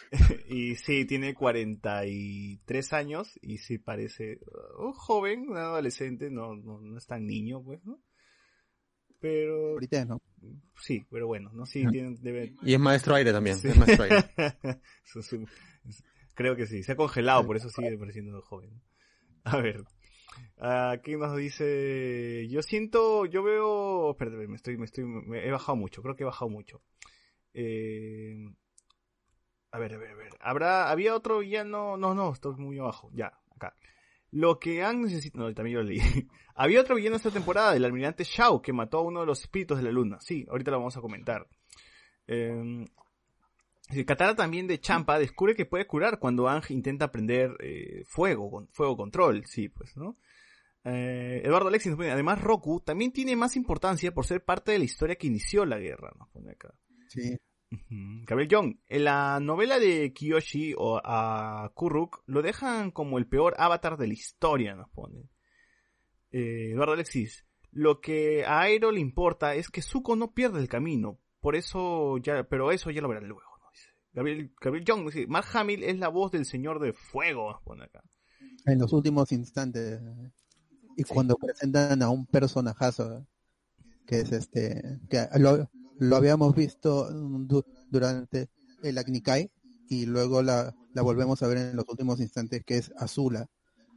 [0.50, 4.40] y sí, tiene 43 años y sí parece
[4.80, 8.02] uh, un joven, un adolescente, no, no, no es tan niño, pues, ¿no?
[9.20, 9.74] Pero...
[9.74, 10.20] Ahorita no.
[10.80, 11.68] Sí, pero bueno, ¿no?
[11.68, 12.56] Sí, tiene, debe...
[12.64, 13.58] Y es maestro aire también.
[13.58, 13.68] Sí.
[13.68, 14.18] Es maestro aire.
[15.04, 15.48] Su- su-
[16.34, 18.82] Creo que sí, se ha congelado, por eso sigue pareciendo joven.
[19.44, 19.84] A ver,
[20.58, 25.76] aquí nos dice, yo siento, yo veo, espérate, me estoy, me estoy, me he bajado
[25.76, 26.82] mucho, creo que he bajado mucho.
[27.54, 28.36] Eh,
[29.72, 33.10] a ver, a ver, a ver, habrá, había otro villano, no, no, estoy muy abajo,
[33.14, 33.76] ya, acá.
[34.32, 36.00] Lo que han necesitado, no, también lo leí.
[36.56, 39.78] había otro villano esta temporada, el almirante Shao, que mató a uno de los espíritus
[39.78, 40.20] de la luna.
[40.22, 41.48] Sí, ahorita lo vamos a comentar.
[42.28, 42.88] Eh, el
[44.06, 48.68] Katara también de Champa descubre que puede curar cuando Ang intenta aprender eh, fuego, con,
[48.70, 50.18] fuego control, sí, pues, ¿no?
[50.84, 54.80] Eh, Eduardo Alexis nos pone, además Roku también tiene más importancia por ser parte de
[54.80, 56.74] la historia que inició la guerra, nos pone acá.
[57.08, 57.38] Sí.
[58.28, 63.56] Gabriel Young, en la novela de Kiyoshi o a Kuruk lo dejan como el peor
[63.58, 65.30] avatar de la historia, nos pone.
[66.32, 70.68] Eh, Eduardo Alexis, lo que a Aero le importa es que Zuko no pierde el
[70.68, 73.51] camino, por eso ya, pero eso ya lo verán luego.
[74.14, 78.02] Gabriel, Gabriel Young dice, Mark Hamill es la voz del señor de fuego, pone acá.
[78.66, 80.02] En los últimos instantes.
[80.98, 83.26] Y cuando presentan a un personajazo,
[84.06, 88.50] que es este, que lo, lo habíamos visto du- durante
[88.84, 89.50] el Agnikai,
[89.90, 93.48] y luego la, la volvemos a ver en los últimos instantes, que es Azula,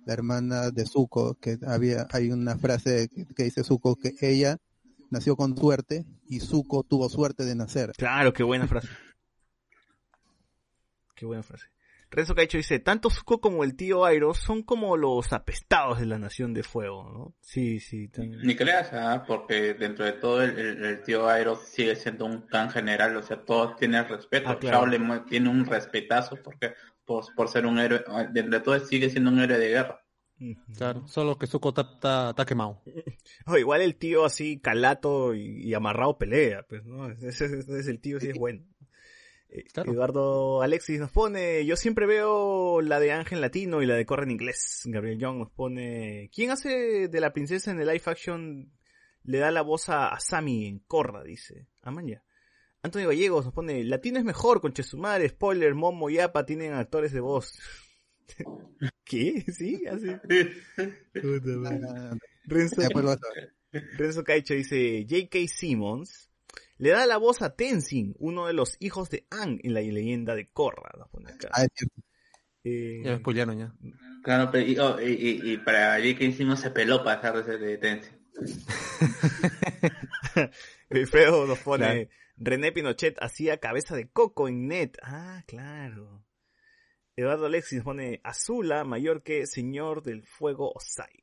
[0.06, 4.58] la hermana de Zuko, que había, hay una frase que, que dice Zuko que ella
[5.10, 7.92] nació con suerte y Zuko tuvo suerte de nacer.
[7.96, 8.88] Claro, qué buena frase.
[11.14, 11.66] Qué buena frase.
[12.10, 16.16] Renzo Caicho dice, tanto Zuko como el tío Airo son como los apestados de la
[16.18, 17.34] Nación de Fuego, ¿no?
[17.40, 18.06] Sí, sí.
[18.08, 19.24] tan- Ni creas, ¿ah?
[19.26, 23.22] porque dentro de todo el, el- el tío Airo sigue siendo un tan general, o
[23.22, 24.48] sea, todos tienen respeto.
[24.50, 25.24] Ah, claro.
[25.28, 29.40] Tiene un respetazo porque por, por ser un héroe, dentro de todo sigue siendo un
[29.40, 30.00] héroe de guerra.
[30.76, 32.82] Claro, solo que Zuko está, quemado.
[33.46, 37.08] O igual el tío así calato y, y amarrado pelea, pues, ¿no?
[37.10, 38.62] Ese, ese- ese es el tío, sí es bueno.
[39.54, 44.04] Eh, Eduardo Alexis nos pone, yo siempre veo la de Ángel Latino y la de
[44.04, 44.82] Corre en inglés.
[44.84, 48.72] Gabriel Young nos pone, ¿quién hace de la princesa en el live action?
[49.22, 51.68] Le da la voz a, a Sammy en Corra, dice.
[51.82, 52.24] Amaña.
[52.82, 57.12] Antonio Gallegos nos pone, Latino es mejor, con Chesumare, spoiler, Momo y Apa tienen actores
[57.12, 57.58] de voz.
[59.04, 59.44] ¿Qué?
[59.52, 59.84] ¿Sí?
[61.58, 62.18] Madre.
[62.44, 62.82] Renzo.
[63.96, 65.38] Renzo Caicho dice, J.K.
[65.46, 66.28] Simmons
[66.78, 70.34] le da la voz a Tenzin, uno de los hijos de Aang en la leyenda
[70.34, 70.90] de Korra.
[70.94, 71.48] acá.
[71.52, 71.66] Ah.
[72.64, 73.74] Eh, Ya me spoilearon ya.
[74.22, 76.24] Claro, pero y, oh, y, y- y para J.K.
[76.24, 78.24] hicimos se peló para dejar de ser de Tenzin.
[80.90, 82.10] Wilfredo nos pone, Claro.
[82.36, 84.96] René Pinochet hacía cabeza de coco en net.
[85.02, 86.24] Ah, claro.
[87.16, 91.22] Eduardo Alexis nos pone, Azula mayor que Señor del Fuego Osai.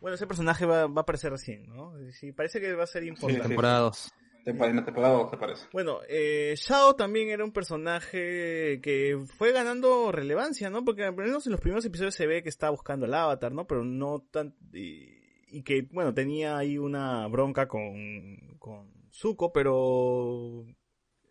[0.00, 1.94] Bueno, ese personaje va, va a aparecer recién, ¿no?
[2.12, 3.48] Sí, parece que va a ser importante.
[3.48, 4.12] Temporada 2.
[4.44, 5.30] Temporada, temporada.
[5.72, 10.84] Bueno, eh, Shao también era un personaje que fue ganando relevancia, ¿no?
[10.84, 13.66] Porque al menos en los primeros episodios se ve que está buscando al avatar, ¿no?
[13.66, 14.54] Pero no tan...
[14.72, 15.08] Y,
[15.48, 20.66] y que, bueno, tenía ahí una bronca con, con Zuko, pero...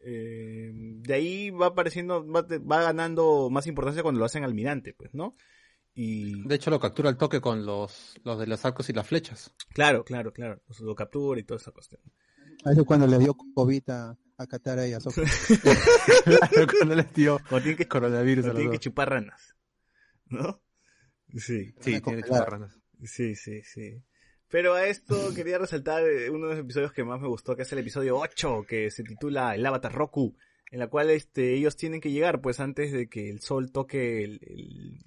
[0.04, 5.14] eh, de ahí va apareciendo, va, va ganando más importancia cuando lo hacen almirante, pues,
[5.14, 5.34] ¿no?
[5.94, 6.48] Y...
[6.48, 9.54] De hecho lo captura al toque con los, los de los arcos y las flechas.
[9.74, 10.62] Claro, claro, claro.
[10.80, 12.02] Lo captura y toda esa cuestión.
[12.72, 15.22] Eso es cuando le dio COVID a, a Katara y a Sokka.
[16.80, 19.56] cuando les dio tienen que, coronavirus tienen que chupar ranas.
[20.28, 20.62] ¿No?
[21.36, 21.74] Sí.
[21.80, 22.80] Sí, tiene que chupar ranas.
[23.04, 24.02] Sí, sí, sí.
[24.50, 27.64] Pero a esto quería resaltar eh, uno de los episodios que más me gustó, que
[27.64, 30.36] es el episodio 8, que se titula El Avatar Roku,
[30.72, 34.24] en la cual este, ellos tienen que llegar pues antes de que el sol toque
[34.24, 34.40] el...
[34.44, 35.00] el-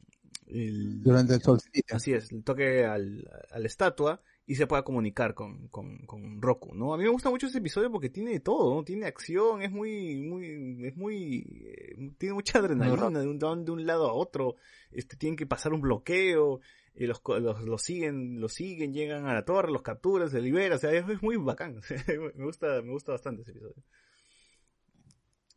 [0.48, 1.96] el- Durante el solsticio.
[1.96, 6.40] Así es, el toque al, a la estatua y se pueda comunicar con, con, con
[6.40, 6.94] Roku, ¿no?
[6.94, 8.84] A mí me gusta mucho ese episodio porque tiene todo, ¿no?
[8.84, 13.64] Tiene acción, es muy, muy, es muy, eh, tiene mucha adrenalina de un, de un-
[13.64, 14.54] de un lado a otro,
[14.92, 16.60] este, tienen que pasar un bloqueo,
[16.94, 20.76] y los, los, los siguen, los siguen, llegan a la torre, los capturan, se liberan,
[20.76, 21.80] o sea, es, es muy bacán,
[22.36, 23.74] me gusta, me gusta bastante ese episodio.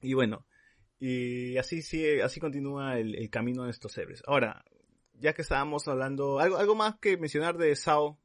[0.01, 0.45] Y bueno,
[0.99, 4.23] y así sigue, así continúa el, el camino de estos héroes.
[4.25, 4.63] Ahora,
[5.13, 8.17] ya que estábamos hablando, algo, algo más que mencionar de Sao,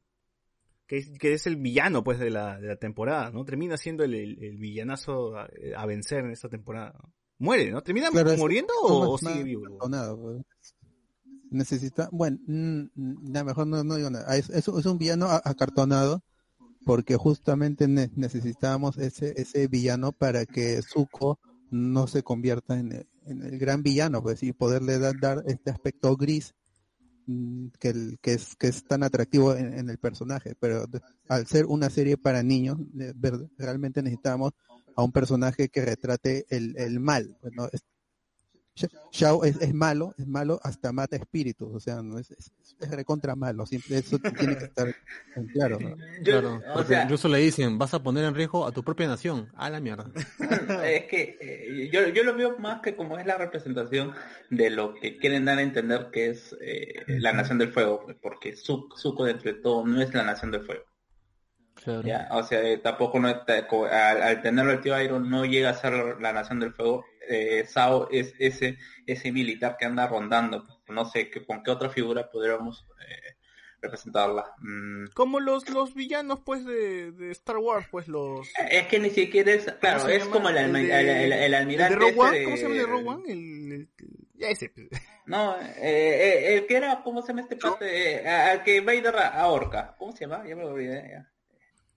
[0.87, 3.43] que es, que es el villano pues de la, de la temporada, ¿no?
[3.45, 5.47] Termina siendo el, el- el villanazo a,
[5.77, 6.93] a vencer en esta temporada.
[7.01, 7.13] ¿no?
[7.39, 7.81] Muere, ¿no?
[7.81, 9.65] ¿Termina Claro, muriendo es o, o sigue vivo?
[9.65, 10.43] acartonado, pues.
[11.51, 14.35] Necesita, bueno, mm, mm, nada, mejor no, no digo nada.
[14.35, 16.21] Es, es, es un villano a- acartonado
[16.85, 21.39] porque justamente ne- necesitábamos ese, ese villano para que Zuko
[21.71, 25.71] no se convierta en el, en el gran villano, pues, y poderle da- dar este
[25.71, 26.53] aspecto gris
[27.79, 30.55] que, el- que, es, que es tan atractivo en, el personaje.
[30.59, 30.85] Pero
[31.27, 32.77] al ser una serie para niños,
[33.57, 34.53] realmente necesitábamos
[34.95, 37.37] a un personaje que retrate el, el mal.
[37.41, 37.83] pues,
[39.11, 42.91] Shao es, es malo, es malo, hasta mata espíritus, o sea, no es, es, es
[42.91, 44.93] recontra malo, siempre eso tiene que estar
[45.35, 45.79] en claro.
[45.79, 45.95] ¿no?
[46.25, 49.49] Claro, o sea- incluso le dicen, vas a poner en riesgo a tu propia nación.
[49.55, 50.11] A la mierda.
[50.83, 54.11] es que eh, yo, yo lo veo más que como es la representación
[54.49, 58.17] de lo que quieren dar a entender que es eh, la Nación del Fuego, pues,
[58.21, 60.83] porque Zu- Zuko dentro de todo no es la Nación del Fuego.
[62.03, 62.29] ¿ya?
[62.31, 63.45] O sea, eh, tampoco no al,
[64.23, 67.05] al tenerlo el tío Iron no llega a ser la Nación del Fuego.
[67.29, 70.63] Eh, Sao es ese ese militar que anda rondando.
[70.87, 73.35] No sé que, con qué otra figura podríamos eh,
[73.81, 74.45] representarla.
[74.59, 78.47] Mm, Como los, los villanos pues de, de Star Wars, pues los...
[78.69, 81.53] Es que ni siquiera es, claro, ¿Cómo se es como el, alma- El el, el-
[81.53, 83.31] almirante ¿El de ese ¿Cómo se llama el One?
[83.31, 83.89] El,
[84.33, 84.69] ya ese.
[84.69, 84.87] pues.
[85.27, 88.21] No, eh, eh, el que era, ¿cómo se llama este parte?
[88.21, 89.95] Eh, al que Vader ahorca.
[89.97, 90.43] ¿Cómo se llama?
[90.47, 91.09] Ya me lo olvidé.
[91.11, 91.31] Ya.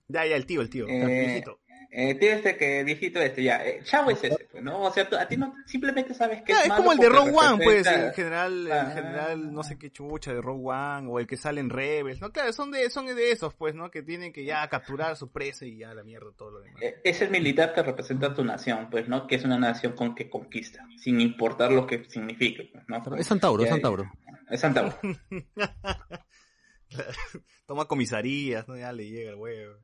[0.09, 0.87] Ya, ya, el tío, el tío.
[0.89, 1.45] el
[1.91, 3.65] Eh, tío este que, viejito este, ya.
[3.65, 4.83] Eh, Chavo es ese, pues, ¿no?
[4.83, 6.99] O sea, tú- a ti no, simplemente sabes que Ya, es es malo como el
[6.99, 8.91] de Rogue One, pues, representa- el general, el Ah.
[8.95, 12.31] general, no sé qué chucha de Rogue One, o el que sale en Rebels, ¿no?
[12.31, 13.91] Claro, son de, son de esos, pues, ¿no?
[13.91, 16.83] Que tienen que ya capturar a su presa y ya la mierda todo lo demás.
[16.83, 19.27] Eh, Es el militar que representa a tu nación, pues, ¿no?
[19.27, 23.17] Que es una nación con que conquista, sin importar lo que signifique, pues, ¿no?
[23.17, 24.05] Es Santauro, es Santauro.
[24.51, 24.95] Es Santauro.
[27.67, 28.77] Toma comisarías, ¿no?
[28.77, 29.75] Ya le llega el huevo.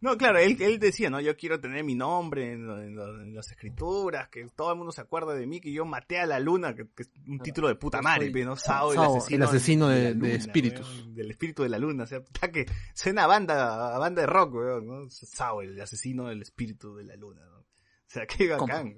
[0.00, 1.20] No, claro, él, él decía, ¿no?
[1.20, 5.46] Yo quiero tener mi nombre en, las escrituras, que todo el mundo se acuerda de
[5.48, 8.26] mí, que yo maté a la luna, que, que es un título de puta madre,
[8.26, 8.54] soy- pe, ¿no?
[8.54, 10.88] Sao, Sao, el asesino, el asesino de- la de luna, espíritus.
[10.88, 14.20] weón, del espíritu de la luna, o sea, puta que suena a banda, a banda
[14.20, 15.10] de rock, weón, ¿no?
[15.10, 17.58] Sao, el asesino del espíritu de la luna, ¿no?
[17.58, 17.66] O
[18.06, 18.94] sea, qué bacán.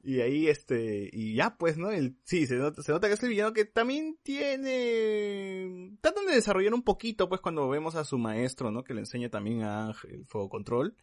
[0.00, 1.90] Y ahí, este, y ya pues, ¿no?
[1.90, 5.96] El, sí, se nota, se nota que es el villano que también tiene...
[6.00, 8.84] Tratan de desarrollar un poquito, pues, cuando vemos a su maestro, ¿no?
[8.84, 10.96] Que le enseña también a Ángel el fuego control.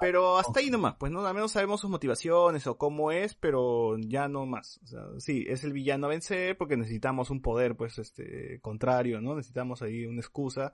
[0.00, 1.26] Pero hasta ahí nomás, pues, ¿no?
[1.26, 4.78] Al menos sabemos sus motivaciones o cómo es, pero ya no más.
[4.84, 9.20] O sea, sí, es el villano a vencer porque necesitamos un poder, pues, este, contrario,
[9.20, 9.34] ¿no?
[9.34, 10.72] Necesitamos ahí una excusa.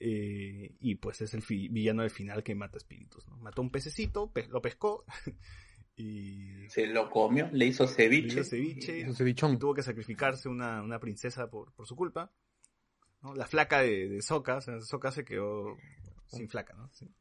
[0.00, 3.36] Eh, y pues es el villano del final que mata espíritus, ¿no?
[3.38, 5.04] Mató un pececito, pe- lo pescó
[5.96, 8.34] y Se lo comió, le hizo ceviche.
[8.34, 9.54] le hizo ceviche, Hizo cevichón.
[9.54, 12.32] y tuvo que sacrificarse una, una princesa por, por su culpa.
[13.22, 13.34] ¿no?
[13.34, 15.76] La flaca de, de Sokka, o sea, Sokka se quedó
[16.26, 16.90] sin flaca, ¿no?
[16.92, 17.14] Sin,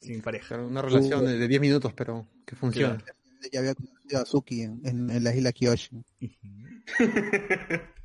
[0.00, 0.56] sin pareja.
[0.58, 3.02] Una relación de de 10 minutos, pero que funciona.
[3.52, 6.04] Ya había conocido a Suki en, en- en la isla Kyoshi.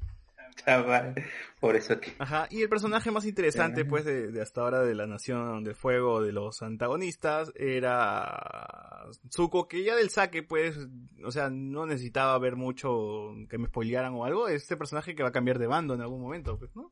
[0.55, 1.15] Chaval,
[1.59, 2.13] por eso que...
[2.19, 5.75] Ajá, y el personaje más interesante, pues, de, de hasta ahora de la Nación del
[5.75, 10.77] Fuego, de los antagonistas, era Zuko, que ya del saque, pues,
[11.23, 15.29] o sea, no necesitaba ver mucho que me spoilearan o algo, este personaje que va
[15.29, 16.91] a cambiar de bando en algún momento, pues, ¿no?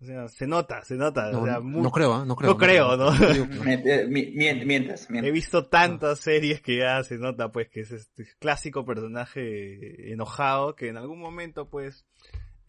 [0.00, 1.30] O sea, se nota, se nota.
[1.30, 2.50] No, o sea, no creo, no creo.
[2.50, 3.10] No creo, ¿no?
[3.64, 4.06] Mientras,
[4.66, 10.12] mientras, He visto tantas series que ya se nota, pues, que es este clásico personaje
[10.12, 12.04] enojado que en algún momento, pues,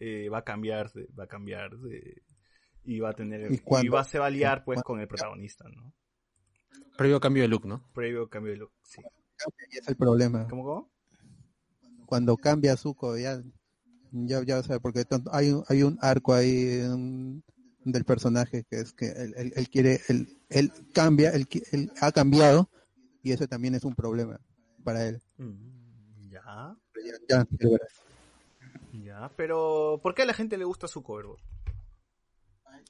[0.00, 2.22] eh, va a cambiar, de- va a cambiar de,
[2.84, 3.92] y va a tener, ¿Y y, cuándo?
[3.92, 5.92] va, se va a liar, pues, con el protagonista, ¿no?
[6.96, 7.82] Previo cambio de look, ¿no?
[7.92, 9.02] Previo cambio de look, sí.
[9.70, 10.46] Y es el problema.
[10.48, 10.90] ¿Cómo, cómo?
[12.06, 13.42] Cuando cambia Zuko, ya,
[14.12, 16.80] ya, ya, o sea, porque hay, un- hay un arco ahí
[17.84, 21.90] del personaje que es que él, él- él quiere, él, él cambia, él, qui- él
[22.00, 22.68] ha cambiado
[23.22, 24.40] y eso también es un problema
[24.84, 25.20] para él.
[25.38, 28.02] Mm, Ya, Ya, ya, ya verás.
[29.02, 31.26] Ya, pero ¿por qué a la gente le gusta su cover?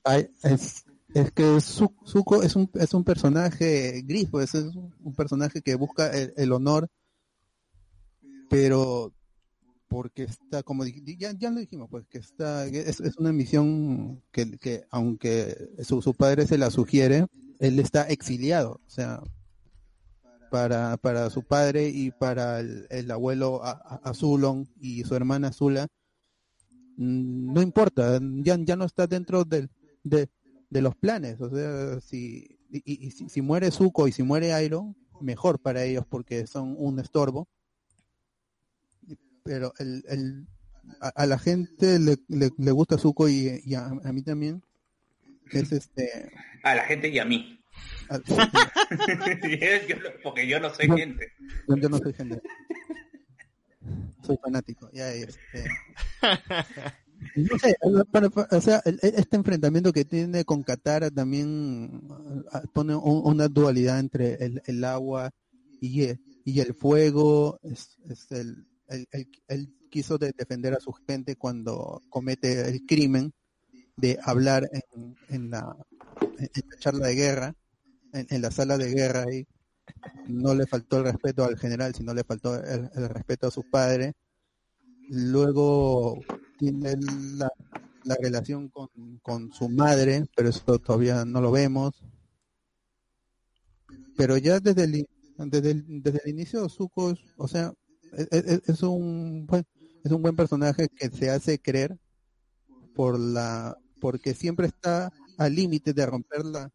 [0.04, 5.14] Ay, es, es que Zu- Zuko es un, es un personaje gris, pues es un,
[5.16, 6.88] personaje que busca el, honor,
[8.48, 9.12] pero
[9.88, 14.58] porque está, como ya, ya lo dijimos, pues que está, es, es una misión que,
[14.58, 17.26] que aunque su, su padre se la sugiere,
[17.58, 19.22] él está exiliado, o sea,
[20.56, 23.60] para, para su padre y para el, el abuelo
[24.02, 25.86] Azulon y su hermana Azula,
[26.96, 29.68] mm, no importa, ya, ya no está dentro del,
[30.02, 30.30] de,
[30.70, 35.58] los planes, o sea, si, y, y- si, muere Zuko y si muere Iroh, mejor
[35.58, 37.48] para ellos porque son un estorbo,
[39.42, 40.46] pero el, el,
[41.00, 44.62] a, la gente le, le, gusta Zuko y, y a, a mí también,
[45.52, 46.32] es este...
[46.62, 47.60] A la gente y a mí.
[50.22, 51.32] porque yo no soy gente.
[51.68, 52.40] yo, no soy gente.
[54.22, 54.90] Soy fanático.
[54.92, 55.64] Ya, este...
[58.50, 62.02] O sea, este enfrentamiento que tiene con Katara también
[62.52, 65.30] ah, pone un- una dualidad entre el, el agua
[65.80, 67.58] y el, fuego.
[67.62, 67.96] Es,
[68.30, 68.66] el,
[69.48, 73.32] él quiso de- defender a su gente cuando comete el crimen
[73.96, 75.74] de hablar en, en la
[76.78, 77.54] charla de guerra,
[78.28, 79.46] en, la sala de guerra ahí.
[80.28, 83.62] No le faltó el respeto al general, sino le faltó el, el respeto a su
[83.70, 84.14] padre.
[85.08, 86.20] Luego
[86.58, 86.94] tiene
[87.36, 87.48] la,
[88.04, 88.88] la relación con,
[89.22, 92.02] con su madre, pero eso todavía no lo vemos.
[94.16, 95.06] Pero ya desde el,
[95.38, 97.72] desde el, desde el inicio Zuko, o sea,
[98.30, 99.64] es- es un buen,
[100.04, 101.96] es un buen personaje que se hace creer
[102.94, 106.70] por la porque siempre está al límite de romper la,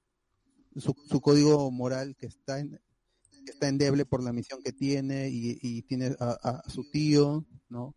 [0.76, 2.80] su, su código moral que está en,
[3.46, 7.96] que está endeble por la misión que tiene y, y tiene a, su tío, ¿no?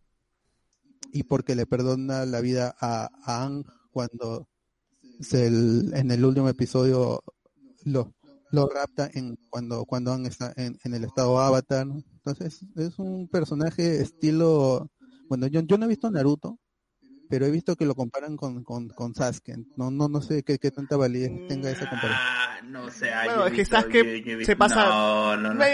[1.12, 4.49] Y porque le perdona la vida a, a Aang cuando
[5.20, 7.23] se en el último episodio
[7.85, 8.15] lo,
[8.51, 11.86] lo rapta en cuando cuando Aang está en, en el estado avatar.
[11.86, 14.91] Entonces es un personaje estilo,
[15.28, 16.59] bueno, yo, yo no he visto Naruto,
[17.28, 19.57] pero he visto que lo comparan con, con, con Sasuke.
[19.77, 22.20] No, no, no sé qué, qué tanta validez tenga esa comparación.
[22.20, 23.12] Ah, no sé.
[23.12, 24.86] ay, Bueno, es que visto- se pasa.
[24.89, 25.65] No, no, no.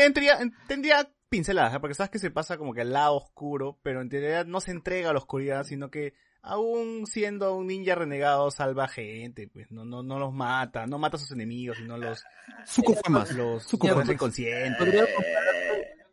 [0.67, 1.81] Tendría pinceladas, ¿eh?
[1.81, 4.73] porque sabes que se pasa como que al lado oscuro, pero en realidad no se
[4.73, 6.12] entrega a la oscuridad, sino que
[6.43, 11.17] aún siendo un ninja renegado salva gente, pues no, no, no los mata, no mata
[11.17, 12.25] a sus enemigos, sino los.
[12.67, 13.31] Zuko fue más.
[13.33, 14.09] Los fue más.
[14.09, 15.09] inconscientes.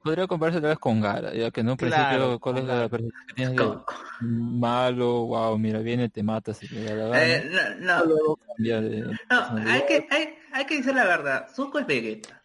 [0.03, 2.90] Podría compararse, tal vez con Gara, ya que en un principio Claro, cuál es la
[2.90, 3.77] percepción que tienes de
[4.19, 7.26] malo, wow, mira, viene, te mata si te da la gana.
[7.26, 11.48] Eh, no, no, de no, hay que, hay, hay que decir la verdad.
[11.53, 12.43] Zuko es Vegeta.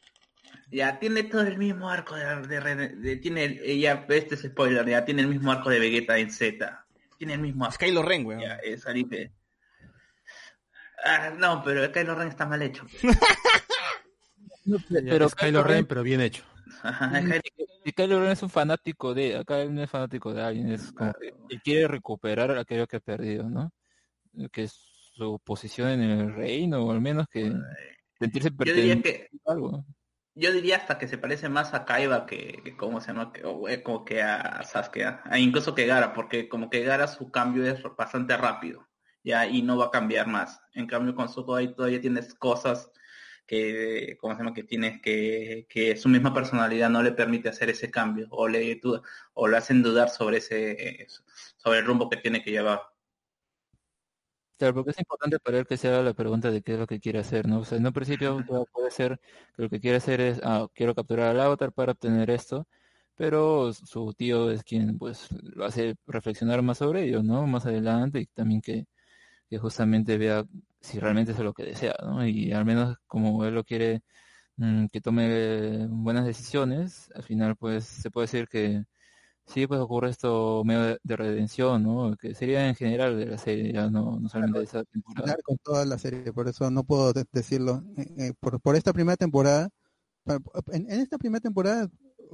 [0.71, 5.05] Ya tiene todo el mismo arco de, de, tiene el- ya este es spoiler, ya
[5.05, 6.87] tiene el mismo arco de Vegeta en Z.
[7.19, 7.77] Tiene el mismo arco.
[7.79, 8.41] Kylo Ren, weón.
[8.41, 8.85] Ya, es
[11.05, 12.87] Ah, no, pero Kylo Ren está mal hecho.
[15.09, 16.45] pero es Kylo Ren, pero bien hecho.
[17.85, 21.13] Y Kylo Ren es un fanático de, acá no es fanático de alguien, es como
[21.15, 23.73] que él quiere recuperar aquello que ha perdido, ¿no?
[24.51, 24.73] Que es
[25.15, 27.53] su posición en el reino, o al menos que
[28.19, 29.85] sentirse perteneciente a algo.
[30.35, 33.45] yo diría hasta que se parece más a Kaiba que, que cómo se llama, que,
[33.45, 37.07] o, eh, como que a Sasuke, a- a incluso que Gara, porque como que Gara
[37.09, 38.89] su cambio es bastante rápido,
[39.25, 40.61] ya, y no va a cambiar más.
[40.73, 42.91] En cambio con Zuko ahí todavía tienes cosas
[43.53, 44.55] que, ¿cómo se llama?
[44.55, 48.77] que tienes que, que su misma personalidad no le permite hacer ese cambio, o le
[48.77, 49.03] duda,
[49.35, 51.07] o le hacen dudar sobre ese, eh,
[51.59, 52.81] sobre el rumbo que tiene que llevar.
[54.57, 56.87] Claro, porque es importante para él que se haga la pregunta de qué es lo
[56.87, 57.59] que quiere hacer, ¿no?
[57.61, 59.21] O sea, en un principio puede ser
[59.55, 62.67] que lo que quiere hacer es, ah, quiero capturar al avatar para obtener esto,
[63.17, 67.47] pero su tío es quien, pues, lo hace reflexionar más sobre ello, ¿no?
[67.47, 68.87] Más adelante y también que,
[69.53, 70.47] que justamente vea
[70.81, 72.27] si realmente es lo que desea, ¿no?
[72.27, 74.03] Y al menos como él lo quiere
[74.57, 78.85] mm, que tome buenas decisiones, al final, pues, se puede decir que
[79.47, 82.17] sí, pues ocurre esto medio de, de redención, ¿no?
[82.17, 85.37] Que sería en general de la serie, ya no, no solamente de esa temporada.
[85.45, 87.85] Con toda la serie, por eso no puedo de- decirlo.
[87.99, 89.69] Eh, eh, por, por esta primera temporada,
[90.73, 91.89] en, en esta primera temporada,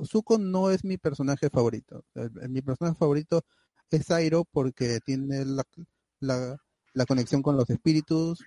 [0.04, 2.04] Zuko no es mi personaje favorito.
[2.48, 3.42] Mi personaje favorito
[3.90, 5.64] es Airo porque tiene la,
[6.20, 6.56] la,
[6.98, 8.44] la conexión con los espíritus.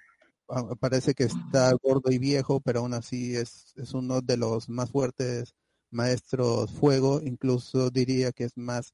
[0.79, 4.91] Parece que está gordo y viejo, pero aún así es, es uno de los más
[4.91, 5.55] fuertes
[5.89, 7.21] maestros fuego.
[7.23, 8.93] Incluso diría que es más,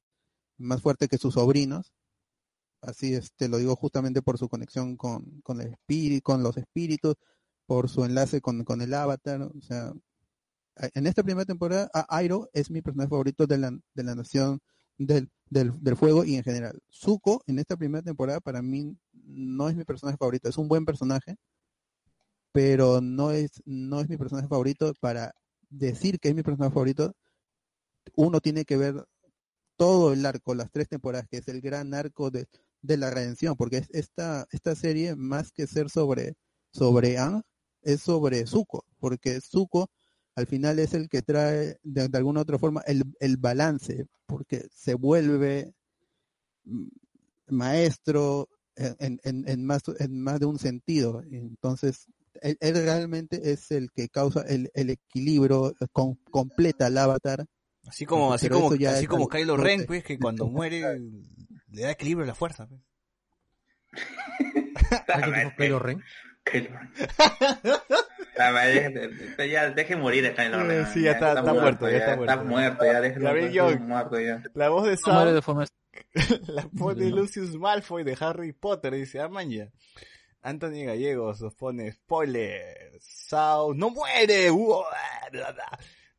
[0.57, 1.91] más fuerte que sus sobrinos.
[2.81, 6.57] Así es, te lo digo justamente por su conexión con, con el espíritu, con los
[6.57, 7.15] espíritus,
[7.65, 9.41] por su enlace con, con el avatar.
[9.41, 9.91] O sea,
[10.93, 14.59] en esta primera temporada, Airo es mi personaje favorito de la, de la nación
[14.97, 16.79] del, del, del fuego y en general.
[16.91, 20.49] Zuko, en esta primera temporada, para mí no es mi personaje favorito.
[20.49, 21.35] Es un buen personaje,
[22.51, 24.93] pero no es, no es mi personaje favorito.
[24.99, 25.33] Para
[25.69, 27.13] decir que es mi personaje favorito,
[28.15, 29.05] uno tiene que ver
[29.75, 32.47] todo el arco, las tres temporadas, que es el gran arco de,
[32.81, 36.35] de la redención, porque es esta, esta serie, más que ser sobre,
[36.71, 37.43] sobre Aang,
[37.83, 39.89] es sobre Zuko, porque Zuko
[40.37, 44.67] al final es el que trae de, de alguna otra forma el, el balance, porque
[44.71, 45.73] se vuelve
[46.63, 46.87] mm,
[47.47, 51.23] maestro en, en, en más, en más de un sentido.
[51.31, 52.05] Entonces,
[52.43, 57.47] él, él realmente es el que causa el, el equilibrio, con, completa el avatar.
[57.87, 59.57] Así como, así como, ya así como Kylo.
[59.57, 60.99] Ren, pues, que cuando muere
[61.71, 62.67] le da equilibrio a la fuerza.
[62.67, 62.79] pues.
[65.57, 66.03] Kylo Ren.
[66.43, 66.91] Kylo Ren.
[69.37, 70.85] De- ya deje morir a Kylo Ren.
[70.87, 72.45] Sí, ya está- está muerto, ya está Está muerto.
[72.45, 74.43] muerto, ya déjelo muerto ya.
[74.53, 75.65] La voz de Sam, de forma
[76.47, 79.69] la voz de Lucius Malfoy de Harry Potter, dice, ah, ya.
[80.41, 82.91] Anthony Gallegos nos pone spoiler.
[83.01, 84.49] Sao no muere.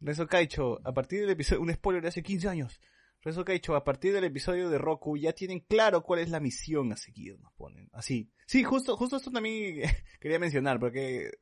[0.01, 2.81] Renzo Caicho, a partir del episodio, un spoiler de hace 15 años.
[3.23, 6.93] Renzo Caicho, a partir del episodio de Roku ya tienen claro cuál es la misión
[6.93, 7.91] a seguir, nos ponen.
[7.93, 8.31] Así.
[8.47, 9.83] Sí, justo, justo esto también
[10.21, 11.33] quería mencionar, porque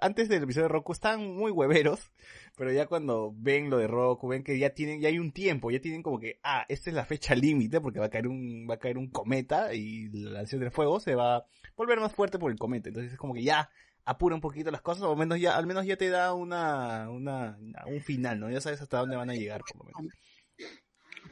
[0.00, 2.12] antes del episodio de Roku están muy hueveros,
[2.56, 5.70] pero ya cuando ven lo de Roku, ven que ya tienen, ya hay un tiempo,
[5.70, 8.66] ya tienen como que, ah, esta es la fecha límite, porque va a caer un,
[8.70, 11.46] va a caer un cometa y la nación del fuego se va a
[11.76, 12.88] volver más fuerte por el cometa.
[12.88, 13.68] Entonces es como que ya
[14.04, 17.10] apura un poquito las cosas, o al menos ya, al menos ya te da una,
[17.10, 18.48] una, un final, ¿no?
[18.48, 20.14] Ya sabes hasta dónde van a llegar, por lo menos.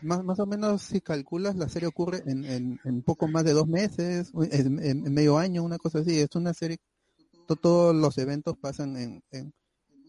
[0.02, 3.52] Más, más o menos, si calculas, la serie ocurre en, en, en poco más de
[3.52, 6.18] dos meses, en, medio año, una cosa así.
[6.20, 6.78] Es una serie,
[7.47, 9.52] to- todos los eventos pasan en, en,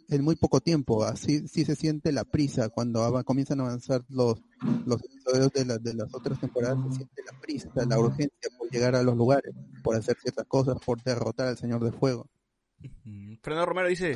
[0.10, 1.04] en muy poco tiempo.
[1.06, 4.42] Así sí se siente la prisa cuando ava- comienzan a avanzar los,
[4.86, 6.78] los episodios de, la- de las otras temporadas.
[6.90, 10.78] Se siente la prisa, la urgencia por llegar a los lugares, por hacer ciertas cosas,
[10.86, 12.28] por derrotar al Señor del Fuego.
[13.42, 14.14] Fernando Romero dice.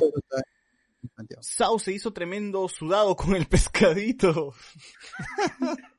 [1.40, 4.54] Sao se hizo tremendo sudado con el pescadito.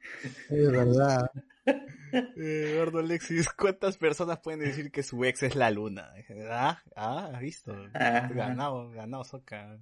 [0.50, 1.32] Es verdad.
[1.66, 6.12] Eh, Eduardo Alexis, ¿cuántas personas pueden decir que su ex es la luna?
[6.50, 7.74] Ah, ah, has visto.
[7.94, 8.30] Ah.
[8.34, 9.80] Ganado, ganado, soca.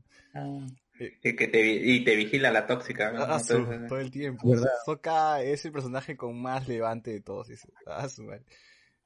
[1.00, 3.12] Y, que te, y te vigila la tóxica.
[3.12, 3.24] ¿no?
[3.24, 4.50] Ah, su- Entonces, todo el tiempo.
[4.52, 4.70] ¿Verdad?
[4.86, 7.48] Soca es el personaje con más levante de todos.
[7.48, 7.68] dice.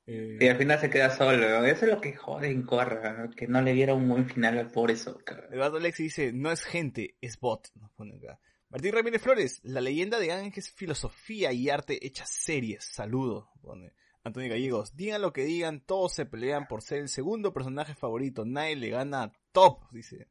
[0.06, 1.38] Eh, Y al final se queda solo.
[1.48, 1.66] ¿no?
[1.66, 3.32] Eso es lo que jode en Corra, ¿no?
[3.32, 5.48] que no le diera un buen final al pobre Sokka.
[5.52, 7.70] Eduardo Alexis dice, no es gente, es bot.
[7.76, 8.40] Nos pone acá.
[8.70, 12.84] Martín Ramírez Flores, la leyenda de Ángel es filosofía y arte hecha series.
[12.84, 13.50] Saludo.
[13.62, 13.94] Pone.
[14.24, 18.46] Antonio Gallegos, digan lo que digan, todos se pelean por ser el segundo personaje favorito.
[18.46, 20.30] Nadie le gana a Top, dice.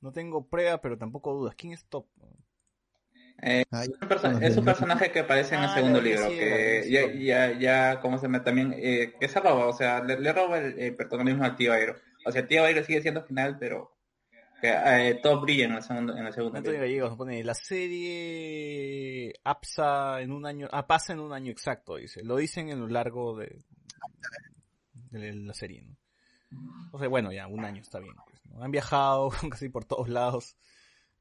[0.00, 1.54] No tengo prueba, pero tampoco dudas.
[1.54, 2.08] ¿Quién es Top?
[3.40, 6.28] Eh, Ay, es un perso- es un personaje que aparece en el Ah, segundo libro,
[6.28, 6.90] que sí.
[6.90, 8.42] ya, ya, ya, ¿cómo se llama?
[8.42, 11.72] También, eh, que se roba, o sea, le, le roba el, eh, protagonismo al tío
[11.72, 11.94] Aero.
[12.26, 13.94] O sea, el tío Aero sigue siendo final, pero
[14.60, 16.80] Que, eh, todo brilla en la segunda, en la segunda Antonio película.
[16.80, 21.94] Gallegos nos pone, la serie APSA en un año, ah, pasa en un año exacto,
[21.96, 22.24] dice.
[22.24, 23.62] Lo dicen en lo largo de,
[25.10, 25.96] de la serie, ¿no?
[26.92, 28.14] O sea, bueno, ya, un año está bien.
[28.28, 28.62] pues, ¿no?
[28.64, 30.56] Han viajado casi por todos lados.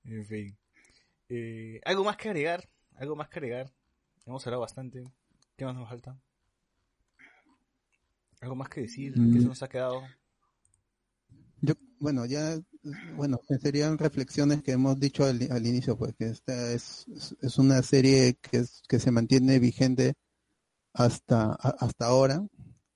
[0.03, 0.57] En fin.
[1.29, 2.69] Eh, ¿Algo más que agregar?
[2.95, 3.71] ¿Algo más que agregar?
[4.25, 5.03] Hemos hablado bastante.
[5.55, 6.17] ¿Qué más nos falta?
[8.41, 9.13] ¿Algo más que decir?
[9.13, 9.41] ¿Qué Mm.
[9.41, 10.01] se nos ha quedado?
[11.61, 12.59] Yo, bueno, ya,
[13.15, 17.57] bueno, serían reflexiones que hemos dicho al, al inicio, pues que esta es, es- es
[17.57, 20.13] una serie que, es- que se mantiene vigente
[20.93, 22.45] hasta, a- hasta ahora,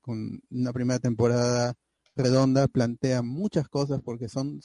[0.02, 1.74] con una primera temporada
[2.16, 4.60] redonda, plantea muchas cosas porque son,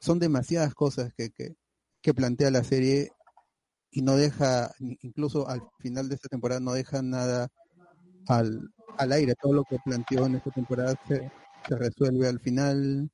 [0.00, 1.54] son demasiadas cosas que, que,
[2.06, 3.10] que plantea la serie
[3.90, 7.48] y no deja, incluso al final de esta temporada, no deja nada
[8.28, 9.34] al, al aire.
[9.34, 11.28] Todo lo que planteó en esta temporada se,
[11.68, 13.10] se resuelve al final.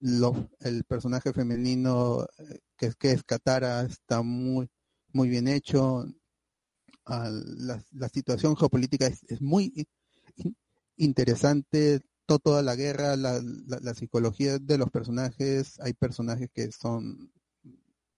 [0.00, 4.66] Lo- el personaje femenino eh, que, que es Katara está muy,
[5.12, 6.06] muy bien hecho.
[7.06, 9.86] La, la situación geopolítica es, es muy
[10.96, 12.00] interesante.
[12.24, 15.78] To- toda la guerra, la, la psicología de los personajes.
[15.80, 17.30] Hay personajes que son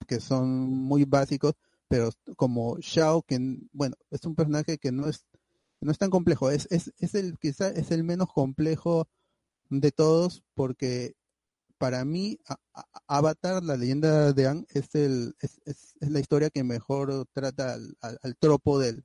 [0.08, 1.54] que son muy básicos,
[1.88, 3.38] pero como Shao, que
[3.72, 5.26] bueno, es un personaje que no es
[5.80, 9.08] no es tan complejo, es, es, es el quizá es el menos complejo
[9.70, 11.14] de todos porque
[11.78, 12.58] para mí a-
[13.08, 17.96] Avatar, la leyenda de Aang, es el es, es- la historia que mejor trata al,
[18.00, 19.04] al- tropo del,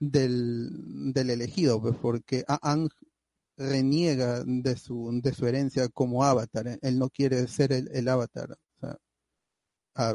[0.00, 2.88] del del elegido, pues, porque A- Aang
[3.58, 8.58] reniega de su de su herencia como Avatar, él no quiere ser el, el Avatar,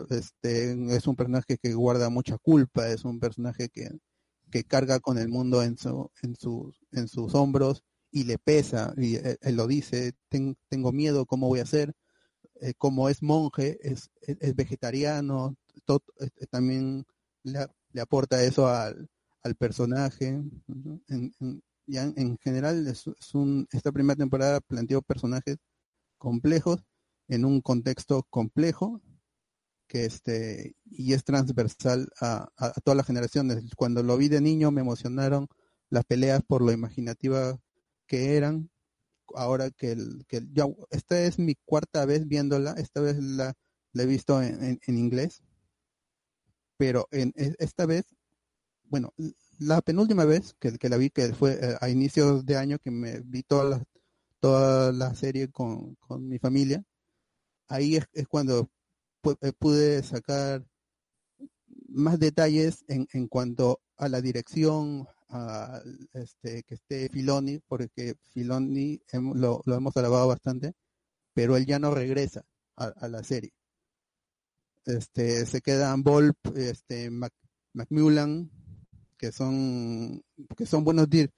[0.09, 3.89] este es un personaje que guarda mucha culpa, es un personaje que
[4.51, 8.93] que carga con el mundo en su en sus en sus hombros y le pesa
[8.97, 11.93] y él, él lo dice "Ten- tengo miedo cómo voy a hacer
[12.61, 15.55] Eh, como es monje es, es, vegetariano
[16.19, 17.05] eh, también
[17.43, 19.09] le, le aporta eso al,
[19.43, 20.31] al personaje
[20.67, 21.01] ¿no?
[21.07, 21.63] en, en-
[22.39, 25.57] general es un esta primera temporada planteó personajes
[26.17, 26.83] complejos
[27.27, 29.01] en un contexto complejo
[29.91, 33.63] que este y es transversal a, a, todas las generaciones.
[33.75, 35.47] Cuando lo vi de niño me emocionaron
[35.89, 37.59] las peleas por lo imaginativa
[38.07, 38.69] que eran.
[39.35, 40.51] Ahora que el, que el-
[40.91, 43.53] esta es mi cuarta vez viéndola, esta vez la,
[43.95, 45.43] he visto en, en- inglés,
[46.77, 48.05] pero en e- esta vez,
[48.85, 49.13] bueno,
[49.59, 52.91] la penúltima vez que, que la vi, que fue eh, a inicios de año que
[52.91, 53.83] me vi toda la,
[54.41, 56.83] toda la serie con, con mi familia,
[57.69, 58.69] ahí es, es cuando
[59.59, 60.65] pude sacar
[61.89, 65.81] más detalles en, en cuanto a la dirección, a
[66.13, 70.73] este, que esté Filoni, porque Filoni lo, hemos alabado bastante,
[71.33, 72.43] pero él ya no regresa
[72.75, 73.51] a, la serie.
[74.85, 77.33] Este, se quedan Volp, este, Mac-
[77.73, 78.49] Macmillan,
[79.17, 80.21] que son,
[80.57, 81.31] que son buenos, dir-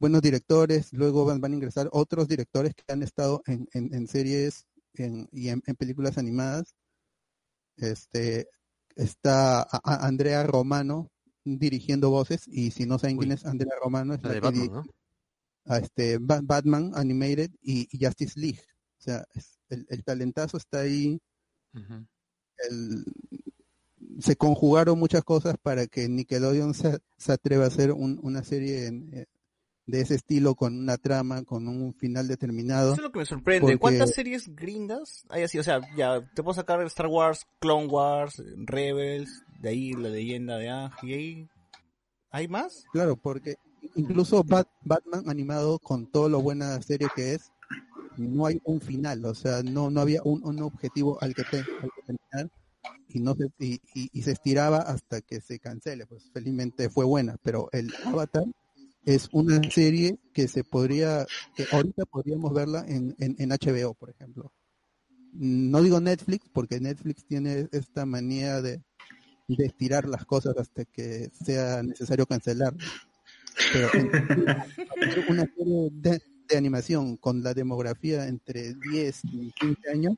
[0.00, 4.08] buenos directores, luego van, van a ingresar otros directores que han estado en, en, en
[4.08, 6.74] series en- y en películas animadas.
[7.78, 8.48] Este,
[8.96, 11.10] está a- a- Andrea Romano
[11.44, 14.46] dirigiendo voces y si no saben quién es Andrea Romano es La la, de que
[14.46, 14.68] Batman,
[15.66, 18.60] a este Ba- Batman Animated y, y Justice League.
[18.98, 21.20] O sea, es- el, el talentazo está ahí.
[22.68, 23.04] El-
[24.20, 28.86] se conjugaron muchas cosas para que Nickelodeon se, se atreva a hacer un- una serie
[28.86, 29.26] en- eh,
[29.88, 32.92] de ese estilo con una trama, con un final determinado.
[32.92, 33.60] Eso es lo que me sorprende.
[33.62, 35.58] Porque- ¿Cuántas series gringas hay así?
[35.58, 40.56] O sea, ya te puedo sacar Star Wars, Clone Wars, Rebels, de ahí la leyenda
[40.58, 41.48] de Ang, y ahí...
[42.30, 42.84] ¿Hay más?
[42.92, 43.54] Claro, porque
[43.96, 47.50] incluso Bat- Batman animado con todo lo buena serie que es,
[48.18, 51.58] no hay un final, o sea, no no había un, un objetivo al que, te-
[51.60, 52.50] al que terminar
[53.08, 57.06] y no se, y, y- y se estiraba hasta que se cancele, pues felizmente fue
[57.06, 58.44] buena, pero el Avatar
[59.04, 64.52] es una serie que se podría, que ahorita podríamos verla en, en, HBO, por ejemplo.
[65.32, 68.82] No digo Netflix, porque Netflix tiene esta manía de,
[69.48, 72.74] de estirar las cosas hasta que sea necesario cancelar.
[73.72, 73.88] Pero
[75.28, 76.22] una serie de,
[76.56, 80.14] animación con la demografía entre 10 y 15 años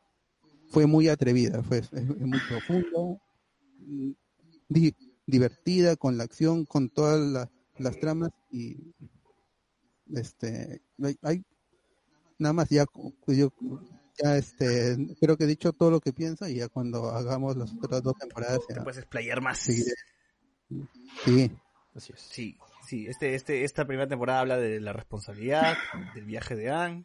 [0.69, 1.83] fue muy atrevida, fue
[2.21, 3.19] muy profundo,
[4.69, 4.95] di-
[5.27, 7.51] divertida con la acción, con todas la-
[7.81, 8.77] las tramas y
[10.15, 11.45] este hay, hay-
[12.39, 12.85] nada más ya
[13.27, 13.53] yo
[14.23, 17.73] ya este creo que he dicho todo lo que pienso y ya cuando hagamos las
[17.75, 19.59] otras dos temporadas ya Te puedes explayar más.
[21.25, 21.51] Sí.
[21.95, 22.21] Así es.
[22.21, 25.77] Sí, sí, este, este, esta primera temporada habla de la responsabilidad,
[26.15, 27.05] del viaje de Ang,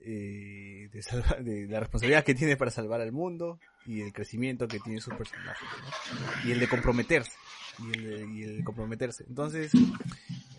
[0.00, 4.68] eh, de, salva- de la responsabilidad que tiene para salvar al mundo y el crecimiento
[4.68, 6.48] que tiene sus personajes, ¿no?
[6.48, 7.32] Y el de comprometerse.
[7.78, 9.24] Y el y el comprometerse.
[9.28, 9.72] Entonces,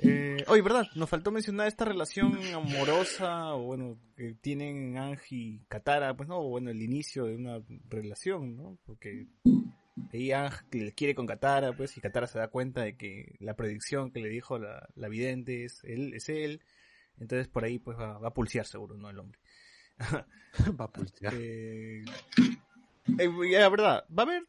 [0.01, 0.87] eh, oye, ¿verdad?
[0.95, 6.43] Nos faltó mencionar esta relación amorosa, o bueno, que tienen Angie y Katara, pues no,
[6.43, 8.77] bueno, el inicio de una relación, ¿no?
[8.85, 9.27] Porque
[10.13, 13.55] ahí Ang le quiere con Katara, pues, y Katara se da cuenta de que la
[13.55, 16.61] predicción que le dijo la, la vidente es él, es él.
[17.19, 19.09] Entonces por ahí pues va, va a pulsear seguro, ¿no?
[19.09, 19.39] El hombre.
[20.79, 21.33] Va a pulsear.
[21.35, 22.03] Eh,
[23.19, 24.43] eh, la verdad, ¿va a haber,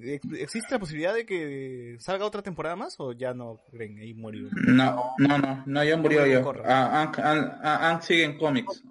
[0.00, 3.98] existe la posibilidad de que salga otra temporada más o ya no creen?
[3.98, 4.48] Ahí murió.
[4.66, 6.52] No, no, no, no, ya murió yo.
[6.64, 8.82] Ah, Ang- ah, sigue en cómics.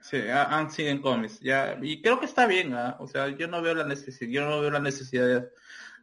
[0.00, 1.38] Sí, ah, Ang sigue en cómics.
[1.40, 2.96] Ya, y creo que está bien, ¿ah?
[2.98, 5.48] o sea, yo no veo la necesidad, yo no veo la necesidad de,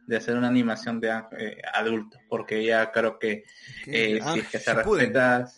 [0.06, 3.44] de hacer una animación de Ang eh, adulto, porque ya creo que
[3.86, 5.48] eh, si es que se respeta,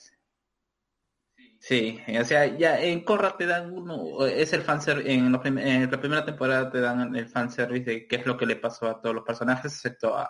[1.72, 5.90] sí, o sea, ya en Korra te dan uno, es el fanservice, en, prim- en
[5.90, 9.00] la primera temporada te dan el fanservice de qué es lo que le pasó a
[9.00, 10.28] todos los personajes, excepto a,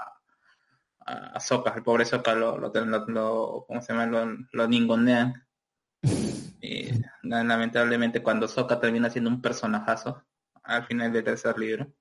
[1.07, 2.73] a, a el pobre Sokka lo, lo,
[3.09, 4.07] lo, ¿cómo se llama?
[4.07, 5.35] Lo, lo ningonean.
[6.61, 6.91] Y
[7.25, 10.25] la- lamentablemente cuando Sokka termina siendo un personajazo
[10.63, 11.93] al final del tercer libro.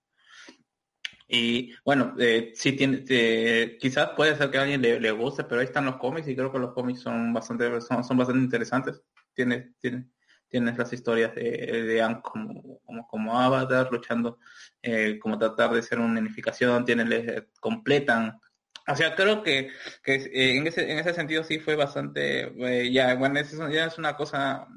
[1.28, 5.44] Y bueno, eh, sí tiene, eh, quizás puede ser que a alguien le, le guste,
[5.46, 8.44] pero ahí están los cómics y creo que los cómics son bastante, son, son bastante
[8.44, 9.02] interesantes.
[9.34, 10.10] Tiene, tiene,
[10.48, 14.40] tienes las historias de, de como, como, como Avatar, luchando,
[14.82, 18.40] eh, como tratar de ser una unificación, tienen, le completan.
[18.88, 19.72] O sea, creo que,
[20.04, 22.52] que eh, en, ese, en ese sentido sí fue bastante,
[22.84, 24.68] eh, ya, bueno, eso ya es una cosa,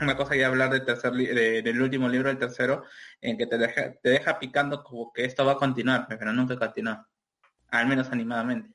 [0.00, 2.84] una cosa ya hablar del tercer de- del último libro, el tercero,
[3.20, 6.58] en que te deja, te deja picando como que esto va a continuar, pero nunca
[6.58, 7.06] continúa,
[7.68, 8.74] al menos animadamente.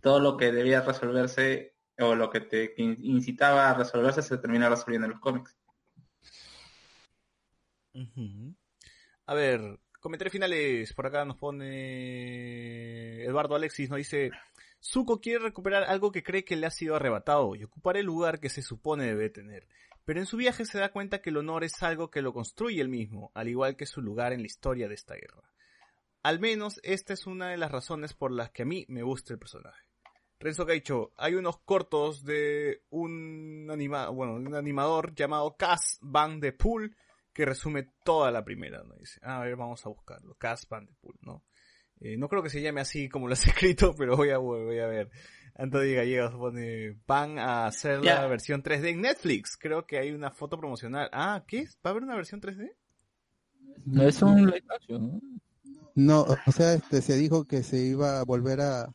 [0.00, 4.68] Todo lo que debía resolverse o lo que te in- incitaba a resolverse se termina
[4.68, 5.56] resolviendo en los cómics.
[9.26, 10.92] A ver, comentarios finales.
[10.92, 14.30] Por acá nos pone Eduardo Alexis, nos dice,
[14.82, 18.40] Zuko quiere recuperar algo que cree que le ha sido arrebatado y ocupar el lugar
[18.40, 19.66] que se supone debe tener.
[20.04, 22.80] Pero en su viaje se da cuenta que el honor es algo que lo construye
[22.80, 25.50] él mismo, al igual que su lugar en la historia de esta guerra.
[26.22, 29.32] Al menos esta es una de las razones por las que a mí me gusta
[29.32, 29.83] el personaje.
[30.44, 36.52] Renzo Gaicho, hay unos cortos de un anima bueno, un animador llamado Cas Van de
[36.52, 36.94] Pool
[37.32, 38.94] que resume toda la primera, ¿no?
[38.96, 40.34] Dice, a ver, vamos a buscarlo.
[40.34, 41.44] Cas Van de Pool, ¿no?
[41.98, 44.78] Eh, no creo que se llame así como lo has escrito, pero voy a, voy
[44.80, 45.10] a ver.
[45.54, 49.56] Antonio Gallegos pone, van a hacer la versión 3D en Netflix.
[49.56, 51.08] Creo que hay una foto promocional.
[51.14, 51.64] Ah, ¿qué?
[51.76, 52.70] ¿Va a haber una versión 3D?
[53.86, 55.20] No es un live action, ¿no?
[55.94, 58.94] No, o sea, este, se dijo que se iba a volver a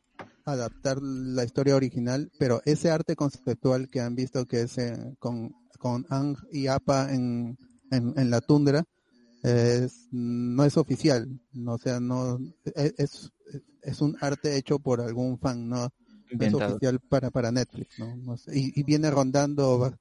[0.54, 5.56] adaptar la historia original, pero ese arte conceptual que han visto que es eh, con,
[5.78, 7.58] con Ang y Appa en,
[7.92, 8.86] en, en la tundra,
[9.44, 12.40] es, no es oficial, no, o sea, no
[12.76, 13.32] es, es,
[13.82, 15.90] es un arte hecho por algún fan, no,
[16.32, 18.16] no es oficial para, para Netflix, ¿no?
[18.18, 19.94] No sé, y, y viene rondando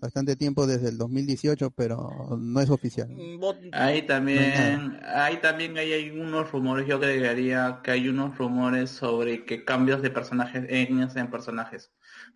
[0.00, 3.08] bastante tiempo desde el 2018, pero no es oficial.
[3.72, 8.90] Ahí No también, ahí también hay, hay unos rumores, yo agregaría que hay unos rumores
[8.90, 11.92] sobre que cambios de personajes, etnias en personajes,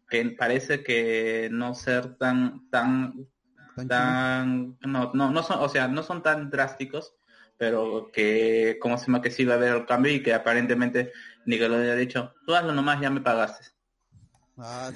[0.08, 3.26] que parece que no ser tan, tan,
[3.88, 7.14] tan, no, no, no son, o sea, no son tan drásticos,
[7.58, 11.12] pero que, como se llama, que sí va a haber el cambio y que aparentemente
[11.46, 13.66] Nickelodeon ha dicho, tú hazlo nomás, ya me pagaste.
[14.56, 14.90] Ah,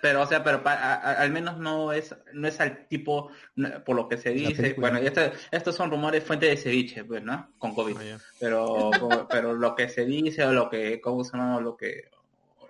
[0.00, 3.30] Pero, o sea, pero pa- a- a- al menos no es no es al tipo,
[3.56, 7.22] no- por lo que se dice, bueno, este- estos son rumores fuente de ceviche, pues,
[7.22, 7.52] ¿no?
[7.58, 7.96] Con COVID.
[8.38, 11.56] Pero, co- pero lo que se dice o lo que, ¿cómo se llama?
[11.56, 12.10] O lo que,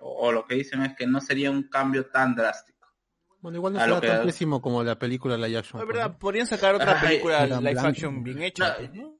[0.01, 2.79] o, o lo que dicen es que no sería un cambio tan drástico.
[3.41, 5.79] Bueno, igual no A será tan pésimo como la película live action.
[5.81, 6.19] Es pues, verdad, ¿no?
[6.19, 8.75] podrían sacar otra película live action bien hecha.
[8.77, 9.07] pues, ¿no?
[9.07, 9.17] Eh,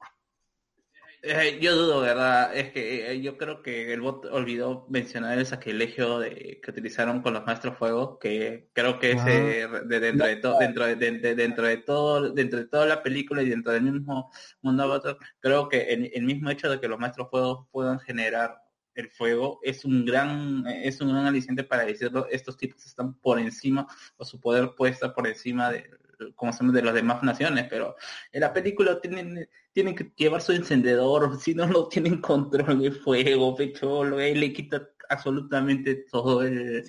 [1.60, 2.56] yo dudo, ¿verdad?
[2.56, 7.20] Es que eh, yo creo que el bot olvidó mencionar el sacrilegio de, que utilizaron
[7.20, 10.96] con los maestros fuego, que creo que es eh, de, dentro de todo, dentro de,
[10.96, 14.30] de- de- dentro de todo, dentro de toda la película y dentro del mismo
[14.62, 18.56] mundo Avatar, creo que el, el mismo hecho de que los maestros fuego puedan generar
[18.94, 23.38] el fuego es un gran, es un gran aliciente para decirlo, estos tipos están por
[23.38, 25.88] encima, o su poder puede estar por encima de,
[26.34, 27.96] como llama, de las demás naciones, pero
[28.32, 32.92] en la película tienen, tienen que llevar su encendedor, si no no tienen control de
[32.92, 36.84] fuego, pecholo, ahí le quita absolutamente todo el,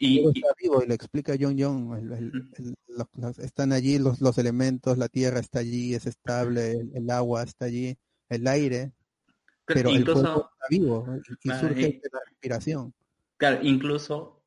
[0.00, 1.96] y, está vivo y lo explica John John.
[1.98, 6.06] el- el- el- los- los- están allí los, los elementos, la tierra está allí, es
[6.06, 7.96] estable, el, el agua está allí,
[8.28, 8.92] el aire,
[9.64, 11.06] pero el incluso- fuego está vivo
[11.42, 12.94] y, y Ah, surge y- de la respiración.
[13.36, 14.42] Claro, incluso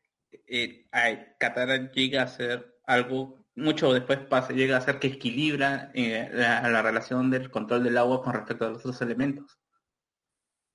[0.48, 5.92] eh, ay, Katara llega a ser algo, mucho después pasa, llega a ser que equilibra
[5.94, 9.60] eh, la, la relación del control del agua con respecto a los otros elementos.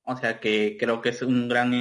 [0.03, 1.73] O sea que creo que es un gran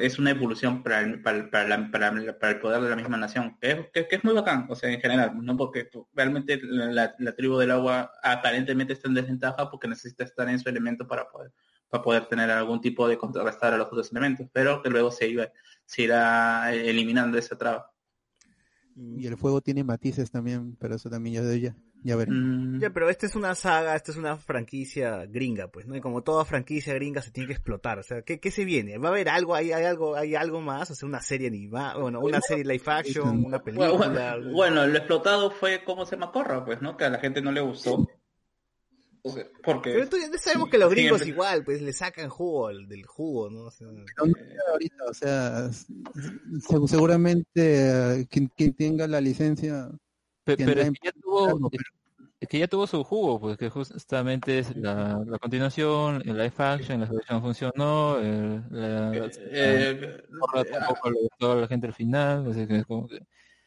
[0.00, 2.08] es una evolución para el, para, la- para
[2.52, 5.00] el poder de la misma nación, que es, que, es muy bacán, o sea, en
[5.00, 10.24] general, no porque realmente la- la tribu del agua aparentemente está en desventaja porque necesita
[10.24, 11.52] estar en su elemento para poder
[11.88, 15.28] para poder tener algún tipo de contrarrestar a los otros elementos, pero que luego se
[15.28, 15.48] iba
[15.84, 17.92] se irá eliminando esa traba.
[18.96, 21.76] Y el fuego tiene matices también, pero eso también ya de ella.
[22.02, 22.30] Ya veré.
[22.30, 22.80] Mm.
[22.80, 25.96] Ya, pero esta es una saga, esta es una franquicia gringa, pues, ¿no?
[25.96, 27.98] Y como toda franquicia gringa se tiene que explotar.
[27.98, 28.96] O sea, ¿qué, qué se viene?
[28.98, 30.90] ¿Va a haber algo, hay, hay algo, hay algo más?
[30.90, 33.90] O sea, una serie animada, bueno, una serie live action, una película.
[33.90, 36.96] Bueno, bueno, lo explotado fue como se me corra, pues, ¿no?
[36.96, 38.06] Que a la gente no le gustó.
[39.64, 41.28] Porque Pero tú- ya sabemos que los gringos Siempre.
[41.34, 43.62] igual, pues, le sacan jugo al- del jugo, ¿no?
[43.64, 44.34] O sea, Pero no
[44.72, 45.86] ahorita, o sea, s-
[46.60, 49.90] se- seguramente eh, quien, quien tenga la licencia
[50.44, 54.76] pero es que ya tuvo, es- que ya tuvo su jugo, pues que justamente es
[54.76, 61.10] la, la continuación, el live action, la solución funcionó, el, la, la- Eh, porra tampoco
[61.10, 63.18] le gustó a la gente al final, así que es como que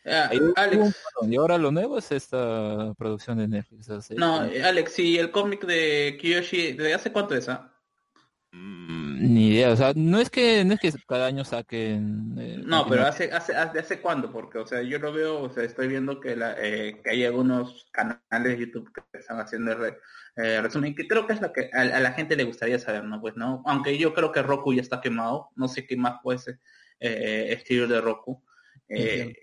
[0.06, 0.96] Ah, Alex.
[1.22, 3.86] un y ahora lo nuevo es esta producción de Netflix.
[3.86, 4.18] serie.
[4.20, 7.50] No, eh, Alex, y el cómic de Kiyoshi, ¿de hace cuánto es?
[7.50, 7.74] ah?
[8.52, 12.62] Mm, Ni idea, o sea, no es que no es que cada año saquen eh,
[12.66, 15.64] No, pero hace, hace, hace, hace cuándo, porque, o sea, yo lo veo, o sea,
[15.64, 19.78] estoy viendo que, la, eh, que hay algunos canales de YouTube que están haciendo el
[19.78, 19.98] re-
[20.38, 23.04] eh, resumen, que creo que es lo que a, a la gente le gustaría saber,
[23.04, 23.22] ¿no?
[23.22, 23.62] Pues, ¿no?
[23.68, 26.60] Aunque yo creo que Roku ya está quemado, no sé qué más puede ser,
[27.00, 28.44] eh, escribir de Roku.
[28.88, 29.36] Eh,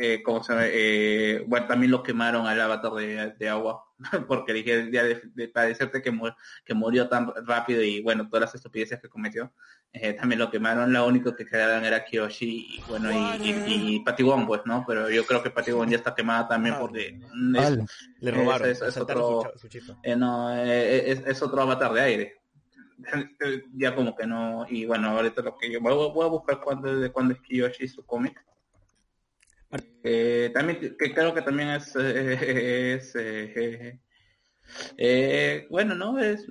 [0.00, 0.54] eh, ¿cómo se?
[0.58, 3.84] Eh, bueno, también lo quemaron al avatar de, de agua,
[4.28, 6.30] porque dije, ya de, de- para decirte que, mu-
[6.64, 9.52] que murió tan rápido y bueno, todas las estupideces que cometió,
[9.92, 12.46] eh, también lo quemaron, lo único que quedaban era Kiyoshi
[12.80, 14.84] y bueno, y, y, y Patibón, pues, ¿no?
[14.86, 17.18] Pero yo creo que Patibón ya está quemada también porque
[17.56, 17.70] es-
[18.20, 19.68] le robaron, es, es otro, su su
[20.02, 22.36] eh, no, eh, es, es otro avatar de aire.
[23.74, 26.60] ya como que no, y bueno, ahorita lo que yo voy, a- voy a buscar
[26.60, 28.44] cuándo, de cuándo es Kiyoshi su cómic.
[30.02, 34.00] Eh, también que creo que también es, eh, eh,
[34.96, 36.46] eh, bueno no es,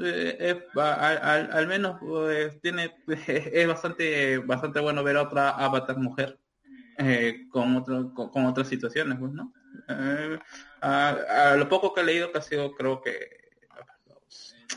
[0.75, 2.95] al, menos pues, tiene
[3.27, 6.39] es bastante bastante bueno ver otra avatar mujer
[7.51, 9.53] con otro con, otras situaciones pues no
[10.81, 13.15] a, lo poco que he leído que ha sido creo que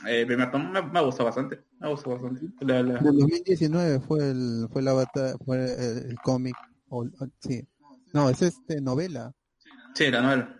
[0.06, 4.82] el me, me gustó bastante me gustó bastante La- la- el 2019 fue el fue
[4.82, 6.56] la bata, fue el, el cómic
[7.40, 7.66] sí.
[8.12, 9.32] No, es este novela,
[9.94, 10.56] sí la novela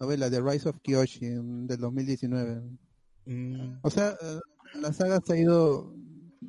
[0.00, 2.62] novela The Rise of Kyoshi mm, del 2019.
[3.26, 4.40] Mm, O sea, eh,
[4.80, 5.94] la saga se ha ido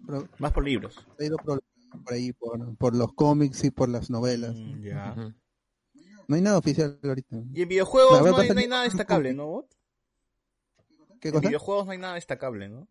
[0.07, 0.95] pro- más por libros.
[1.17, 1.59] se ha ido pro-
[2.03, 4.55] por ahí por, por los cómics y por las novelas.
[4.55, 5.15] Mm, ya.
[6.27, 7.37] No hay nada oficial ahorita.
[7.53, 9.45] Y en videojuegos La no hay, no nada destacable, ¿no?
[9.47, 9.75] Bot?
[11.19, 11.47] ¿Qué En cosa?
[11.47, 12.87] videojuegos no hay nada destacable, ¿no?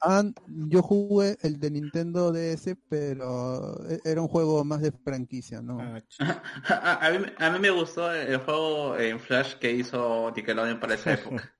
[0.00, 0.22] Ah,
[0.70, 5.78] yo jugué el de Nintendo DS, pero e- era un juego más de franquicia, ¿no?
[5.80, 6.00] Ah,
[6.68, 10.94] a, a mí, a mí me gustó el juego en Flash que hizo Nickelodeon para
[10.94, 11.52] esa época.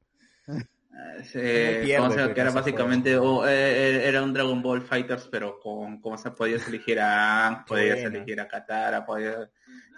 [1.34, 6.17] Eh, ¿cómo que era básicamente o, eh, era un Dragon Ball Fighters pero con como
[6.18, 9.49] se podías elegir a Qué podías elegir a Katara podías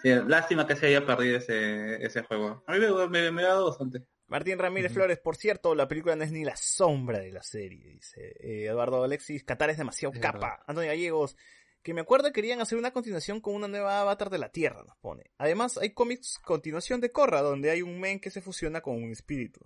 [0.01, 2.63] sí, lástima que se haya perdido ese, ese juego.
[2.67, 6.15] A mí me, me, me ha dado bastante Martín Ramírez Flores, por cierto, la película
[6.15, 9.43] no es ni la sombra de la serie, dice eh, Eduardo Alexis.
[9.43, 10.63] Qatar es demasiado capa.
[10.67, 11.35] Antonio Gallegos,
[11.83, 14.95] que me acuerdo querían hacer una continuación con una nueva avatar de la Tierra, nos
[14.97, 15.31] pone.
[15.37, 19.11] Además, hay cómics continuación de Korra, donde hay un men que se fusiona con un
[19.11, 19.59] espíritu.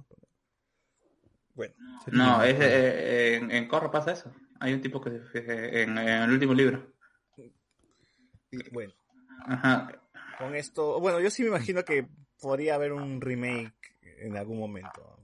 [1.54, 1.74] Bueno.
[2.08, 6.08] no es, eh, en, en Korra pasa eso hay un tipo que se- en, en
[6.24, 6.92] el último libro
[8.72, 8.94] Bueno,
[9.46, 10.02] Ajá.
[10.38, 12.08] con esto, bueno, yo sí me imagino que
[12.40, 15.20] podría haber un remake en algún momento.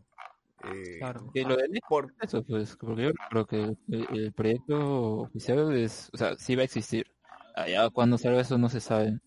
[0.63, 0.99] Eh,
[1.33, 5.73] Y lo de Netflix, por eso, pues, porque yo creo que el, el proyecto oficial
[5.75, 7.07] es, o sea, sí va a existir.
[7.55, 9.19] Allá cuando salga eso no se sabe,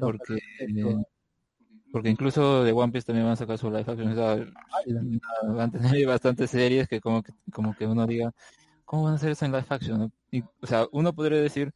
[0.00, 0.96] porque eh,
[1.92, 4.46] porque incluso de One Piece también van a sacar su live action, o sea,
[5.44, 8.32] van a tener bastantes series que como que como que uno diga,
[8.84, 10.12] ¿cómo van a hacer eso en live action?
[10.30, 11.72] Y, o sea, uno podría decir,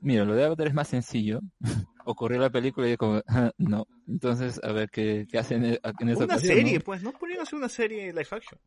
[0.00, 1.40] mira, lo de Avatar es más sencillo,
[2.04, 5.78] ocurrió la película y es como, "Ah, no, entonces a ver qué, qué hacen en,
[6.00, 6.84] en esta una ocasión, serie, ¿no?
[6.84, 7.12] pues, ¿no?
[7.12, 8.58] Podrían hacer una serie live action.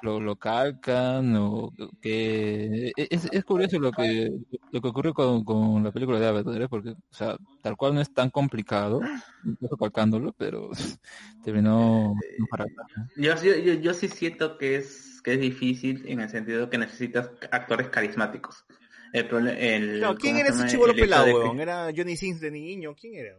[0.00, 4.30] lo, lo calcan o que es, es curioso lo que
[4.70, 6.68] lo que ocurrió con, con la película de Avatar ¿eh?
[6.68, 9.00] porque o sea tal cual no es tan complicado
[9.44, 10.70] incluso calcándolo pero
[11.42, 13.08] terminó no para nada.
[13.16, 16.78] Yo, yo, yo, yo sí siento que es que es difícil en el sentido que
[16.78, 18.64] necesitas actores carismáticos.
[19.12, 21.60] El el, No, ¿quién ¿cómo era se ese chivolo pelado, weón?
[21.60, 22.94] ¿Era Johnny Sins de niño?
[22.94, 23.36] ¿Quién era?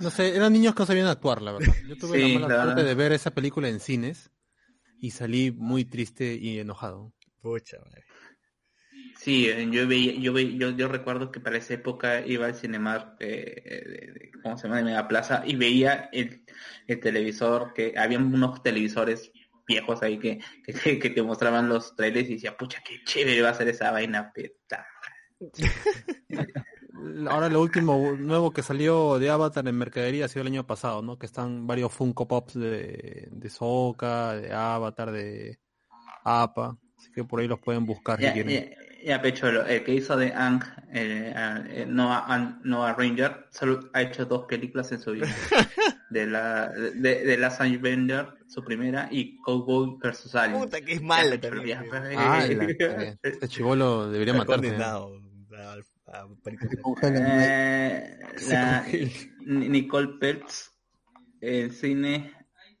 [0.00, 1.74] No sé, eran niños que no sabían actuar, la verdad.
[1.88, 4.30] Yo tuve Sí, la mala la suerte de ver esa película en cines
[5.00, 7.12] y salí muy triste y enojado.
[7.40, 8.04] Pucha, madre.
[9.16, 12.54] Sí, eh, yo veía, yo, veía- yo, yo recuerdo que para esa época iba al
[12.54, 14.78] Cinemark, eh, de- de- ¿cómo se llama?
[14.78, 16.44] De Mega Plaza y veía el,
[16.86, 19.30] el televisor, que había unos televisores
[19.68, 23.50] viejos ahí que, que, que te mostraban los trailers y decía, pucha, qué chévere va
[23.50, 24.86] a ser esa vaina, peta.
[27.28, 31.00] Ahora lo último nuevo que salió de Avatar en mercadería ha sido el año pasado,
[31.00, 31.16] ¿no?
[31.18, 35.60] Que están varios Funko Pops de, de Sokka, de Avatar, de
[36.24, 36.76] APA.
[36.96, 38.74] Así que por ahí los pueden buscar si Ya, quieren.
[39.04, 40.60] ya, ya, el que hizo de Ang,
[40.92, 41.32] eh,
[41.70, 45.28] eh, Noah, Noah Ranger, solo ha hecho dos películas en su vida.
[46.10, 50.34] de la de, de Last Airbender, su primera, y Cowboy vs.
[50.34, 50.60] Alien.
[50.62, 51.00] Puta, que es
[51.38, 52.04] Pecho, también, weón.
[52.16, 54.68] Ah, la- eh, este chivolo debería Está matarse.
[56.06, 56.74] a películas.
[57.04, 58.86] Eh, la-
[59.44, 60.70] Nicole Peltz,
[61.40, 62.32] el cine,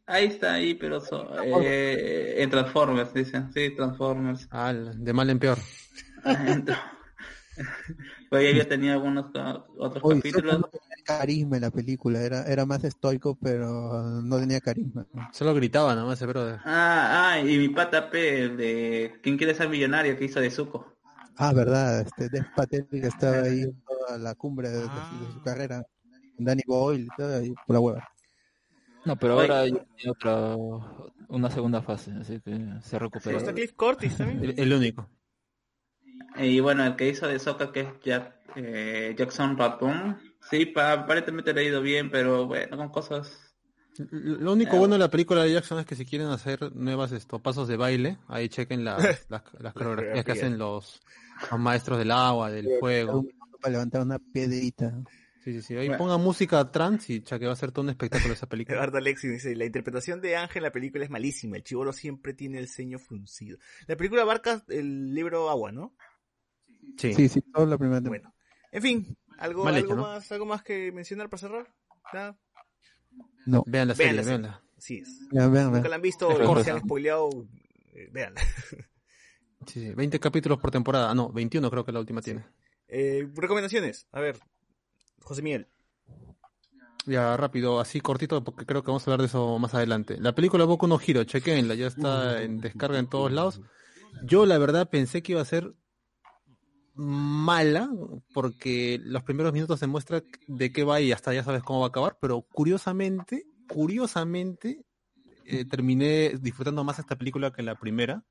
[0.06, 4.48] ahí está ahí, pero so- eh, en Transformers, dicen, sí, Transformers.
[4.50, 5.58] Ah, de mal en peor.
[8.30, 9.26] Pues ya había tenido algunos
[9.78, 10.60] otros Oye, capítulos.
[11.08, 15.06] Carisma en la película, era, era más estoico, pero no tenía carisma.
[15.32, 16.60] Solo gritaba nomás ese brother.
[16.64, 20.18] Ah, ah, y mi pata P, el de ¿Quién quiere ser millonario?
[20.18, 20.86] que hizo de Zuko.
[21.36, 25.24] Ah, verdad, este Dev Patel que estaba ahí en toda la cumbre de, de su-
[25.26, 25.82] de su carrera,
[26.36, 28.08] Danny Boyle todo, ahí por la hueva.
[29.04, 30.56] No, pero ahora tiene otra,
[31.28, 33.38] una segunda fase, así que se recupera.
[33.54, 34.44] Cliff Curtis también.
[34.44, 35.08] El, el único.
[36.36, 40.16] Y bueno, el que hizo de Sokka, que es Jack, eh, Jackson Rathbone,
[40.50, 43.44] sí, pa- aparentemente le ha ido bien, pero bueno, con cosas...
[44.12, 47.40] Lo único bueno de la película de Jackson es que si quieren hacer nuevas esto,
[47.40, 51.00] pasos de baile, ahí chequen las, las, las coreografías que hacen los,
[51.50, 53.24] los maestros del agua, del fuego.
[53.60, 55.02] Para levantar una piedrita.
[55.42, 55.76] Sí, sí, sí.
[55.76, 55.98] Ahí Bueno.
[55.98, 58.76] pongan música trans y cha que va a ser todo un espectáculo esa película.
[58.76, 62.34] Eduardo Alexis dice, la interpretación de Ángel en la película es malísima, el chivolo siempre
[62.34, 63.58] tiene el ceño fruncido.
[63.88, 65.96] La película abarca el libro Agua, ¿no?
[66.96, 67.14] Sí.
[67.14, 68.28] Sí, sí, toda la primera temporada.
[68.28, 68.34] Bueno,
[68.70, 70.02] en fin, ¿algo, Mal algo hecho, ¿no?
[70.02, 71.74] más algo más que mencionar para cerrar?
[72.12, 72.38] ¿Nada?
[73.46, 73.64] No.
[73.66, 74.38] Vean la Vean serie, la serie.
[74.38, 74.62] veanla.
[74.78, 75.28] Es.
[75.32, 75.90] Ya, vean, Nunca vean.
[75.90, 76.64] la han visto, corta.
[76.64, 77.30] se han spoileado,
[77.94, 78.40] eh, véanla.
[79.66, 81.10] Sí, sí, 20 capítulos por temporada.
[81.10, 82.46] Ah, no, 21 creo que la última tiene.
[82.86, 84.38] Eh, recomendaciones, a ver,
[85.20, 85.66] José Miguel.
[87.04, 90.16] Ya, rápido, así cortito, porque creo que vamos a hablar de eso más adelante.
[90.20, 93.60] La película Boku no Hero, chequenla, ya está en descarga en todos lados.
[94.22, 95.74] Yo, la verdad, pensé que iba a ser
[96.98, 97.88] mala,
[98.34, 101.86] porque los primeros minutos se muestra de qué va y hasta ya sabes cómo va
[101.86, 104.84] a acabar, pero curiosamente, curiosamente,
[105.46, 108.24] eh, terminé disfrutando más esta película que la primera.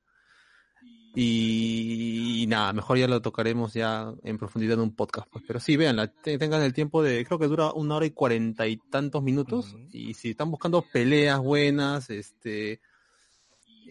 [1.14, 5.26] Y, nada, mejor ya lo tocaremos ya en profundidad en un podcast.
[5.30, 5.42] Pues.
[5.46, 8.68] Pero sí, véanla, te- tengan el tiempo de, creo que dura una hora y cuarenta
[8.68, 9.74] y tantos minutos.
[9.90, 12.80] Y si están buscando peleas buenas, este,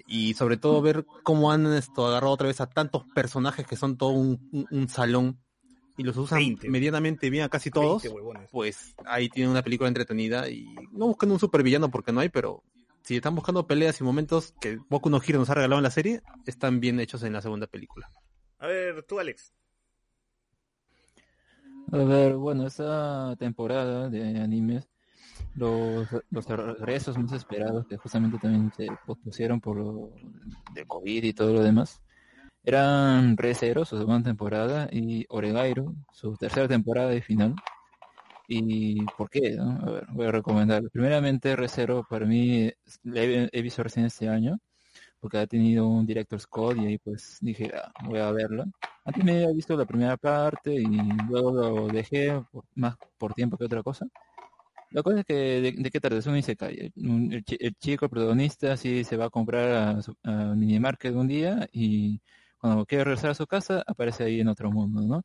[0.06, 3.98] y sobre todo ver cómo han esto agarrado otra vez a tantos personajes que son
[3.98, 5.40] todo un, un- un salón
[5.98, 6.70] y los usan 20.
[6.70, 8.50] medianamente bien a casi todos, 20 huevones.
[8.52, 12.64] pues ahí tienen una película entretenida y no buscan un supervillano porque no hay, pero
[13.04, 15.92] si están buscando peleas y momentos que Boku no Hero nos ha regalado en la
[15.92, 18.12] serie, están bien hechos en la segunda película.
[18.60, 19.54] A ver, tú Alex.
[21.92, 24.90] A ver, bueno, esta temporada de animes,
[25.58, 30.12] los, los regresos más esperados, que justamente también se pospusieron por lo
[30.72, 32.00] de COVID y todo lo demás,
[32.64, 37.56] eran Re Zero, su segunda temporada, y Oregairo, su tercera temporada y final.
[38.48, 39.58] ¿Y por qué?
[40.10, 40.84] voy a recomendar.
[40.92, 42.72] Primeramente, Re Zero para mí
[43.06, 44.58] he visto recién este año,
[45.20, 48.66] porque ha tenido un director Scott y ahí pues dije, "Ah, voy a verla.
[49.06, 50.86] Antes me había visto la primera parte y
[51.30, 54.06] luego lo dejé por- más por tiempo que otra cosa.
[54.90, 56.18] La cosa es que, ¿de, de qué trata?
[56.18, 56.92] Es un Isekai.
[56.96, 60.56] Un- El, chi- el chico, el protagonista, sí se va a comprar a, su- a
[60.56, 62.22] minimarket un día y
[62.58, 65.24] cuando quiere regresar a su casa aparece ahí en otro mundo, ¿no?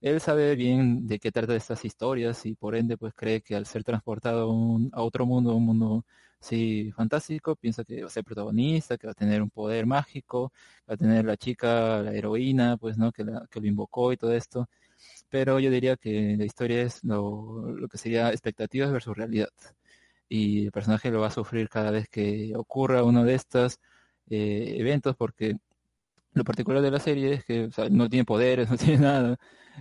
[0.00, 3.66] Él sabe bien de qué trata estas historias y por ende pues cree que al
[3.66, 6.04] ser transportado un- a otro mundo, un mundo
[6.40, 10.52] sí fantástico, piensa que va a ser protagonista, que va a tener un poder mágico,
[10.88, 13.12] va a tener la chica, la heroína, pues, ¿no?
[13.12, 14.68] Que, la- que lo invocó y todo esto.
[15.32, 19.48] Pero yo diría que la historia es lo, lo que sería expectativas versus realidad.
[20.28, 23.80] Y el personaje lo va a sufrir cada vez que ocurra uno de estos
[24.30, 25.56] eh, eventos porque
[26.34, 29.38] lo particular de la serie es que no tiene poderes, no tiene nada,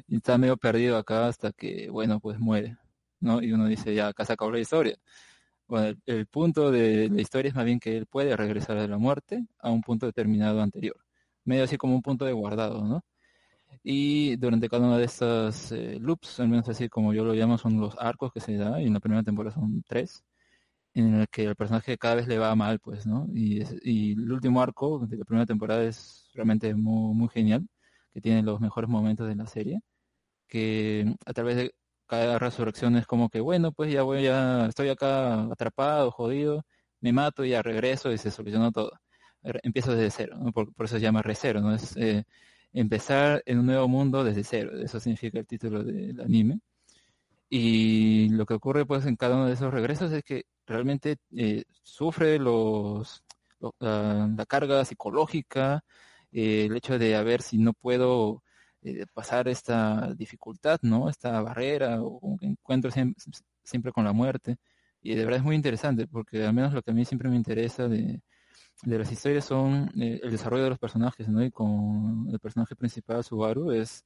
[0.08, 2.78] y está medio perdido acá hasta que, bueno, pues muere,
[3.20, 3.42] ¿no?
[3.44, 4.98] Y uno dice, ya, acá se acabó la historia.
[5.68, 8.88] Bueno, el, el punto de la historia es más bien que él puede regresar de
[8.88, 10.98] la muerte a un punto determinado anterior,
[11.46, 13.04] medio así como un punto de guardado, ¿no?
[13.84, 17.58] Y durante cada una de estas eh, loops, al menos así como yo lo llamo,
[17.58, 20.24] son los arcos que se da, y en la primera temporada son tres,
[20.94, 23.28] en el que el personaje cada vez le va mal, pues, ¿no?
[23.34, 27.68] Y, y el último arco de la primera temporada es realmente muy, genial,
[28.14, 29.82] que tiene los mejores momentos de la serie,
[30.48, 31.76] que a través de
[32.08, 36.66] cada resurrección es como que, bueno, pues ya voy a, estoy acá atrapado, jodido,
[37.02, 38.92] me mato y ya regreso y se solucionó todo.
[39.64, 41.74] Empiezo desde cero, por eso se llama Recero, ¿no?
[41.74, 42.26] Es eh,
[42.74, 46.60] empezar en un nuevo mundo desde cero, eso significa el título del anime.
[47.50, 51.66] Y lo que ocurre pues en cada uno de esos regresos es que realmente eh,
[51.84, 53.24] sufre los,
[53.60, 55.84] lo- la, carga psicológica,
[56.32, 58.44] eh, el hecho de a ver si no puedo
[58.84, 61.10] eh, pasar esta dificultad, ¿no?
[61.10, 63.16] Esta barrera o encuentro siem-
[63.64, 64.58] siempre, con la muerte.
[65.02, 67.36] Y de verdad es muy interesante porque al menos lo que a mí siempre me
[67.36, 68.22] interesa de,
[68.84, 71.44] de las historias son eh, el desarrollo de los personajes, ¿no?
[71.44, 74.06] Y con el personaje principal, Subaru, es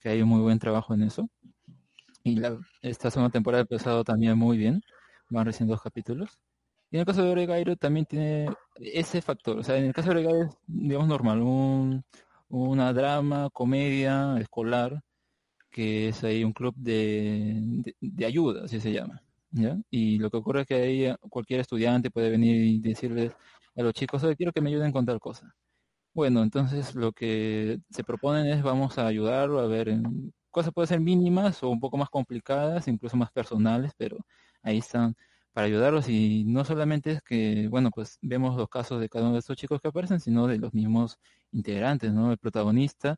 [0.00, 1.28] que hay un muy buen trabajo en eso.
[2.24, 4.82] Y la, esta segunda temporada ha empezado también muy bien,
[5.28, 6.38] van recién dos capítulos.
[6.90, 10.10] Y en el caso de Oregairo también tiene ese factor, o sea, en el caso
[10.10, 12.04] de Oregairo es, digamos, normal, un,
[12.48, 15.02] una drama, comedia escolar,
[15.70, 19.22] que es ahí un club de, de, de ayuda, así se llama.
[19.52, 19.78] ¿ya?
[19.90, 23.32] Y lo que ocurre es que ahí cualquier estudiante puede venir y decirles
[23.76, 25.54] a los chicos, "Oye, quiero que me ayuden con tal cosa.
[26.14, 29.98] Bueno, entonces lo que se proponen es vamos a ayudarlo a ver
[30.50, 34.18] cosas pueden ser mínimas o un poco más complicadas, incluso más personales, pero
[34.62, 35.14] ahí están
[35.52, 39.34] para ayudarlos y no solamente es que, bueno, pues vemos los casos de cada uno
[39.34, 41.18] de estos chicos que aparecen, sino de los mismos
[41.52, 42.30] integrantes, ¿no?
[42.32, 43.16] El protagonista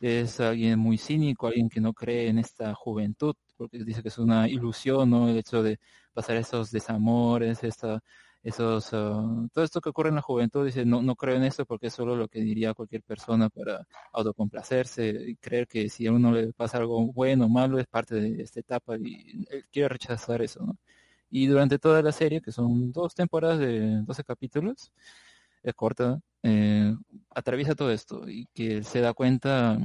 [0.00, 4.18] es alguien muy cínico, alguien que no cree en esta juventud, porque dice que es
[4.18, 5.28] una ilusión, ¿no?
[5.28, 5.78] El hecho de
[6.12, 8.00] pasar esos desamores, esta,
[8.44, 11.64] esos, uh, todo esto que ocurre en la juventud, dice, no, no creo en eso
[11.66, 16.12] porque es solo lo que diría cualquier persona para autocomplacerse y creer que si a
[16.12, 19.88] uno le pasa algo bueno o malo es parte de esta etapa y él quiere
[19.88, 20.78] rechazar eso, ¿no?
[21.30, 24.92] Y durante toda la serie, que son dos temporadas de 12 capítulos,
[25.64, 26.94] es corta, eh,
[27.30, 29.78] atraviesa todo esto y que se da cuenta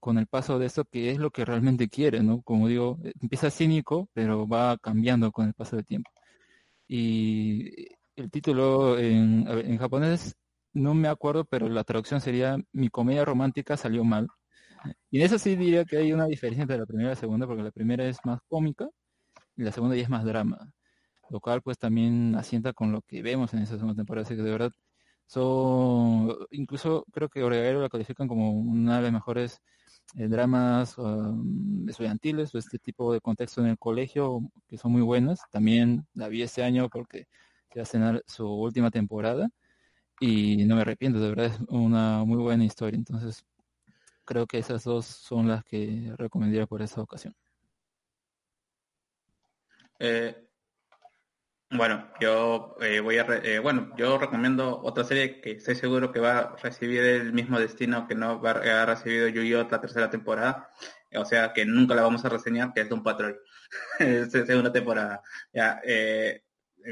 [0.00, 2.42] con, el paso de esto que es lo que realmente quiere, ¿no?
[2.42, 6.10] Como digo, empieza cínico, pero va cambiando con el paso del tiempo.
[6.88, 10.36] Y el título en, en japonés
[10.72, 14.28] no me acuerdo, pero la traducción sería Mi comedia romántica salió mal.
[15.10, 17.46] Y en eso sí diría que hay una diferencia entre la primera y la segunda,
[17.46, 18.88] porque la primera es más cómica
[19.56, 20.72] y la segunda ya es más drama.
[21.30, 24.42] Lo cual pues también asienta con lo que vemos en esa segunda temporada, así que
[24.42, 24.72] de verdad
[25.26, 29.60] son, incluso creo que Oregairu la califican como una de las mejores
[30.16, 35.02] eh, dramas um, estudiantiles o este tipo de contexto en el colegio que son muy
[35.02, 35.40] buenas.
[35.50, 37.26] También la vi este año porque
[37.74, 39.50] se va a cenar su última temporada
[40.20, 42.98] y no me arrepiento, de verdad es una muy buena historia.
[42.98, 43.46] Entonces
[44.26, 47.34] creo que esas dos son las que recomendaría por esta ocasión.
[49.98, 50.34] Eh,
[51.70, 56.12] bueno, yo eh, voy a re- eh, bueno, yo recomiendo otra serie que estoy seguro
[56.12, 60.08] que va a recibir el mismo destino que no va ha recibido Yu-Gi-Oh la tercera
[60.10, 60.70] temporada,
[61.16, 63.40] o sea que nunca la vamos a reseñar, que es Doom Patrol,
[63.98, 65.22] es de segunda temporada.
[65.52, 65.80] Ya,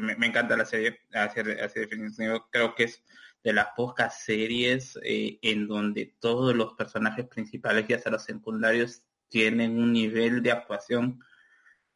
[0.01, 3.03] me, me encanta la serie, así, así definitivo, creo que es
[3.45, 9.03] de las pocas series eh, en donde todos los personajes principales y hasta los secundarios
[9.29, 11.21] tienen un nivel de actuación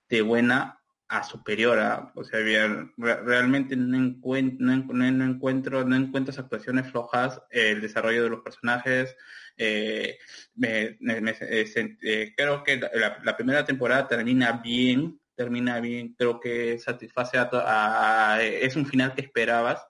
[0.09, 5.13] de buena a superior a, o sea, bien, re- realmente no, encuent- no, en- no-
[5.13, 9.17] no encuentro, no encuentro actuaciones flojas, eh, el desarrollo de los personajes,
[9.57, 10.19] eh,
[10.63, 12.81] eh, eh, creo que
[13.23, 18.87] la primera temporada termina bien, termina bien, creo que satisface a, a- a- es un
[18.87, 19.87] final que esperabas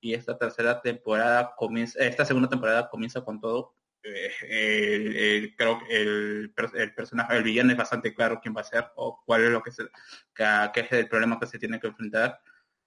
[0.00, 3.74] y esta tercera temporada comienza, esta segunda temporada comienza con todo.
[4.02, 8.64] Eh, el- creo que el, el personaje, el villano es bastante claro quién va a
[8.64, 12.40] ser o cuál es lo que se, es el problema que se tiene que enfrentar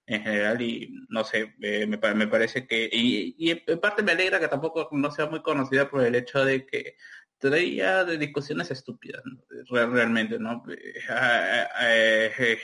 [0.06, 4.12] en general y no sé, eh, me, me parece que, y, y en parte me
[4.12, 6.96] alegra que tampoco no sea muy conocida por el hecho de que
[7.42, 9.20] traía de discusiones estúpidas,
[9.68, 10.62] realmente, ¿no?
[10.70, 10.94] Eh,
[12.38, 12.58] eh,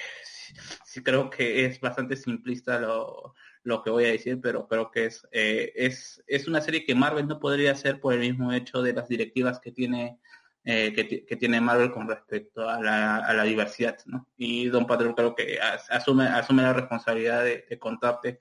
[0.84, 3.34] sí creo que es bastante simplista lo,
[3.65, 6.94] lo que voy a decir, pero creo que es, eh, es, es una serie que
[6.94, 10.18] Marvel no podría hacer por el mismo hecho de las directivas que tiene
[10.65, 14.28] eh, que, que tiene Marvel con respecto a la, a la diversidad, ¿no?
[14.36, 18.39] Y Don Patrol creo que as- asume, asume la responsabilidad de, de contarte,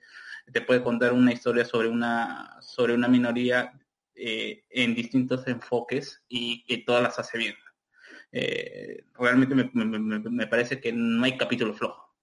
[0.52, 3.72] te puede contar una historia sobre una, sobre una minoría
[4.18, 7.54] eh, en distintos enfoques y que todas las hace bien.
[8.32, 12.14] Eh, realmente me, me- me- parece que no hay capítulo flojo.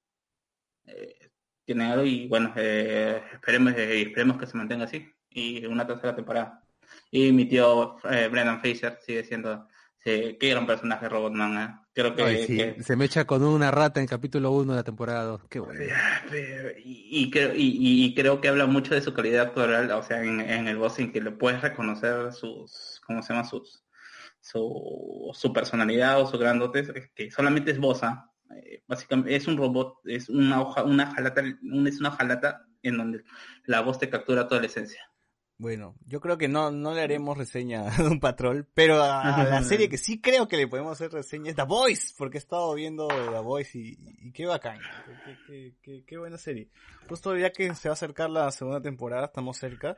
[0.86, 1.30] Eh,
[1.66, 6.16] tiene algo y bueno, eh, esperemos, eh, esperemos que se mantenga así y una tercera
[6.16, 6.64] temporada.
[7.12, 9.68] Y mi tío Brendan Fraser sigue siendo,
[10.06, 11.75] sí, qué gran personaje Robotman, ¿eh?
[11.93, 14.77] Creo que, Ay, sí, que- Se me echa con una rata en capítulo 1 de
[14.80, 15.42] la temporada 2.
[15.50, 15.80] Qué bueno.
[16.84, 20.40] y, y creo, y, creo que habla mucho de su calidad actoral, o sea, en,
[20.42, 23.45] en el voz en que le puedes reconocer sus, ¿cómo se llama?
[23.45, 23.84] Sus,
[24.42, 28.30] su, su personalidad o su grandote, es que solamente es voz, ¿ah?
[28.64, 33.24] Eh, básicamente es un robot, es una hoja, una jalata, es una jalata en donde
[33.66, 35.01] la voz te captura toda la esencia.
[35.58, 39.64] Bueno, yo creo que no, no le haremos reseña a un patrol, pero a, la
[39.64, 42.74] serie que sí creo que le podemos hacer reseña es The Voice, porque he estado
[42.74, 44.80] viendo The Voice y, y qué bacán,
[45.25, 46.69] qué, qué- qué- qué buena serie.
[47.08, 49.95] Justo ya que se va a acercar la segunda temporada, estamos cerca,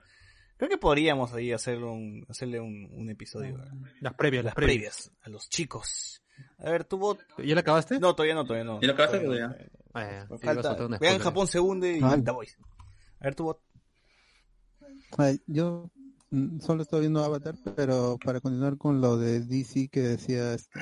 [0.57, 3.57] creo que podríamos ahí hacer un, hacerle un, un episodio.
[3.99, 5.11] Las previas, las previas.
[5.23, 6.21] a los chicos.
[6.59, 7.17] A ver, tuvo...
[7.39, 7.99] ¿Ya la acabaste?
[7.99, 8.79] No, todavía no, todavía no.
[8.79, 9.19] ¿Ya lo acabaste?
[9.21, 9.69] Todavía Todavía.
[9.95, 10.69] Ah, falta-
[10.99, 11.13] vean.
[11.23, 12.15] Japón se hunde y Ah.
[12.23, 12.57] The Voice.
[13.19, 13.59] A ver, tuvo...
[15.47, 15.89] Yo
[16.31, 20.79] mm, solo estoy viendo Avatar, pero para continuar con lo de DC que decía este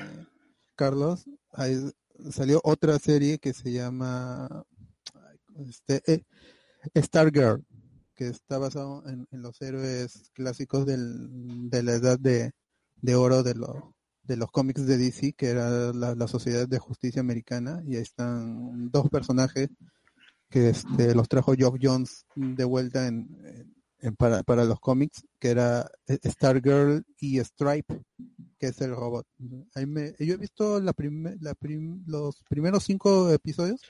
[0.76, 1.26] Carlos,
[2.32, 4.66] salió otra serie que se llama
[5.56, 6.24] este, eh,
[6.98, 7.64] Stargirl,
[8.14, 12.52] que está basado en, los héroes clásicos del, de la edad de,
[13.16, 17.82] oro de, lo- de los cómics de DC, que era la, Sociedad de Justicia Americana,
[17.86, 19.70] y ahí están dos personajes
[20.50, 23.75] que este, los trajo Geoff Jones de vuelta en-
[24.14, 28.02] para, para los cómics, que era eh, Stargirl y Stripe,
[28.58, 29.26] que es el robot.
[29.38, 33.82] Yo he visto la prime- la prim- los primeros cinco episodios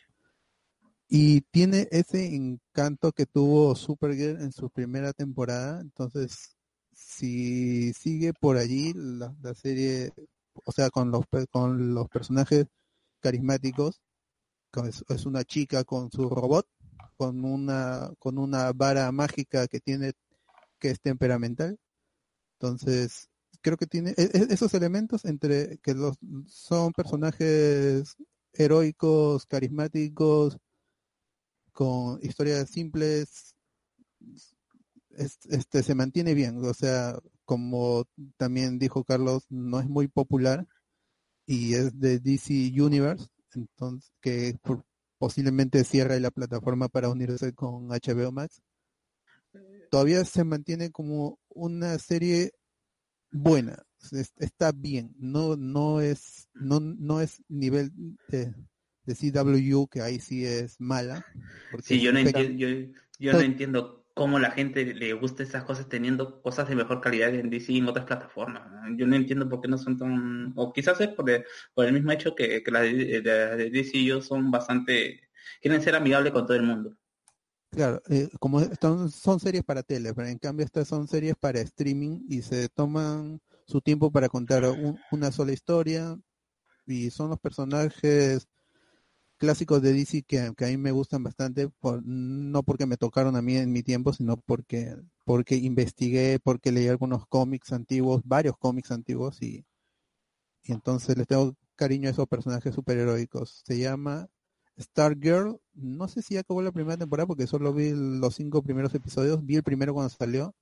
[1.07, 6.55] y tiene ese encanto que tuvo Supergirl en su primera temporada, entonces
[6.93, 10.13] si sigue por allí la, la serie,
[10.63, 12.65] o sea, con los con los personajes
[13.19, 14.01] carismáticos,
[15.09, 16.67] es una chica con su robot,
[17.17, 20.13] con una con una vara mágica que tiene
[20.79, 21.77] que es temperamental.
[22.59, 23.29] Entonces,
[23.61, 28.15] creo que tiene e- e- esos elementos entre que los son personajes
[28.53, 30.57] heroicos, carismáticos,
[31.73, 33.55] con historias simples,
[35.17, 38.05] es- este se mantiene bien, o sea, como
[38.37, 40.65] también dijo Carlos, no es muy popular
[41.45, 44.85] y es de DC Universe, entonces que por-
[45.17, 48.61] posiblemente cierre la plataforma para unirse con HBO Max.
[49.89, 52.51] Todavía se mantiene como una serie
[53.31, 57.91] buena, es- está bien, no no es no no es nivel
[58.27, 58.53] de,
[59.05, 61.23] de CW que ahí sí es mala.
[61.71, 62.67] porque Sí, yo no entiendo, yo,
[63.19, 67.35] yo no entiendo cómo la gente le gusta esas cosas teniendo cosas de mejor calidad
[67.35, 68.63] en DC y en otras plataformas.
[68.97, 71.45] Yo no entiendo por qué no son tan, o quizás es por el,
[71.75, 75.21] por el mismo hecho que, que las de, de DC y yo son bastante,
[75.61, 76.97] quieren ser amigables con todo el mundo.
[77.71, 81.59] Claro, eh, como están, son series para tele, pero en cambio estas son series para
[81.59, 86.17] streaming y se toman su tiempo para contar un- una sola historia
[86.87, 88.47] y son los personajes
[89.45, 93.35] clásicos de DC que, que a mí me gustan bastante, por- no porque me tocaron
[93.35, 98.57] a mí en mi tiempo, sino porque porque investigué, porque leí algunos cómics antiguos, varios
[98.57, 99.65] cómics antiguos y,
[100.63, 103.61] y entonces les tengo cariño a esos personajes superheroicos.
[103.65, 104.27] Se llama
[104.79, 109.45] Stargirl, no sé si acabó la primera temporada porque solo vi los cinco primeros episodios,
[109.45, 110.53] vi el primero cuando salió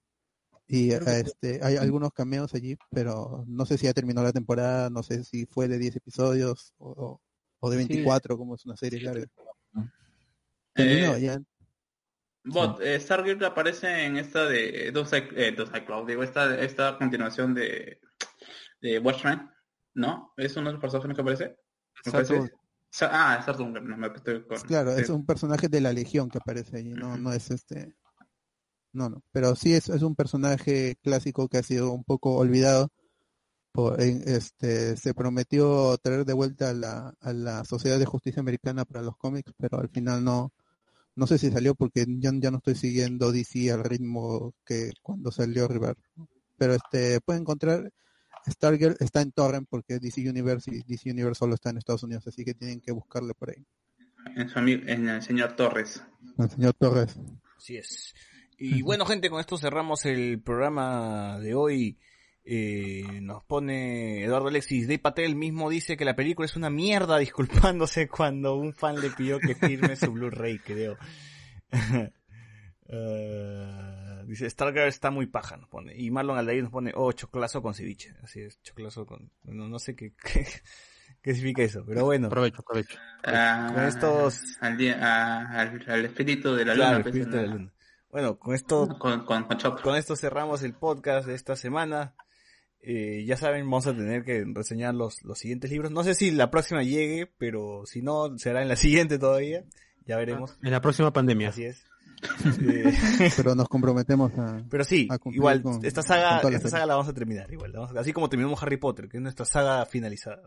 [0.68, 5.04] y este hay algunos cameos allí, pero no sé si ya terminó la temporada, no
[5.04, 7.22] sé si fue de 10 episodios o,
[7.66, 7.88] o- de Sí.
[7.88, 9.26] 24 como es una serie larga.
[9.26, 9.82] Eh,
[10.74, 11.42] Terminó, ya.
[12.46, 17.54] Bot, eh, Stargirl aparece en esta de Dos eh, Dos Cloud, digo, esta, esta continuación
[17.54, 18.02] de,
[18.82, 19.50] de Watchmen,
[19.94, 20.34] ¿no?
[20.36, 21.56] ¿Es uno de los personajes que aparece?
[23.02, 24.60] Ah, es no me estoy con...
[24.62, 27.96] Claro, es un personaje de la Legión que aparece allí, no, no es este,
[28.92, 32.90] no, no, pero sí es, es un personaje clásico que ha sido un poco olvidado.
[33.74, 38.40] Por, en- este, se prometió traer de vuelta a la, a la Sociedad de Justicia
[38.40, 40.54] Americana para los cómics, pero al final no,
[41.16, 45.32] no sé si salió porque ya, ya no estoy siguiendo DC al ritmo que cuando
[45.32, 45.98] salió River.
[46.58, 47.92] Pero este, pueden encontrar
[48.48, 52.28] Stargirl está en Torrent porque DC Universe y DC Universe solo está en Estados Unidos,
[52.28, 53.66] así que tienen que buscarle por ahí.
[54.36, 56.04] En, su ami- en el señor Torres.
[56.38, 57.16] El señor Torres.
[57.58, 58.14] Así es.
[58.58, 61.98] Y bueno, gente, con esto cerramos el programa de hoy.
[62.46, 67.18] Eh, nos pone Eduardo Alexis Day Patel mismo dice que la película es una mierda
[67.20, 70.98] disculpándose cuando un fan le pidió que firme su Blu-ray, creo.
[72.90, 75.96] uh, dice Stargirl está muy paja, nos pone.
[75.96, 78.14] Y Marlon Aldair nos pone, oh, choclazo con ceviche.
[78.22, 79.32] Así es, choclazo con.
[79.46, 80.14] No, no sé qué,
[81.22, 82.28] qué, significa eso, pero bueno.
[82.28, 83.00] Aprovecho, aprovecho.
[83.24, 84.42] Con estos.
[84.60, 87.72] Al, día, al, al, espíritu de la pues, luna.
[88.12, 92.14] Bueno, con esto, con, con, con esto cerramos el podcast de esta semana.
[92.86, 95.92] Eh, ya saben, vamos a tener que reseñar los, los siguientes libros.
[95.92, 99.64] No sé si la próxima llegue, pero si no, será en la siguiente todavía.
[100.06, 100.52] Ya veremos.
[100.56, 101.50] Ah, en la próxima pandemia.
[101.50, 101.86] Así es.
[102.62, 102.94] Eh,
[103.38, 104.64] pero nos comprometemos a.
[104.70, 107.74] Pero sí, igual, esta saga, esta saga la vamos a terminar, igual.
[107.98, 110.42] Así como terminamos Harry Potter, que es nuestra saga finalizada.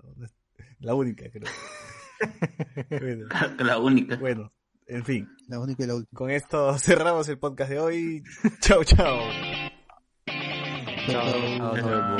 [0.80, 1.50] La única, creo.
[3.58, 4.16] La única.
[4.16, 4.52] Bueno,
[4.86, 5.28] en fin.
[5.48, 6.16] La única y la última.
[6.16, 8.22] Con esto cerramos el podcast de hoy.
[8.60, 9.18] chao, chao.
[11.08, 11.76] chao.
[11.76, 12.18] chao.